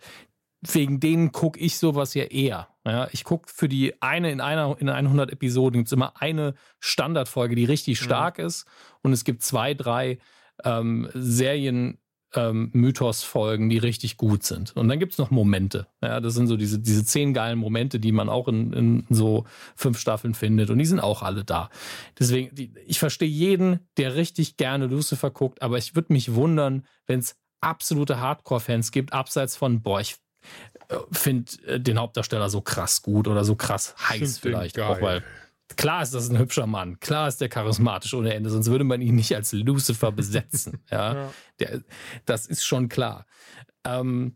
wegen 0.60 0.98
denen 0.98 1.30
gucke 1.32 1.60
ich 1.60 1.78
sowas 1.78 2.14
ja 2.14 2.24
eher. 2.24 2.68
Ja, 2.84 3.08
ich 3.12 3.22
gucke 3.22 3.48
für 3.52 3.68
die 3.68 4.00
eine 4.02 4.30
in 4.32 4.40
einer 4.40 4.76
in 4.80 4.88
100 4.88 5.30
Episoden 5.30 5.80
gibt 5.80 5.88
es 5.88 5.92
immer 5.92 6.20
eine 6.20 6.54
Standardfolge, 6.80 7.54
die 7.54 7.64
richtig 7.64 8.00
Mhm. 8.00 8.04
stark 8.04 8.38
ist 8.38 8.66
und 9.02 9.12
es 9.12 9.24
gibt 9.24 9.42
zwei, 9.42 9.74
drei 9.74 10.18
ähm, 10.64 11.08
Serien 11.14 11.98
ähm, 12.34 12.70
Mythos-Folgen, 12.74 13.70
die 13.70 13.78
richtig 13.78 14.16
gut 14.16 14.42
sind. 14.42 14.76
Und 14.76 14.88
dann 14.88 14.98
gibt 14.98 15.12
es 15.12 15.18
noch 15.18 15.30
Momente. 15.30 15.86
Ja, 16.02 16.20
das 16.20 16.34
sind 16.34 16.46
so 16.46 16.56
diese, 16.56 16.78
diese 16.78 17.04
zehn 17.04 17.32
geilen 17.32 17.58
Momente, 17.58 18.00
die 18.00 18.12
man 18.12 18.28
auch 18.28 18.48
in, 18.48 18.72
in 18.72 19.06
so 19.08 19.44
fünf 19.74 19.98
Staffeln 19.98 20.34
findet. 20.34 20.70
Und 20.70 20.78
die 20.78 20.84
sind 20.84 21.00
auch 21.00 21.22
alle 21.22 21.44
da. 21.44 21.70
Deswegen, 22.18 22.54
die, 22.54 22.72
ich 22.86 22.98
verstehe 22.98 23.28
jeden, 23.28 23.80
der 23.96 24.14
richtig 24.14 24.56
gerne 24.56 24.86
Lucifer 24.86 25.30
guckt, 25.30 25.62
aber 25.62 25.78
ich 25.78 25.94
würde 25.94 26.12
mich 26.12 26.34
wundern, 26.34 26.86
wenn 27.06 27.20
es 27.20 27.36
absolute 27.60 28.20
Hardcore-Fans 28.20 28.92
gibt, 28.92 29.12
abseits 29.12 29.56
von, 29.56 29.82
boah, 29.82 30.00
ich 30.00 30.16
finde 31.10 31.50
äh, 31.66 31.80
den 31.80 31.98
Hauptdarsteller 31.98 32.50
so 32.50 32.60
krass 32.60 33.02
gut 33.02 33.28
oder 33.28 33.44
so 33.44 33.56
krass 33.56 33.94
heiß 34.08 34.38
vielleicht 34.38 34.78
auch, 34.80 35.00
weil 35.00 35.22
klar 35.76 36.02
ist 36.02 36.14
das 36.14 36.28
ein 36.30 36.38
hübscher 36.38 36.66
Mann, 36.66 36.98
klar 37.00 37.28
ist 37.28 37.40
der 37.40 37.48
charismatisch 37.48 38.14
ohne 38.14 38.34
Ende, 38.34 38.50
sonst 38.50 38.70
würde 38.70 38.84
man 38.84 39.00
ihn 39.00 39.14
nicht 39.16 39.34
als 39.34 39.52
Lucifer 39.52 40.12
besetzen. 40.12 40.82
ja, 40.90 41.14
Ja. 41.14 41.32
Der, 41.60 41.82
das 42.24 42.46
ist 42.46 42.64
schon 42.64 42.88
klar. 42.88 43.26
Ähm, 43.84 44.34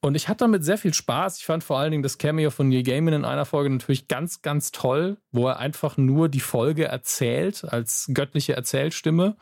und 0.00 0.14
ich 0.14 0.28
hatte 0.28 0.44
damit 0.44 0.64
sehr 0.64 0.78
viel 0.78 0.94
Spaß. 0.94 1.38
Ich 1.38 1.44
fand 1.44 1.64
vor 1.64 1.78
allen 1.78 1.90
Dingen 1.90 2.04
das 2.04 2.18
Cameo 2.18 2.50
von 2.50 2.68
Neil 2.68 2.84
Gaiman 2.84 3.14
in 3.14 3.24
einer 3.24 3.44
Folge 3.44 3.68
natürlich 3.68 4.06
ganz, 4.06 4.42
ganz 4.42 4.70
toll, 4.70 5.16
wo 5.32 5.48
er 5.48 5.58
einfach 5.58 5.96
nur 5.96 6.28
die 6.28 6.38
Folge 6.38 6.84
erzählt 6.84 7.64
als 7.64 8.08
göttliche 8.14 8.52
Erzählstimme 8.52 9.36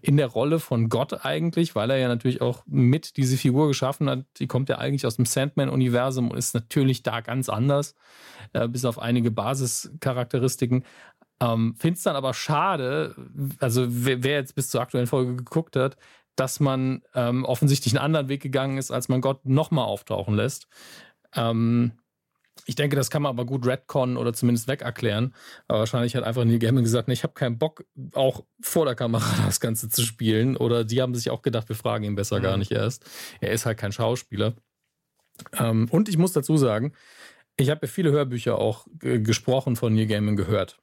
in 0.00 0.16
der 0.16 0.26
Rolle 0.26 0.58
von 0.58 0.88
Gott 0.88 1.24
eigentlich, 1.24 1.76
weil 1.76 1.90
er 1.90 1.98
ja 1.98 2.08
natürlich 2.08 2.40
auch 2.40 2.64
mit 2.66 3.18
diese 3.18 3.36
Figur 3.36 3.68
geschaffen 3.68 4.10
hat. 4.10 4.24
Die 4.38 4.48
kommt 4.48 4.68
ja 4.68 4.78
eigentlich 4.78 5.06
aus 5.06 5.14
dem 5.14 5.26
Sandman-Universum 5.26 6.32
und 6.32 6.36
ist 6.36 6.54
natürlich 6.54 7.04
da 7.04 7.20
ganz 7.20 7.48
anders, 7.48 7.94
äh, 8.52 8.66
bis 8.66 8.84
auf 8.84 8.98
einige 8.98 9.30
Basischarakteristiken. 9.30 10.84
Ähm, 11.40 11.76
Finde 11.78 11.96
es 11.96 12.02
dann 12.02 12.16
aber 12.16 12.34
schade, 12.34 13.14
also 13.60 13.86
wer, 13.88 14.24
wer 14.24 14.34
jetzt 14.38 14.56
bis 14.56 14.70
zur 14.70 14.80
aktuellen 14.80 15.06
Folge 15.06 15.36
geguckt 15.36 15.76
hat, 15.76 15.96
dass 16.36 16.60
man 16.60 17.02
ähm, 17.14 17.44
offensichtlich 17.44 17.94
einen 17.94 18.04
anderen 18.04 18.28
Weg 18.28 18.42
gegangen 18.42 18.78
ist, 18.78 18.90
als 18.90 19.08
man 19.08 19.20
Gott 19.20 19.44
nochmal 19.44 19.84
auftauchen 19.84 20.34
lässt. 20.34 20.68
Ähm, 21.34 21.92
ich 22.66 22.74
denke, 22.74 22.96
das 22.96 23.10
kann 23.10 23.22
man 23.22 23.30
aber 23.30 23.46
gut 23.46 23.66
retconnen 23.66 24.16
oder 24.16 24.32
zumindest 24.32 24.68
wegerklären. 24.68 25.34
Aber 25.68 25.80
wahrscheinlich 25.80 26.14
hat 26.14 26.24
einfach 26.24 26.44
Neil 26.44 26.58
Gaiman 26.58 26.84
gesagt, 26.84 27.08
nee, 27.08 27.14
ich 27.14 27.22
habe 27.22 27.34
keinen 27.34 27.58
Bock, 27.58 27.84
auch 28.12 28.44
vor 28.60 28.84
der 28.84 28.94
Kamera 28.94 29.24
das 29.46 29.60
Ganze 29.60 29.88
zu 29.88 30.02
spielen. 30.02 30.56
Oder 30.56 30.84
die 30.84 31.00
haben 31.02 31.14
sich 31.14 31.30
auch 31.30 31.42
gedacht, 31.42 31.68
wir 31.68 31.76
fragen 31.76 32.04
ihn 32.04 32.14
besser 32.14 32.38
Mhm. 32.38 32.42
gar 32.42 32.56
nicht 32.56 32.70
erst. 32.70 33.04
Er 33.40 33.52
ist 33.52 33.66
halt 33.66 33.78
kein 33.78 33.92
Schauspieler. 33.92 34.54
Ähm, 35.58 35.88
und 35.90 36.08
ich 36.08 36.18
muss 36.18 36.32
dazu 36.32 36.56
sagen, 36.56 36.92
ich 37.56 37.70
habe 37.70 37.86
ja 37.86 37.92
viele 37.92 38.10
Hörbücher 38.10 38.58
auch 38.58 38.86
äh, 39.02 39.18
gesprochen 39.20 39.76
von 39.76 39.94
Neil 39.94 40.06
Gaiman 40.06 40.36
gehört 40.36 40.78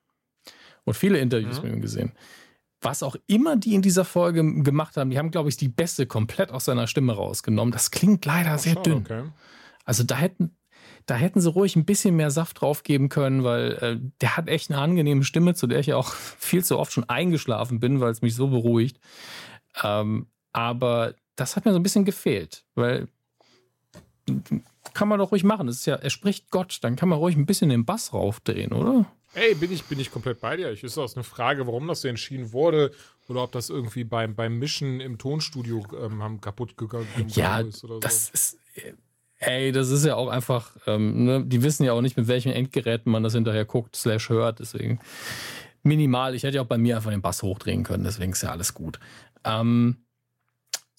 und 0.83 0.95
viele 0.95 1.19
Interviews 1.19 1.57
mhm. 1.57 1.67
mit 1.67 1.73
ihm 1.77 1.81
gesehen. 1.81 2.11
Was 2.81 3.01
auch 3.01 3.15
immer 3.25 3.55
die 3.55 3.73
in 3.73 3.81
dieser 3.81 4.05
Folge 4.05 4.43
gemacht 4.61 4.97
haben, 4.97 5.09
die 5.09 5.17
haben, 5.17 5.31
glaube 5.31 5.49
ich, 5.49 5.57
die 5.57 5.67
Beste 5.67 6.05
komplett 6.05 6.51
aus 6.51 6.65
seiner 6.65 6.87
Stimme 6.87 7.13
rausgenommen. 7.13 7.71
Das 7.71 7.91
klingt 7.91 8.23
leider 8.25 8.53
Ach, 8.53 8.59
sehr 8.59 8.73
schon, 8.73 8.83
dünn. 8.83 8.97
Okay. 8.97 9.23
Also 9.83 10.03
da 10.03 10.15
hätten, 10.15 10.55
da 11.07 11.15
hätten 11.15 11.41
sie 11.41 11.49
ruhig 11.49 11.75
ein 11.75 11.85
bisschen 11.85 12.15
mehr 12.15 12.29
Saft 12.29 12.61
drauf 12.61 12.83
geben 12.83 13.09
können, 13.09 13.43
weil 13.43 13.71
äh, 13.73 13.99
der 14.21 14.37
hat 14.37 14.47
echt 14.47 14.69
eine 14.69 14.79
angenehme 14.79 15.23
Stimme, 15.23 15.55
zu 15.55 15.65
der 15.65 15.79
ich 15.79 15.87
ja 15.87 15.97
auch 15.97 16.11
viel 16.13 16.63
zu 16.63 16.77
oft 16.77 16.93
schon 16.93 17.09
eingeschlafen 17.09 17.79
bin, 17.79 17.99
weil 17.99 18.11
es 18.11 18.21
mich 18.21 18.35
so 18.35 18.47
beruhigt. 18.47 18.99
Ähm, 19.83 20.27
aber 20.53 21.15
das 21.35 21.55
hat 21.55 21.65
mir 21.65 21.71
so 21.71 21.79
ein 21.79 21.83
bisschen 21.83 22.05
gefehlt, 22.05 22.65
weil 22.75 23.07
kann 24.93 25.07
man 25.07 25.19
doch 25.19 25.31
ruhig 25.31 25.43
machen. 25.43 25.67
Das 25.67 25.77
ist 25.77 25.85
ja, 25.85 25.95
er 25.95 26.09
spricht 26.09 26.51
Gott, 26.51 26.79
dann 26.81 26.95
kann 26.95 27.09
man 27.09 27.19
ruhig 27.19 27.35
ein 27.35 27.45
bisschen 27.45 27.69
den 27.69 27.85
Bass 27.85 28.13
raufdrehen, 28.13 28.73
oder? 28.73 29.05
Ey, 29.33 29.55
bin 29.55 29.71
ich, 29.71 29.83
bin 29.83 29.99
ich 29.99 30.11
komplett 30.11 30.39
bei 30.39 30.55
dir. 30.57 30.71
Ich 30.71 30.83
ist 30.83 30.97
auch 30.97 31.13
eine 31.15 31.23
Frage, 31.23 31.67
warum 31.67 31.87
das 31.87 32.01
so 32.01 32.07
entschieden 32.07 32.53
wurde 32.53 32.91
oder 33.27 33.43
ob 33.43 33.51
das 33.51 33.69
irgendwie 33.69 34.03
beim, 34.03 34.35
beim 34.35 34.57
Mischen 34.57 34.99
im 34.99 35.17
Tonstudio 35.17 35.85
ähm, 36.01 36.41
kaputt 36.41 36.77
gegangen 36.77 37.07
ja, 37.27 37.59
ist 37.59 37.83
oder 37.83 37.95
so. 37.95 37.99
Das 37.99 38.29
ist, 38.29 38.57
ey, 39.39 39.71
das 39.71 39.89
ist 39.89 40.05
ja 40.05 40.15
auch 40.15 40.29
einfach, 40.29 40.71
ähm, 40.87 41.25
ne? 41.25 41.45
die 41.45 41.61
wissen 41.61 41.83
ja 41.83 41.93
auch 41.93 42.01
nicht, 42.01 42.17
mit 42.17 42.27
welchen 42.27 42.51
Endgeräten 42.51 43.11
man 43.11 43.23
das 43.23 43.33
hinterher 43.33 43.65
guckt, 43.65 43.95
slash 43.95 44.29
hört, 44.29 44.59
deswegen 44.59 44.99
minimal. 45.83 46.33
Ich 46.33 46.43
hätte 46.43 46.55
ja 46.55 46.61
auch 46.61 46.67
bei 46.67 46.77
mir 46.77 46.95
einfach 46.95 47.11
den 47.11 47.21
Bass 47.21 47.43
hochdrehen 47.43 47.83
können, 47.83 48.03
deswegen 48.03 48.31
ist 48.31 48.43
ja 48.43 48.51
alles 48.51 48.73
gut. 48.73 48.99
Ähm, 49.43 49.97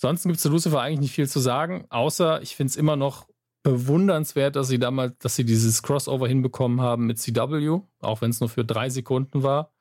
Sonst 0.01 0.23
gibt 0.23 0.37
es 0.37 0.43
zu 0.43 0.49
Lucifer 0.49 0.81
eigentlich 0.81 1.01
nicht 1.01 1.15
viel 1.15 1.29
zu 1.29 1.41
sagen, 1.41 1.85
außer 1.91 2.41
ich 2.41 2.55
finde 2.55 2.71
es 2.71 2.77
immer 2.77 2.95
noch 2.95 3.27
bewundernswert, 3.63 4.57
dass 4.57 4.69
sie 4.69 4.79
damals, 4.79 5.19
dass 5.19 5.37
sie 5.37 5.45
dieses 5.45 5.83
Crossover 5.83 6.29
hinbekommen 6.29 6.81
haben 6.81 7.07
mit 7.07 7.19
CW, 7.19 7.81
auch 8.01 8.21
wenn 8.21 8.31
es 8.31 8.41
nur 8.41 8.49
für 8.49 8.65
drei 8.65 8.89
Sekunden 8.89 9.43
war, 9.43 9.73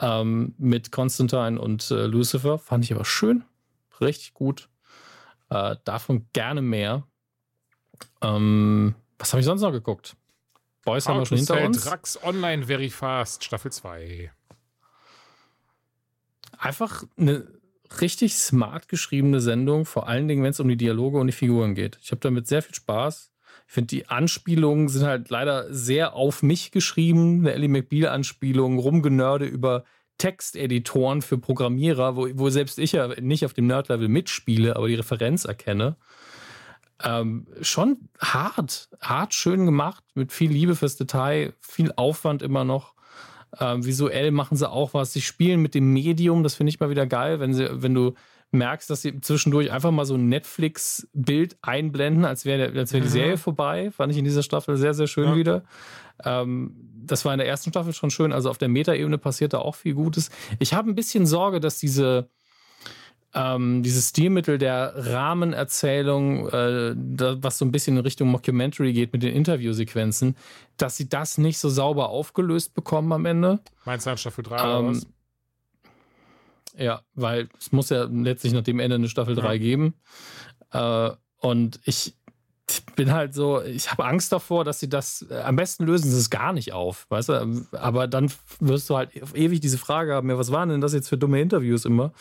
ähm, 0.00 0.54
mit 0.58 0.92
Constantine 0.92 1.60
und 1.60 1.90
äh, 1.90 2.06
Lucifer. 2.06 2.58
Fand 2.58 2.84
ich 2.84 2.92
aber 2.92 3.04
schön, 3.04 3.44
richtig 4.00 4.34
gut. 4.34 4.68
Äh, 5.50 5.76
davon 5.84 6.26
gerne 6.32 6.62
mehr. 6.62 7.04
Ähm, 8.20 8.94
was 9.18 9.32
habe 9.32 9.40
ich 9.40 9.46
sonst 9.46 9.62
noch 9.62 9.72
geguckt? 9.72 10.16
Boys 10.84 11.06
How 11.06 11.14
haben 11.14 11.20
wir 11.20 11.26
schon 11.26 11.38
hinter 11.38 11.64
uns. 11.64 11.84
Drax 11.84 12.22
Online 12.22 12.64
Very 12.64 12.90
Fast, 12.90 13.44
Staffel 13.44 13.72
2. 13.72 14.32
Einfach 16.58 17.04
eine 17.16 17.46
richtig 18.00 18.34
smart 18.36 18.88
geschriebene 18.88 19.40
Sendung, 19.40 19.84
vor 19.84 20.08
allen 20.08 20.28
Dingen, 20.28 20.42
wenn 20.42 20.50
es 20.50 20.60
um 20.60 20.68
die 20.68 20.76
Dialoge 20.76 21.18
und 21.18 21.26
die 21.26 21.32
Figuren 21.32 21.74
geht. 21.74 21.98
Ich 22.02 22.10
habe 22.10 22.20
damit 22.20 22.46
sehr 22.46 22.62
viel 22.62 22.74
Spaß. 22.74 23.32
Ich 23.66 23.74
finde, 23.74 23.88
die 23.88 24.08
Anspielungen 24.08 24.88
sind 24.88 25.04
halt 25.04 25.28
leider 25.30 25.72
sehr 25.72 26.14
auf 26.14 26.42
mich 26.42 26.70
geschrieben. 26.70 27.40
Eine 27.40 27.52
Ellie 27.52 27.68
McBeal-Anspielung, 27.68 28.78
rumgenörde 28.78 29.44
über 29.44 29.84
Texteditoren 30.16 31.22
für 31.22 31.38
Programmierer, 31.38 32.16
wo, 32.16 32.28
wo 32.34 32.50
selbst 32.50 32.78
ich 32.78 32.92
ja 32.92 33.08
nicht 33.20 33.44
auf 33.44 33.54
dem 33.54 33.66
Nerd-Level 33.66 34.08
mitspiele, 34.08 34.76
aber 34.76 34.88
die 34.88 34.94
Referenz 34.94 35.44
erkenne. 35.44 35.96
Ähm, 37.02 37.46
schon 37.60 38.08
hart, 38.18 38.88
hart 39.00 39.32
schön 39.32 39.64
gemacht, 39.66 40.02
mit 40.14 40.32
viel 40.32 40.50
Liebe 40.50 40.74
fürs 40.74 40.96
Detail, 40.96 41.52
viel 41.60 41.92
Aufwand 41.94 42.42
immer 42.42 42.64
noch. 42.64 42.94
Ähm, 43.58 43.84
visuell 43.84 44.30
machen 44.30 44.56
sie 44.56 44.68
auch 44.68 44.94
was. 44.94 45.12
Sie 45.12 45.20
spielen 45.20 45.60
mit 45.60 45.74
dem 45.74 45.92
Medium, 45.92 46.42
das 46.42 46.54
finde 46.54 46.70
ich 46.70 46.80
mal 46.80 46.90
wieder 46.90 47.06
geil, 47.06 47.40
wenn, 47.40 47.54
sie, 47.54 47.68
wenn 47.82 47.94
du 47.94 48.14
merkst, 48.50 48.88
dass 48.88 49.02
sie 49.02 49.20
zwischendurch 49.20 49.70
einfach 49.72 49.90
mal 49.90 50.06
so 50.06 50.14
ein 50.14 50.28
Netflix-Bild 50.28 51.56
einblenden, 51.62 52.24
als 52.24 52.44
wäre 52.44 52.78
als 52.78 52.92
wär 52.92 53.00
die 53.00 53.06
mhm. 53.06 53.12
Serie 53.12 53.36
vorbei. 53.36 53.90
Fand 53.90 54.12
ich 54.12 54.18
in 54.18 54.24
dieser 54.24 54.42
Staffel 54.42 54.76
sehr, 54.76 54.94
sehr 54.94 55.06
schön 55.06 55.30
ja. 55.30 55.36
wieder. 55.36 55.64
Ähm, 56.24 56.74
das 57.04 57.24
war 57.24 57.32
in 57.32 57.38
der 57.38 57.48
ersten 57.48 57.70
Staffel 57.70 57.92
schon 57.92 58.10
schön. 58.10 58.32
Also 58.32 58.50
auf 58.50 58.58
der 58.58 58.68
Metaebene 58.68 59.18
passiert 59.18 59.52
da 59.52 59.58
auch 59.58 59.74
viel 59.74 59.94
Gutes. 59.94 60.30
Ich 60.58 60.74
habe 60.74 60.90
ein 60.90 60.94
bisschen 60.94 61.26
Sorge, 61.26 61.60
dass 61.60 61.78
diese 61.78 62.30
ähm, 63.38 63.84
dieses 63.84 64.08
Stilmittel 64.08 64.58
der 64.58 64.92
Rahmenerzählung, 64.96 66.48
äh, 66.48 66.94
da, 66.96 67.36
was 67.40 67.58
so 67.58 67.64
ein 67.64 67.70
bisschen 67.70 67.96
in 67.96 68.02
Richtung 68.02 68.28
Mockumentary 68.30 68.92
geht 68.92 69.12
mit 69.12 69.22
den 69.22 69.32
Interviewsequenzen, 69.32 70.36
dass 70.76 70.96
sie 70.96 71.08
das 71.08 71.38
nicht 71.38 71.58
so 71.58 71.68
sauber 71.68 72.08
aufgelöst 72.08 72.74
bekommen 72.74 73.12
am 73.12 73.26
Ende. 73.26 73.60
Meinst 73.84 74.06
du 74.06 74.10
an 74.10 74.18
Staffel 74.18 74.42
3 74.42 74.56
ähm, 74.56 74.64
oder 74.64 74.88
was? 74.88 75.06
Ja, 76.76 77.02
weil 77.14 77.48
es 77.58 77.70
muss 77.70 77.90
ja 77.90 78.04
letztlich 78.04 78.52
nach 78.52 78.62
dem 78.62 78.80
Ende 78.80 78.96
eine 78.96 79.08
Staffel 79.08 79.36
3 79.36 79.52
ja. 79.52 79.58
geben. 79.58 79.94
Äh, 80.72 81.10
und 81.40 81.78
ich 81.84 82.14
bin 82.96 83.12
halt 83.12 83.34
so, 83.34 83.62
ich 83.62 83.90
habe 83.90 84.04
Angst 84.04 84.32
davor, 84.32 84.64
dass 84.64 84.80
sie 84.80 84.88
das, 84.88 85.24
äh, 85.30 85.40
am 85.42 85.54
besten 85.54 85.86
lösen 85.86 86.10
sie 86.10 86.18
es 86.18 86.28
gar 86.28 86.52
nicht 86.52 86.72
auf, 86.72 87.06
weißt 87.08 87.28
du? 87.28 87.66
Aber 87.72 88.08
dann 88.08 88.32
wirst 88.58 88.90
du 88.90 88.96
halt 88.96 89.10
ewig 89.34 89.60
diese 89.60 89.78
Frage 89.78 90.14
haben, 90.14 90.28
ja, 90.28 90.38
was 90.38 90.50
waren 90.50 90.68
denn 90.68 90.80
das 90.80 90.92
jetzt 90.92 91.08
für 91.08 91.18
dumme 91.18 91.40
Interviews 91.40 91.84
immer? 91.84 92.12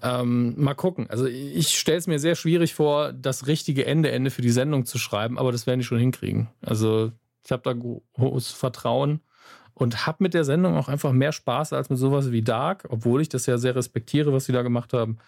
Ähm, 0.00 0.54
mal 0.56 0.74
gucken. 0.74 1.08
Also 1.10 1.26
ich 1.26 1.78
stelle 1.78 1.98
es 1.98 2.06
mir 2.06 2.18
sehr 2.18 2.34
schwierig 2.34 2.74
vor, 2.74 3.12
das 3.12 3.46
richtige 3.46 3.84
Ende 3.84 4.10
Ende 4.10 4.30
für 4.30 4.40
die 4.40 4.50
Sendung 4.50 4.86
zu 4.86 4.98
schreiben, 4.98 5.38
aber 5.38 5.52
das 5.52 5.66
werden 5.66 5.80
die 5.80 5.86
schon 5.86 5.98
hinkriegen. 5.98 6.48
Also 6.62 7.12
ich 7.44 7.52
habe 7.52 7.62
da 7.62 7.74
hohes 8.18 8.50
Vertrauen 8.50 9.20
und 9.74 10.06
habe 10.06 10.18
mit 10.20 10.32
der 10.32 10.44
Sendung 10.44 10.76
auch 10.76 10.88
einfach 10.88 11.12
mehr 11.12 11.32
Spaß 11.32 11.72
als 11.74 11.90
mit 11.90 11.98
sowas 11.98 12.30
wie 12.30 12.42
Dark, 12.42 12.86
obwohl 12.88 13.20
ich 13.20 13.28
das 13.28 13.46
ja 13.46 13.58
sehr 13.58 13.74
respektiere, 13.74 14.32
was 14.32 14.46
sie 14.46 14.52
da 14.52 14.62
gemacht 14.62 14.92
haben. 14.94 15.18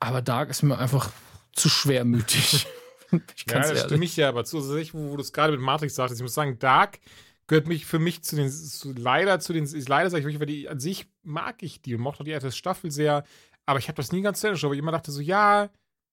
Aber 0.00 0.22
Dark 0.22 0.48
ist 0.50 0.62
mir 0.62 0.78
einfach 0.78 1.10
zu 1.52 1.68
schwermütig. 1.68 2.66
ich 3.10 3.46
ja, 3.48 3.60
das 3.60 3.84
stimme 3.84 4.04
ich 4.04 4.16
ja 4.16 4.28
aber 4.28 4.44
zu. 4.44 4.58
Also, 4.58 4.76
wo, 4.94 5.10
wo 5.10 5.16
du 5.16 5.22
es 5.22 5.32
gerade 5.32 5.52
mit 5.52 5.60
Matrix 5.60 5.94
sagtest, 5.94 6.20
ich 6.20 6.22
muss 6.22 6.34
sagen, 6.34 6.58
Dark 6.58 7.00
gehört 7.48 7.66
mich 7.66 7.86
für 7.86 7.98
mich 7.98 8.22
zu 8.22 8.36
den, 8.36 8.50
zu, 8.50 8.92
leider 8.92 9.40
zu 9.40 9.52
den, 9.52 9.66
leider 9.86 10.10
sage 10.10 10.20
ich 10.20 10.26
wirklich, 10.26 10.40
weil 10.40 10.46
die 10.46 10.68
an 10.68 10.78
sich 10.78 11.06
mag 11.22 11.62
ich 11.62 11.82
die 11.82 11.94
und 11.94 12.02
mochte 12.02 12.22
die 12.22 12.30
erste 12.30 12.52
Staffel 12.52 12.90
sehr, 12.90 13.24
aber 13.68 13.78
ich 13.78 13.88
habe 13.88 13.96
das 13.96 14.12
nie 14.12 14.22
ganz 14.22 14.42
Ende 14.42 14.58
aber 14.64 14.72
ich 14.72 14.78
immer 14.78 14.92
dachte 14.92 15.12
so, 15.12 15.20
ja, 15.20 15.68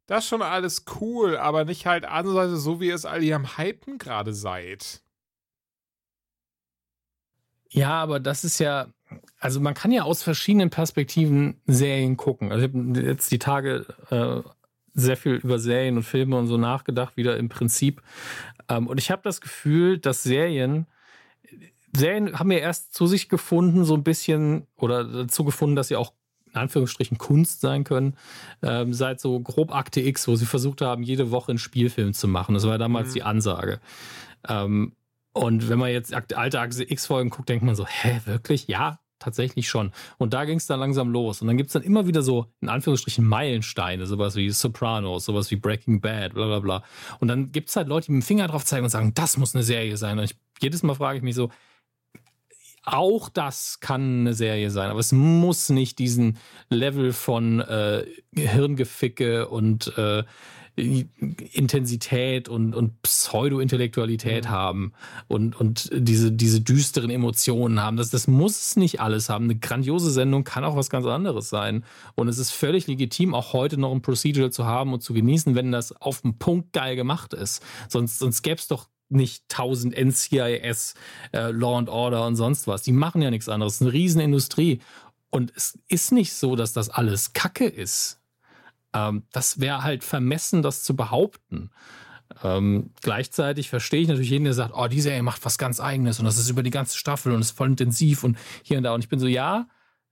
das 0.07 0.25
ist 0.25 0.29
schon 0.29 0.41
alles 0.41 0.83
cool, 0.99 1.37
aber 1.37 1.63
nicht 1.63 1.85
halt 1.85 2.03
ansatzweise 2.03 2.57
so, 2.57 2.81
wie 2.81 2.87
ihr 2.87 2.95
es 2.95 3.05
all 3.05 3.21
hier 3.21 3.37
am 3.37 3.57
Hypen 3.57 3.97
gerade 3.97 4.33
seid. 4.33 5.01
Ja, 7.69 7.91
aber 7.91 8.19
das 8.19 8.43
ist 8.43 8.59
ja, 8.59 8.87
also 9.39 9.61
man 9.61 9.73
kann 9.73 9.91
ja 9.91 10.03
aus 10.03 10.21
verschiedenen 10.21 10.69
Perspektiven 10.69 11.61
Serien 11.65 12.17
gucken. 12.17 12.51
Also 12.51 12.65
ich 12.65 12.73
habe 12.73 13.01
jetzt 13.01 13.31
die 13.31 13.39
Tage 13.39 13.85
äh, 14.09 14.41
sehr 14.93 15.15
viel 15.15 15.35
über 15.35 15.57
Serien 15.57 15.95
und 15.95 16.03
Filme 16.03 16.37
und 16.37 16.47
so 16.47 16.57
nachgedacht, 16.57 17.15
wieder 17.15 17.37
im 17.37 17.47
Prinzip. 17.47 18.01
Ähm, 18.67 18.87
und 18.87 18.97
ich 18.97 19.11
habe 19.11 19.21
das 19.23 19.39
Gefühl, 19.39 19.97
dass 19.97 20.23
Serien 20.23 20.87
Serien 21.95 22.37
haben 22.37 22.51
ja 22.51 22.57
erst 22.57 22.93
zu 22.93 23.07
sich 23.07 23.29
gefunden, 23.29 23.85
so 23.85 23.93
ein 23.93 24.03
bisschen, 24.03 24.67
oder 24.75 25.05
dazu 25.05 25.45
gefunden, 25.45 25.77
dass 25.77 25.87
sie 25.87 25.95
auch 25.95 26.11
in 26.55 26.61
Anführungsstrichen 26.61 27.17
Kunst 27.17 27.61
sein 27.61 27.83
können, 27.83 28.15
ähm, 28.61 28.93
seit 28.93 29.19
so 29.19 29.39
grob 29.39 29.73
Akte 29.73 30.01
X, 30.01 30.27
wo 30.27 30.35
sie 30.35 30.45
versucht 30.45 30.81
haben, 30.81 31.03
jede 31.03 31.31
Woche 31.31 31.51
einen 31.51 31.59
Spielfilm 31.59 32.13
zu 32.13 32.27
machen. 32.27 32.53
Das 32.53 32.63
war 32.63 32.73
ja 32.73 32.77
damals 32.77 33.09
mhm. 33.09 33.13
die 33.13 33.23
Ansage. 33.23 33.79
Ähm, 34.47 34.93
und 35.33 35.69
wenn 35.69 35.79
man 35.79 35.91
jetzt 35.91 36.13
alte 36.13 36.59
Akte 36.59 36.89
X-Folgen 36.89 37.29
guckt, 37.29 37.49
denkt 37.49 37.65
man 37.65 37.75
so, 37.75 37.85
hä, 37.85 38.21
wirklich? 38.25 38.67
Ja, 38.67 38.99
tatsächlich 39.19 39.67
schon. 39.67 39.91
Und 40.17 40.33
da 40.33 40.45
ging 40.45 40.57
es 40.57 40.67
dann 40.67 40.79
langsam 40.79 41.09
los. 41.09 41.41
Und 41.41 41.47
dann 41.47 41.57
gibt 41.57 41.67
es 41.67 41.73
dann 41.73 41.83
immer 41.83 42.07
wieder 42.07 42.21
so, 42.21 42.45
in 42.61 42.69
Anführungsstrichen, 42.69 43.25
Meilensteine, 43.25 44.05
sowas 44.05 44.35
wie 44.35 44.49
Sopranos, 44.49 45.25
sowas 45.25 45.51
wie 45.51 45.57
Breaking 45.57 45.99
Bad, 45.99 46.33
bla 46.35 46.45
bla 46.45 46.59
bla. 46.59 46.83
Und 47.19 47.27
dann 47.27 47.51
gibt 47.51 47.69
es 47.69 47.75
halt 47.75 47.89
Leute, 47.89 48.07
die 48.07 48.13
mit 48.13 48.23
dem 48.23 48.25
Finger 48.25 48.47
drauf 48.47 48.63
zeigen 48.63 48.85
und 48.85 48.89
sagen, 48.89 49.13
das 49.13 49.37
muss 49.37 49.55
eine 49.55 49.63
Serie 49.63 49.97
sein. 49.97 50.17
Und 50.17 50.25
ich, 50.25 50.37
jedes 50.61 50.83
Mal 50.83 50.95
frage 50.95 51.17
ich 51.17 51.23
mich 51.23 51.35
so, 51.35 51.49
auch 52.85 53.29
das 53.29 53.79
kann 53.79 54.21
eine 54.21 54.33
Serie 54.33 54.71
sein, 54.71 54.89
aber 54.89 54.99
es 54.99 55.11
muss 55.11 55.69
nicht 55.69 55.99
diesen 55.99 56.37
Level 56.69 57.13
von 57.13 57.59
äh, 57.59 58.05
Hirngeficke 58.35 59.47
und 59.47 59.97
äh, 59.97 60.23
Intensität 60.77 62.49
und, 62.49 62.75
und 62.75 63.01
Pseudo-Intellektualität 63.01 64.45
mhm. 64.45 64.49
haben 64.49 64.93
und, 65.27 65.59
und 65.59 65.89
diese, 65.93 66.33
diese 66.33 66.59
düsteren 66.59 67.09
Emotionen 67.09 67.81
haben. 67.81 67.95
Das, 67.95 68.09
das 68.09 68.27
muss 68.27 68.59
es 68.59 68.75
nicht 68.75 68.99
alles 68.99 69.29
haben. 69.29 69.45
Eine 69.45 69.55
grandiose 69.55 70.11
Sendung 70.11 70.43
kann 70.43 70.65
auch 70.65 70.75
was 70.75 70.89
ganz 70.89 71.05
anderes 71.05 71.49
sein. 71.49 71.85
Und 72.15 72.27
es 72.27 72.37
ist 72.37 72.51
völlig 72.51 72.87
legitim, 72.87 73.33
auch 73.33 73.53
heute 73.53 73.77
noch 73.77 73.93
ein 73.93 74.01
Procedural 74.01 74.51
zu 74.51 74.65
haben 74.65 74.91
und 74.91 75.01
zu 75.01 75.13
genießen, 75.13 75.55
wenn 75.55 75.71
das 75.71 75.93
auf 75.93 76.21
den 76.21 76.37
Punkt 76.39 76.73
geil 76.73 76.97
gemacht 76.97 77.33
ist. 77.33 77.63
Sonst, 77.87 78.19
sonst 78.19 78.41
gäbe 78.41 78.57
es 78.57 78.67
doch 78.67 78.89
nicht 79.09 79.43
1000 79.49 79.95
NCIS, 79.95 80.95
äh, 81.33 81.51
Law 81.51 81.77
and 81.77 81.89
Order 81.89 82.25
und 82.25 82.35
sonst 82.35 82.67
was. 82.67 82.81
Die 82.81 82.91
machen 82.91 83.21
ja 83.21 83.31
nichts 83.31 83.49
anderes. 83.49 83.75
Es 83.75 83.81
ist 83.81 83.87
eine 83.87 83.93
Riesenindustrie. 83.93 84.81
Und 85.29 85.51
es 85.55 85.77
ist 85.87 86.11
nicht 86.11 86.33
so, 86.33 86.55
dass 86.55 86.73
das 86.73 86.89
alles 86.89 87.33
Kacke 87.33 87.65
ist. 87.65 88.19
Ähm, 88.93 89.23
das 89.31 89.59
wäre 89.59 89.83
halt 89.83 90.03
vermessen, 90.03 90.61
das 90.61 90.83
zu 90.83 90.95
behaupten. 90.95 91.71
Ähm, 92.43 92.91
gleichzeitig 93.01 93.69
verstehe 93.69 94.01
ich 94.01 94.07
natürlich 94.07 94.29
jeden, 94.29 94.45
der 94.45 94.53
sagt, 94.53 94.73
oh, 94.75 94.87
die 94.87 95.01
Serie 95.01 95.23
macht 95.23 95.45
was 95.45 95.57
ganz 95.57 95.79
Eigenes 95.79 96.19
und 96.19 96.25
das 96.25 96.37
ist 96.37 96.49
über 96.49 96.63
die 96.63 96.71
ganze 96.71 96.97
Staffel 96.97 97.31
und 97.31 97.41
ist 97.41 97.51
voll 97.51 97.69
intensiv 97.69 98.23
und 98.23 98.37
hier 98.63 98.77
und 98.77 98.83
da. 98.83 98.93
Und 98.93 99.03
ich 99.03 99.09
bin 99.09 99.19
so, 99.19 99.27
ja, 99.27 99.67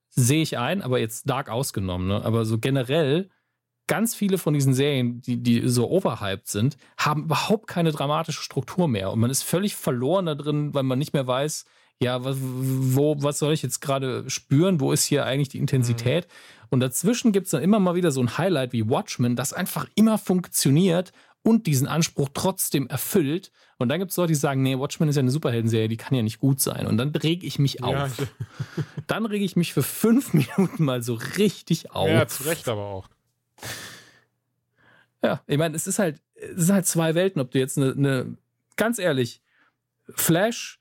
sehe 0.10 0.42
ich 0.42 0.58
ein, 0.58 0.82
aber 0.82 1.00
jetzt 1.00 1.30
Dark 1.30 1.50
ausgenommen. 1.50 2.08
Ne? 2.08 2.24
Aber 2.24 2.46
so 2.46 2.60
generell 2.60 3.30
ganz 3.88 4.16
viele 4.16 4.38
von 4.38 4.54
diesen 4.54 4.74
Serien, 4.74 5.22
die, 5.22 5.38
die 5.38 5.68
so 5.68 5.90
overhyped 5.90 6.48
sind, 6.48 6.78
haben 6.98 7.24
überhaupt 7.24 7.68
keine 7.68 7.92
dramatische 7.92 8.42
Struktur 8.42 8.88
mehr. 8.88 9.12
Und 9.12 9.20
man 9.20 9.30
ist 9.30 9.44
völlig 9.44 9.76
verloren 9.76 10.26
da 10.26 10.36
drin, 10.36 10.74
weil 10.74 10.84
man 10.84 11.00
nicht 11.00 11.14
mehr 11.14 11.28
weiß, 11.28 11.66
ja, 12.02 12.24
was, 12.24 12.38
wo, 12.40 13.16
was 13.22 13.40
soll 13.40 13.54
ich 13.54 13.62
jetzt 13.62 13.80
gerade 13.80 14.30
spüren? 14.30 14.80
Wo 14.80 14.92
ist 14.92 15.06
hier 15.06 15.26
eigentlich 15.26 15.50
die 15.50 15.60
Intensität? 15.60 16.28
Mhm. 16.28 16.68
Und 16.70 16.80
dazwischen 16.80 17.32
gibt 17.32 17.46
es 17.46 17.52
dann 17.52 17.62
immer 17.62 17.80
mal 17.80 17.96
wieder 17.96 18.12
so 18.12 18.22
ein 18.22 18.38
Highlight 18.38 18.74
wie 18.74 18.90
Watchmen, 18.90 19.36
das 19.36 19.54
einfach 19.54 19.88
immer 19.96 20.18
funktioniert 20.18 21.12
und 21.44 21.68
diesen 21.68 21.88
Anspruch 21.88 22.30
trotzdem 22.34 22.88
erfüllt. 22.88 23.52
Und 23.78 23.90
dann 23.90 24.00
gibt 24.00 24.12
es 24.12 24.18
Leute, 24.18 24.30
die 24.30 24.36
sagen, 24.36 24.64
nee, 24.64 24.78
Watchmen 24.78 25.10
ist 25.10 25.18
ja 25.18 25.22
eine 25.22 25.32
Superhelden-Serie, 25.32 25.90
die 25.90 25.98
kann 25.98 26.16
ja 26.16 26.24
nicht 26.24 26.40
gut 26.40 26.62
sein. 26.62 26.88
Und 26.88 26.98
dann 26.98 27.10
reg 27.10 27.44
ich 27.44 27.60
mich 27.60 27.84
auf. 27.84 27.94
Ja, 27.94 28.26
dann 29.08 29.26
reg 29.26 29.42
ich 29.42 29.56
mich 29.56 29.74
für 29.74 29.84
fünf 29.84 30.34
Minuten 30.58 30.84
mal 30.84 31.04
so 31.04 31.16
richtig 31.38 31.92
auf. 31.92 32.10
Ja, 32.10 32.28
zu 32.28 32.44
Recht 32.44 32.68
aber 32.68 32.86
auch. 32.86 33.08
Ja, 35.24 35.42
ich 35.48 35.58
meine, 35.58 35.76
es 35.76 35.88
ist 35.88 36.00
halt, 36.00 36.22
es 36.36 36.66
sind 36.66 36.76
halt 36.76 36.86
zwei 36.86 37.16
Welten, 37.16 37.42
ob 37.42 37.52
du 37.52 37.60
jetzt 37.60 37.78
eine, 37.78 37.94
eine 37.94 38.38
ganz 38.76 39.00
ehrlich, 39.00 39.42
Flash, 40.10 40.80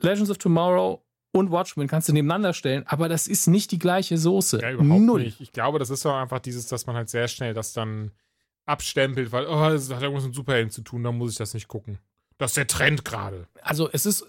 Legends 0.00 0.30
of 0.30 0.38
Tomorrow 0.38 1.02
und 1.32 1.50
Watchmen 1.52 1.86
kannst 1.86 2.08
du 2.08 2.12
nebeneinander 2.12 2.52
stellen, 2.52 2.84
aber 2.86 3.08
das 3.08 3.26
ist 3.26 3.46
nicht 3.46 3.70
die 3.70 3.78
gleiche 3.78 4.18
Soße. 4.18 4.60
Ja, 4.60 4.72
überhaupt 4.72 5.02
Null. 5.02 5.22
nicht. 5.22 5.40
Ich 5.40 5.52
glaube, 5.52 5.78
das 5.78 5.90
ist 5.90 6.04
doch 6.04 6.14
einfach 6.14 6.40
dieses, 6.40 6.66
dass 6.66 6.86
man 6.86 6.96
halt 6.96 7.08
sehr 7.08 7.28
schnell 7.28 7.54
das 7.54 7.72
dann 7.72 8.10
abstempelt, 8.66 9.32
weil, 9.32 9.46
oh, 9.46 9.70
das 9.70 9.90
hat 9.90 10.02
irgendwas 10.02 10.24
mit 10.24 10.34
Superhelden 10.34 10.70
zu 10.70 10.82
tun, 10.82 11.02
da 11.04 11.12
muss 11.12 11.32
ich 11.32 11.38
das 11.38 11.54
nicht 11.54 11.68
gucken. 11.68 11.98
Das 12.36 12.52
ist 12.52 12.56
der 12.56 12.66
Trend 12.66 13.04
gerade. 13.04 13.46
Also 13.62 13.88
es 13.90 14.06
ist, 14.06 14.26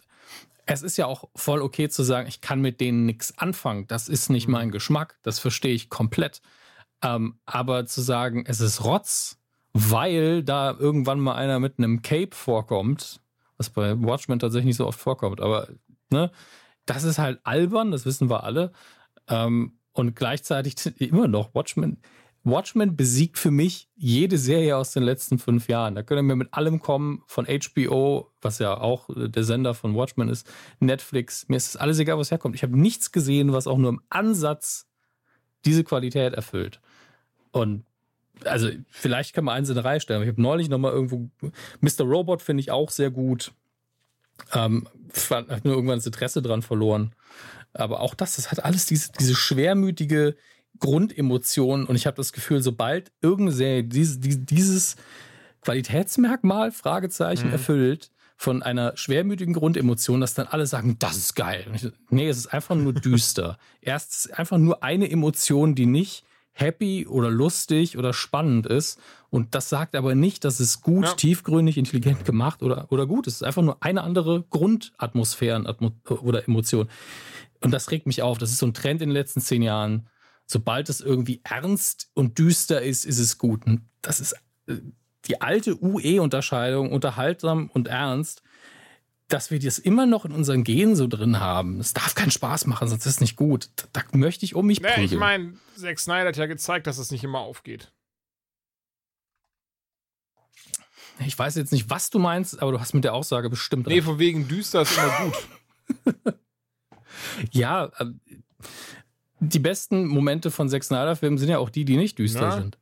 es 0.66 0.82
ist 0.82 0.98
ja 0.98 1.06
auch 1.06 1.30
voll 1.36 1.62
okay 1.62 1.90
zu 1.90 2.04
sagen, 2.04 2.28
ich 2.28 2.42
kann 2.42 2.62
mit 2.62 2.80
denen 2.82 3.06
nichts 3.06 3.38
anfangen. 3.38 3.88
Das 3.88 4.08
ist 4.08 4.30
nicht 4.30 4.48
mhm. 4.48 4.54
mein 4.54 4.72
Geschmack. 4.72 5.18
Das 5.24 5.40
verstehe 5.40 5.74
ich 5.74 5.90
komplett. 5.90 6.42
Ähm, 7.02 7.40
aber 7.46 7.86
zu 7.86 8.02
sagen, 8.02 8.44
es 8.48 8.60
ist 8.60 8.84
Rotz, 8.84 9.40
weil 9.74 10.44
da 10.44 10.76
irgendwann 10.78 11.20
mal 11.20 11.36
einer 11.36 11.60
mit 11.60 11.78
einem 11.78 12.02
Cape 12.02 12.36
vorkommt, 12.36 13.22
was 13.58 13.70
bei 13.70 14.02
Watchmen 14.02 14.40
tatsächlich 14.40 14.68
nicht 14.68 14.78
so 14.78 14.88
oft 14.88 15.00
vorkommt, 15.00 15.42
aber 15.42 15.70
ne, 16.10 16.32
das 16.86 17.04
ist 17.04 17.20
halt 17.20 17.40
albern, 17.44 17.92
das 17.92 18.06
wissen 18.06 18.30
wir 18.30 18.44
alle. 18.44 18.72
Ähm, 19.28 19.78
und 19.94 20.16
gleichzeitig 20.16 20.76
immer 21.00 21.28
noch 21.28 21.54
Watchmen. 21.54 22.02
Watchmen 22.44 22.96
besiegt 22.96 23.38
für 23.38 23.52
mich 23.52 23.90
jede 23.96 24.38
Serie 24.38 24.78
aus 24.78 24.92
den 24.92 25.04
letzten 25.04 25.40
fünf 25.40 25.68
Jahren. 25.68 25.96
Da 25.96 26.04
können 26.04 26.28
wir 26.28 26.36
mit 26.36 26.54
allem 26.54 26.80
kommen, 26.80 27.22
von 27.28 27.46
HBO, 27.46 28.32
was 28.42 28.60
ja 28.60 28.78
auch 28.80 29.10
der 29.14 29.44
Sender 29.44 29.74
von 29.74 29.94
Watchmen 29.94 30.30
ist, 30.30 30.50
Netflix. 30.80 31.48
Mir 31.50 31.58
ist 31.58 31.76
alles 31.76 32.00
egal, 32.00 32.18
was 32.18 32.32
herkommt. 32.32 32.56
Ich 32.56 32.64
habe 32.64 32.80
nichts 32.80 33.12
gesehen, 33.12 33.52
was 33.52 33.68
auch 33.68 33.78
nur 33.78 33.90
im 33.90 34.02
Ansatz 34.10 34.88
diese 35.66 35.84
Qualität 35.84 36.34
erfüllt. 36.34 36.80
Und 37.52 37.86
also 38.46 38.70
vielleicht 38.90 39.34
kann 39.34 39.44
man 39.44 39.58
eins 39.58 39.70
in 39.70 39.78
eine 39.78 39.86
Reihe 39.86 40.00
stellen. 40.00 40.22
Ich 40.24 40.30
habe 40.30 40.42
neulich 40.42 40.70
noch 40.70 40.78
mal 40.78 40.92
irgendwo 40.92 41.30
Mr. 41.82 42.06
Robot 42.06 42.42
finde 42.42 42.62
ich 42.62 42.72
auch 42.72 42.90
sehr 42.90 43.12
gut. 43.12 43.52
Ähm, 44.54 44.88
habe 45.30 45.62
nur 45.64 45.76
irgendwann 45.76 45.98
das 45.98 46.06
Interesse 46.06 46.42
dran 46.42 46.62
verloren. 46.62 47.14
Aber 47.74 48.00
auch 48.00 48.16
das, 48.16 48.36
das 48.36 48.52
hat 48.52 48.64
alles 48.64 48.86
diese, 48.86 49.12
diese 49.20 49.36
schwermütige 49.36 50.36
Grundemotion. 50.80 51.86
Und 51.86 51.96
ich 51.96 52.08
habe 52.08 52.18
das 52.18 52.34
Gefühl, 52.34 52.62
sobald 52.62 53.12
irgendeine 53.22 53.52
Serie 53.52 53.84
dieses, 53.84 54.20
dieses 54.20 54.96
Qualitätsmerkmal, 55.62 56.72
Fragezeichen, 56.72 57.48
mhm. 57.48 57.54
erfüllt, 57.54 58.12
von 58.38 58.64
einer 58.64 58.96
schwermütigen 58.96 59.54
Grundemotion, 59.54 60.22
dass 60.22 60.34
dann 60.34 60.48
alle 60.48 60.66
sagen, 60.66 60.96
das 60.98 61.18
ist 61.18 61.36
geil. 61.36 61.66
Ich, 61.74 61.88
nee, 62.10 62.30
es 62.30 62.38
ist 62.38 62.54
einfach 62.54 62.76
nur 62.76 62.94
düster. 62.94 63.58
Erst 63.82 64.34
einfach 64.34 64.58
nur 64.58 64.82
eine 64.82 65.12
Emotion, 65.12 65.76
die 65.76 65.86
nicht 65.86 66.24
happy 66.60 67.08
oder 67.08 67.30
lustig 67.30 67.98
oder 67.98 68.14
spannend 68.14 68.66
ist. 68.66 69.00
Und 69.30 69.56
das 69.56 69.70
sagt 69.70 69.96
aber 69.96 70.16
nicht, 70.16 70.44
dass 70.44 70.60
es 70.60 70.82
gut, 70.82 71.06
ja. 71.06 71.14
tiefgründig, 71.14 71.78
intelligent 71.78 72.26
gemacht 72.26 72.64
oder, 72.64 72.92
oder 72.92 73.06
gut 73.06 73.28
ist. 73.28 73.36
Es 73.36 73.42
ist 73.42 73.48
einfach 73.48 73.62
nur 73.62 73.78
eine 73.82 74.04
andere 74.04 74.44
Grundatmosphäre 74.50 75.78
oder 76.22 76.48
Emotion. 76.48 76.90
Und 77.62 77.72
das 77.72 77.92
regt 77.92 78.08
mich 78.08 78.22
auf. 78.22 78.38
Das 78.38 78.52
ist 78.52 78.60
so 78.60 78.66
ein 78.66 78.74
Trend 78.74 79.02
in 79.02 79.10
den 79.10 79.16
letzten 79.16 79.42
zehn 79.42 79.62
Jahren. 79.62 80.08
Sobald 80.46 80.90
es 80.90 81.02
irgendwie 81.02 81.42
ernst 81.44 82.10
und 82.14 82.40
düster 82.40 82.82
ist, 82.82 83.06
ist 83.06 83.20
es 83.20 83.38
gut. 83.38 83.66
Und 83.66 83.82
das 84.02 84.20
ist 84.20 84.34
äh, 84.68 84.78
die 85.26 85.42
alte 85.42 85.82
UE-Unterscheidung, 85.82 86.92
unterhaltsam 86.92 87.70
und 87.72 87.88
ernst, 87.88 88.42
dass 89.30 89.52
wir 89.52 89.60
das 89.60 89.80
immer 89.80 90.06
noch 90.06 90.26
in 90.26 90.32
unseren 90.32 90.64
Genen 90.64 90.96
so 90.96 91.08
drin 91.08 91.40
haben. 91.40 91.80
Es 91.80 91.94
darf 91.94 92.16
keinen 92.16 92.32
Spaß 92.32 92.66
machen, 92.66 92.88
sonst 92.88 93.06
ist 93.06 93.14
es 93.14 93.22
nicht 93.22 93.36
gut. 93.36 93.70
Da, 93.94 94.02
da 94.02 94.18
möchte 94.18 94.44
ich 94.46 94.56
um 94.56 94.66
mich 94.66 94.82
naja, 94.82 94.96
prügeln. 94.96 95.14
Ich 95.14 95.20
meine, 95.20 95.54
Zack 95.76 96.00
Snyder 96.00 96.28
hat 96.28 96.38
ja 96.38 96.48
gezeigt, 96.48 96.88
dass 96.88 96.98
es 96.98 97.12
nicht 97.12 97.24
immer 97.24 97.40
aufgeht. 97.40 97.92
Ich 101.26 101.38
weiß 101.38 101.56
jetzt 101.56 101.72
nicht, 101.72 101.90
was 101.90 102.10
du 102.10 102.18
meinst, 102.18 102.62
aber 102.62 102.72
du 102.72 102.80
hast 102.80 102.94
mit 102.94 103.04
der 103.04 103.14
Aussage 103.14 103.50
bestimmt 103.50 103.88
recht. 103.88 103.96
Nee, 103.96 104.02
von 104.02 104.20
wegen 104.20 104.48
düster 104.48 104.82
ist 104.82 104.98
immer 104.98 105.32
gut. 106.06 106.36
ja, 107.52 107.92
ähm, 108.00 108.20
die 109.40 109.60
besten 109.60 110.08
Momente 110.08 110.52
von 110.52 110.70
Zack 110.70 110.84
Snyder-Filmen 110.84 111.38
sind 111.38 111.50
ja 111.50 111.60
auch 111.60 111.70
die, 111.70 111.86
die 111.86 111.98
nicht 111.98 112.18
düster 112.20 112.42
ja. 112.42 112.52
sind. 112.52 112.78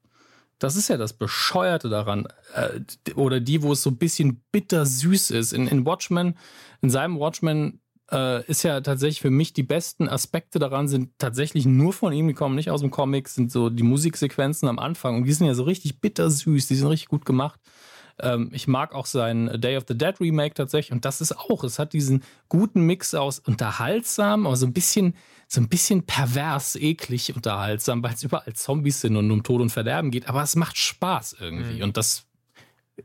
Das 0.60 0.76
ist 0.76 0.88
ja 0.88 0.98
das 0.98 1.14
Bescheuerte 1.14 1.90
daran. 1.90 2.28
Äh, 2.54 3.14
oder 3.16 3.40
die, 3.40 3.62
wo 3.62 3.74
es 3.74 3.84
so 3.84 3.90
ein 3.90 3.98
bisschen 3.98 4.44
bittersüß 4.52 5.32
ist. 5.32 5.54
In, 5.54 5.68
in 5.68 5.86
Watchmen, 5.86 6.38
in 6.82 6.90
seinem 6.90 7.20
Watchmen 7.20 7.82
äh, 8.12 8.46
ist 8.46 8.64
ja 8.64 8.82
tatsächlich 8.82 9.22
für 9.22 9.30
mich 9.30 9.54
die 9.54 9.64
besten 9.64 10.08
Aspekte 10.10 10.60
daran 10.60 10.88
sind 10.88 11.12
tatsächlich 11.18 11.66
nur 11.66 11.94
von 11.94 12.14
ihm, 12.14 12.28
die 12.28 12.34
kommen 12.34 12.56
nicht 12.56 12.72
aus 12.72 12.82
dem 12.82 12.92
Comic, 12.92 13.28
sind 13.28 13.52
so 13.52 13.70
die 13.70 13.84
Musiksequenzen 13.84 14.68
am 14.68 14.80
Anfang 14.80 15.18
und 15.18 15.24
die 15.26 15.34
sind 15.34 15.48
ja 15.48 15.54
so 15.54 15.64
richtig 15.64 16.00
bittersüß, 16.00 16.68
die 16.68 16.76
sind 16.76 16.88
richtig 16.88 17.10
gut 17.10 17.26
gemacht. 17.26 17.60
Ähm, 18.20 18.50
ich 18.54 18.68
mag 18.68 18.94
auch 18.94 19.06
sein 19.06 19.50
Day 19.62 19.78
of 19.78 19.86
the 19.88 19.98
Dead 19.98 20.20
Remake 20.20 20.54
tatsächlich 20.56 20.92
und 20.92 21.06
das 21.06 21.22
ist 21.22 21.38
auch, 21.38 21.64
es 21.64 21.80
hat 21.80 21.94
diesen 21.94 22.24
guten 22.50 22.82
Mix 22.82 23.14
aus 23.14 23.40
unterhaltsam, 23.40 24.48
aber 24.48 24.56
so 24.56 24.66
ein 24.66 24.74
bisschen 24.74 25.16
so 25.48 25.62
ein 25.62 25.70
bisschen 25.70 26.04
pervers, 26.04 26.76
eklig 26.76 27.34
unterhaltsam, 27.34 28.04
weil 28.04 28.14
es 28.14 28.24
überall 28.24 28.54
Zombies 28.54 29.02
sind 29.02 29.16
und 29.16 29.32
um 29.32 29.44
Tod 29.44 29.62
und 29.62 29.70
Verderben 29.70 30.12
geht. 30.12 30.28
Aber 30.28 30.44
es 30.44 30.58
macht 30.58 30.78
Spaß 30.78 31.38
irgendwie. 31.40 31.78
Mhm. 31.78 31.84
Und 31.84 31.98
das 31.98 32.26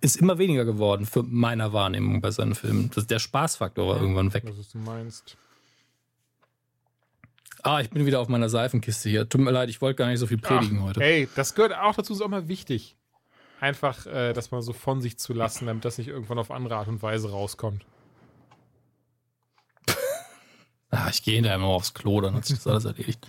ist 0.00 0.16
immer 0.16 0.38
weniger 0.38 0.64
geworden 0.64 1.06
für 1.06 1.22
meiner 1.22 1.72
Wahrnehmung 1.72 2.20
bei 2.20 2.32
seinen 2.32 2.54
Filmen. 2.54 2.90
Das, 2.94 3.06
der 3.06 3.20
Spaßfaktor 3.20 3.86
war 3.86 3.96
ja, 3.96 4.02
irgendwann 4.02 4.34
weg. 4.34 4.42
Was 4.46 4.70
du 4.70 4.78
meinst. 4.78 5.36
Ah, 7.62 7.80
ich 7.80 7.90
bin 7.90 8.06
wieder 8.06 8.18
auf 8.18 8.28
meiner 8.28 8.48
Seifenkiste 8.48 9.08
hier. 9.08 9.28
Tut 9.28 9.40
mir 9.40 9.52
leid, 9.52 9.68
ich 9.68 9.80
wollte 9.80 9.98
gar 9.98 10.08
nicht 10.08 10.18
so 10.18 10.26
viel 10.26 10.38
predigen 10.38 10.78
Ach, 10.80 10.86
heute. 10.86 11.00
Hey, 11.00 11.28
das 11.36 11.54
gehört 11.54 11.74
auch 11.76 11.94
dazu, 11.94 12.12
ist 12.12 12.22
auch 12.22 12.28
mal 12.28 12.48
wichtig. 12.48 12.96
Einfach 13.62 14.06
äh, 14.06 14.32
das 14.32 14.50
mal 14.50 14.60
so 14.60 14.72
von 14.72 15.00
sich 15.00 15.20
zu 15.20 15.32
lassen, 15.32 15.66
damit 15.66 15.84
das 15.84 15.96
nicht 15.96 16.08
irgendwann 16.08 16.40
auf 16.40 16.50
andere 16.50 16.74
Art 16.74 16.88
und 16.88 17.00
Weise 17.00 17.30
rauskommt. 17.30 17.86
Ah, 20.94 21.08
ich 21.08 21.22
gehe 21.22 21.36
hinterher 21.36 21.56
mal 21.56 21.68
aufs 21.68 21.94
Klo, 21.94 22.20
dann 22.20 22.34
hat 22.34 22.44
sich 22.44 22.56
das 22.56 22.66
alles 22.66 22.84
erledigt. 22.84 23.26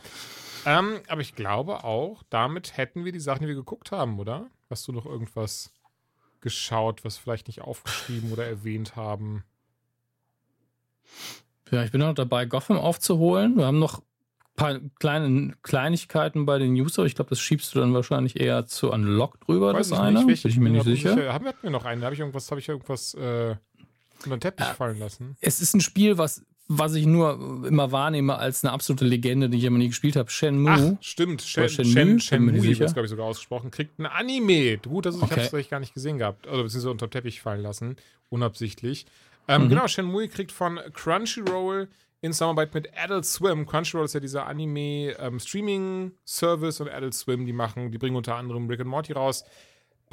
Ähm, 0.66 1.00
aber 1.08 1.22
ich 1.22 1.34
glaube 1.34 1.86
auch, 1.86 2.24
damit 2.30 2.76
hätten 2.76 3.06
wir 3.06 3.14
die 3.14 3.22
Sachen, 3.22 3.44
die 3.44 3.48
wir 3.48 3.56
geguckt 3.56 3.94
haben, 3.94 4.20
oder? 4.20 4.48
Hast 4.70 4.86
du 4.86 4.92
noch 4.92 5.06
irgendwas 5.06 5.72
geschaut, 6.42 7.06
was 7.06 7.18
vielleicht 7.18 7.48
nicht 7.48 7.62
aufgeschrieben 7.62 8.34
oder 8.34 8.46
erwähnt 8.46 8.98
haben? 8.98 9.46
Ja, 11.72 11.86
ich 11.86 11.92
bin 11.92 12.02
noch 12.02 12.14
dabei, 12.16 12.44
Gotham 12.46 12.78
aufzuholen. 12.78 13.56
Wir 13.56 13.68
haben 13.68 13.80
noch 13.80 14.02
paar 14.56 14.80
kleine 15.00 15.54
Kleinigkeiten 15.64 16.46
bei 16.46 16.60
den 16.60 16.74
User. 16.74 17.06
Ich 17.06 17.16
glaube, 17.16 17.30
das 17.30 17.40
schiebst 17.40 17.74
du 17.74 17.80
dann 17.80 17.94
wahrscheinlich 17.94 18.40
eher 18.40 18.66
zu 18.66 18.92
Unlock 18.92 19.40
drüber, 19.42 19.74
Weiß 19.74 19.90
das 19.90 20.00
eine. 20.00 20.24
Nicht, 20.26 20.44
bin 20.44 20.52
ich 20.52 20.58
mir 20.58 20.70
nicht 20.70 20.86
sicher. 20.86 21.16
sicher. 21.16 21.34
Haben 21.34 21.46
wir 21.62 21.70
noch 21.70 21.86
einen? 21.86 22.04
Habe 22.04 22.14
ich 22.14 22.20
irgendwas, 22.20 22.50
habe 22.52 22.60
ich 22.60 22.70
irgendwas 22.70 23.14
äh, 23.16 23.56
unter 24.24 24.38
den 24.38 24.40
Teppich 24.42 24.68
äh, 24.68 24.74
fallen 24.74 25.00
lassen? 25.00 25.36
Es 25.42 25.60
ist 25.60 25.74
ein 25.74 25.82
Spiel, 25.82 26.18
was 26.18 26.44
was 26.68 26.96
ich 26.96 27.06
nur 27.06 27.66
immer 27.68 27.92
wahrnehme 27.92 28.36
als 28.38 28.64
eine 28.64 28.72
absolute 28.72 29.06
Legende, 29.06 29.50
die 29.50 29.58
ich 29.58 29.64
immer 29.66 29.78
nie 29.78 29.90
gespielt 29.90 30.16
habe, 30.16 30.30
Shenmue. 30.30 30.98
Ach, 30.98 31.04
stimmt. 31.04 31.42
Shen, 31.42 31.70
Shenmue, 31.70 31.92
Shen, 31.92 32.20
Shenmue 32.20 32.64
wird 32.64 32.78
glaube 32.78 33.04
ich, 33.04 33.10
sogar 33.10 33.26
ausgesprochen. 33.26 33.70
Kriegt 33.70 34.00
ein 34.00 34.06
Anime. 34.06 34.78
Gut, 34.78 35.06
also 35.06 35.18
ich 35.18 35.24
okay. 35.26 35.46
habe 35.46 35.60
es 35.60 35.70
gar 35.70 35.80
nicht 35.80 35.94
gesehen 35.94 36.18
gehabt. 36.18 36.48
Also 36.48 36.64
beziehungsweise 36.64 36.92
unter 36.92 37.08
den 37.08 37.12
Teppich 37.12 37.42
fallen 37.42 37.62
lassen. 37.62 37.98
Unabsichtlich. 38.30 39.06
Ähm, 39.48 39.66
mhm. 39.66 39.70
Genau, 39.70 39.88
Shenmue 39.88 40.30
kriegt 40.30 40.52
von 40.52 40.80
Crunchyroll 40.94 41.90
in 42.24 42.32
Zusammenarbeit 42.32 42.74
mit 42.74 42.90
Adult 42.98 43.26
Swim. 43.26 43.66
Crunchyroll 43.66 44.06
ist 44.06 44.14
ja 44.14 44.22
dieser 44.22 44.48
Anime-Streaming-Service 44.48 46.80
ähm, 46.80 46.88
und 46.88 46.94
Adult 46.94 47.14
Swim, 47.14 47.46
die 47.46 47.54
machen, 47.54 47.92
die 47.92 47.98
bringen 47.98 48.16
unter 48.16 48.36
anderem 48.36 48.70
Rick 48.70 48.80
and 48.80 48.90
Morty 48.90 49.12
raus 49.14 49.44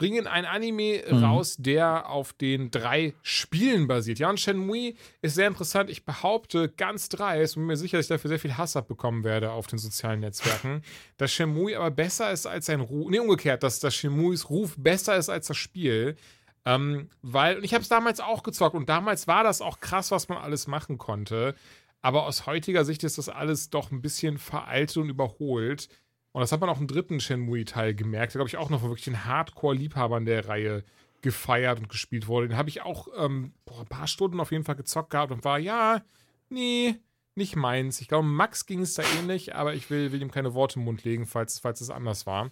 bringen 0.00 0.26
ein 0.26 0.46
Anime 0.46 1.02
mhm. 1.10 1.22
raus, 1.22 1.56
der 1.58 2.08
auf 2.08 2.32
den 2.32 2.70
drei 2.70 3.12
Spielen 3.20 3.86
basiert. 3.86 4.18
Ja, 4.18 4.30
und 4.30 4.40
Shenmue 4.40 4.94
ist 5.20 5.34
sehr 5.34 5.46
interessant. 5.46 5.90
Ich 5.90 6.06
behaupte 6.06 6.70
ganz 6.70 7.10
dreist 7.10 7.58
und 7.58 7.64
bin 7.64 7.66
mir 7.66 7.76
sicher, 7.76 7.98
dass 7.98 8.06
ich 8.06 8.08
dafür 8.08 8.30
sehr 8.30 8.38
viel 8.38 8.56
Hass 8.56 8.76
abbekommen 8.76 9.24
werde 9.24 9.52
auf 9.52 9.66
den 9.66 9.78
sozialen 9.78 10.20
Netzwerken, 10.20 10.80
dass 11.18 11.32
Shenmue 11.32 11.76
aber 11.76 11.90
besser 11.90 12.32
ist 12.32 12.46
als 12.46 12.64
sein 12.64 12.80
Ruf. 12.80 13.10
Nee, 13.10 13.18
umgekehrt, 13.18 13.62
dass 13.62 13.78
das 13.78 13.94
Shenmues 13.94 14.48
Ruf 14.48 14.74
besser 14.78 15.18
ist 15.18 15.28
als 15.28 15.48
das 15.48 15.58
Spiel. 15.58 16.16
Ähm, 16.64 17.10
weil, 17.20 17.58
und 17.58 17.64
ich 17.64 17.74
habe 17.74 17.82
es 17.82 17.90
damals 17.90 18.20
auch 18.20 18.42
gezockt 18.42 18.74
und 18.74 18.88
damals 18.88 19.26
war 19.26 19.44
das 19.44 19.60
auch 19.60 19.80
krass, 19.80 20.10
was 20.10 20.30
man 20.30 20.38
alles 20.38 20.66
machen 20.66 20.96
konnte. 20.96 21.54
Aber 22.02 22.26
aus 22.26 22.46
heutiger 22.46 22.84
Sicht 22.84 23.04
ist 23.04 23.18
das 23.18 23.28
alles 23.28 23.70
doch 23.70 23.90
ein 23.90 24.02
bisschen 24.02 24.38
veraltet 24.38 24.96
und 24.96 25.08
überholt. 25.08 25.88
Und 26.32 26.40
das 26.40 26.52
hat 26.52 26.60
man 26.60 26.70
auch 26.70 26.80
im 26.80 26.86
dritten 26.86 27.20
Shenmue-Teil 27.20 27.94
gemerkt. 27.94 28.34
Da 28.34 28.38
glaube 28.38 28.48
ich 28.48 28.56
auch 28.56 28.70
noch 28.70 28.80
von 28.80 28.90
wirklich 28.90 29.04
den 29.04 29.24
Hardcore-Liebhabern 29.24 30.24
der 30.24 30.48
Reihe 30.48 30.84
gefeiert 31.22 31.78
und 31.78 31.88
gespielt 31.88 32.28
wurde. 32.28 32.48
Den 32.48 32.56
habe 32.56 32.68
ich 32.68 32.82
auch 32.82 33.08
ähm, 33.16 33.52
boah, 33.64 33.80
ein 33.80 33.86
paar 33.86 34.06
Stunden 34.06 34.40
auf 34.40 34.52
jeden 34.52 34.64
Fall 34.64 34.76
gezockt 34.76 35.10
gehabt 35.10 35.32
und 35.32 35.44
war, 35.44 35.58
ja, 35.58 36.02
nee, 36.48 36.96
nicht 37.34 37.56
meins. 37.56 38.00
Ich 38.00 38.08
glaube, 38.08 38.26
Max 38.26 38.64
ging 38.66 38.80
es 38.80 38.94
da 38.94 39.02
ähnlich, 39.18 39.54
aber 39.54 39.74
ich 39.74 39.90
will, 39.90 40.12
will 40.12 40.22
ihm 40.22 40.30
keine 40.30 40.54
Worte 40.54 40.78
im 40.78 40.84
Mund 40.84 41.04
legen, 41.04 41.26
falls, 41.26 41.58
falls 41.58 41.80
es 41.80 41.90
anders 41.90 42.26
war. 42.26 42.50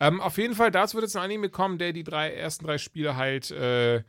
Ähm, 0.00 0.20
auf 0.20 0.38
jeden 0.38 0.54
Fall, 0.54 0.70
dazu 0.70 0.94
wird 0.94 1.04
jetzt 1.04 1.16
ein 1.16 1.22
Anime 1.22 1.50
kommen, 1.50 1.78
der 1.78 1.92
die 1.92 2.04
drei, 2.04 2.32
ersten 2.32 2.64
drei 2.64 2.78
Spiele 2.78 3.16
halt 3.16 3.50
äh, 3.50 4.02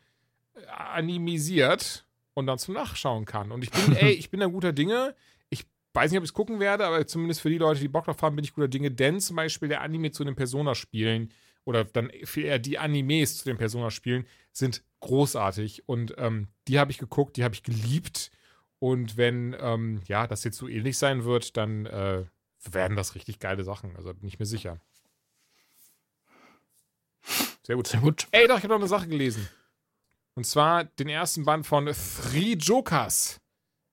animisiert 0.68 2.07
und 2.38 2.46
dann 2.46 2.60
zum 2.60 2.76
Nachschauen 2.76 3.26
kann. 3.26 3.52
Und 3.52 3.64
ich 3.64 3.72
bin, 3.72 3.96
ey, 3.96 4.12
ich 4.14 4.30
bin 4.30 4.42
da 4.42 4.46
guter 4.46 4.72
Dinge. 4.72 5.16
Ich 5.50 5.66
weiß 5.94 6.12
nicht, 6.12 6.20
ob 6.20 6.24
ich 6.24 6.30
es 6.30 6.36
gucken 6.36 6.60
werde, 6.60 6.86
aber 6.86 7.08
zumindest 7.08 7.42
für 7.42 7.50
die 7.50 7.58
Leute, 7.58 7.80
die 7.80 7.88
Bock 7.88 8.06
drauf 8.06 8.22
haben, 8.22 8.36
bin 8.36 8.46
ich 8.46 8.54
guter 8.54 8.68
Dinge. 8.68 8.92
Denn 8.92 9.20
zum 9.20 9.36
Beispiel 9.36 9.70
der 9.70 9.82
Anime 9.82 10.12
zu 10.12 10.24
den 10.24 10.36
Persona-Spielen 10.36 11.34
oder 11.66 11.84
dann 11.84 12.12
viel 12.26 12.46
eher 12.46 12.60
die 12.60 12.78
Animes 12.78 13.40
zu 13.40 13.46
den 13.46 13.58
Persona-Spielen 13.58 14.28
sind 14.52 14.84
großartig. 15.00 15.90
Und 15.90 16.14
ähm, 16.20 16.50
die 16.68 16.78
habe 16.78 16.92
ich 16.92 17.00
geguckt, 17.00 17.38
die 17.38 17.44
habe 17.44 17.56
ich 17.56 17.64
geliebt. 17.64 18.30
Und 18.78 19.18
wenn 19.18 19.56
ähm, 19.60 20.02
ja, 20.06 20.28
das 20.28 20.44
jetzt 20.44 20.58
so 20.58 20.68
ähnlich 20.68 21.00
sein 21.00 21.24
wird, 21.24 21.58
dann 21.58 21.88
äh, 21.88 22.24
werden 22.70 22.96
das 22.96 23.16
richtig 23.16 23.40
geile 23.40 23.64
Sachen. 23.64 23.96
Also 23.96 24.14
bin 24.14 24.28
ich 24.28 24.38
mir 24.38 24.46
sicher. 24.46 24.80
Sehr 27.64 27.78
gut. 27.78 27.88
Sehr 27.88 28.00
gut. 28.00 28.28
Ey, 28.30 28.48
doch, 28.48 28.58
ich 28.58 28.64
habe 28.64 28.76
noch 28.76 28.80
eine 28.80 28.88
Sache 28.88 29.08
gelesen. 29.08 29.50
Und 30.38 30.46
zwar 30.46 30.84
den 30.84 31.10
ersten 31.10 31.46
Band 31.46 31.66
von 31.66 31.88
Three 31.88 32.54
Jokers. 32.54 33.40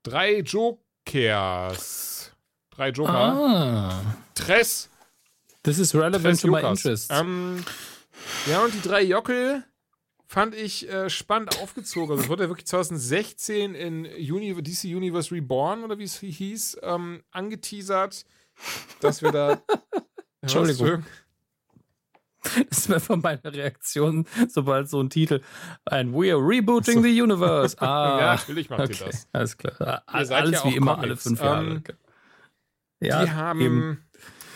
Drei 0.03 0.41
Jokers. 0.41 2.33
Drei 2.69 2.91
Joker. 2.91 3.15
Ah. 3.15 4.03
Tres. 4.35 4.91
This 5.63 5.79
is 5.79 5.95
relevant 5.95 6.23
Tres 6.23 6.41
to 6.43 6.49
my 6.49 6.61
Jokers. 6.61 6.85
interests. 6.85 7.09
Ähm, 7.19 7.65
ja, 8.45 8.63
und 8.63 8.75
die 8.75 8.83
drei 8.83 9.01
Jockel 9.01 9.65
fand 10.27 10.55
ich 10.55 10.87
äh, 10.87 11.09
spannend 11.09 11.59
aufgezogen. 11.63 12.11
Also 12.11 12.25
es 12.25 12.29
wurde 12.29 12.43
ja 12.43 12.51
wirklich 12.51 12.67
2016 12.67 13.75
in 13.75 14.05
Uni 14.05 14.55
DC 14.55 14.85
Universe 14.85 15.35
Reborn 15.35 15.83
oder 15.83 15.99
wie 15.99 16.05
es 16.05 16.19
hieß, 16.19 16.77
ähm, 16.83 17.23
angeteasert, 17.31 18.27
dass 19.01 19.23
wir 19.23 19.33
da. 19.33 19.63
Entschuldigung. 20.43 21.07
Das 22.69 22.89
wäre 22.89 23.01
von 23.01 23.21
meiner 23.21 23.53
Reaktion, 23.53 24.27
sobald 24.49 24.89
so 24.89 25.01
ein 25.01 25.11
Titel. 25.11 25.41
And 25.85 26.13
we 26.13 26.33
are 26.33 26.41
rebooting 26.41 27.03
the 27.03 27.23
universe. 27.23 27.77
Ah, 27.81 28.19
ja, 28.21 28.27
natürlich 28.35 28.71
macht 28.71 28.81
okay, 28.81 28.97
ihr 29.01 29.07
das. 29.07 29.29
Alles 29.33 29.57
klar. 29.57 30.03
Seid 30.07 30.31
Alles 30.33 30.63
ja 30.63 30.71
wie 30.71 30.77
immer, 30.77 30.95
Comics. 30.95 31.05
alle 31.05 31.17
fünf 31.17 31.41
Jahre. 31.41 31.67
Ähm, 31.67 31.83
ja, 33.01 33.25
die 33.25 33.31
haben. 33.31 33.61
eben. 33.61 34.05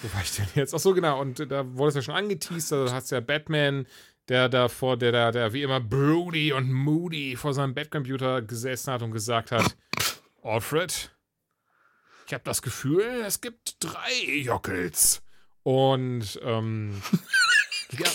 Wo 0.02 0.15
war 0.15 0.23
ich 0.23 0.36
denn 0.36 0.47
jetzt? 0.55 0.74
Ach 0.74 0.78
so, 0.78 0.94
genau. 0.94 1.20
Und 1.20 1.51
da 1.51 1.74
wurde 1.77 1.89
es 1.89 1.94
ja 1.97 2.02
schon 2.02 2.15
angeteased. 2.15 2.73
Da 2.73 2.93
hast 2.93 3.10
ja 3.10 3.20
Batman, 3.20 3.86
der 4.28 4.48
da 4.48 4.69
vor, 4.69 4.97
der 4.97 5.12
da, 5.12 5.32
der 5.32 5.52
wie 5.52 5.62
immer 5.62 5.81
broody 5.81 6.52
und 6.52 6.73
moody 6.73 7.36
vor 7.36 7.52
seinem 7.52 7.74
Bettcomputer 7.74 8.43
gesessen 8.43 8.93
hat 8.93 9.02
und 9.02 9.10
gesagt 9.10 9.51
hat: 9.51 9.77
Alfred, 10.43 11.10
ich 12.27 12.35
habe 12.35 12.44
das 12.44 12.62
Gefühl, 12.62 13.23
es 13.27 13.40
gibt 13.40 13.77
drei 13.81 14.40
Jockels. 14.43 15.23
Und, 15.62 16.40
ähm, 16.44 17.02
ja, 17.93 18.06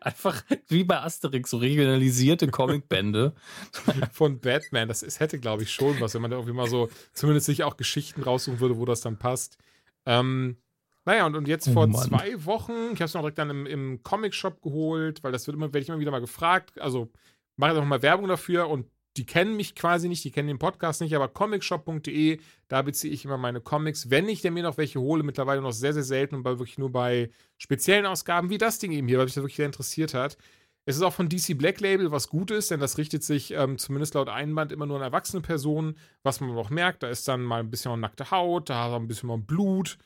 Einfach 0.00 0.44
wie 0.68 0.84
bei 0.84 1.00
Asterix, 1.00 1.50
so 1.50 1.56
regionalisierte 1.56 2.48
Comicbände. 2.48 3.34
von 4.12 4.38
Batman. 4.38 4.88
Das 4.88 5.02
ist, 5.02 5.18
hätte, 5.18 5.38
glaube 5.38 5.64
ich, 5.64 5.72
schon 5.72 6.00
was, 6.00 6.14
wenn 6.14 6.22
man 6.22 6.30
da 6.30 6.36
irgendwie 6.36 6.54
mal 6.54 6.68
so 6.68 6.88
zumindest 7.12 7.46
sich 7.46 7.64
auch 7.64 7.76
Geschichten 7.76 8.22
raussuchen 8.22 8.60
würde, 8.60 8.76
wo 8.76 8.84
das 8.84 9.00
dann 9.00 9.18
passt. 9.18 9.58
Ähm, 10.06 10.56
naja, 11.04 11.26
und, 11.26 11.34
und 11.34 11.48
jetzt 11.48 11.66
Oh 11.68 11.72
vor 11.72 11.86
Mann. 11.88 12.00
zwei 12.00 12.44
Wochen, 12.44 12.72
ich 12.92 13.00
habe 13.00 13.04
es 13.04 13.14
noch 13.14 13.22
direkt 13.22 13.38
dann 13.38 13.50
im, 13.50 13.66
im 13.66 14.02
Comic-Shop 14.04 14.62
geholt, 14.62 15.24
weil 15.24 15.32
das 15.32 15.46
wird 15.48 15.56
immer, 15.56 15.66
werde 15.66 15.80
ich 15.80 15.88
immer 15.88 15.98
wieder 15.98 16.12
mal 16.12 16.20
gefragt. 16.20 16.80
Also 16.80 17.10
mache 17.56 17.72
ich 17.72 17.78
auch 17.78 17.84
mal 17.84 18.02
Werbung 18.02 18.28
dafür 18.28 18.68
und 18.68 18.86
die 19.16 19.26
kennen 19.26 19.56
mich 19.56 19.74
quasi 19.74 20.08
nicht, 20.08 20.24
die 20.24 20.30
kennen 20.30 20.48
den 20.48 20.58
Podcast 20.58 21.00
nicht, 21.00 21.14
aber 21.14 21.28
comicshop.de, 21.28 22.40
da 22.68 22.82
beziehe 22.82 23.12
ich 23.12 23.24
immer 23.24 23.36
meine 23.36 23.60
Comics. 23.60 24.10
Wenn 24.10 24.28
ich 24.28 24.42
mir 24.42 24.62
noch 24.62 24.78
welche 24.78 25.00
hole, 25.00 25.22
mittlerweile 25.22 25.60
noch 25.60 25.72
sehr, 25.72 25.92
sehr 25.92 26.02
selten 26.02 26.36
und 26.36 26.42
bei 26.42 26.58
wirklich 26.58 26.78
nur 26.78 26.90
bei 26.90 27.30
speziellen 27.58 28.06
Ausgaben 28.06 28.50
wie 28.50 28.58
das 28.58 28.78
Ding 28.78 28.92
eben 28.92 29.08
hier, 29.08 29.18
weil 29.18 29.26
mich 29.26 29.34
das 29.34 29.42
wirklich 29.42 29.56
sehr 29.56 29.66
interessiert 29.66 30.14
hat. 30.14 30.38
Es 30.84 30.96
ist 30.96 31.02
auch 31.02 31.12
von 31.12 31.28
DC 31.28 31.56
Black 31.56 31.80
Label, 31.80 32.10
was 32.10 32.28
gut 32.28 32.50
ist, 32.50 32.70
denn 32.70 32.80
das 32.80 32.98
richtet 32.98 33.22
sich 33.22 33.52
ähm, 33.52 33.78
zumindest 33.78 34.14
laut 34.14 34.28
Einband 34.28 34.72
immer 34.72 34.86
nur 34.86 34.96
an 34.96 35.02
erwachsene 35.02 35.40
Personen, 35.40 35.96
was 36.24 36.40
man 36.40 36.50
auch 36.56 36.70
merkt. 36.70 37.04
Da 37.04 37.08
ist 37.08 37.28
dann 37.28 37.42
mal 37.42 37.60
ein 37.60 37.70
bisschen 37.70 38.00
nackte 38.00 38.30
Haut, 38.30 38.68
da 38.68 38.86
ist 38.86 38.92
auch 38.92 39.00
ein 39.00 39.06
bisschen 39.06 39.28
mal 39.28 39.38
Blut 39.38 39.98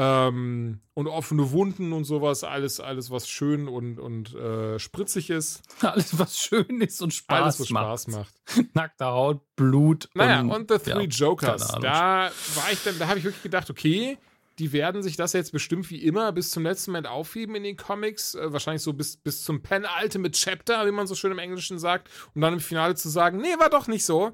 ähm, 0.00 0.80
und 0.94 1.08
offene 1.08 1.50
Wunden 1.50 1.92
und 1.92 2.04
sowas. 2.04 2.44
Alles, 2.44 2.78
alles 2.78 3.10
was 3.10 3.28
schön 3.28 3.66
und, 3.66 3.98
und 3.98 4.32
äh, 4.32 4.78
spritzig 4.78 5.28
ist. 5.28 5.60
Alles, 5.80 6.16
was 6.16 6.38
schön 6.38 6.80
ist 6.80 7.02
und 7.02 7.12
Spaß 7.12 7.42
alles, 7.42 7.60
was 7.60 7.70
macht. 7.70 7.84
Spaß 7.84 8.08
macht. 8.08 8.34
Nackte 8.74 9.06
Haut, 9.06 9.40
Blut. 9.56 10.08
Naja, 10.14 10.40
und, 10.40 10.50
und 10.52 10.70
The 10.70 10.78
Three 10.78 11.02
ja, 11.02 11.08
Jokers. 11.08 11.66
Da 11.80 12.30
war 12.54 12.72
ich 12.72 12.82
dann, 12.84 12.96
da 13.00 13.08
habe 13.08 13.18
ich 13.18 13.24
wirklich 13.24 13.42
gedacht, 13.42 13.70
okay, 13.70 14.18
die 14.60 14.72
werden 14.72 15.02
sich 15.02 15.16
das 15.16 15.32
jetzt 15.32 15.50
bestimmt 15.50 15.90
wie 15.90 16.04
immer 16.04 16.30
bis 16.30 16.52
zum 16.52 16.62
letzten 16.62 16.92
Moment 16.92 17.08
aufheben 17.08 17.56
in 17.56 17.64
den 17.64 17.76
Comics. 17.76 18.36
Äh, 18.36 18.52
wahrscheinlich 18.52 18.82
so 18.82 18.92
bis, 18.92 19.16
bis 19.16 19.42
zum 19.42 19.62
Penultimate 19.62 20.30
Chapter, 20.30 20.86
wie 20.86 20.92
man 20.92 21.08
so 21.08 21.16
schön 21.16 21.32
im 21.32 21.38
Englischen 21.40 21.80
sagt, 21.80 22.08
um 22.36 22.40
dann 22.40 22.54
im 22.54 22.60
Finale 22.60 22.94
zu 22.94 23.08
sagen, 23.08 23.38
nee, 23.38 23.58
war 23.58 23.70
doch 23.70 23.88
nicht 23.88 24.04
so. 24.04 24.32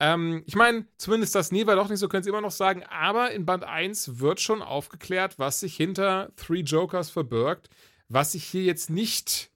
Ähm, 0.00 0.42
ich 0.46 0.56
meine, 0.56 0.86
zumindest 0.96 1.34
das 1.34 1.52
Nee 1.52 1.66
war 1.66 1.76
doch 1.76 1.88
nicht 1.88 1.98
so, 1.98 2.08
können 2.08 2.22
Sie 2.22 2.30
immer 2.30 2.40
noch 2.40 2.50
sagen, 2.50 2.82
aber 2.84 3.32
in 3.32 3.44
Band 3.44 3.64
1 3.64 4.18
wird 4.18 4.40
schon 4.40 4.62
aufgeklärt, 4.62 5.38
was 5.38 5.60
sich 5.60 5.76
hinter 5.76 6.32
Three 6.36 6.60
Jokers 6.60 7.10
verbirgt, 7.10 7.68
was 8.08 8.34
ich 8.34 8.44
hier 8.44 8.64
jetzt 8.64 8.88
nicht 8.88 9.52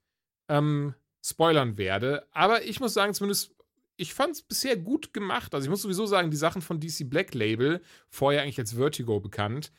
ähm, 0.47 0.93
spoilern 1.23 1.77
werde. 1.77 2.27
Aber 2.31 2.63
ich 2.63 2.79
muss 2.79 2.93
sagen, 2.93 3.15
zumindest 3.15 3.55
ich 3.97 4.13
fand 4.13 4.33
es 4.33 4.41
bisher 4.41 4.77
gut 4.77 5.13
gemacht. 5.13 5.53
Also 5.53 5.65
ich 5.65 5.69
muss 5.69 5.81
sowieso 5.81 6.05
sagen, 6.05 6.29
die 6.29 6.37
Sachen 6.37 6.61
von 6.61 6.79
DC 6.79 7.09
Black 7.09 7.33
Label, 7.33 7.81
vorher 8.09 8.41
eigentlich 8.41 8.59
als 8.59 8.73
Vertigo 8.73 9.19
bekannt, 9.19 9.71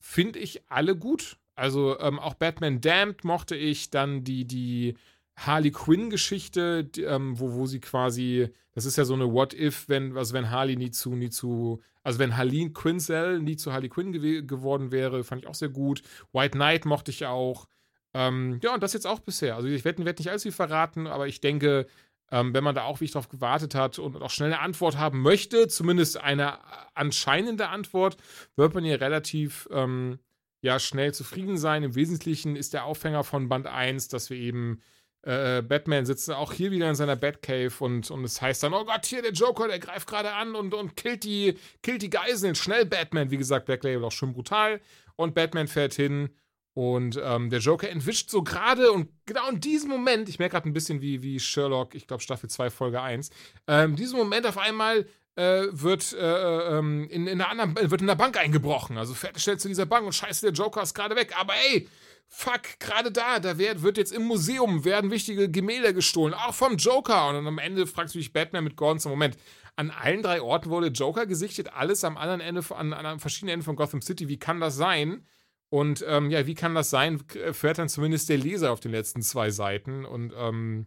finde 0.00 0.38
ich 0.38 0.62
alle 0.70 0.96
gut. 0.96 1.36
Also 1.54 1.98
ähm, 2.00 2.18
auch 2.18 2.34
Batman 2.34 2.80
Damned 2.80 3.24
mochte 3.24 3.54
ich, 3.54 3.90
dann 3.90 4.24
die, 4.24 4.46
die 4.46 4.96
Harley 5.36 5.70
Quinn-Geschichte, 5.70 6.88
ähm, 6.98 7.38
wo, 7.38 7.54
wo 7.54 7.66
sie 7.66 7.80
quasi, 7.80 8.48
das 8.74 8.84
ist 8.84 8.96
ja 8.96 9.04
so 9.04 9.14
eine 9.14 9.32
What-If, 9.32 9.88
wenn, 9.88 10.16
also 10.16 10.34
wenn 10.34 10.50
Harley 10.50 10.76
nie 10.76 10.90
zu, 10.90 11.14
nie 11.14 11.30
zu, 11.30 11.80
also 12.02 12.18
wenn 12.18 12.36
Harleen 12.36 12.72
Quinzel 12.72 13.40
nie 13.40 13.56
zu 13.56 13.72
Harley 13.72 13.88
Quinn 13.88 14.12
gew 14.12 14.42
geworden 14.44 14.92
wäre, 14.92 15.24
fand 15.24 15.42
ich 15.42 15.48
auch 15.48 15.54
sehr 15.54 15.68
gut. 15.68 16.02
White 16.32 16.52
Knight 16.52 16.84
mochte 16.84 17.10
ich 17.10 17.26
auch. 17.26 17.66
Ähm, 18.14 18.60
ja, 18.62 18.74
und 18.74 18.82
das 18.82 18.92
jetzt 18.92 19.06
auch 19.06 19.20
bisher. 19.20 19.56
Also 19.56 19.68
ich 19.68 19.84
werde 19.84 20.04
werd 20.04 20.18
nicht 20.18 20.30
allzu 20.30 20.44
viel 20.44 20.52
verraten, 20.52 21.06
aber 21.06 21.28
ich 21.28 21.40
denke, 21.40 21.86
ähm, 22.30 22.52
wenn 22.54 22.64
man 22.64 22.74
da 22.74 22.84
auch 22.84 23.00
wie 23.00 23.04
ich 23.04 23.12
drauf 23.12 23.28
gewartet 23.28 23.74
hat 23.74 23.98
und 23.98 24.20
auch 24.20 24.30
schnell 24.30 24.52
eine 24.52 24.60
Antwort 24.60 24.98
haben 24.98 25.22
möchte, 25.22 25.68
zumindest 25.68 26.18
eine 26.18 26.58
anscheinende 26.94 27.68
Antwort, 27.68 28.16
wird 28.56 28.74
man 28.74 28.84
hier 28.84 29.00
relativ 29.00 29.68
ähm, 29.70 30.18
ja, 30.60 30.78
schnell 30.78 31.14
zufrieden 31.14 31.56
sein. 31.56 31.82
Im 31.82 31.94
Wesentlichen 31.94 32.56
ist 32.56 32.74
der 32.74 32.84
Aufhänger 32.84 33.24
von 33.24 33.48
Band 33.48 33.66
1, 33.66 34.08
dass 34.08 34.30
wir 34.30 34.36
eben 34.36 34.80
äh, 35.22 35.62
Batman 35.62 36.04
sitzt 36.04 36.30
auch 36.30 36.52
hier 36.52 36.70
wieder 36.70 36.88
in 36.88 36.94
seiner 36.94 37.16
Batcave 37.16 37.72
und, 37.80 38.10
und 38.10 38.24
es 38.24 38.42
heißt 38.42 38.62
dann, 38.62 38.74
oh 38.74 38.84
Gott, 38.84 39.06
hier 39.06 39.22
der 39.22 39.32
Joker, 39.32 39.68
der 39.68 39.78
greift 39.78 40.08
gerade 40.08 40.32
an 40.32 40.54
und, 40.54 40.74
und 40.74 40.96
killt, 40.96 41.24
die, 41.24 41.56
killt 41.82 42.02
die 42.02 42.10
Geiseln. 42.10 42.54
Schnell 42.54 42.86
Batman, 42.86 43.30
wie 43.30 43.36
gesagt, 43.36 43.66
Black 43.66 43.84
Label 43.84 44.04
auch 44.04 44.12
schon 44.12 44.32
brutal. 44.32 44.80
Und 45.16 45.34
Batman 45.34 45.68
fährt 45.68 45.94
hin 45.94 46.30
und 46.74 47.20
ähm, 47.22 47.50
der 47.50 47.60
Joker 47.60 47.88
entwischt 47.90 48.30
so 48.30 48.42
gerade 48.42 48.92
und 48.92 49.10
genau 49.26 49.48
in 49.50 49.60
diesem 49.60 49.90
Moment, 49.90 50.28
ich 50.28 50.38
merke 50.38 50.54
gerade 50.54 50.68
ein 50.68 50.72
bisschen 50.72 51.02
wie, 51.02 51.22
wie 51.22 51.38
Sherlock, 51.38 51.94
ich 51.94 52.06
glaube 52.06 52.22
Staffel 52.22 52.48
2, 52.48 52.70
Folge 52.70 53.00
1, 53.00 53.30
ähm, 53.68 53.90
in 53.90 53.96
diesem 53.96 54.18
Moment 54.18 54.46
auf 54.46 54.56
einmal 54.56 55.06
äh, 55.36 55.66
wird, 55.70 56.14
äh, 56.14 56.78
ähm, 56.78 57.08
in, 57.10 57.26
in 57.26 57.40
einer 57.40 57.50
anderen, 57.50 57.90
wird 57.90 58.00
in 58.00 58.06
der 58.06 58.14
Bank 58.14 58.38
eingebrochen. 58.38 58.98
Also 58.98 59.14
fährt 59.14 59.40
schnell 59.40 59.58
zu 59.58 59.68
dieser 59.68 59.86
Bank 59.86 60.06
und 60.06 60.14
scheiße, 60.14 60.46
der 60.46 60.54
Joker 60.54 60.82
ist 60.82 60.94
gerade 60.94 61.16
weg. 61.16 61.34
Aber 61.38 61.54
ey, 61.54 61.88
fuck, 62.28 62.78
gerade 62.78 63.12
da, 63.12 63.38
da 63.38 63.58
wird, 63.58 63.82
wird 63.82 63.98
jetzt 63.98 64.12
im 64.12 64.22
Museum 64.24 64.84
werden 64.84 65.10
wichtige 65.10 65.50
Gemälde 65.50 65.94
gestohlen, 65.94 66.34
auch 66.34 66.54
vom 66.54 66.76
Joker. 66.76 67.28
Und 67.28 67.46
am 67.46 67.58
Ende 67.58 67.86
fragst 67.86 68.14
du 68.14 68.18
dich 68.18 68.32
Batman 68.32 68.64
mit 68.64 68.76
Gordon, 68.76 69.10
Moment, 69.10 69.36
an 69.76 69.90
allen 69.90 70.22
drei 70.22 70.42
Orten 70.42 70.70
wurde 70.70 70.88
Joker 70.88 71.26
gesichtet, 71.26 71.72
alles 71.72 72.04
am 72.04 72.16
anderen 72.16 72.40
Ende, 72.40 72.62
an, 72.74 72.92
an 72.92 73.20
verschiedenen 73.20 73.54
Ende 73.54 73.64
von 73.64 73.76
Gotham 73.76 74.02
City. 74.02 74.28
Wie 74.28 74.38
kann 74.38 74.60
das 74.60 74.76
sein? 74.76 75.26
Und 75.70 76.04
ähm, 76.06 76.30
ja, 76.30 76.46
wie 76.46 76.54
kann 76.54 76.74
das 76.74 76.90
sein? 76.90 77.22
Fährt 77.52 77.78
dann 77.78 77.88
zumindest 77.88 78.28
der 78.28 78.36
Leser 78.36 78.72
auf 78.72 78.80
den 78.80 78.90
letzten 78.92 79.22
zwei 79.22 79.50
Seiten. 79.50 80.04
Und 80.04 80.34
ähm, 80.36 80.86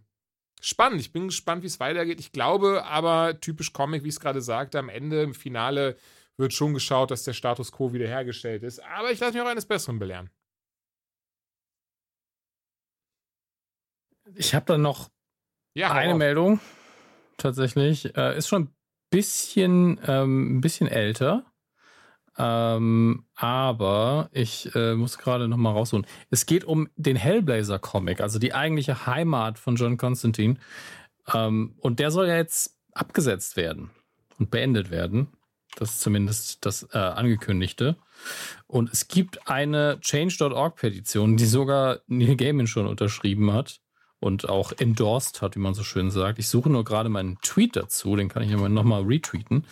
spannend. 0.60 1.00
Ich 1.00 1.12
bin 1.12 1.26
gespannt, 1.26 1.64
wie 1.64 1.66
es 1.66 1.80
weitergeht. 1.80 2.20
Ich 2.20 2.30
glaube 2.30 2.84
aber, 2.84 3.40
typisch 3.40 3.72
Comic, 3.72 4.04
wie 4.04 4.08
ich 4.08 4.14
es 4.14 4.20
gerade 4.20 4.40
sagte, 4.40 4.78
am 4.78 4.88
Ende, 4.88 5.22
im 5.22 5.34
Finale 5.34 5.96
wird 6.36 6.52
schon 6.52 6.74
geschaut, 6.74 7.10
dass 7.10 7.24
der 7.24 7.32
Status 7.32 7.72
quo 7.72 7.92
wiederhergestellt 7.92 8.62
ist. 8.62 8.80
Aber 8.84 9.10
ich 9.10 9.18
lasse 9.18 9.32
mich 9.32 9.42
auch 9.42 9.48
eines 9.48 9.66
Besseren 9.66 9.98
belehren. 9.98 10.30
Ich 14.34 14.54
habe 14.54 14.66
da 14.66 14.78
noch 14.78 15.10
Ja, 15.74 15.92
eine 15.92 16.12
auf. 16.12 16.18
Meldung. 16.18 16.60
Tatsächlich. 17.36 18.16
Äh, 18.16 18.36
ist 18.38 18.48
schon 18.48 18.62
ein 18.64 18.74
bisschen, 19.10 20.00
ähm, 20.06 20.58
ein 20.58 20.60
bisschen 20.60 20.88
älter. 20.88 21.44
Ähm, 22.38 23.24
aber 23.34 24.28
ich 24.32 24.74
äh, 24.74 24.94
muss 24.94 25.16
gerade 25.18 25.48
noch 25.48 25.56
mal 25.56 25.72
rausholen. 25.72 26.06
Es 26.30 26.44
geht 26.44 26.64
um 26.64 26.88
den 26.96 27.16
Hellblazer-Comic, 27.16 28.20
also 28.20 28.38
die 28.38 28.52
eigentliche 28.52 29.06
Heimat 29.06 29.58
von 29.58 29.76
John 29.76 29.96
Constantine. 29.96 30.56
Ähm, 31.32 31.74
und 31.78 31.98
der 31.98 32.10
soll 32.10 32.28
ja 32.28 32.36
jetzt 32.36 32.76
abgesetzt 32.92 33.56
werden 33.56 33.90
und 34.38 34.50
beendet 34.50 34.90
werden. 34.90 35.28
Das 35.76 35.90
ist 35.92 36.00
zumindest 36.00 36.64
das 36.64 36.86
äh, 36.92 36.98
angekündigte. 36.98 37.96
Und 38.66 38.92
es 38.92 39.08
gibt 39.08 39.48
eine 39.48 39.98
Change.org-Petition, 40.00 41.36
die 41.36 41.46
sogar 41.46 42.00
Neil 42.06 42.36
Gaiman 42.36 42.66
schon 42.66 42.86
unterschrieben 42.86 43.52
hat 43.52 43.80
und 44.26 44.48
auch 44.48 44.72
endorsed 44.72 45.40
hat, 45.40 45.56
wie 45.56 45.60
man 45.60 45.74
so 45.74 45.84
schön 45.84 46.10
sagt. 46.10 46.38
Ich 46.38 46.48
suche 46.48 46.68
nur 46.68 46.84
gerade 46.84 47.08
meinen 47.08 47.38
Tweet 47.40 47.76
dazu, 47.76 48.16
den 48.16 48.28
kann 48.28 48.42
ich 48.42 48.50
nochmal 48.50 49.02
retweeten. 49.04 49.64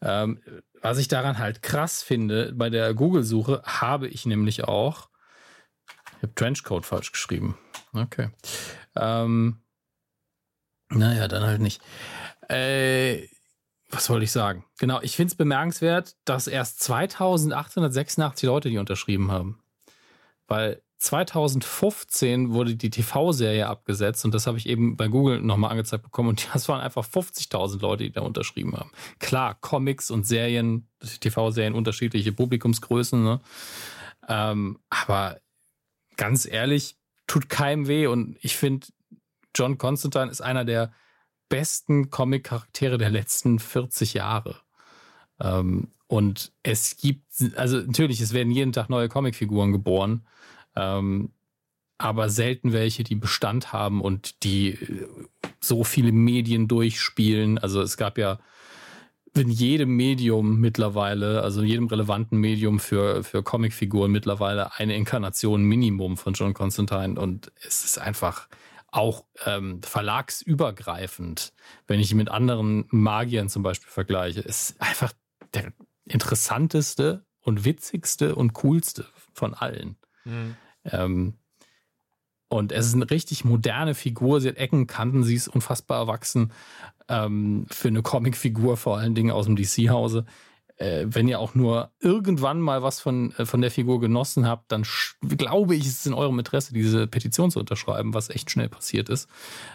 Ähm, 0.00 0.40
was 0.80 0.98
ich 0.98 1.08
daran 1.08 1.38
halt 1.38 1.62
krass 1.62 2.02
finde, 2.02 2.52
bei 2.54 2.70
der 2.70 2.94
Google-Suche 2.94 3.62
habe 3.64 4.08
ich 4.08 4.24
nämlich 4.24 4.64
auch, 4.64 5.10
ich 6.16 6.22
habe 6.22 6.34
Trenchcode 6.34 6.86
falsch 6.86 7.12
geschrieben. 7.12 7.58
Okay. 7.92 8.30
Ähm, 8.96 9.60
naja, 10.88 11.28
dann 11.28 11.42
halt 11.42 11.60
nicht. 11.60 11.82
Äh, 12.48 13.26
was 13.90 14.08
wollte 14.08 14.24
ich 14.24 14.32
sagen? 14.32 14.64
Genau, 14.78 15.00
ich 15.02 15.16
finde 15.16 15.32
es 15.32 15.36
bemerkenswert, 15.36 16.16
dass 16.24 16.46
erst 16.46 16.80
2886 16.80 18.46
Leute 18.46 18.70
die 18.70 18.78
unterschrieben 18.78 19.32
haben. 19.32 19.62
Weil 20.46 20.82
2015 21.00 22.52
wurde 22.52 22.76
die 22.76 22.90
TV-Serie 22.90 23.66
abgesetzt 23.66 24.24
und 24.26 24.34
das 24.34 24.46
habe 24.46 24.58
ich 24.58 24.68
eben 24.68 24.96
bei 24.96 25.08
Google 25.08 25.40
nochmal 25.40 25.70
angezeigt 25.70 26.04
bekommen 26.04 26.28
und 26.28 26.48
das 26.52 26.68
waren 26.68 26.80
einfach 26.80 27.04
50.000 27.04 27.80
Leute, 27.80 28.04
die 28.04 28.12
da 28.12 28.20
unterschrieben 28.20 28.76
haben. 28.76 28.90
Klar, 29.18 29.56
Comics 29.60 30.10
und 30.10 30.26
Serien, 30.26 30.88
TV-Serien, 31.20 31.74
unterschiedliche 31.74 32.32
Publikumsgrößen, 32.32 33.24
ne? 33.24 33.40
ähm, 34.28 34.78
aber 34.90 35.40
ganz 36.16 36.46
ehrlich, 36.46 36.96
tut 37.26 37.48
keinem 37.48 37.88
weh 37.88 38.06
und 38.06 38.36
ich 38.42 38.56
finde, 38.56 38.86
John 39.56 39.78
Constantine 39.78 40.30
ist 40.30 40.42
einer 40.42 40.66
der 40.66 40.92
besten 41.48 42.10
Comic-Charaktere 42.10 42.98
der 42.98 43.10
letzten 43.10 43.58
40 43.58 44.14
Jahre. 44.14 44.56
Ähm, 45.40 45.88
und 46.08 46.52
es 46.62 46.96
gibt, 46.98 47.24
also 47.56 47.78
natürlich, 47.78 48.20
es 48.20 48.34
werden 48.34 48.52
jeden 48.52 48.72
Tag 48.72 48.90
neue 48.90 49.08
Comicfiguren 49.08 49.72
geboren. 49.72 50.26
Ähm, 50.80 51.30
aber 51.98 52.30
selten 52.30 52.72
welche, 52.72 53.04
die 53.04 53.14
Bestand 53.14 53.74
haben 53.74 54.00
und 54.00 54.42
die 54.42 54.70
äh, 54.70 55.06
so 55.60 55.84
viele 55.84 56.12
Medien 56.12 56.66
durchspielen. 56.66 57.58
Also 57.58 57.82
es 57.82 57.96
gab 57.96 58.16
ja 58.16 58.38
in 59.34 59.50
jedem 59.50 59.94
Medium 59.96 60.58
mittlerweile, 60.60 61.42
also 61.42 61.60
in 61.60 61.68
jedem 61.68 61.86
relevanten 61.86 62.38
Medium 62.38 62.80
für, 62.80 63.22
für 63.22 63.42
Comicfiguren 63.42 64.10
mittlerweile 64.10 64.74
eine 64.78 64.96
Inkarnation 64.96 65.62
Minimum 65.62 66.16
von 66.16 66.32
John 66.32 66.54
Constantine 66.54 67.20
und 67.20 67.52
es 67.66 67.84
ist 67.84 67.98
einfach 67.98 68.48
auch 68.90 69.24
ähm, 69.46 69.80
verlagsübergreifend, 69.82 71.52
wenn 71.86 72.00
ich 72.00 72.10
ihn 72.10 72.16
mit 72.16 72.28
anderen 72.28 72.86
Magiern 72.90 73.48
zum 73.48 73.62
Beispiel 73.62 73.90
vergleiche, 73.90 74.40
ist 74.40 74.80
einfach 74.80 75.12
der 75.54 75.72
interessanteste 76.06 77.24
und 77.40 77.64
witzigste 77.64 78.34
und 78.34 78.52
coolste 78.54 79.06
von 79.32 79.54
allen. 79.54 79.96
Mhm. 80.24 80.56
Ähm, 80.84 81.34
und 82.48 82.72
es 82.72 82.86
ist 82.86 82.94
eine 82.94 83.08
richtig 83.08 83.44
moderne 83.44 83.94
Figur. 83.94 84.40
Sie 84.40 84.48
hat 84.48 84.56
Ecken, 84.56 84.88
Kanten, 84.88 85.22
sie 85.22 85.36
ist 85.36 85.48
unfassbar 85.48 85.98
erwachsen. 86.00 86.52
Ähm, 87.08 87.66
für 87.70 87.88
eine 87.88 88.02
Comicfigur, 88.02 88.76
vor 88.76 88.98
allen 88.98 89.14
Dingen 89.14 89.30
aus 89.30 89.46
dem 89.46 89.54
DC-Hause. 89.54 90.26
Äh, 90.80 91.06
wenn 91.08 91.28
ihr 91.28 91.38
auch 91.38 91.54
nur 91.54 91.92
irgendwann 92.00 92.58
mal 92.58 92.82
was 92.82 93.00
von, 93.00 93.32
äh, 93.36 93.44
von 93.44 93.60
der 93.60 93.70
Figur 93.70 94.00
genossen 94.00 94.48
habt, 94.48 94.72
dann 94.72 94.84
glaube 95.20 95.76
ich, 95.76 95.86
ist 95.86 96.00
es 96.00 96.06
in 96.06 96.14
eurem 96.14 96.38
Interesse, 96.38 96.72
diese 96.72 97.06
Petition 97.06 97.50
zu 97.50 97.60
unterschreiben, 97.60 98.14
was 98.14 98.30
echt 98.30 98.50
schnell 98.50 98.70
passiert 98.70 99.10
ist. 99.10 99.28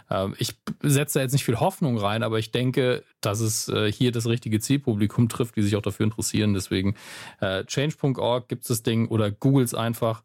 Ähm, 0.09 0.33
ich 0.39 0.55
setze 0.81 1.19
da 1.19 1.23
jetzt 1.23 1.33
nicht 1.33 1.45
viel 1.45 1.59
Hoffnung 1.59 1.97
rein, 1.97 2.23
aber 2.23 2.39
ich 2.39 2.51
denke, 2.51 3.03
dass 3.21 3.39
es 3.39 3.69
äh, 3.69 3.89
hier 3.89 4.11
das 4.11 4.25
richtige 4.25 4.59
Zielpublikum 4.59 5.29
trifft, 5.29 5.55
die 5.55 5.61
sich 5.61 5.75
auch 5.75 5.83
dafür 5.83 6.05
interessieren. 6.05 6.55
Deswegen 6.55 6.95
äh, 7.39 7.63
change.org 7.65 8.49
gibt 8.49 8.63
es 8.63 8.67
das 8.69 8.83
Ding 8.83 9.07
oder 9.07 9.29
googles 9.29 9.75
einfach 9.75 10.23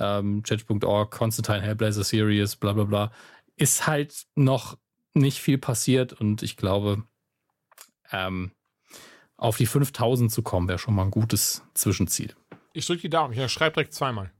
ähm, 0.00 0.42
Change.org, 0.42 1.10
Constantine 1.10 1.60
Hellblazer 1.60 2.02
Series, 2.02 2.56
bla 2.56 2.72
bla 2.72 2.84
bla, 2.84 3.12
ist 3.56 3.86
halt 3.86 4.26
noch 4.34 4.76
nicht 5.14 5.38
viel 5.38 5.58
passiert 5.58 6.12
und 6.12 6.42
ich 6.42 6.56
glaube, 6.56 7.04
ähm, 8.10 8.52
auf 9.36 9.56
die 9.56 9.66
5000 9.66 10.32
zu 10.32 10.42
kommen, 10.42 10.68
wäre 10.68 10.78
schon 10.78 10.94
mal 10.94 11.04
ein 11.04 11.10
gutes 11.10 11.62
Zwischenziel. 11.74 12.34
Ich 12.72 12.86
drücke 12.86 13.02
die 13.02 13.10
Daumen, 13.10 13.38
ich 13.38 13.52
schreibe 13.52 13.74
direkt 13.74 13.94
zweimal. 13.94 14.32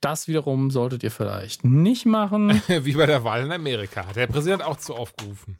Das 0.00 0.28
wiederum 0.28 0.70
solltet 0.70 1.02
ihr 1.02 1.10
vielleicht 1.10 1.64
nicht 1.64 2.04
machen. 2.04 2.50
Wie 2.68 2.92
bei 2.92 3.06
der 3.06 3.24
Wahl 3.24 3.42
in 3.42 3.52
Amerika. 3.52 4.06
Hat 4.06 4.16
der 4.16 4.26
Präsident 4.26 4.62
auch 4.62 4.76
zu 4.76 4.94
aufgerufen. 4.94 5.58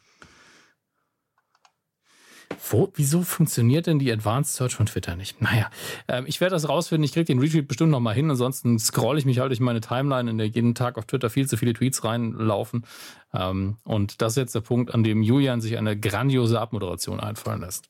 Wo, 2.71 2.91
wieso 2.95 3.23
funktioniert 3.23 3.87
denn 3.87 3.99
die 3.99 4.13
Advanced 4.13 4.55
Search 4.55 4.75
von 4.75 4.87
Twitter 4.87 5.17
nicht? 5.17 5.41
Naja, 5.41 5.71
ähm, 6.09 6.25
ich 6.27 6.41
werde 6.41 6.55
das 6.55 6.69
rausfinden. 6.69 7.05
Ich 7.05 7.13
kriege 7.13 7.25
den 7.25 7.39
Retweet 7.39 7.69
bestimmt 7.69 7.91
noch 7.91 8.01
mal 8.01 8.15
hin. 8.15 8.31
Ansonsten 8.31 8.79
scroll 8.79 9.19
ich 9.19 9.25
mich 9.25 9.39
halt 9.39 9.51
durch 9.51 9.61
meine 9.61 9.81
Timeline, 9.81 10.31
in 10.31 10.39
der 10.39 10.47
jeden 10.47 10.75
Tag 10.75 10.99
auf 10.99 11.07
Twitter 11.07 11.31
viel 11.31 11.47
zu 11.49 11.57
viele 11.57 11.73
Tweets 11.73 12.05
reinlaufen. 12.05 12.87
Ähm, 13.33 13.77
und 13.85 14.21
das 14.23 14.33
ist 14.33 14.37
jetzt 14.37 14.55
der 14.55 14.61
Punkt, 14.61 14.95
an 14.95 15.05
dem 15.05 15.23
Julian 15.23 15.61
sich 15.61 15.77
eine 15.79 15.99
grandiose 15.99 16.61
Abmoderation 16.61 17.21
einfallen 17.21 17.61
lässt. 17.61 17.89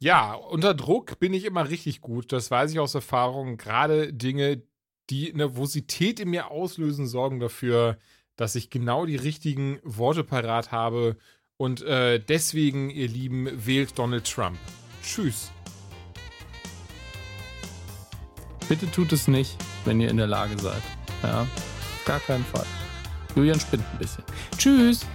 Ja, 0.00 0.34
unter 0.34 0.74
Druck 0.74 1.18
bin 1.18 1.32
ich 1.32 1.44
immer 1.44 1.68
richtig 1.68 2.00
gut. 2.00 2.32
Das 2.32 2.50
weiß 2.50 2.72
ich 2.72 2.78
aus 2.78 2.94
Erfahrung. 2.94 3.56
Gerade 3.56 4.12
Dinge, 4.12 4.62
die 5.10 5.32
Nervosität 5.32 6.20
in 6.20 6.30
mir 6.30 6.50
auslösen, 6.50 7.06
sorgen 7.06 7.40
dafür, 7.40 7.98
dass 8.36 8.54
ich 8.54 8.70
genau 8.70 9.06
die 9.06 9.16
richtigen 9.16 9.78
Worte 9.84 10.24
parat 10.24 10.72
habe 10.72 11.16
und 11.56 11.82
äh, 11.82 12.18
deswegen, 12.18 12.90
ihr 12.90 13.08
Lieben, 13.08 13.48
wählt 13.66 13.98
Donald 13.98 14.30
Trump. 14.30 14.58
Tschüss. 15.02 15.50
Bitte 18.68 18.90
tut 18.90 19.12
es 19.12 19.28
nicht, 19.28 19.56
wenn 19.84 20.00
ihr 20.00 20.08
in 20.08 20.16
der 20.16 20.26
Lage 20.26 20.58
seid. 20.58 20.82
Ja, 21.22 21.46
gar 22.06 22.20
keinen 22.20 22.44
Fall. 22.44 22.66
Julian 23.36 23.60
spinnt 23.60 23.84
ein 23.92 23.98
bisschen. 23.98 24.24
Tschüss. 24.56 25.06